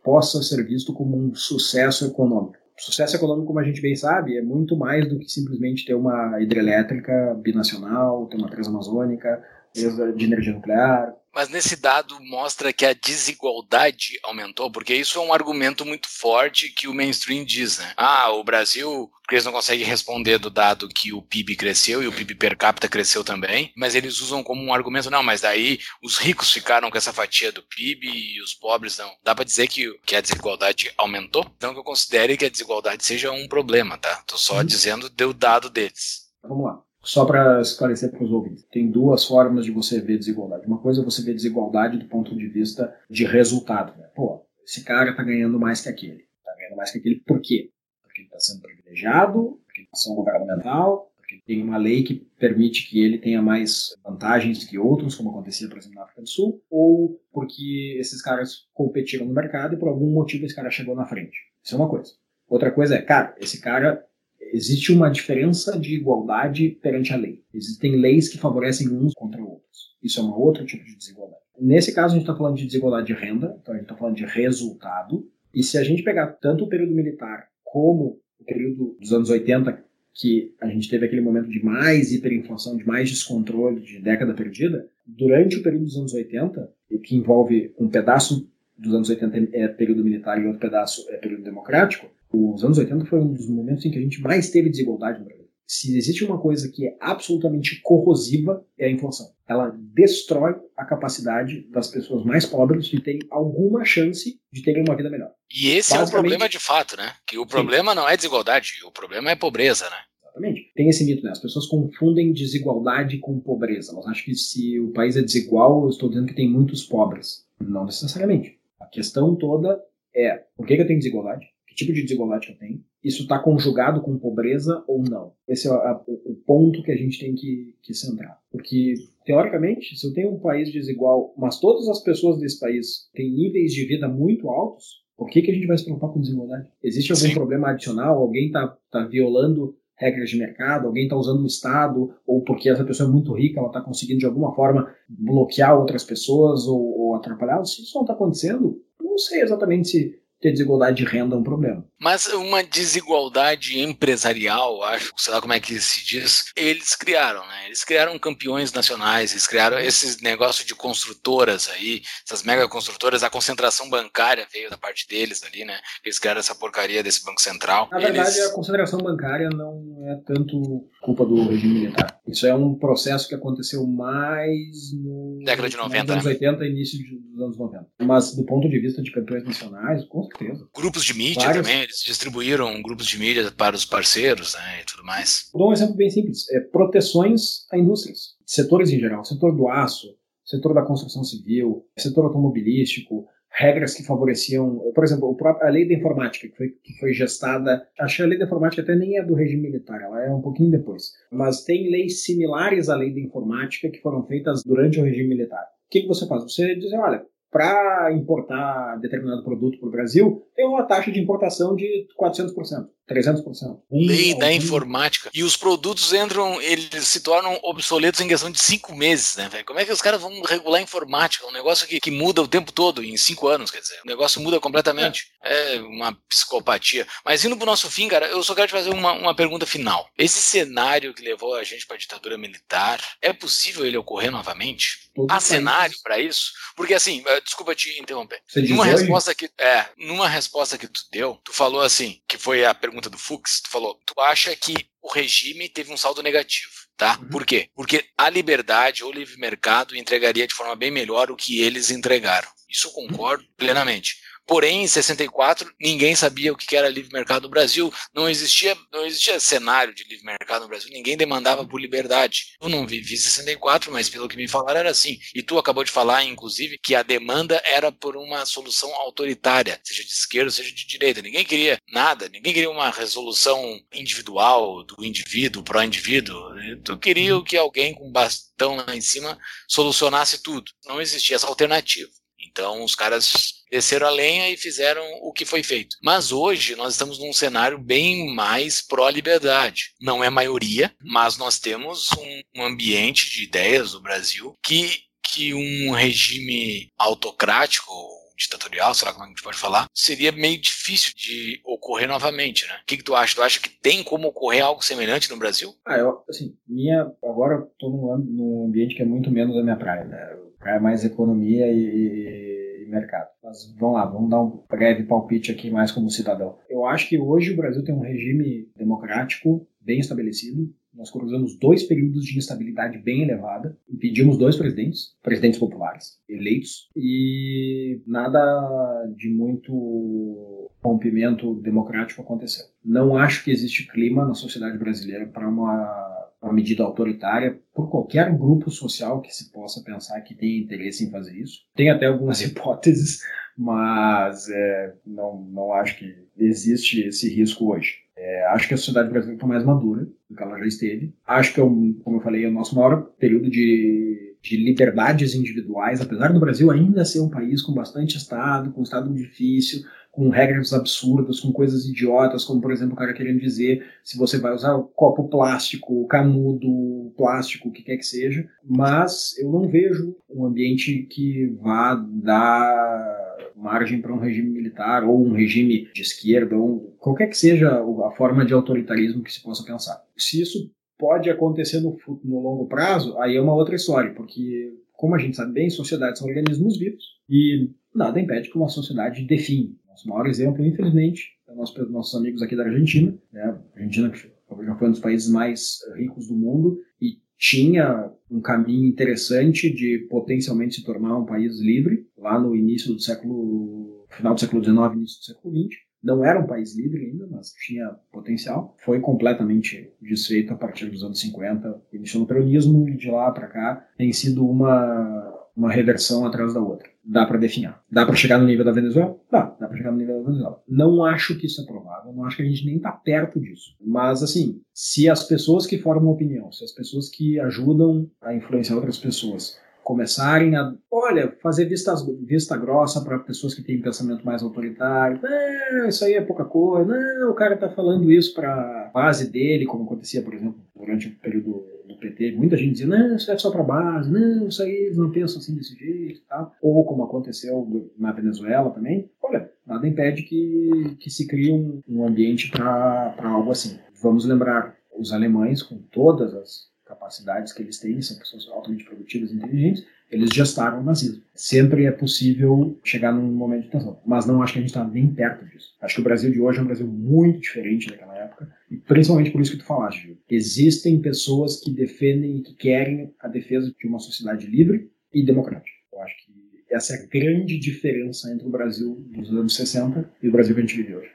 possa 0.04 0.44
ser 0.44 0.66
visto 0.66 0.92
como 0.92 1.16
um 1.16 1.34
sucesso 1.34 2.06
econômico. 2.06 2.58
Sucesso 2.78 3.16
econômico, 3.16 3.48
como 3.48 3.60
a 3.60 3.64
gente 3.64 3.82
bem 3.82 3.96
sabe, 3.96 4.38
é 4.38 4.42
muito 4.42 4.76
mais 4.76 5.08
do 5.08 5.18
que 5.18 5.32
simplesmente 5.32 5.86
ter 5.86 5.94
uma 5.94 6.42
hidrelétrica 6.42 7.40
binacional, 7.42 8.26
ter 8.26 8.36
uma 8.36 8.50
transamazônica, 8.50 9.42
de 9.74 10.26
energia 10.26 10.52
nuclear, 10.52 11.16
mas 11.34 11.50
nesse 11.50 11.76
dado 11.76 12.20
mostra 12.22 12.72
que 12.72 12.86
a 12.86 12.94
desigualdade 12.94 14.20
aumentou, 14.24 14.72
porque 14.72 14.94
isso 14.94 15.18
é 15.18 15.22
um 15.22 15.34
argumento 15.34 15.86
muito 15.86 16.08
forte 16.08 16.70
que 16.70 16.88
o 16.88 16.94
mainstream 16.94 17.44
diz, 17.44 17.80
né? 17.80 17.94
Ah, 17.98 18.30
o 18.32 18.44
Brasil, 18.44 19.12
porque 19.22 19.36
eles 19.36 19.46
não 19.46 19.52
conseguem 19.52 19.86
responder 19.86 20.38
do 20.38 20.50
dado 20.50 20.88
que 20.88 21.12
o 21.12 21.22
PIB 21.22 21.56
cresceu 21.56 22.04
e 22.04 22.08
o 22.08 22.14
PIB 22.14 22.36
per 22.36 22.56
capita 22.56 22.88
cresceu 22.88 23.24
também, 23.24 23.72
mas 23.76 23.96
eles 23.96 24.22
usam 24.22 24.44
como 24.44 24.64
um 24.64 24.74
argumento, 24.74 25.10
não, 25.10 25.24
mas 25.24 25.42
daí 25.42 25.80
os 26.04 26.18
ricos 26.18 26.52
ficaram 26.52 26.92
com 26.92 26.98
essa 26.98 27.14
fatia 27.14 27.52
do 27.52 27.64
PIB 27.64 28.08
e 28.08 28.42
os 28.42 28.54
pobres 28.54 28.98
não. 28.98 29.12
Dá 29.24 29.34
para 29.34 29.46
dizer 29.46 29.68
que, 29.68 29.92
que 30.06 30.16
a 30.16 30.22
desigualdade 30.22 30.92
aumentou? 30.98 31.50
Então 31.58 31.74
que 31.74 31.80
eu 31.80 31.84
considere 31.84 32.38
que 32.38 32.46
a 32.46 32.50
desigualdade 32.50 33.04
seja 33.04 33.32
um 33.32 33.48
problema, 33.48 33.98
tá? 33.98 34.24
Tô 34.28 34.38
só 34.38 34.58
uhum. 34.58 34.66
dizendo 34.66 35.10
do 35.10 35.34
dado 35.34 35.70
deles. 35.70 36.30
Vamos 36.44 36.66
lá. 36.66 36.93
Só 37.04 37.26
para 37.26 37.62
esclarecer 37.62 38.12
para 38.12 38.24
os 38.24 38.32
ouvintes, 38.32 38.66
tem 38.72 38.90
duas 38.90 39.26
formas 39.26 39.66
de 39.66 39.72
você 39.72 40.00
ver 40.00 40.18
desigualdade. 40.18 40.66
Uma 40.66 40.80
coisa 40.80 41.02
é 41.02 41.06
você 41.06 41.22
ver 41.22 41.34
desigualdade 41.34 41.98
do 41.98 42.06
ponto 42.06 42.36
de 42.36 42.48
vista 42.48 42.96
de 43.10 43.26
resultado. 43.26 43.98
Né? 43.98 44.08
Pô, 44.16 44.46
esse 44.64 44.84
cara 44.84 45.12
está 45.12 45.22
ganhando 45.22 45.60
mais 45.60 45.82
que 45.82 45.90
aquele. 45.90 46.26
Está 46.40 46.56
ganhando 46.58 46.78
mais 46.78 46.92
que 46.92 47.00
aquele 47.00 47.20
por 47.26 47.42
quê? 47.42 47.74
porque 48.14 48.22
ele 48.22 48.28
está 48.28 48.40
sendo 48.40 48.62
privilegiado, 48.62 49.60
porque 49.66 49.82
ele 49.82 49.90
ação 49.92 50.16
governamental, 50.16 51.12
porque 51.18 51.42
tem 51.46 51.64
uma 51.64 51.78
lei 51.78 52.04
que 52.04 52.16
permite 52.38 52.88
que 52.88 53.04
ele 53.04 53.18
tenha 53.18 53.42
mais 53.42 53.96
vantagens 54.04 54.64
que 54.64 54.78
outros, 54.78 55.16
como 55.16 55.32
acontecia, 55.32 55.68
por 55.68 55.80
exemplo, 55.80 55.96
na 55.96 56.04
África 56.04 56.22
do 56.22 56.30
Sul, 56.30 56.64
ou 56.70 57.20
porque 57.32 57.98
esses 58.00 58.22
caras 58.22 58.68
competiram 58.74 59.26
no 59.26 59.34
mercado 59.34 59.74
e 59.74 59.80
por 59.80 59.90
algum 59.90 60.12
motivo 60.12 60.46
esse 60.46 60.56
cara 60.56 60.70
chegou 60.70 60.96
na 60.96 61.08
frente. 61.08 61.38
Isso 61.64 61.74
é 61.74 61.78
uma 61.78 61.90
coisa. 61.90 62.14
Outra 62.48 62.72
coisa 62.72 62.96
é, 62.96 63.02
cara, 63.02 63.36
esse 63.40 63.60
cara 63.60 64.06
existe 64.54 64.94
uma 64.94 65.10
diferença 65.10 65.80
de 65.80 65.96
igualdade 65.96 66.78
perante 66.82 67.12
a 67.12 67.18
lei. 67.18 67.44
Existem 67.52 68.00
leis 68.00 68.30
que 68.30 68.38
favorecem 68.38 68.88
uns 68.90 69.14
contra 69.16 69.42
outros. 69.42 69.98
Isso 70.02 70.20
é 70.20 70.24
um 70.24 70.32
outro 70.32 70.64
tipo 70.64 70.86
de 70.86 70.96
desigualdade. 70.96 71.42
Nesse 71.60 71.94
caso, 71.94 72.14
a 72.14 72.18
gente 72.18 72.24
está 72.24 72.36
falando 72.36 72.58
de 72.58 72.66
desigualdade 72.66 73.08
de 73.08 73.14
renda, 73.14 73.58
então 73.60 73.74
a 73.74 73.78
gente 73.78 73.86
está 73.86 73.96
falando 73.96 74.16
de 74.16 74.26
resultado. 74.26 75.28
E 75.54 75.64
se 75.64 75.78
a 75.78 75.84
gente 75.84 76.04
pegar 76.04 76.28
tanto 76.28 76.66
o 76.66 76.70
período 76.70 76.94
militar 76.94 77.48
como 77.64 78.20
o 78.40 78.44
período 78.46 78.96
dos 79.00 79.12
anos 79.12 79.30
80, 79.30 79.84
que 80.14 80.54
a 80.62 80.68
gente 80.68 80.88
teve 80.88 81.06
aquele 81.06 81.22
momento 81.22 81.50
de 81.50 81.64
mais 81.64 82.12
hiperinflação, 82.14 82.78
de 82.78 82.86
mais 82.86 83.10
descontrole, 83.10 83.82
de 83.82 84.00
década 84.00 84.34
perdida, 84.34 84.88
durante 85.06 85.58
o 85.58 85.64
período 85.64 85.86
dos 85.86 85.98
anos 85.98 86.14
80, 86.14 86.72
que 87.04 87.16
envolve 87.16 87.74
um 87.80 87.90
pedaço 87.90 88.48
dos 88.78 88.94
anos 88.94 89.10
80 89.10 89.50
é 89.54 89.68
período 89.68 90.04
militar 90.04 90.42
e 90.42 90.46
outro 90.46 90.60
pedaço 90.60 91.06
é 91.10 91.18
período 91.18 91.44
democrático, 91.44 92.08
os 92.34 92.64
anos 92.64 92.78
80 92.78 93.06
foi 93.06 93.20
um 93.20 93.34
dos 93.34 93.48
momentos 93.48 93.86
em 93.86 93.92
que 93.92 93.98
a 93.98 94.02
gente 94.02 94.22
mais 94.22 94.50
teve 94.50 94.70
desigualdade 94.70 95.20
no 95.20 95.26
Brasil. 95.26 95.44
Se 95.66 95.98
existe 95.98 96.26
uma 96.26 96.40
coisa 96.40 96.70
que 96.70 96.86
é 96.86 96.98
absolutamente 97.00 97.80
corrosiva, 97.82 98.66
é 98.78 98.88
a 98.88 98.92
inflação. 98.92 99.32
Ela 99.48 99.74
destrói 99.94 100.56
a 100.76 100.86
capacidade 100.86 101.68
das 101.70 101.88
pessoas 101.88 102.26
mais 102.26 102.46
pobres 102.46 102.86
de 102.88 103.00
terem 103.02 103.22
alguma 103.32 103.86
chance 103.86 104.40
de 104.52 104.62
terem 104.62 104.84
uma 104.86 104.96
vida 104.96 105.10
melhor. 105.10 105.32
E 105.54 105.70
esse 105.70 105.96
é 105.96 106.04
o 106.04 106.10
problema 106.10 106.50
de 106.50 106.60
fato, 106.60 106.98
né? 106.98 107.14
Que 107.26 107.38
o 107.38 107.46
problema 107.46 107.92
Sim. 107.92 107.98
não 107.98 108.10
é 108.10 108.16
desigualdade, 108.16 108.74
o 108.86 108.92
problema 108.92 109.32
é 109.32 109.36
pobreza, 109.36 109.90
né? 109.90 109.98
Exatamente. 110.22 110.72
Tem 110.76 110.90
esse 110.90 111.06
mito, 111.06 111.24
né? 111.24 111.32
As 111.32 111.40
pessoas 111.40 111.68
confundem 111.68 112.34
desigualdade 112.34 113.20
com 113.20 113.40
pobreza. 113.40 113.92
Elas 113.92 114.08
acham 114.08 114.26
que 114.26 114.36
se 114.36 114.80
o 114.80 114.92
país 114.92 115.16
é 115.16 115.22
desigual, 115.22 115.84
eu 115.84 115.90
estou 115.90 116.10
dizendo 116.10 116.28
que 116.28 116.36
tem 116.36 116.50
muitos 116.50 116.84
pobres. 116.84 117.46
Não 117.62 117.86
necessariamente. 117.86 118.60
A 118.80 118.86
questão 118.86 119.36
toda 119.36 119.80
é 120.16 120.44
por 120.56 120.66
que, 120.66 120.76
que 120.76 120.82
eu 120.82 120.88
tenho 120.88 121.00
desigualdade? 121.00 121.53
Que 121.74 121.78
tipo 121.78 121.94
de 121.94 122.04
desigualdade 122.04 122.46
que 122.46 122.54
eu 122.54 122.58
tenho? 122.58 122.84
Isso 123.04 123.24
está 123.24 123.40
conjugado 123.40 124.02
com 124.02 124.18
pobreza 124.18 124.84
ou 124.88 125.02
não? 125.02 125.34
Esse 125.48 125.68
é 125.68 125.72
a, 125.72 126.00
o, 126.06 126.32
o, 126.32 126.36
ponto 126.46 126.84
que 126.84 126.92
a 126.92 126.96
gente 126.96 127.20
tem 127.20 127.34
que, 127.34 127.76
que 127.82 127.96
centrar. 127.96 128.40
Porque, 128.52 128.94
teoricamente, 129.26 129.98
se 129.98 130.06
eu 130.06 130.14
tenho 130.14 130.32
um 130.32 130.40
país 130.40 130.72
desigual, 130.72 131.34
mas 131.36 131.60
todas 131.60 131.90
as 131.90 132.02
pessoas 132.04 132.40
desse 132.40 132.60
país 132.60 133.10
têm 133.14 133.34
níveis 133.34 133.74
de 133.74 133.86
vida 133.86 134.08
muito 134.08 134.50
altos, 134.50 135.04
por 135.18 135.30
que, 135.30 135.42
que 135.42 135.50
a 135.50 135.54
gente 135.54 135.66
vai 135.66 135.78
se 135.78 135.84
preocupar 135.84 136.12
com 136.12 136.22
desigualdade? 136.22 136.70
Existe 136.84 137.12
algum 137.12 137.26
Sim. 137.26 137.34
problema 137.34 137.72
adicional? 137.72 138.20
Alguém 138.20 138.48
está 138.48 138.78
tá 138.92 139.04
violando 139.06 139.76
regras 139.96 140.30
de 140.30 140.38
mercado, 140.38 140.88
alguém 140.88 141.04
está 141.04 141.16
usando 141.16 141.42
o 141.42 141.48
Estado, 141.48 142.14
ou 142.28 142.44
porque 142.44 142.70
essa 142.70 142.84
pessoa 142.84 143.10
é 143.10 143.12
muito 143.12 143.34
rica, 143.34 143.60
ela 143.60 143.70
está 143.70 143.82
conseguindo 143.82 144.20
de 144.20 144.26
alguma 144.26 144.54
forma 144.54 144.94
bloquear 145.10 145.76
outras 145.80 146.04
pessoas 146.04 146.68
ou, 146.68 147.00
ou 147.00 147.16
atrapalhar. 147.16 147.64
Se 147.66 147.82
isso 147.82 147.96
não 147.96 148.04
está 148.04 148.14
acontecendo, 148.14 148.80
não 149.02 149.18
sei 149.18 149.42
exatamente 149.42 149.88
se 149.88 150.23
ter 150.44 150.52
desigualdade 150.52 150.98
de 150.98 151.06
renda 151.06 151.36
é 151.36 151.40
um 151.40 151.44
problema. 151.44 151.86
Mas 152.00 152.28
uma 152.28 152.62
desigualdade 152.62 153.80
empresarial, 153.80 154.84
acho, 154.84 155.14
sei 155.16 155.34
lá 155.34 155.40
como 155.40 155.54
é 155.54 155.60
que 155.60 155.80
se 155.80 156.06
diz, 156.06 156.52
eles 156.56 156.96
criaram, 156.96 157.40
né? 157.48 157.66
Eles 157.68 157.86
criaram 157.86 158.20
campeões 158.20 158.74
nacionais, 158.74 159.32
eles 159.32 159.48
criaram 159.48 159.80
esses 159.80 160.22
negócios 160.22 160.68
de 160.68 160.76
construtoras 160.76 161.70
aí, 161.70 162.02
essas 162.26 162.44
mega 162.44 162.68
construtoras, 162.68 163.24
a 163.24 163.30
concentração 163.30 163.90
bancária 163.90 164.46
veio 164.52 164.70
da 164.70 164.78
parte 164.78 165.08
deles 165.08 165.42
ali, 165.44 165.64
né? 165.64 165.80
Eles 166.04 166.20
criaram 166.20 166.42
essa 166.42 166.54
porcaria 166.54 167.02
desse 167.02 167.24
Banco 167.24 167.42
Central. 167.42 167.88
Na 167.90 168.00
verdade, 168.00 168.38
a 168.42 168.52
concentração 168.52 169.00
bancária 169.00 169.50
não 169.50 170.04
é 170.10 170.16
tanto 170.26 170.90
culpa 171.02 171.26
do 171.26 171.48
regime 171.48 171.82
militar. 171.82 172.20
Isso 172.28 172.46
é 172.46 172.54
um 172.54 172.76
processo 172.76 173.30
que 173.30 173.36
aconteceu 173.36 173.86
mais 173.88 174.94
no 174.94 175.40
década 175.44 175.70
de 175.70 175.78
90, 175.78 176.02
nos 176.02 176.12
anos 176.12 176.26
80 176.26 176.60
né? 176.60 176.68
início 176.68 177.00
dos 177.32 177.42
anos 177.42 177.58
90. 177.58 177.88
Mas 178.02 178.36
do 178.36 178.46
ponto 178.46 178.70
de 178.70 178.80
vista 178.80 179.02
de 179.02 179.12
campeões 179.12 179.44
nacionais, 179.44 180.04
com 180.06 180.28
certeza. 180.38 180.68
Grupos 180.76 181.06
de 181.06 181.14
mídia 181.14 181.46
Vários. 181.46 181.66
também, 181.66 181.84
eles 181.84 182.02
distribuíram 182.06 182.82
grupos 182.82 183.06
de 183.06 183.20
mídia 183.20 183.52
para 183.52 183.76
os 183.76 183.86
parceiros 183.86 184.56
né, 184.56 184.82
e 184.82 184.86
tudo 184.86 185.04
mais. 185.04 185.50
Vou 185.54 185.62
dar 185.62 185.70
um 185.70 185.74
exemplo 185.74 185.96
bem 185.96 186.10
simples: 186.10 186.50
é 186.52 186.60
proteções 186.60 187.66
a 187.72 187.78
indústrias, 187.78 188.36
setores 188.46 188.92
em 188.92 189.00
geral, 189.00 189.24
setor 189.24 189.56
do 189.56 189.68
aço, 189.68 190.08
setor 190.44 190.74
da 190.74 190.82
construção 190.82 191.24
civil, 191.24 191.86
setor 191.98 192.26
automobilístico, 192.26 193.28
regras 193.50 193.94
que 193.94 194.04
favoreciam, 194.04 194.80
por 194.96 195.04
exemplo, 195.04 195.38
a 195.62 195.70
lei 195.70 195.88
da 195.88 195.94
informática, 195.94 196.48
que 196.48 196.56
foi, 196.56 196.70
que 196.84 197.00
foi 197.00 197.14
gestada, 197.14 197.88
acho 198.00 198.18
que 198.18 198.24
a 198.24 198.26
lei 198.26 198.40
da 198.40 198.46
informática 198.46 198.82
até 198.82 198.96
nem 198.96 199.18
é 199.18 199.24
do 199.24 199.36
regime 199.36 199.62
militar, 199.62 200.02
ela 200.02 200.24
é 200.24 200.32
um 200.32 200.42
pouquinho 200.42 200.72
depois, 200.72 201.12
mas 201.32 201.64
tem 201.64 201.90
leis 201.92 202.24
similares 202.24 202.90
à 202.90 202.96
lei 202.96 203.14
da 203.14 203.20
informática 203.20 203.90
que 203.90 204.02
foram 204.02 204.26
feitas 204.26 204.64
durante 204.66 205.00
o 205.00 205.04
regime 205.04 205.30
militar. 205.30 205.64
O 205.86 205.90
que, 205.92 206.02
que 206.02 206.08
você 206.08 206.28
faz? 206.28 206.44
Você 206.44 206.76
diz, 206.76 206.92
olha, 206.94 207.24
para 207.54 208.12
importar 208.12 208.98
determinado 209.00 209.44
produto 209.44 209.80
para 209.80 209.88
o 209.88 209.92
Brasil, 209.92 210.44
tem 210.56 210.68
uma 210.68 210.84
taxa 210.84 211.12
de 211.12 211.20
importação 211.20 211.76
de 211.76 212.08
400%. 212.20 212.88
300%. 213.10 213.80
Lei 213.92 214.34
da 214.38 214.52
informática. 214.52 215.30
E 215.34 215.44
os 215.44 215.58
produtos 215.58 216.14
entram, 216.14 216.62
eles 216.62 217.08
se 217.08 217.20
tornam 217.20 217.60
obsoletos 217.62 218.22
em 218.22 218.28
questão 218.28 218.50
de 218.50 218.60
cinco 218.60 218.96
meses, 218.96 219.36
né, 219.36 219.50
velho? 219.50 219.66
Como 219.66 219.80
é 219.80 219.86
que 219.86 219.92
os 219.92 220.02
caras 220.02 220.22
vão 220.22 220.42
regular 220.42 220.80
a 220.80 220.84
informática? 220.84 221.46
Um 221.46 221.52
negócio 221.52 221.86
que, 221.86 222.00
que 222.00 222.10
muda 222.12 222.42
o 222.42 222.48
tempo 222.48 222.72
todo, 222.72 223.04
em 223.04 223.18
cinco 223.18 223.48
anos, 223.48 223.72
quer 223.72 223.82
dizer. 223.82 224.00
O 224.06 224.08
negócio 224.08 224.42
muda 224.42 224.60
completamente. 224.60 225.26
É, 225.44 225.76
é 225.76 225.82
uma 225.82 226.18
psicopatia. 226.30 227.06
Mas 227.26 227.44
indo 227.44 227.58
pro 227.58 227.66
nosso 227.66 227.92
fim, 227.92 228.08
cara, 228.08 228.28
eu 228.28 228.42
só 228.42 228.56
quero 228.56 228.68
te 228.68 228.74
fazer 228.74 228.90
uma, 228.90 229.12
uma 229.12 229.36
pergunta 229.36 229.66
final. 229.66 230.08
Esse 230.18 230.42
cenário 230.42 231.14
que 231.14 231.24
levou 231.24 231.56
a 231.56 231.64
gente 231.64 231.86
para 231.86 231.98
a 231.98 232.00
ditadura 232.00 232.38
militar, 232.38 233.02
é 233.22 233.34
possível 233.34 233.86
ele 233.86 233.98
ocorrer 233.98 234.32
novamente? 234.32 235.12
Todo 235.14 235.30
Há 235.30 235.40
cenário 235.40 235.96
para 236.02 236.20
isso? 236.20 236.52
Porque 236.76 236.94
assim, 236.94 237.24
eh, 237.28 237.42
desculpa 237.44 237.76
te 237.76 238.00
interromper. 238.00 238.42
Você 238.48 238.62
numa 238.62 238.86
resposta 238.86 239.36
que 239.36 239.50
é, 239.60 239.86
numa 239.98 240.28
resposta 240.28 240.78
que 240.78 240.88
tu 240.88 241.02
deu, 241.12 241.40
tu 241.44 241.54
falou 241.54 241.82
assim, 241.82 242.22
que 242.28 242.38
foi 242.38 242.66
a 242.66 242.74
pergunta 242.74 242.94
pergunta 242.94 243.10
do 243.10 243.18
Fux, 243.18 243.62
tu 243.62 243.70
falou, 243.70 244.00
tu 244.06 244.20
acha 244.22 244.56
que 244.56 244.74
o 245.02 245.12
regime 245.12 245.68
teve 245.68 245.92
um 245.92 245.98
saldo 245.98 246.22
negativo, 246.22 246.72
tá? 246.96 247.18
Uhum. 247.20 247.30
Por 247.30 247.46
quê? 247.46 247.70
Porque 247.76 248.06
a 248.18 248.30
liberdade 248.30 249.04
ou 249.04 249.12
livre 249.12 249.38
mercado 249.38 249.96
entregaria 249.96 250.48
de 250.48 250.54
forma 250.54 250.76
bem 250.76 250.92
melhor 250.92 251.32
o 251.32 251.36
que 251.36 251.62
eles 251.62 251.90
entregaram. 251.90 252.50
Isso 252.70 252.88
eu 252.88 252.92
concordo 252.92 253.46
plenamente. 253.58 254.18
Porém, 254.46 254.84
em 254.84 254.88
64, 254.88 255.72
ninguém 255.80 256.16
sabia 256.16 256.52
o 256.52 256.58
que 256.58 256.76
era 256.76 256.90
livre 256.90 257.14
mercado 257.14 257.44
no 257.44 257.50
Brasil. 257.50 257.94
Não 258.14 258.28
existia, 258.28 258.78
não 258.92 259.06
existia 259.06 259.40
cenário 259.40 259.94
de 259.94 260.04
livre 260.04 260.26
mercado 260.26 260.64
no 260.64 260.68
Brasil. 260.68 260.90
Ninguém 260.92 261.16
demandava 261.16 261.66
por 261.66 261.80
liberdade. 261.80 262.56
Eu 262.62 262.70
não 262.70 262.86
vivi 262.86 263.16
64, 263.16 263.92
mas 263.92 264.10
pelo 264.10 264.28
que 264.28 264.36
me 264.36 264.48
falaram 264.48 264.82
era 264.82 264.92
assim. 264.92 265.18
E 265.34 265.42
tu 265.42 265.58
acabou 265.58 265.84
de 265.84 265.92
falar, 265.92 266.24
inclusive, 266.24 266.78
que 266.78 266.94
a 266.94 267.04
demanda 267.04 267.62
era 267.66 267.92
por 267.92 268.18
uma 268.18 268.46
solução 268.46 268.94
autoritária, 268.96 269.80
seja 269.84 270.04
de 270.04 270.12
esquerda, 270.12 270.52
seja 270.52 270.72
de 270.72 270.86
direita. 270.86 271.22
Ninguém 271.22 271.46
queria 271.46 271.80
nada. 271.92 272.28
Ninguém 272.28 272.54
queria 272.54 272.70
uma 272.70 272.90
resolução 272.90 273.80
individual 273.94 274.84
do 274.84 275.04
indivíduo 275.04 275.64
para 275.64 275.86
indivíduo. 275.86 276.38
Tu 276.84 276.98
queria 276.98 277.42
que 277.44 277.56
alguém 277.56 277.94
com 277.94 278.12
bastão 278.12 278.76
lá 278.76 278.96
em 278.96 279.02
cima 279.02 279.38
solucionasse 279.68 280.44
tudo. 280.44 280.72
Não 280.86 281.02
existia 281.02 281.36
essa 281.36 281.48
alternativa. 281.48 282.10
Então 282.40 282.84
os 282.84 282.94
caras 282.94 283.63
desceram 283.74 284.06
a 284.06 284.12
lenha 284.12 284.52
e 284.52 284.56
fizeram 284.56 285.04
o 285.24 285.34
que 285.34 285.46
foi 285.46 285.64
feito. 285.64 285.98
Mas 286.04 286.32
hoje 286.32 286.76
nós 286.76 286.94
estamos 286.94 287.18
num 287.18 287.34
cenário 287.34 287.80
bem 287.80 288.32
mais 288.36 288.84
pró-liberdade. 288.84 289.96
Não 290.00 290.24
é 290.24 290.30
maioria, 290.30 290.94
mas 291.02 291.40
nós 291.40 291.58
temos 291.58 292.12
um, 292.12 292.62
um 292.62 292.66
ambiente 292.66 293.32
de 293.32 293.44
ideias 293.44 293.94
no 293.94 294.02
Brasil 294.02 294.54
que, 294.64 295.00
que 295.26 295.56
um 295.56 295.90
regime 295.90 296.92
autocrático 297.00 297.92
ditatorial, 298.38 298.94
sei 298.94 299.08
lá 299.08 299.14
como 299.14 299.26
a 299.26 299.28
gente 299.28 299.42
pode 299.42 299.58
falar, 299.58 299.88
seria 299.92 300.32
meio 300.32 300.62
difícil 300.62 301.12
de 301.16 301.60
ocorrer 301.66 302.08
novamente, 302.08 302.68
né? 302.68 302.76
O 302.84 302.86
que, 302.86 302.98
que 302.98 303.04
tu 303.04 303.16
acha? 303.16 303.36
Tu 303.36 303.42
acha 303.42 303.60
que 303.60 303.70
tem 303.70 304.04
como 304.04 304.28
ocorrer 304.28 304.64
algo 304.64 304.84
semelhante 304.84 305.32
no 305.32 305.38
Brasil? 305.38 305.74
Ah, 305.86 305.98
eu, 305.98 306.24
assim, 306.30 306.56
minha, 306.68 307.12
agora 307.24 307.56
eu 307.56 307.72
tô 307.80 307.90
num, 307.90 308.18
num 308.18 308.66
ambiente 308.68 308.96
que 308.96 309.02
é 309.02 309.06
muito 309.06 309.32
menos 309.32 309.58
a 309.58 309.64
minha 309.64 309.78
praia, 309.78 310.04
né? 310.04 310.38
É 310.66 310.80
mais 310.80 311.04
economia 311.04 311.68
e 311.72 312.53
mercado. 312.94 313.30
Mas 313.44 313.74
vamos 313.78 313.96
lá, 313.96 314.06
vamos 314.06 314.30
dar 314.30 314.42
um 314.42 314.64
breve 314.70 315.04
palpite 315.04 315.52
aqui 315.52 315.70
mais 315.70 315.92
como 315.92 316.10
cidadão. 316.10 316.58
Eu 316.70 316.86
acho 316.86 317.10
que 317.10 317.18
hoje 317.18 317.54
o 317.54 317.58
Brasil 317.58 317.84
tem 317.84 317.94
um 317.94 318.02
regime 318.02 318.70
democrático 318.78 319.68
bem 319.82 320.00
estabelecido, 320.00 320.74
nós 320.94 321.10
cruzamos 321.10 321.58
dois 321.58 321.84
períodos 321.84 322.24
de 322.24 322.38
instabilidade 322.38 323.00
bem 323.00 323.24
elevada, 323.24 323.76
impedimos 323.90 324.38
dois 324.38 324.56
presidentes, 324.56 325.16
presidentes 325.24 325.60
populares, 325.60 326.20
eleitos, 326.30 326.88
e 326.96 328.00
nada 328.06 329.08
de 329.16 329.30
muito 329.30 330.70
rompimento 330.84 331.56
democrático 331.56 332.22
aconteceu. 332.22 332.66
Não 332.86 333.18
acho 333.18 333.44
que 333.44 333.52
existe 333.52 333.88
clima 333.88 334.26
na 334.26 334.36
sociedade 334.36 334.78
brasileira 334.78 335.26
para 335.26 335.50
uma, 335.50 336.23
uma 336.44 336.54
medida 336.54 336.84
autoritária 336.84 337.58
por 337.74 337.90
qualquer 337.90 338.32
grupo 338.38 338.70
social 338.70 339.22
que 339.22 339.34
se 339.34 339.52
possa 339.52 339.84
pensar 339.84 340.20
que 340.22 340.36
tenha 340.36 340.60
interesse 340.60 341.06
em 341.06 341.10
fazer 341.10 341.36
isso. 341.38 341.62
Tem 341.76 341.90
até 341.90 342.06
algumas 342.06 342.42
hipóteses, 342.44 343.22
mas 343.58 344.50
é, 344.50 344.94
não, 345.06 345.42
não 345.42 345.74
acho 345.74 345.98
que 345.98 346.16
existe 346.38 347.08
esse 347.08 347.34
risco 347.34 347.74
hoje. 347.74 348.04
É, 348.16 348.46
acho 348.48 348.68
que 348.68 348.74
a 348.74 348.78
sociedade 348.78 349.10
brasileira 349.10 349.38
está 349.38 349.48
mais 349.48 349.64
madura 349.64 350.08
do 350.30 350.36
que 350.36 350.44
ela 350.44 350.60
já 350.60 350.66
esteve. 350.66 351.14
Acho 351.26 351.54
que, 351.54 351.60
é 351.60 351.64
um, 351.64 351.94
como 352.04 352.18
eu 352.18 352.22
falei, 352.22 352.46
é 352.46 352.48
o 352.48 352.52
nosso 352.52 352.76
maior 352.76 353.04
período 353.18 353.50
de, 353.50 354.13
de 354.44 354.58
liberdades 354.58 355.34
individuais, 355.34 356.02
apesar 356.02 356.34
do 356.34 356.40
Brasil 356.40 356.70
ainda 356.70 357.06
ser 357.06 357.22
um 357.22 357.30
país 357.30 357.62
com 357.62 357.74
bastante 357.74 358.18
Estado, 358.18 358.72
com 358.72 358.82
um 358.82 358.84
Estado 358.84 359.12
difícil, 359.14 359.84
com 360.12 360.30
regras 360.30 360.74
absurdas, 360.74 361.40
com 361.40 361.52
coisas 361.54 361.86
idiotas, 361.86 362.44
como 362.44 362.62
por 362.62 362.72
exemplo 362.72 362.94
o 362.94 362.98
cara 362.98 363.14
querendo 363.14 363.40
dizer 363.40 363.84
se 364.04 364.18
você 364.18 364.38
vai 364.38 364.54
usar 364.54 364.78
copo 364.96 365.30
plástico, 365.30 366.06
canudo, 366.08 367.14
plástico, 367.16 367.70
o 367.70 367.72
que 367.72 367.84
quer 367.84 367.96
que 367.96 368.06
seja, 368.06 368.46
mas 368.64 369.36
eu 369.40 369.50
não 369.50 369.70
vejo 369.70 370.14
um 370.30 370.46
ambiente 370.46 371.08
que 371.10 371.48
vá 371.62 371.96
dar 371.96 373.24
margem 373.56 374.02
para 374.02 374.14
um 374.14 374.20
regime 374.20 374.50
militar 374.50 375.06
ou 375.06 375.26
um 375.26 375.32
regime 375.32 375.90
de 375.94 376.02
esquerda, 376.02 376.58
ou 376.58 376.94
qualquer 377.00 377.28
que 377.28 377.38
seja 377.38 377.72
a 377.72 378.12
forma 378.12 378.46
de 378.46 378.54
autoritarismo 378.54 379.24
que 379.24 379.32
se 379.32 379.42
possa 379.42 379.64
pensar. 379.64 380.04
Se 380.18 380.42
isso 380.42 380.70
pode 381.04 381.30
acontecer 381.30 381.82
no, 381.82 381.98
no 382.24 382.40
longo 382.40 382.66
prazo, 382.68 383.18
aí 383.18 383.36
é 383.36 383.42
uma 383.42 383.54
outra 383.54 383.76
história, 383.76 384.14
porque 384.14 384.74
como 384.94 385.16
a 385.16 385.18
gente 385.18 385.36
sabe 385.36 385.52
bem, 385.52 385.70
sociedades 385.70 386.20
são 386.20 386.30
organismos 386.30 386.78
vivos 386.78 387.04
e 387.30 387.70
nada 387.94 388.22
impede 388.22 388.50
que 388.50 388.58
uma 388.58 388.70
sociedade 388.70 389.26
define 389.26 389.76
nosso 389.94 390.10
maior 390.10 390.28
exemplo, 390.28 390.66
infelizmente, 390.66 391.38
é 391.48 391.54
nosso, 391.54 391.92
nossos 391.92 392.20
amigos 392.20 392.42
aqui 392.42 392.56
da 392.56 392.64
Argentina. 392.64 393.16
Né? 393.32 393.60
Argentina 393.76 394.12
já 394.14 394.76
foi 394.76 394.88
um 394.88 394.92
dos 394.92 395.00
países 395.00 395.30
mais 395.30 395.80
ricos 395.96 396.28
do 396.28 396.36
mundo 396.36 396.80
e 397.00 397.20
tinha 397.38 398.12
um 398.30 398.42
caminho 398.42 398.88
interessante 398.88 399.72
de 399.72 400.08
potencialmente 400.10 400.76
se 400.76 400.84
tornar 400.84 401.18
um 401.18 401.26
país 401.26 401.60
livre 401.60 402.08
lá 402.18 402.40
no 402.40 402.56
início 402.56 402.94
do 402.94 403.00
século, 403.00 404.06
final 404.10 404.34
do 404.34 404.40
século 404.40 404.64
XIX, 404.64 404.78
início 404.96 405.20
do 405.20 405.26
século 405.26 405.56
XX. 405.56 405.76
Não 406.04 406.24
era 406.24 406.40
um 406.40 406.48
país 406.48 406.76
livre 406.76 407.06
ainda, 407.06 407.28
mas 407.30 407.54
tinha 407.54 407.90
potencial. 408.12 408.76
Foi 408.84 409.00
completamente 409.00 409.94
desfeito 410.02 410.54
a 410.54 410.58
partir 410.58 410.88
dos 410.88 411.04
anos 411.04 411.20
50, 411.22 411.82
iniciou 411.94 412.22
no 412.22 412.28
peronismo 412.28 412.90
e 412.90 412.98
de 412.98 413.10
lá 413.10 413.32
para 413.32 413.48
cá 413.48 413.88
tem 413.98 414.12
sido 414.12 414.46
uma 414.48 415.32
uma 415.56 415.72
reversão 415.72 416.26
atrás 416.26 416.54
da 416.54 416.60
outra. 416.60 416.90
Dá 417.04 417.26
para 417.26 417.38
definhar. 417.38 417.84
Dá 417.92 418.06
para 418.06 418.16
chegar 418.16 418.40
no 418.40 418.46
nível 418.46 418.66
da 418.66 418.72
Venezuela? 418.72 419.16
Dá, 419.32 419.56
dá 419.60 419.68
para 419.68 419.78
chegar 419.78 419.92
no 419.92 419.98
nível 419.98 420.18
da 420.20 420.24
Venezuela. 420.24 420.64
Não 420.68 421.06
acho 421.06 421.38
que 421.38 421.46
isso 421.46 421.62
é 421.62 421.66
provável, 421.66 422.12
não 422.14 422.26
acho 422.26 422.38
que 422.38 422.44
a 422.44 422.46
gente 422.46 422.66
nem 422.66 422.80
tá 422.80 422.92
perto 422.92 423.40
disso. 423.40 423.76
Mas 423.80 424.24
assim, 424.24 424.62
se 424.74 425.10
as 425.10 425.24
pessoas 425.24 425.66
que 425.66 425.78
formam 425.78 426.12
opinião, 426.12 426.52
se 426.52 426.64
as 426.64 426.72
pessoas 426.72 427.10
que 427.10 427.40
ajudam 427.40 428.10
a 428.22 428.34
influenciar 428.34 428.76
outras 428.76 428.98
pessoas 428.98 429.60
começarem 429.84 430.56
a, 430.56 430.74
olha, 430.90 431.36
fazer 431.42 431.66
vista, 431.66 431.94
vista 432.22 432.58
grossa 432.58 433.04
para 433.04 433.20
pessoas 433.20 433.54
que 433.54 433.62
têm 433.62 433.82
pensamento 433.82 434.26
mais 434.26 434.42
autoritário. 434.42 435.20
Não, 435.22 435.88
isso 435.88 436.04
aí 436.06 436.14
é 436.14 436.22
pouca 436.22 436.46
coisa. 436.46 436.86
Não, 436.86 437.32
o 437.32 437.36
cara 437.36 437.56
está 437.56 437.70
falando 437.70 438.12
isso 438.12 438.34
para 438.34 438.92
base 438.94 439.30
dele, 439.30 439.66
como 439.66 439.84
acontecia, 439.84 440.22
por 440.22 440.34
exemplo, 440.34 440.56
durante 440.76 441.08
o 441.08 441.16
período 441.16 441.66
do 441.86 441.96
PT. 441.98 442.32
Muita 442.32 442.58
gente 442.58 442.72
dizia, 442.72 442.88
não, 442.88 443.16
isso 443.16 443.32
é 443.32 443.38
só 443.38 443.52
para 443.52 443.64
base, 443.64 444.12
não, 444.12 444.48
isso 444.48 444.64
aí 444.64 444.92
não 444.96 445.12
pensam 445.12 445.40
assim 445.40 445.56
desse 445.56 445.76
jeito. 445.76 446.22
Tá? 446.28 446.52
Ou 446.62 446.86
como 446.86 447.04
aconteceu 447.04 447.92
na 447.98 448.12
Venezuela 448.12 448.72
também. 448.72 449.10
Olha, 449.22 449.50
nada 449.66 449.88
impede 449.88 450.24
que, 450.24 450.96
que 451.00 451.10
se 451.10 451.28
crie 451.28 451.52
um, 451.52 451.82
um 451.88 452.08
ambiente 452.08 452.50
para 452.50 453.16
algo 453.24 453.52
assim. 453.52 453.78
Vamos 454.02 454.26
lembrar 454.26 454.76
os 454.98 455.12
alemães, 455.12 455.62
com 455.62 455.78
todas 455.92 456.34
as 456.34 456.73
capacidades 457.04 457.52
que 457.52 457.62
eles 457.62 457.80
têm, 457.80 458.02
são 458.02 458.18
pessoas 458.18 458.48
altamente 458.50 458.86
produtivas 458.86 459.32
e 459.32 459.36
inteligentes, 459.36 459.86
eles 460.10 460.30
gestaram 460.34 460.80
o 460.80 460.84
nazismo. 460.84 461.22
Sempre 461.34 461.86
é 461.86 461.92
possível 461.92 462.80
chegar 462.84 463.12
num 463.12 463.32
momento 463.32 463.64
de 463.64 463.72
tensão, 463.72 464.00
mas 464.06 464.26
não 464.26 464.42
acho 464.42 464.54
que 464.54 464.60
a 464.60 464.62
gente 464.62 464.70
está 464.70 464.88
nem 464.88 465.08
perto 465.14 465.46
disso. 465.46 465.76
Acho 465.82 465.96
que 465.96 466.02
o 466.02 466.04
Brasil 466.04 466.32
de 466.32 466.40
hoje 466.40 466.60
é 466.60 466.62
um 466.62 466.66
Brasil 466.66 466.88
muito 466.88 467.42
diferente 467.42 467.90
daquela 467.90 468.16
época, 468.18 468.50
e 468.70 468.78
principalmente 468.78 469.32
por 469.32 469.42
isso 469.42 469.52
que 469.52 469.58
tu 469.58 469.66
falaste, 469.66 470.04
Gil. 470.04 470.18
Existem 470.30 471.02
pessoas 471.02 471.60
que 471.60 471.72
defendem 471.72 472.38
e 472.38 472.42
que 472.42 472.56
querem 472.56 473.14
a 473.20 473.28
defesa 473.28 473.74
de 473.78 473.88
uma 473.88 474.00
sociedade 474.00 474.48
livre 474.48 474.90
e 475.14 475.26
democrática. 475.26 475.78
Eu 475.92 476.02
acho 476.02 476.16
que 476.26 476.34
essa 476.70 476.94
é 476.94 476.98
a 476.98 477.06
grande 477.06 477.60
diferença 477.60 478.32
entre 478.34 478.48
o 478.48 478.52
Brasil 478.52 478.96
dos 479.12 479.30
anos 479.30 479.56
60 479.56 480.10
e 480.24 480.30
o 480.30 480.32
Brasil 480.32 480.56
que 480.56 480.62
a 480.62 480.66
gente 480.66 480.78
vive 480.78 480.96
hoje. 480.96 481.10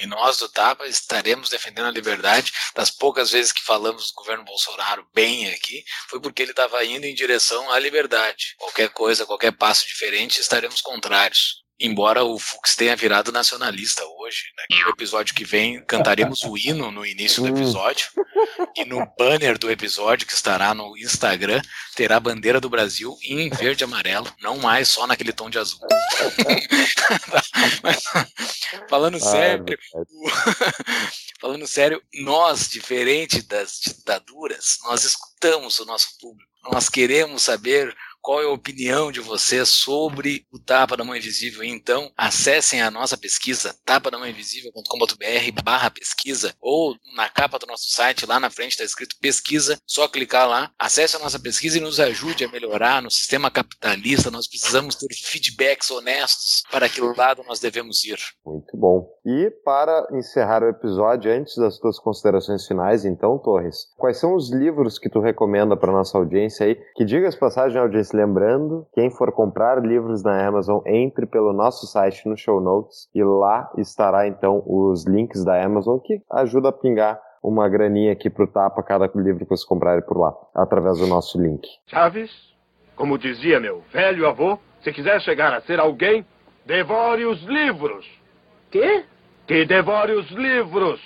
E 0.00 0.06
nós 0.06 0.38
do 0.38 0.48
TAPA 0.48 0.86
estaremos 0.86 1.50
defendendo 1.50 1.86
a 1.86 1.90
liberdade. 1.90 2.52
Das 2.74 2.90
poucas 2.90 3.30
vezes 3.30 3.52
que 3.52 3.62
falamos 3.62 4.10
do 4.10 4.14
governo 4.14 4.44
Bolsonaro 4.44 5.06
bem 5.14 5.50
aqui, 5.50 5.84
foi 6.08 6.20
porque 6.20 6.42
ele 6.42 6.52
estava 6.52 6.84
indo 6.84 7.04
em 7.04 7.14
direção 7.14 7.70
à 7.70 7.78
liberdade. 7.78 8.54
Qualquer 8.58 8.88
coisa, 8.90 9.26
qualquer 9.26 9.52
passo 9.52 9.86
diferente, 9.86 10.40
estaremos 10.40 10.80
contrários. 10.80 11.60
Embora 11.80 12.22
o 12.22 12.38
Fux 12.38 12.76
tenha 12.76 12.94
virado 12.94 13.32
nacionalista 13.32 14.04
hoje, 14.04 14.44
né? 14.56 14.82
no 14.84 14.90
episódio 14.90 15.34
que 15.34 15.44
vem 15.44 15.82
cantaremos 15.84 16.42
o 16.44 16.56
hino 16.56 16.90
no 16.90 17.06
início 17.06 17.42
do 17.42 17.48
episódio 17.48 18.06
e 18.76 18.84
no 18.84 19.06
banner 19.18 19.58
do 19.58 19.70
episódio 19.70 20.26
que 20.26 20.34
estará 20.34 20.74
no 20.74 20.96
Instagram 20.98 21.62
terá 21.96 22.16
a 22.16 22.20
bandeira 22.20 22.60
do 22.60 22.68
Brasil 22.68 23.16
em 23.24 23.48
verde 23.48 23.82
e 23.82 23.84
amarelo, 23.84 24.30
não 24.40 24.58
mais 24.58 24.88
só 24.88 25.06
naquele 25.06 25.32
tom 25.32 25.48
de 25.48 25.58
azul. 25.58 25.80
Mas, 27.82 28.02
falando 28.88 29.16
ah, 29.16 29.20
sério, 29.20 29.78
falando 31.40 31.66
sério, 31.66 32.02
nós, 32.22 32.68
diferente 32.68 33.42
das 33.42 33.80
ditaduras, 33.80 34.78
nós 34.84 35.04
escutamos 35.04 35.78
o 35.78 35.84
nosso 35.84 36.18
público. 36.18 36.50
Nós 36.70 36.90
queremos 36.90 37.42
saber 37.42 37.96
qual 38.20 38.42
é 38.42 38.44
a 38.44 38.50
opinião 38.50 39.10
de 39.10 39.20
vocês 39.20 39.68
sobre 39.68 40.46
o 40.50 40.58
Tapa 40.58 40.96
da 40.96 41.04
Mão 41.04 41.16
Invisível. 41.16 41.64
Então, 41.64 42.12
acessem 42.16 42.80
a 42.82 42.90
nossa 42.90 43.16
pesquisa, 43.16 43.74
tapadamãoinvisível.com.br 43.84 45.62
barra 45.62 45.90
pesquisa, 45.90 46.54
ou 46.60 46.96
na 47.14 47.28
capa 47.28 47.58
do 47.58 47.66
nosso 47.66 47.90
site, 47.90 48.26
lá 48.26 48.38
na 48.38 48.50
frente 48.50 48.72
está 48.72 48.84
escrito 48.84 49.16
pesquisa, 49.20 49.78
só 49.86 50.08
clicar 50.08 50.48
lá, 50.48 50.72
acesse 50.78 51.16
a 51.16 51.18
nossa 51.18 51.38
pesquisa 51.38 51.78
e 51.78 51.80
nos 51.80 52.00
ajude 52.00 52.44
a 52.44 52.48
melhorar 52.48 53.02
no 53.02 53.10
sistema 53.10 53.50
capitalista. 53.50 54.30
Nós 54.30 54.46
precisamos 54.46 54.94
ter 54.94 55.08
feedbacks 55.14 55.90
honestos 55.90 56.62
para 56.70 56.88
que 56.88 57.00
lado 57.00 57.42
nós 57.46 57.60
devemos 57.60 58.04
ir. 58.04 58.18
Muito 58.44 58.76
bom. 58.76 59.08
E 59.24 59.50
para 59.64 60.08
encerrar 60.12 60.62
o 60.62 60.68
episódio, 60.68 61.30
antes 61.30 61.56
das 61.56 61.78
tuas 61.78 61.98
considerações 61.98 62.66
finais, 62.66 63.04
então, 63.04 63.38
Torres, 63.38 63.92
quais 63.98 64.18
são 64.18 64.34
os 64.34 64.50
livros 64.50 64.98
que 64.98 65.10
tu 65.10 65.20
recomenda 65.20 65.76
para 65.76 65.92
nossa 65.92 66.16
audiência 66.16 66.66
aí? 66.66 66.74
Que 66.94 67.04
digas 67.04 67.36
passagem, 67.36 67.78
audiência 67.78 68.18
lembrando, 68.18 68.86
quem 68.94 69.10
for 69.10 69.30
comprar 69.32 69.84
livros 69.84 70.22
na 70.22 70.46
Amazon, 70.46 70.80
entre 70.86 71.26
pelo 71.26 71.52
nosso 71.52 71.86
site 71.86 72.26
no 72.26 72.36
show 72.36 72.60
notes 72.60 73.08
e 73.14 73.22
lá 73.22 73.70
estará 73.76 74.26
então 74.26 74.62
os 74.66 75.06
links 75.06 75.44
da 75.44 75.62
Amazon 75.62 75.98
que 75.98 76.22
ajuda 76.30 76.70
a 76.70 76.72
pingar 76.72 77.20
uma 77.42 77.68
graninha 77.68 78.12
aqui 78.12 78.28
pro 78.30 78.46
tapa 78.46 78.82
cada 78.82 79.10
livro 79.14 79.44
que 79.44 79.56
você 79.56 79.66
comprar 79.66 80.00
por 80.02 80.18
lá, 80.18 80.34
através 80.54 80.98
do 80.98 81.06
nosso 81.06 81.40
link. 81.40 81.66
Chaves, 81.86 82.30
como 82.96 83.18
dizia 83.18 83.60
meu 83.60 83.82
velho 83.92 84.26
avô, 84.26 84.58
se 84.82 84.92
quiser 84.92 85.20
chegar 85.20 85.52
a 85.52 85.60
ser 85.60 85.78
alguém, 85.78 86.24
devore 86.66 87.24
os 87.24 87.42
livros. 87.44 88.19
Quê? 88.70 89.04
Que 89.46 89.64
devore 89.64 90.12
os 90.12 90.30
livros. 90.30 91.00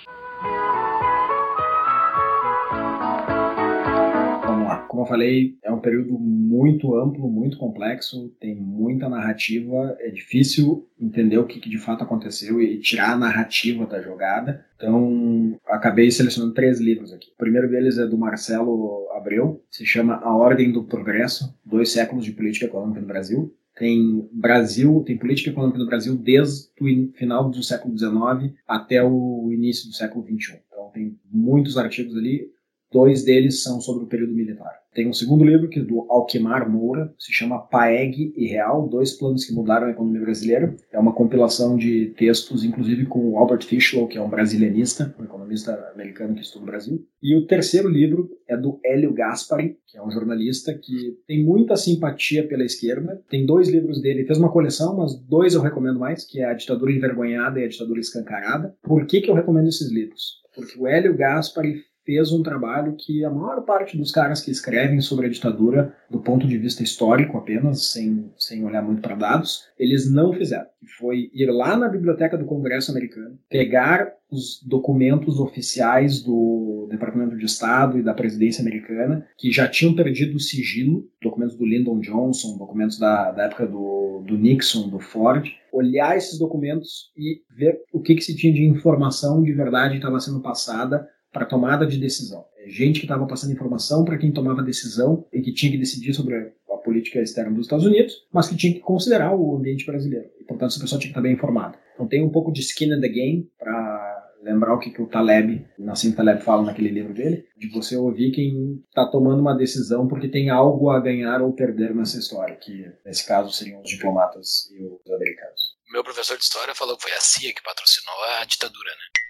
como 4.95 5.03
eu 5.03 5.09
falei, 5.09 5.57
é 5.61 5.69
um 5.73 5.81
período 5.81 6.17
muito 6.17 6.95
amplo, 6.95 7.29
muito 7.29 7.57
complexo, 7.57 8.33
tem 8.39 8.55
muita 8.55 9.09
narrativa, 9.09 9.97
é 9.99 10.09
difícil 10.09 10.87
entender 10.97 11.37
o 11.37 11.45
que, 11.45 11.59
que 11.59 11.69
de 11.69 11.77
fato 11.77 12.01
aconteceu 12.01 12.61
e 12.61 12.79
tirar 12.79 13.11
a 13.11 13.17
narrativa 13.17 13.85
da 13.85 14.01
jogada. 14.01 14.65
Então, 14.77 15.59
acabei 15.67 16.09
selecionando 16.09 16.53
três 16.53 16.79
livros 16.79 17.11
aqui. 17.11 17.27
O 17.33 17.37
primeiro 17.37 17.69
deles 17.69 17.97
é 17.97 18.07
do 18.07 18.17
Marcelo 18.17 19.09
Abreu, 19.11 19.61
se 19.69 19.85
chama 19.85 20.15
A 20.23 20.33
Ordem 20.33 20.71
do 20.71 20.85
Progresso: 20.85 21.53
Dois 21.65 21.91
Séculos 21.91 22.23
de 22.23 22.31
Política 22.31 22.65
Econômica 22.65 23.01
no 23.01 23.07
Brasil. 23.07 23.53
Tem 23.75 24.27
Brasil, 24.31 25.03
tem 25.05 25.17
política 25.17 25.49
econômica 25.49 25.79
no 25.79 25.85
Brasil 25.85 26.15
desde 26.15 26.69
o 26.79 27.11
final 27.13 27.49
do 27.49 27.61
século 27.61 27.97
XIX 27.97 28.53
até 28.67 29.03
o 29.03 29.51
início 29.51 29.89
do 29.89 29.95
século 29.95 30.25
XXI. 30.25 30.61
Então, 30.67 30.89
tem 30.93 31.19
muitos 31.29 31.77
artigos 31.77 32.15
ali. 32.15 32.49
Dois 32.95 33.25
deles 33.25 33.61
são 33.61 33.81
sobre 33.81 34.05
o 34.05 34.07
período 34.07 34.33
militar. 34.33 34.71
Tem 34.93 35.05
um 35.05 35.11
segundo 35.11 35.43
livro, 35.43 35.67
que 35.67 35.81
é 35.81 35.83
do 35.83 36.07
Alquimar 36.09 36.71
Moura, 36.71 37.13
se 37.19 37.33
chama 37.33 37.59
Paeg 37.59 38.31
e 38.37 38.47
Real, 38.47 38.87
Dois 38.87 39.11
Planos 39.11 39.43
que 39.43 39.53
Mudaram 39.53 39.87
a 39.87 39.91
Economia 39.91 40.21
Brasileira. 40.21 40.73
É 40.93 40.97
uma 40.97 41.11
compilação 41.11 41.75
de 41.75 42.13
textos, 42.17 42.63
inclusive 42.63 43.05
com 43.05 43.31
o 43.31 43.37
Albert 43.37 43.65
Fischlow, 43.65 44.07
que 44.07 44.17
é 44.17 44.21
um 44.21 44.29
brasilianista, 44.29 45.13
um 45.19 45.25
economista 45.25 45.73
americano 45.93 46.35
que 46.35 46.41
estuda 46.41 46.63
o 46.63 46.67
Brasil. 46.67 47.05
E 47.21 47.35
o 47.35 47.45
terceiro 47.45 47.89
livro 47.89 48.29
é 48.47 48.55
do 48.55 48.79
Hélio 48.85 49.13
Gaspari, 49.13 49.77
que 49.85 49.97
é 49.97 50.01
um 50.01 50.09
jornalista 50.09 50.73
que 50.73 51.17
tem 51.27 51.43
muita 51.43 51.75
simpatia 51.75 52.47
pela 52.47 52.63
esquerda. 52.63 53.21
Tem 53.29 53.45
dois 53.45 53.67
livros 53.67 54.01
dele, 54.01 54.19
ele 54.19 54.27
fez 54.27 54.39
uma 54.39 54.53
coleção, 54.53 54.95
mas 54.95 55.19
dois 55.19 55.53
eu 55.53 55.61
recomendo 55.61 55.99
mais, 55.99 56.23
que 56.23 56.39
é 56.39 56.45
A 56.45 56.53
Ditadura 56.53 56.93
Envergonhada 56.93 57.59
e 57.59 57.65
A 57.65 57.67
Ditadura 57.67 57.99
Escancarada. 57.99 58.73
Por 58.81 59.05
que, 59.05 59.19
que 59.19 59.29
eu 59.29 59.35
recomendo 59.35 59.67
esses 59.67 59.91
livros? 59.91 60.45
Porque 60.55 60.79
o 60.79 60.87
Hélio 60.87 61.13
Gaspari 61.17 61.83
fez 62.05 62.31
um 62.31 62.43
trabalho 62.43 62.95
que 62.97 63.25
a 63.25 63.29
maior 63.29 63.61
parte 63.61 63.97
dos 63.97 64.11
caras 64.11 64.41
que 64.41 64.51
escrevem 64.51 65.01
sobre 65.01 65.25
a 65.25 65.29
ditadura, 65.29 65.93
do 66.09 66.19
ponto 66.19 66.47
de 66.47 66.57
vista 66.57 66.83
histórico 66.83 67.37
apenas, 67.37 67.91
sem, 67.91 68.31
sem 68.37 68.63
olhar 68.63 68.83
muito 68.83 69.01
para 69.01 69.15
dados, 69.15 69.65
eles 69.77 70.11
não 70.11 70.31
fizeram. 70.31 70.67
Que 70.79 70.87
foi 70.99 71.29
ir 71.33 71.51
lá 71.51 71.75
na 71.75 71.89
biblioteca 71.89 72.37
do 72.37 72.45
Congresso 72.45 72.91
americano, 72.91 73.37
pegar 73.49 74.13
os 74.29 74.61
documentos 74.63 75.39
oficiais 75.39 76.21
do 76.21 76.87
Departamento 76.89 77.37
de 77.37 77.45
Estado 77.45 77.97
e 77.97 78.03
da 78.03 78.13
presidência 78.13 78.61
americana, 78.61 79.25
que 79.37 79.51
já 79.51 79.67
tinham 79.67 79.95
perdido 79.95 80.35
o 80.35 80.39
sigilo, 80.39 81.07
documentos 81.21 81.55
do 81.55 81.65
Lyndon 81.65 81.99
Johnson, 81.99 82.57
documentos 82.57 82.99
da, 82.99 83.31
da 83.31 83.43
época 83.45 83.65
do, 83.65 84.23
do 84.25 84.37
Nixon, 84.37 84.89
do 84.89 84.99
Ford, 84.99 85.47
olhar 85.71 86.15
esses 86.15 86.37
documentos 86.37 87.11
e 87.17 87.41
ver 87.55 87.81
o 87.91 87.99
que, 87.99 88.15
que 88.15 88.21
se 88.21 88.35
tinha 88.35 88.53
de 88.53 88.63
informação 88.63 89.43
de 89.43 89.53
verdade 89.53 89.95
estava 89.95 90.19
sendo 90.19 90.41
passada 90.41 91.07
para 91.35 91.45
tomada 91.45 91.85
de 91.85 91.97
decisão. 91.97 92.45
É 92.57 92.69
gente 92.69 93.01
que 93.01 93.05
estava 93.05 93.27
passando 93.27 93.51
informação 93.51 94.05
para 94.05 94.17
quem 94.17 94.31
tomava 94.31 94.63
decisão 94.63 95.27
e 95.33 95.41
que 95.41 95.53
tinha 95.53 95.69
que 95.69 95.77
decidir 95.77 96.13
sobre 96.13 96.33
a 96.33 96.77
política 96.77 97.19
externa 97.19 97.51
dos 97.51 97.65
Estados 97.65 97.85
Unidos, 97.85 98.25
mas 98.31 98.47
que 98.47 98.55
tinha 98.55 98.73
que 98.73 98.79
considerar 98.79 99.35
o 99.35 99.57
ambiente 99.57 99.85
brasileiro. 99.85 100.29
E, 100.39 100.45
portanto, 100.45 100.69
essa 100.71 100.79
pessoa 100.79 100.97
tinha 100.97 101.09
que 101.09 101.11
estar 101.11 101.21
bem 101.21 101.33
informada. 101.33 101.77
Então 101.93 102.07
tem 102.07 102.23
um 102.23 102.29
pouco 102.29 102.53
de 102.53 102.61
skin 102.61 102.85
in 102.85 103.01
the 103.01 103.09
game 103.09 103.51
para 103.59 104.31
lembrar 104.43 104.75
o 104.75 104.79
que, 104.79 104.91
que 104.91 105.01
o 105.01 105.07
Taleb, 105.07 105.67
Nassim 105.77 106.13
Taleb 106.13 106.41
fala 106.41 106.63
naquele 106.63 106.89
livro 106.89 107.13
dele, 107.13 107.45
de 107.57 107.67
você 107.67 107.97
ouvir 107.97 108.31
quem 108.31 108.81
está 108.87 109.05
tomando 109.05 109.41
uma 109.41 109.57
decisão 109.57 110.07
porque 110.07 110.29
tem 110.29 110.49
algo 110.49 110.89
a 110.89 111.01
ganhar 111.01 111.41
ou 111.41 111.51
perder 111.51 111.93
nessa 111.93 112.17
história, 112.17 112.55
que 112.55 112.85
nesse 113.05 113.27
caso 113.27 113.51
seriam 113.51 113.81
os 113.81 113.89
diplomatas 113.89 114.71
e 114.71 114.85
os 114.85 115.11
americanos. 115.11 115.75
Meu 115.91 116.03
professor 116.03 116.37
de 116.37 116.43
história 116.43 116.73
falou 116.73 116.95
que 116.95 117.03
foi 117.03 117.11
a 117.11 117.19
CIA 117.19 117.53
que 117.53 117.63
patrocinou 117.63 118.15
a 118.39 118.45
ditadura, 118.45 118.91
né? 118.91 119.24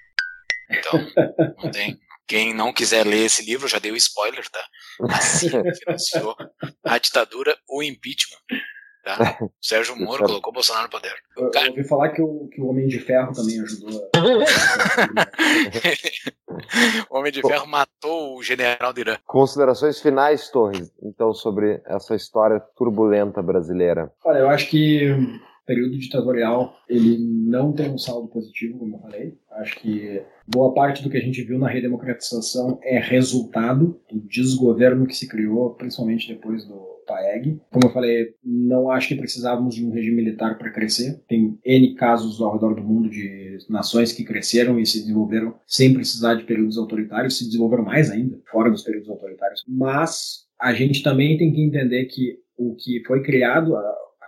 Então, 0.69 0.99
não 1.63 1.71
tem. 1.71 1.99
Quem 2.27 2.55
não 2.55 2.73
quiser 2.73 3.05
ler 3.05 3.25
esse 3.25 3.45
livro, 3.45 3.67
já 3.67 3.77
dei 3.77 3.91
o 3.91 3.95
spoiler, 3.95 4.49
tá? 4.49 4.65
Assim 5.11 5.49
financiou 5.83 6.35
a 6.83 6.97
ditadura, 6.97 7.55
o 7.69 7.83
impeachment. 7.83 8.39
Tá? 9.05 9.37
Sérgio 9.61 9.95
Moro 9.95 10.25
colocou 10.25 10.51
Bolsonaro 10.51 10.85
no 10.85 10.89
poder. 10.89 11.13
Eu, 11.37 11.51
eu 11.53 11.69
ouvi 11.69 11.83
falar 11.83 12.09
que 12.09 12.23
o, 12.23 12.49
que 12.51 12.59
o 12.59 12.65
Homem 12.65 12.87
de 12.87 12.99
Ferro 12.99 13.31
também 13.33 13.61
ajudou. 13.61 14.09
o 17.07 17.19
Homem 17.19 17.31
de 17.31 17.43
Ferro 17.43 17.67
matou 17.67 18.35
o 18.35 18.41
general 18.41 18.91
de 18.91 19.01
Irã. 19.01 19.15
Considerações 19.23 20.01
finais, 20.01 20.49
Torres, 20.49 20.91
então, 21.03 21.35
sobre 21.35 21.83
essa 21.85 22.15
história 22.15 22.59
turbulenta 22.75 23.43
brasileira. 23.43 24.11
Olha, 24.23 24.39
eu 24.39 24.49
acho 24.49 24.67
que 24.71 25.15
período 25.65 25.97
ditatorial 25.97 26.75
ele 26.87 27.17
não 27.17 27.73
tem 27.73 27.89
um 27.89 27.97
saldo 27.97 28.27
positivo, 28.27 28.79
como 28.79 28.95
eu 28.95 28.99
falei. 28.99 29.37
Acho 29.51 29.79
que 29.79 30.21
boa 30.47 30.73
parte 30.73 31.03
do 31.03 31.09
que 31.09 31.17
a 31.17 31.21
gente 31.21 31.41
viu 31.43 31.57
na 31.57 31.67
redemocratização 31.67 32.79
é 32.83 32.99
resultado 32.99 33.99
do 34.09 34.19
desgoverno 34.21 35.07
que 35.07 35.15
se 35.15 35.27
criou, 35.27 35.73
principalmente 35.75 36.27
depois 36.27 36.65
do 36.65 36.95
PAEG. 37.07 37.59
Como 37.71 37.85
eu 37.85 37.93
falei, 37.93 38.33
não 38.43 38.89
acho 38.89 39.09
que 39.09 39.15
precisávamos 39.15 39.75
de 39.75 39.85
um 39.85 39.91
regime 39.91 40.17
militar 40.17 40.57
para 40.57 40.71
crescer. 40.71 41.23
Tem 41.27 41.57
N 41.63 41.95
casos 41.95 42.41
ao 42.41 42.53
redor 42.53 42.75
do 42.75 42.83
mundo 42.83 43.09
de 43.09 43.57
nações 43.69 44.11
que 44.11 44.23
cresceram 44.23 44.79
e 44.79 44.85
se 44.85 44.99
desenvolveram 44.99 45.55
sem 45.65 45.93
precisar 45.93 46.35
de 46.35 46.43
períodos 46.43 46.77
autoritários, 46.77 47.37
se 47.37 47.45
desenvolveram 47.45 47.83
mais 47.83 48.11
ainda, 48.11 48.39
fora 48.51 48.69
dos 48.69 48.83
períodos 48.83 49.09
autoritários. 49.09 49.63
Mas 49.67 50.45
a 50.59 50.73
gente 50.73 51.03
também 51.03 51.37
tem 51.37 51.51
que 51.51 51.61
entender 51.61 52.05
que 52.05 52.39
o 52.57 52.75
que 52.75 53.03
foi 53.05 53.21
criado, 53.21 53.75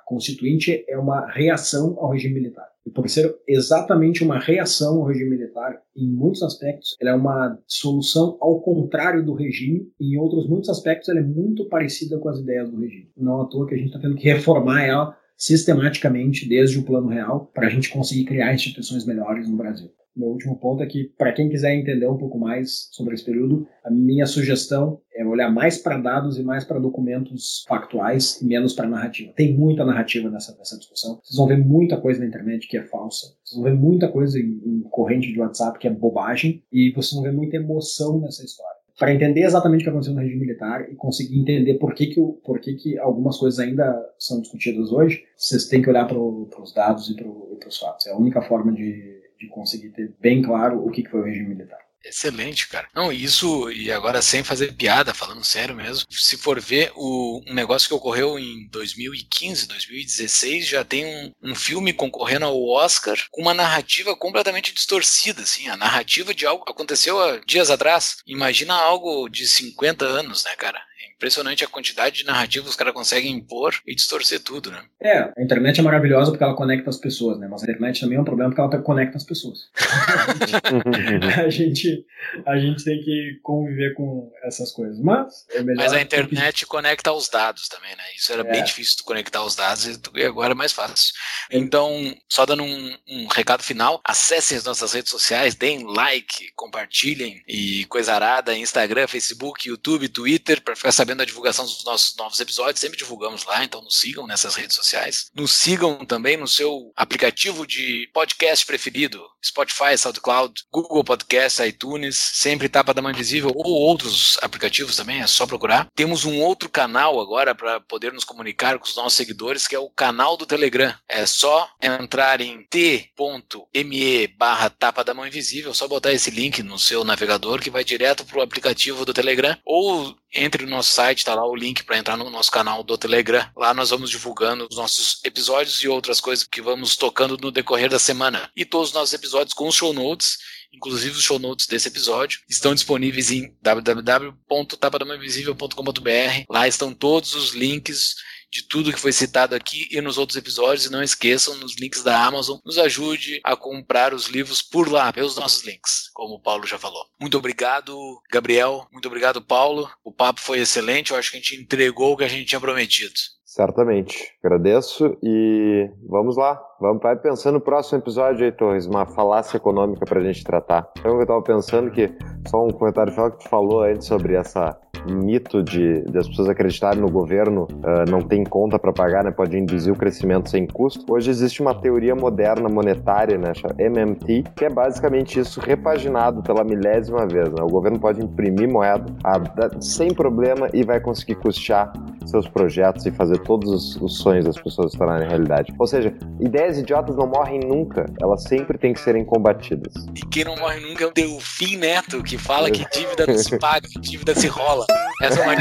Constituinte 0.07 0.85
é 0.87 0.97
uma 0.97 1.29
reação 1.29 1.97
ao 1.99 2.11
regime 2.11 2.35
militar. 2.35 2.65
E 2.85 2.89
por 2.89 3.09
ser 3.09 3.35
exatamente 3.45 4.23
uma 4.23 4.39
reação 4.39 4.99
ao 4.99 5.03
regime 5.03 5.31
militar, 5.31 5.81
em 5.93 6.07
muitos 6.07 6.41
aspectos, 6.41 6.95
ela 7.01 7.11
é 7.11 7.13
uma 7.13 7.59
solução 7.67 8.37
ao 8.39 8.61
contrário 8.61 9.25
do 9.25 9.33
regime, 9.33 9.91
e 9.99 10.15
em 10.15 10.17
outros 10.17 10.47
muitos 10.47 10.69
aspectos 10.69 11.09
ela 11.09 11.19
é 11.19 11.23
muito 11.23 11.67
parecida 11.67 12.17
com 12.17 12.29
as 12.29 12.39
ideias 12.39 12.71
do 12.71 12.79
regime. 12.79 13.11
Não 13.17 13.41
à 13.41 13.45
toa 13.47 13.67
que 13.67 13.75
a 13.75 13.77
gente 13.77 13.87
está 13.87 13.99
tendo 13.99 14.15
que 14.15 14.31
reformar 14.31 14.85
ela 14.85 15.17
sistematicamente 15.37 16.47
desde 16.47 16.79
o 16.79 16.83
plano 16.83 17.07
real 17.07 17.51
para 17.53 17.67
a 17.67 17.69
gente 17.69 17.89
conseguir 17.89 18.25
criar 18.25 18.53
instituições 18.53 19.05
melhores 19.05 19.47
no 19.47 19.55
Brasil 19.55 19.91
meu 20.17 20.29
último 20.29 20.57
ponto 20.57 20.81
é 20.81 20.87
que, 20.87 21.11
para 21.17 21.31
quem 21.31 21.47
quiser 21.47 21.75
entender 21.75 22.07
um 22.07 22.17
pouco 22.17 22.39
mais 22.39 22.89
sobre 22.91 23.13
esse 23.13 23.23
período, 23.23 23.67
a 23.83 23.91
minha 23.91 24.25
sugestão 24.25 24.99
é 25.15 25.23
olhar 25.23 25.51
mais 25.51 25.77
para 25.77 25.97
dados 25.97 26.37
e 26.37 26.43
mais 26.43 26.65
para 26.65 26.79
documentos 26.79 27.63
factuais 27.67 28.41
e 28.41 28.45
menos 28.45 28.73
para 28.73 28.89
narrativa. 28.89 29.31
Tem 29.35 29.55
muita 29.55 29.85
narrativa 29.85 30.29
nessa, 30.29 30.57
nessa 30.57 30.77
discussão. 30.77 31.19
Vocês 31.23 31.37
vão 31.37 31.47
ver 31.47 31.57
muita 31.57 32.01
coisa 32.01 32.19
na 32.19 32.25
internet 32.25 32.67
que 32.67 32.77
é 32.77 32.83
falsa. 32.83 33.27
Vocês 33.43 33.61
vão 33.61 33.63
ver 33.63 33.75
muita 33.75 34.07
coisa 34.07 34.39
em, 34.39 34.59
em 34.65 34.81
corrente 34.89 35.31
de 35.31 35.39
WhatsApp 35.39 35.77
que 35.77 35.87
é 35.87 35.91
bobagem. 35.91 36.63
E 36.71 36.91
vocês 36.91 37.13
vão 37.13 37.23
ver 37.23 37.33
muita 37.33 37.57
emoção 37.57 38.19
nessa 38.19 38.43
história 38.43 38.76
para 38.97 39.13
entender 39.13 39.43
exatamente 39.43 39.81
o 39.81 39.83
que 39.83 39.89
aconteceu 39.89 40.13
no 40.13 40.21
regime 40.21 40.41
militar 40.41 40.91
e 40.91 40.95
conseguir 40.95 41.39
entender 41.39 41.75
por 41.75 41.93
que, 41.93 42.07
que, 42.07 42.21
por 42.43 42.59
que, 42.59 42.73
que 42.73 42.97
algumas 42.97 43.37
coisas 43.37 43.59
ainda 43.59 43.95
são 44.17 44.41
discutidas 44.41 44.91
hoje, 44.91 45.23
vocês 45.35 45.67
têm 45.67 45.81
que 45.81 45.89
olhar 45.89 46.07
para 46.07 46.17
os 46.17 46.73
dados 46.73 47.09
e 47.09 47.15
para 47.15 47.27
os 47.67 47.77
fatos. 47.77 48.07
É 48.07 48.11
a 48.11 48.17
única 48.17 48.41
forma 48.41 48.71
de, 48.71 49.21
de 49.39 49.47
conseguir 49.49 49.89
ter 49.89 50.13
bem 50.19 50.41
claro 50.41 50.83
o 50.83 50.89
que, 50.89 51.03
que 51.03 51.09
foi 51.11 51.21
o 51.21 51.25
regime 51.25 51.49
militar. 51.49 51.86
Excelente, 52.07 52.67
cara. 52.67 52.87
Não, 52.95 53.11
isso, 53.11 53.69
e 53.69 53.91
agora 53.91 54.21
sem 54.21 54.43
fazer 54.43 54.73
piada, 54.73 55.13
falando 55.13 55.43
sério 55.43 55.75
mesmo, 55.75 56.05
se 56.09 56.37
for 56.37 56.59
ver 56.59 56.91
o, 56.95 57.41
um 57.45 57.53
negócio 57.53 57.87
que 57.87 57.93
ocorreu 57.93 58.39
em 58.39 58.67
2015, 58.69 59.67
2016, 59.67 60.67
já 60.67 60.85
tem 60.85 61.05
um, 61.05 61.33
um 61.43 61.55
filme 61.55 61.91
concorrendo 61.91 62.45
ao 62.45 62.65
Oscar 62.69 63.17
com 63.29 63.41
uma 63.41 63.53
narrativa 63.53 64.15
completamente 64.15 64.73
distorcida, 64.73 65.41
assim, 65.41 65.67
a 65.67 65.75
narrativa 65.75 66.33
de 66.33 66.45
algo 66.45 66.63
que 66.63 66.71
aconteceu 66.71 67.21
há 67.21 67.39
dias 67.45 67.69
atrás. 67.69 68.17
Imagina 68.25 68.73
algo 68.73 69.27
de 69.27 69.45
50 69.45 70.05
anos, 70.05 70.45
né, 70.45 70.55
cara? 70.55 70.81
Impressionante 71.17 71.63
a 71.63 71.67
quantidade 71.67 72.17
de 72.17 72.25
narrativas 72.25 72.67
que 72.67 72.71
os 72.71 72.75
caras 72.75 72.93
conseguem 72.93 73.33
impor 73.33 73.73
e 73.85 73.95
distorcer 73.95 74.39
tudo, 74.39 74.71
né? 74.71 74.83
É, 75.01 75.17
a 75.35 75.43
internet 75.43 75.79
é 75.79 75.83
maravilhosa 75.83 76.31
porque 76.31 76.43
ela 76.43 76.55
conecta 76.55 76.89
as 76.89 76.97
pessoas, 76.97 77.39
né? 77.39 77.47
Mas 77.49 77.63
a 77.63 77.65
internet 77.65 77.99
também 77.99 78.17
é 78.17 78.21
um 78.21 78.23
problema 78.23 78.51
porque 78.51 78.61
ela 78.61 78.83
conecta 78.83 79.17
as 79.17 79.23
pessoas. 79.23 79.69
a, 81.37 81.49
gente, 81.49 82.05
a 82.45 82.57
gente 82.57 82.83
tem 82.83 83.01
que 83.01 83.39
conviver 83.41 83.95
com 83.95 84.31
essas 84.43 84.71
coisas. 84.71 84.99
Mas 84.99 85.45
é 85.51 85.63
melhor. 85.63 85.83
Mas 85.83 85.93
a 85.93 86.01
internet 86.01 86.59
que... 86.59 86.65
conecta 86.65 87.11
os 87.11 87.27
dados 87.27 87.67
também, 87.67 87.95
né? 87.95 88.03
Isso 88.15 88.31
era 88.31 88.47
é. 88.47 88.51
bem 88.51 88.63
difícil 88.63 88.97
de 88.97 89.03
conectar 89.03 89.43
os 89.43 89.55
dados 89.55 89.99
e 90.13 90.23
agora 90.23 90.51
é 90.51 90.55
mais 90.55 90.71
fácil. 90.71 91.13
Então, 91.51 92.15
só 92.29 92.45
dando 92.45 92.63
um, 92.63 92.97
um 93.07 93.27
recado 93.27 93.63
final, 93.63 93.99
acessem 94.03 94.57
as 94.57 94.63
nossas 94.63 94.93
redes 94.93 95.09
sociais, 95.09 95.55
deem 95.55 95.83
like, 95.83 96.51
compartilhem 96.55 97.41
e 97.47 97.85
coisa 97.85 98.13
arada, 98.13 98.55
Instagram, 98.55 99.07
Facebook, 99.07 99.67
YouTube, 99.67 100.09
Twitter, 100.09 100.61
para 100.61 100.75
ficar 100.75 100.91
sabendo 100.91 101.06
da 101.15 101.25
divulgação 101.25 101.65
dos 101.65 101.83
nossos 101.83 102.15
novos 102.15 102.39
episódios, 102.39 102.79
sempre 102.79 102.97
divulgamos 102.97 103.45
lá, 103.45 103.63
então 103.63 103.81
nos 103.81 103.97
sigam 103.97 104.27
nessas 104.27 104.55
redes 104.55 104.75
sociais. 104.75 105.29
Nos 105.33 105.51
sigam 105.53 106.05
também 106.05 106.37
no 106.37 106.47
seu 106.47 106.91
aplicativo 106.95 107.65
de 107.65 108.09
podcast 108.13 108.65
preferido, 108.65 109.23
Spotify, 109.43 109.97
SoundCloud, 109.97 110.63
Google 110.71 111.03
Podcast, 111.03 111.61
iTunes, 111.63 112.17
sempre 112.17 112.69
Tapa 112.69 112.93
da 112.93 113.01
Mãe 113.01 113.13
Visível 113.13 113.51
ou 113.55 113.71
outros 113.71 114.37
aplicativos 114.41 114.95
também, 114.95 115.21
é 115.21 115.27
só 115.27 115.45
procurar. 115.45 115.87
Temos 115.95 116.25
um 116.25 116.39
outro 116.41 116.69
canal 116.69 117.19
agora 117.19 117.55
para 117.55 117.79
poder 117.79 118.11
nos 118.11 118.23
comunicar 118.23 118.77
com 118.77 118.85
os 118.85 118.95
nossos 118.95 119.13
seguidores, 119.13 119.67
que 119.67 119.75
é 119.75 119.79
o 119.79 119.89
canal 119.89 120.35
do 120.35 120.45
Telegram. 120.45 120.93
É 121.07 121.25
só 121.25 121.69
entrar 121.81 122.41
em 122.41 122.63
t.me 122.69 124.27
barra 124.37 124.69
Tapa 124.69 125.03
da 125.03 125.13
Mão 125.13 125.27
Invisível, 125.27 125.73
só 125.73 125.87
botar 125.87 126.11
esse 126.11 126.31
link 126.31 126.61
no 126.63 126.77
seu 126.77 127.03
navegador 127.03 127.61
que 127.61 127.69
vai 127.69 127.83
direto 127.83 128.25
para 128.25 128.39
o 128.39 128.41
aplicativo 128.41 129.05
do 129.05 129.13
Telegram 129.13 129.57
ou 129.65 130.15
entre 130.33 130.65
no 130.65 130.71
nosso 130.71 130.91
site, 130.91 131.19
está 131.19 131.33
lá 131.33 131.45
o 131.45 131.55
link 131.55 131.83
para 131.83 131.97
entrar 131.97 132.17
no 132.17 132.29
nosso 132.29 132.51
canal 132.51 132.83
do 132.83 132.97
Telegram. 132.97 133.49
Lá 133.55 133.73
nós 133.73 133.89
vamos 133.89 134.09
divulgando 134.09 134.67
os 134.69 134.77
nossos 134.77 135.19
episódios 135.23 135.81
e 135.83 135.87
outras 135.87 136.19
coisas 136.19 136.45
que 136.45 136.61
vamos 136.61 136.95
tocando 136.95 137.37
no 137.37 137.51
decorrer 137.51 137.89
da 137.89 137.99
semana. 137.99 138.49
E 138.55 138.65
todos 138.65 138.89
os 138.89 138.93
nossos 138.93 139.13
episódios 139.13 139.53
com 139.53 139.67
os 139.67 139.75
show 139.75 139.93
notes 139.93 140.37
inclusive 140.71 141.17
os 141.17 141.23
show 141.23 141.39
notes 141.39 141.65
desse 141.65 141.87
episódio, 141.87 142.41
estão 142.47 142.75
disponíveis 142.75 143.31
em 143.31 143.51
www.tapadamainvisível.com.br. 143.61 146.43
Lá 146.49 146.67
estão 146.67 146.93
todos 146.93 147.33
os 147.35 147.53
links 147.53 148.15
de 148.51 148.67
tudo 148.67 148.91
que 148.91 148.99
foi 148.99 149.11
citado 149.11 149.55
aqui 149.55 149.87
e 149.91 150.01
nos 150.01 150.17
outros 150.17 150.37
episódios. 150.37 150.85
E 150.85 150.91
não 150.91 151.03
esqueçam, 151.03 151.55
nos 151.55 151.77
links 151.77 152.03
da 152.03 152.25
Amazon, 152.25 152.57
nos 152.65 152.77
ajude 152.77 153.39
a 153.43 153.55
comprar 153.55 154.13
os 154.13 154.27
livros 154.27 154.61
por 154.61 154.89
lá, 154.89 155.11
pelos 155.11 155.35
nossos 155.35 155.63
links, 155.63 156.09
como 156.13 156.35
o 156.35 156.41
Paulo 156.41 156.65
já 156.65 156.77
falou. 156.77 157.05
Muito 157.19 157.37
obrigado, 157.37 157.95
Gabriel. 158.31 158.87
Muito 158.91 159.07
obrigado, 159.07 159.41
Paulo. 159.41 159.89
O 160.03 160.11
papo 160.11 160.41
foi 160.41 160.59
excelente. 160.59 161.11
Eu 161.11 161.17
acho 161.17 161.31
que 161.31 161.37
a 161.37 161.39
gente 161.39 161.55
entregou 161.55 162.13
o 162.13 162.17
que 162.17 162.23
a 162.23 162.29
gente 162.29 162.45
tinha 162.45 162.61
prometido. 162.61 163.13
Certamente. 163.57 164.33
Agradeço 164.43 165.17
e 165.23 165.89
vamos 166.07 166.37
lá. 166.37 166.61
Vamos 166.79 167.01
vai 167.01 167.15
pensando 167.15 167.55
no 167.55 167.61
próximo 167.61 167.97
episódio 167.97 168.45
aí, 168.45 168.51
Torres, 168.51 168.85
uma 168.85 169.07
falácia 169.07 169.57
econômica 169.57 170.05
para 170.05 170.19
a 170.19 170.23
gente 170.23 170.43
tratar. 170.43 170.87
Então 170.99 171.15
eu 171.15 171.21
estava 171.21 171.41
pensando 171.41 171.89
que, 171.89 172.07
só 172.47 172.63
um 172.63 172.69
comentário 172.69 173.11
final 173.11 173.31
que 173.31 173.43
tu 173.43 173.49
falou 173.49 173.81
antes 173.81 174.05
sobre 174.05 174.35
essa 174.35 174.79
mito 175.13 175.63
de, 175.63 176.01
de 176.01 176.17
as 176.17 176.27
pessoas 176.27 176.49
acreditarem 176.49 177.01
no 177.01 177.09
governo 177.09 177.67
uh, 177.71 178.09
não 178.09 178.21
tem 178.21 178.43
conta 178.43 178.77
para 178.77 178.91
pagar, 178.91 179.23
né, 179.23 179.31
pode 179.31 179.57
induzir 179.57 179.91
o 179.91 179.95
crescimento 179.95 180.49
sem 180.49 180.65
custo. 180.65 181.05
Hoje 181.11 181.29
existe 181.29 181.61
uma 181.61 181.73
teoria 181.73 182.15
moderna 182.15 182.69
monetária, 182.69 183.37
né, 183.37 183.53
MMT, 183.77 184.43
que 184.55 184.65
é 184.65 184.69
basicamente 184.69 185.39
isso 185.39 185.59
repaginado 185.59 186.41
pela 186.41 186.63
milésima 186.63 187.25
vez. 187.27 187.49
Né? 187.49 187.61
O 187.61 187.67
governo 187.67 187.99
pode 187.99 188.23
imprimir 188.23 188.69
moeda 188.69 189.05
a, 189.23 189.39
sem 189.81 190.13
problema 190.13 190.69
e 190.73 190.83
vai 190.83 190.99
conseguir 190.99 191.35
custear 191.35 191.91
seus 192.25 192.47
projetos 192.47 193.05
e 193.05 193.11
fazer 193.11 193.39
todos 193.39 193.69
os, 193.71 194.01
os 194.01 194.17
sonhos 194.17 194.45
das 194.45 194.59
pessoas 194.59 194.91
se 194.91 194.97
tornarem 194.97 195.27
realidade. 195.27 195.73
Ou 195.77 195.87
seja, 195.87 196.13
ideias 196.39 196.77
idiotas 196.77 197.15
não 197.15 197.27
morrem 197.27 197.59
nunca, 197.59 198.05
elas 198.21 198.43
sempre 198.43 198.77
têm 198.77 198.93
que 198.93 198.99
serem 198.99 199.23
combatidas. 199.23 199.93
E 200.15 200.25
quem 200.27 200.43
não 200.43 200.55
morre 200.57 200.79
nunca 200.79 201.03
é 201.03 201.07
o 201.07 201.13
Delfim 201.13 201.77
Neto, 201.77 202.21
que 202.23 202.37
fala 202.37 202.69
que 202.69 202.85
dívida 202.91 203.25
não 203.25 203.37
se 203.37 203.57
paga, 203.57 203.87
dívida 203.99 204.35
se 204.35 204.47
rola. 204.47 204.85
Essa 205.21 205.39
é 205.39 205.43
uma, 205.43 205.53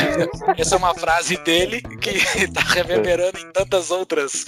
essa 0.59 0.75
é 0.75 0.79
uma 0.79 0.95
frase 0.95 1.37
dele 1.39 1.81
que 1.81 2.11
está 2.11 2.61
reverberando 2.75 3.39
em 3.39 3.51
tantas 3.53 3.91
outras 3.91 4.45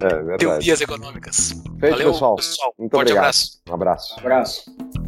é, 0.00 0.36
teorias 0.36 0.80
econômicas. 0.80 1.52
Feito, 1.78 1.92
Valeu, 1.92 2.12
pessoal. 2.12 2.36
pessoal. 2.36 2.74
Muito 2.78 2.92
Forte 2.92 3.12
obrigado. 3.12 3.24
abraço. 3.24 3.60
Um 3.68 3.74
abraço. 3.74 4.14
Um 4.16 4.20
abraço. 4.20 4.99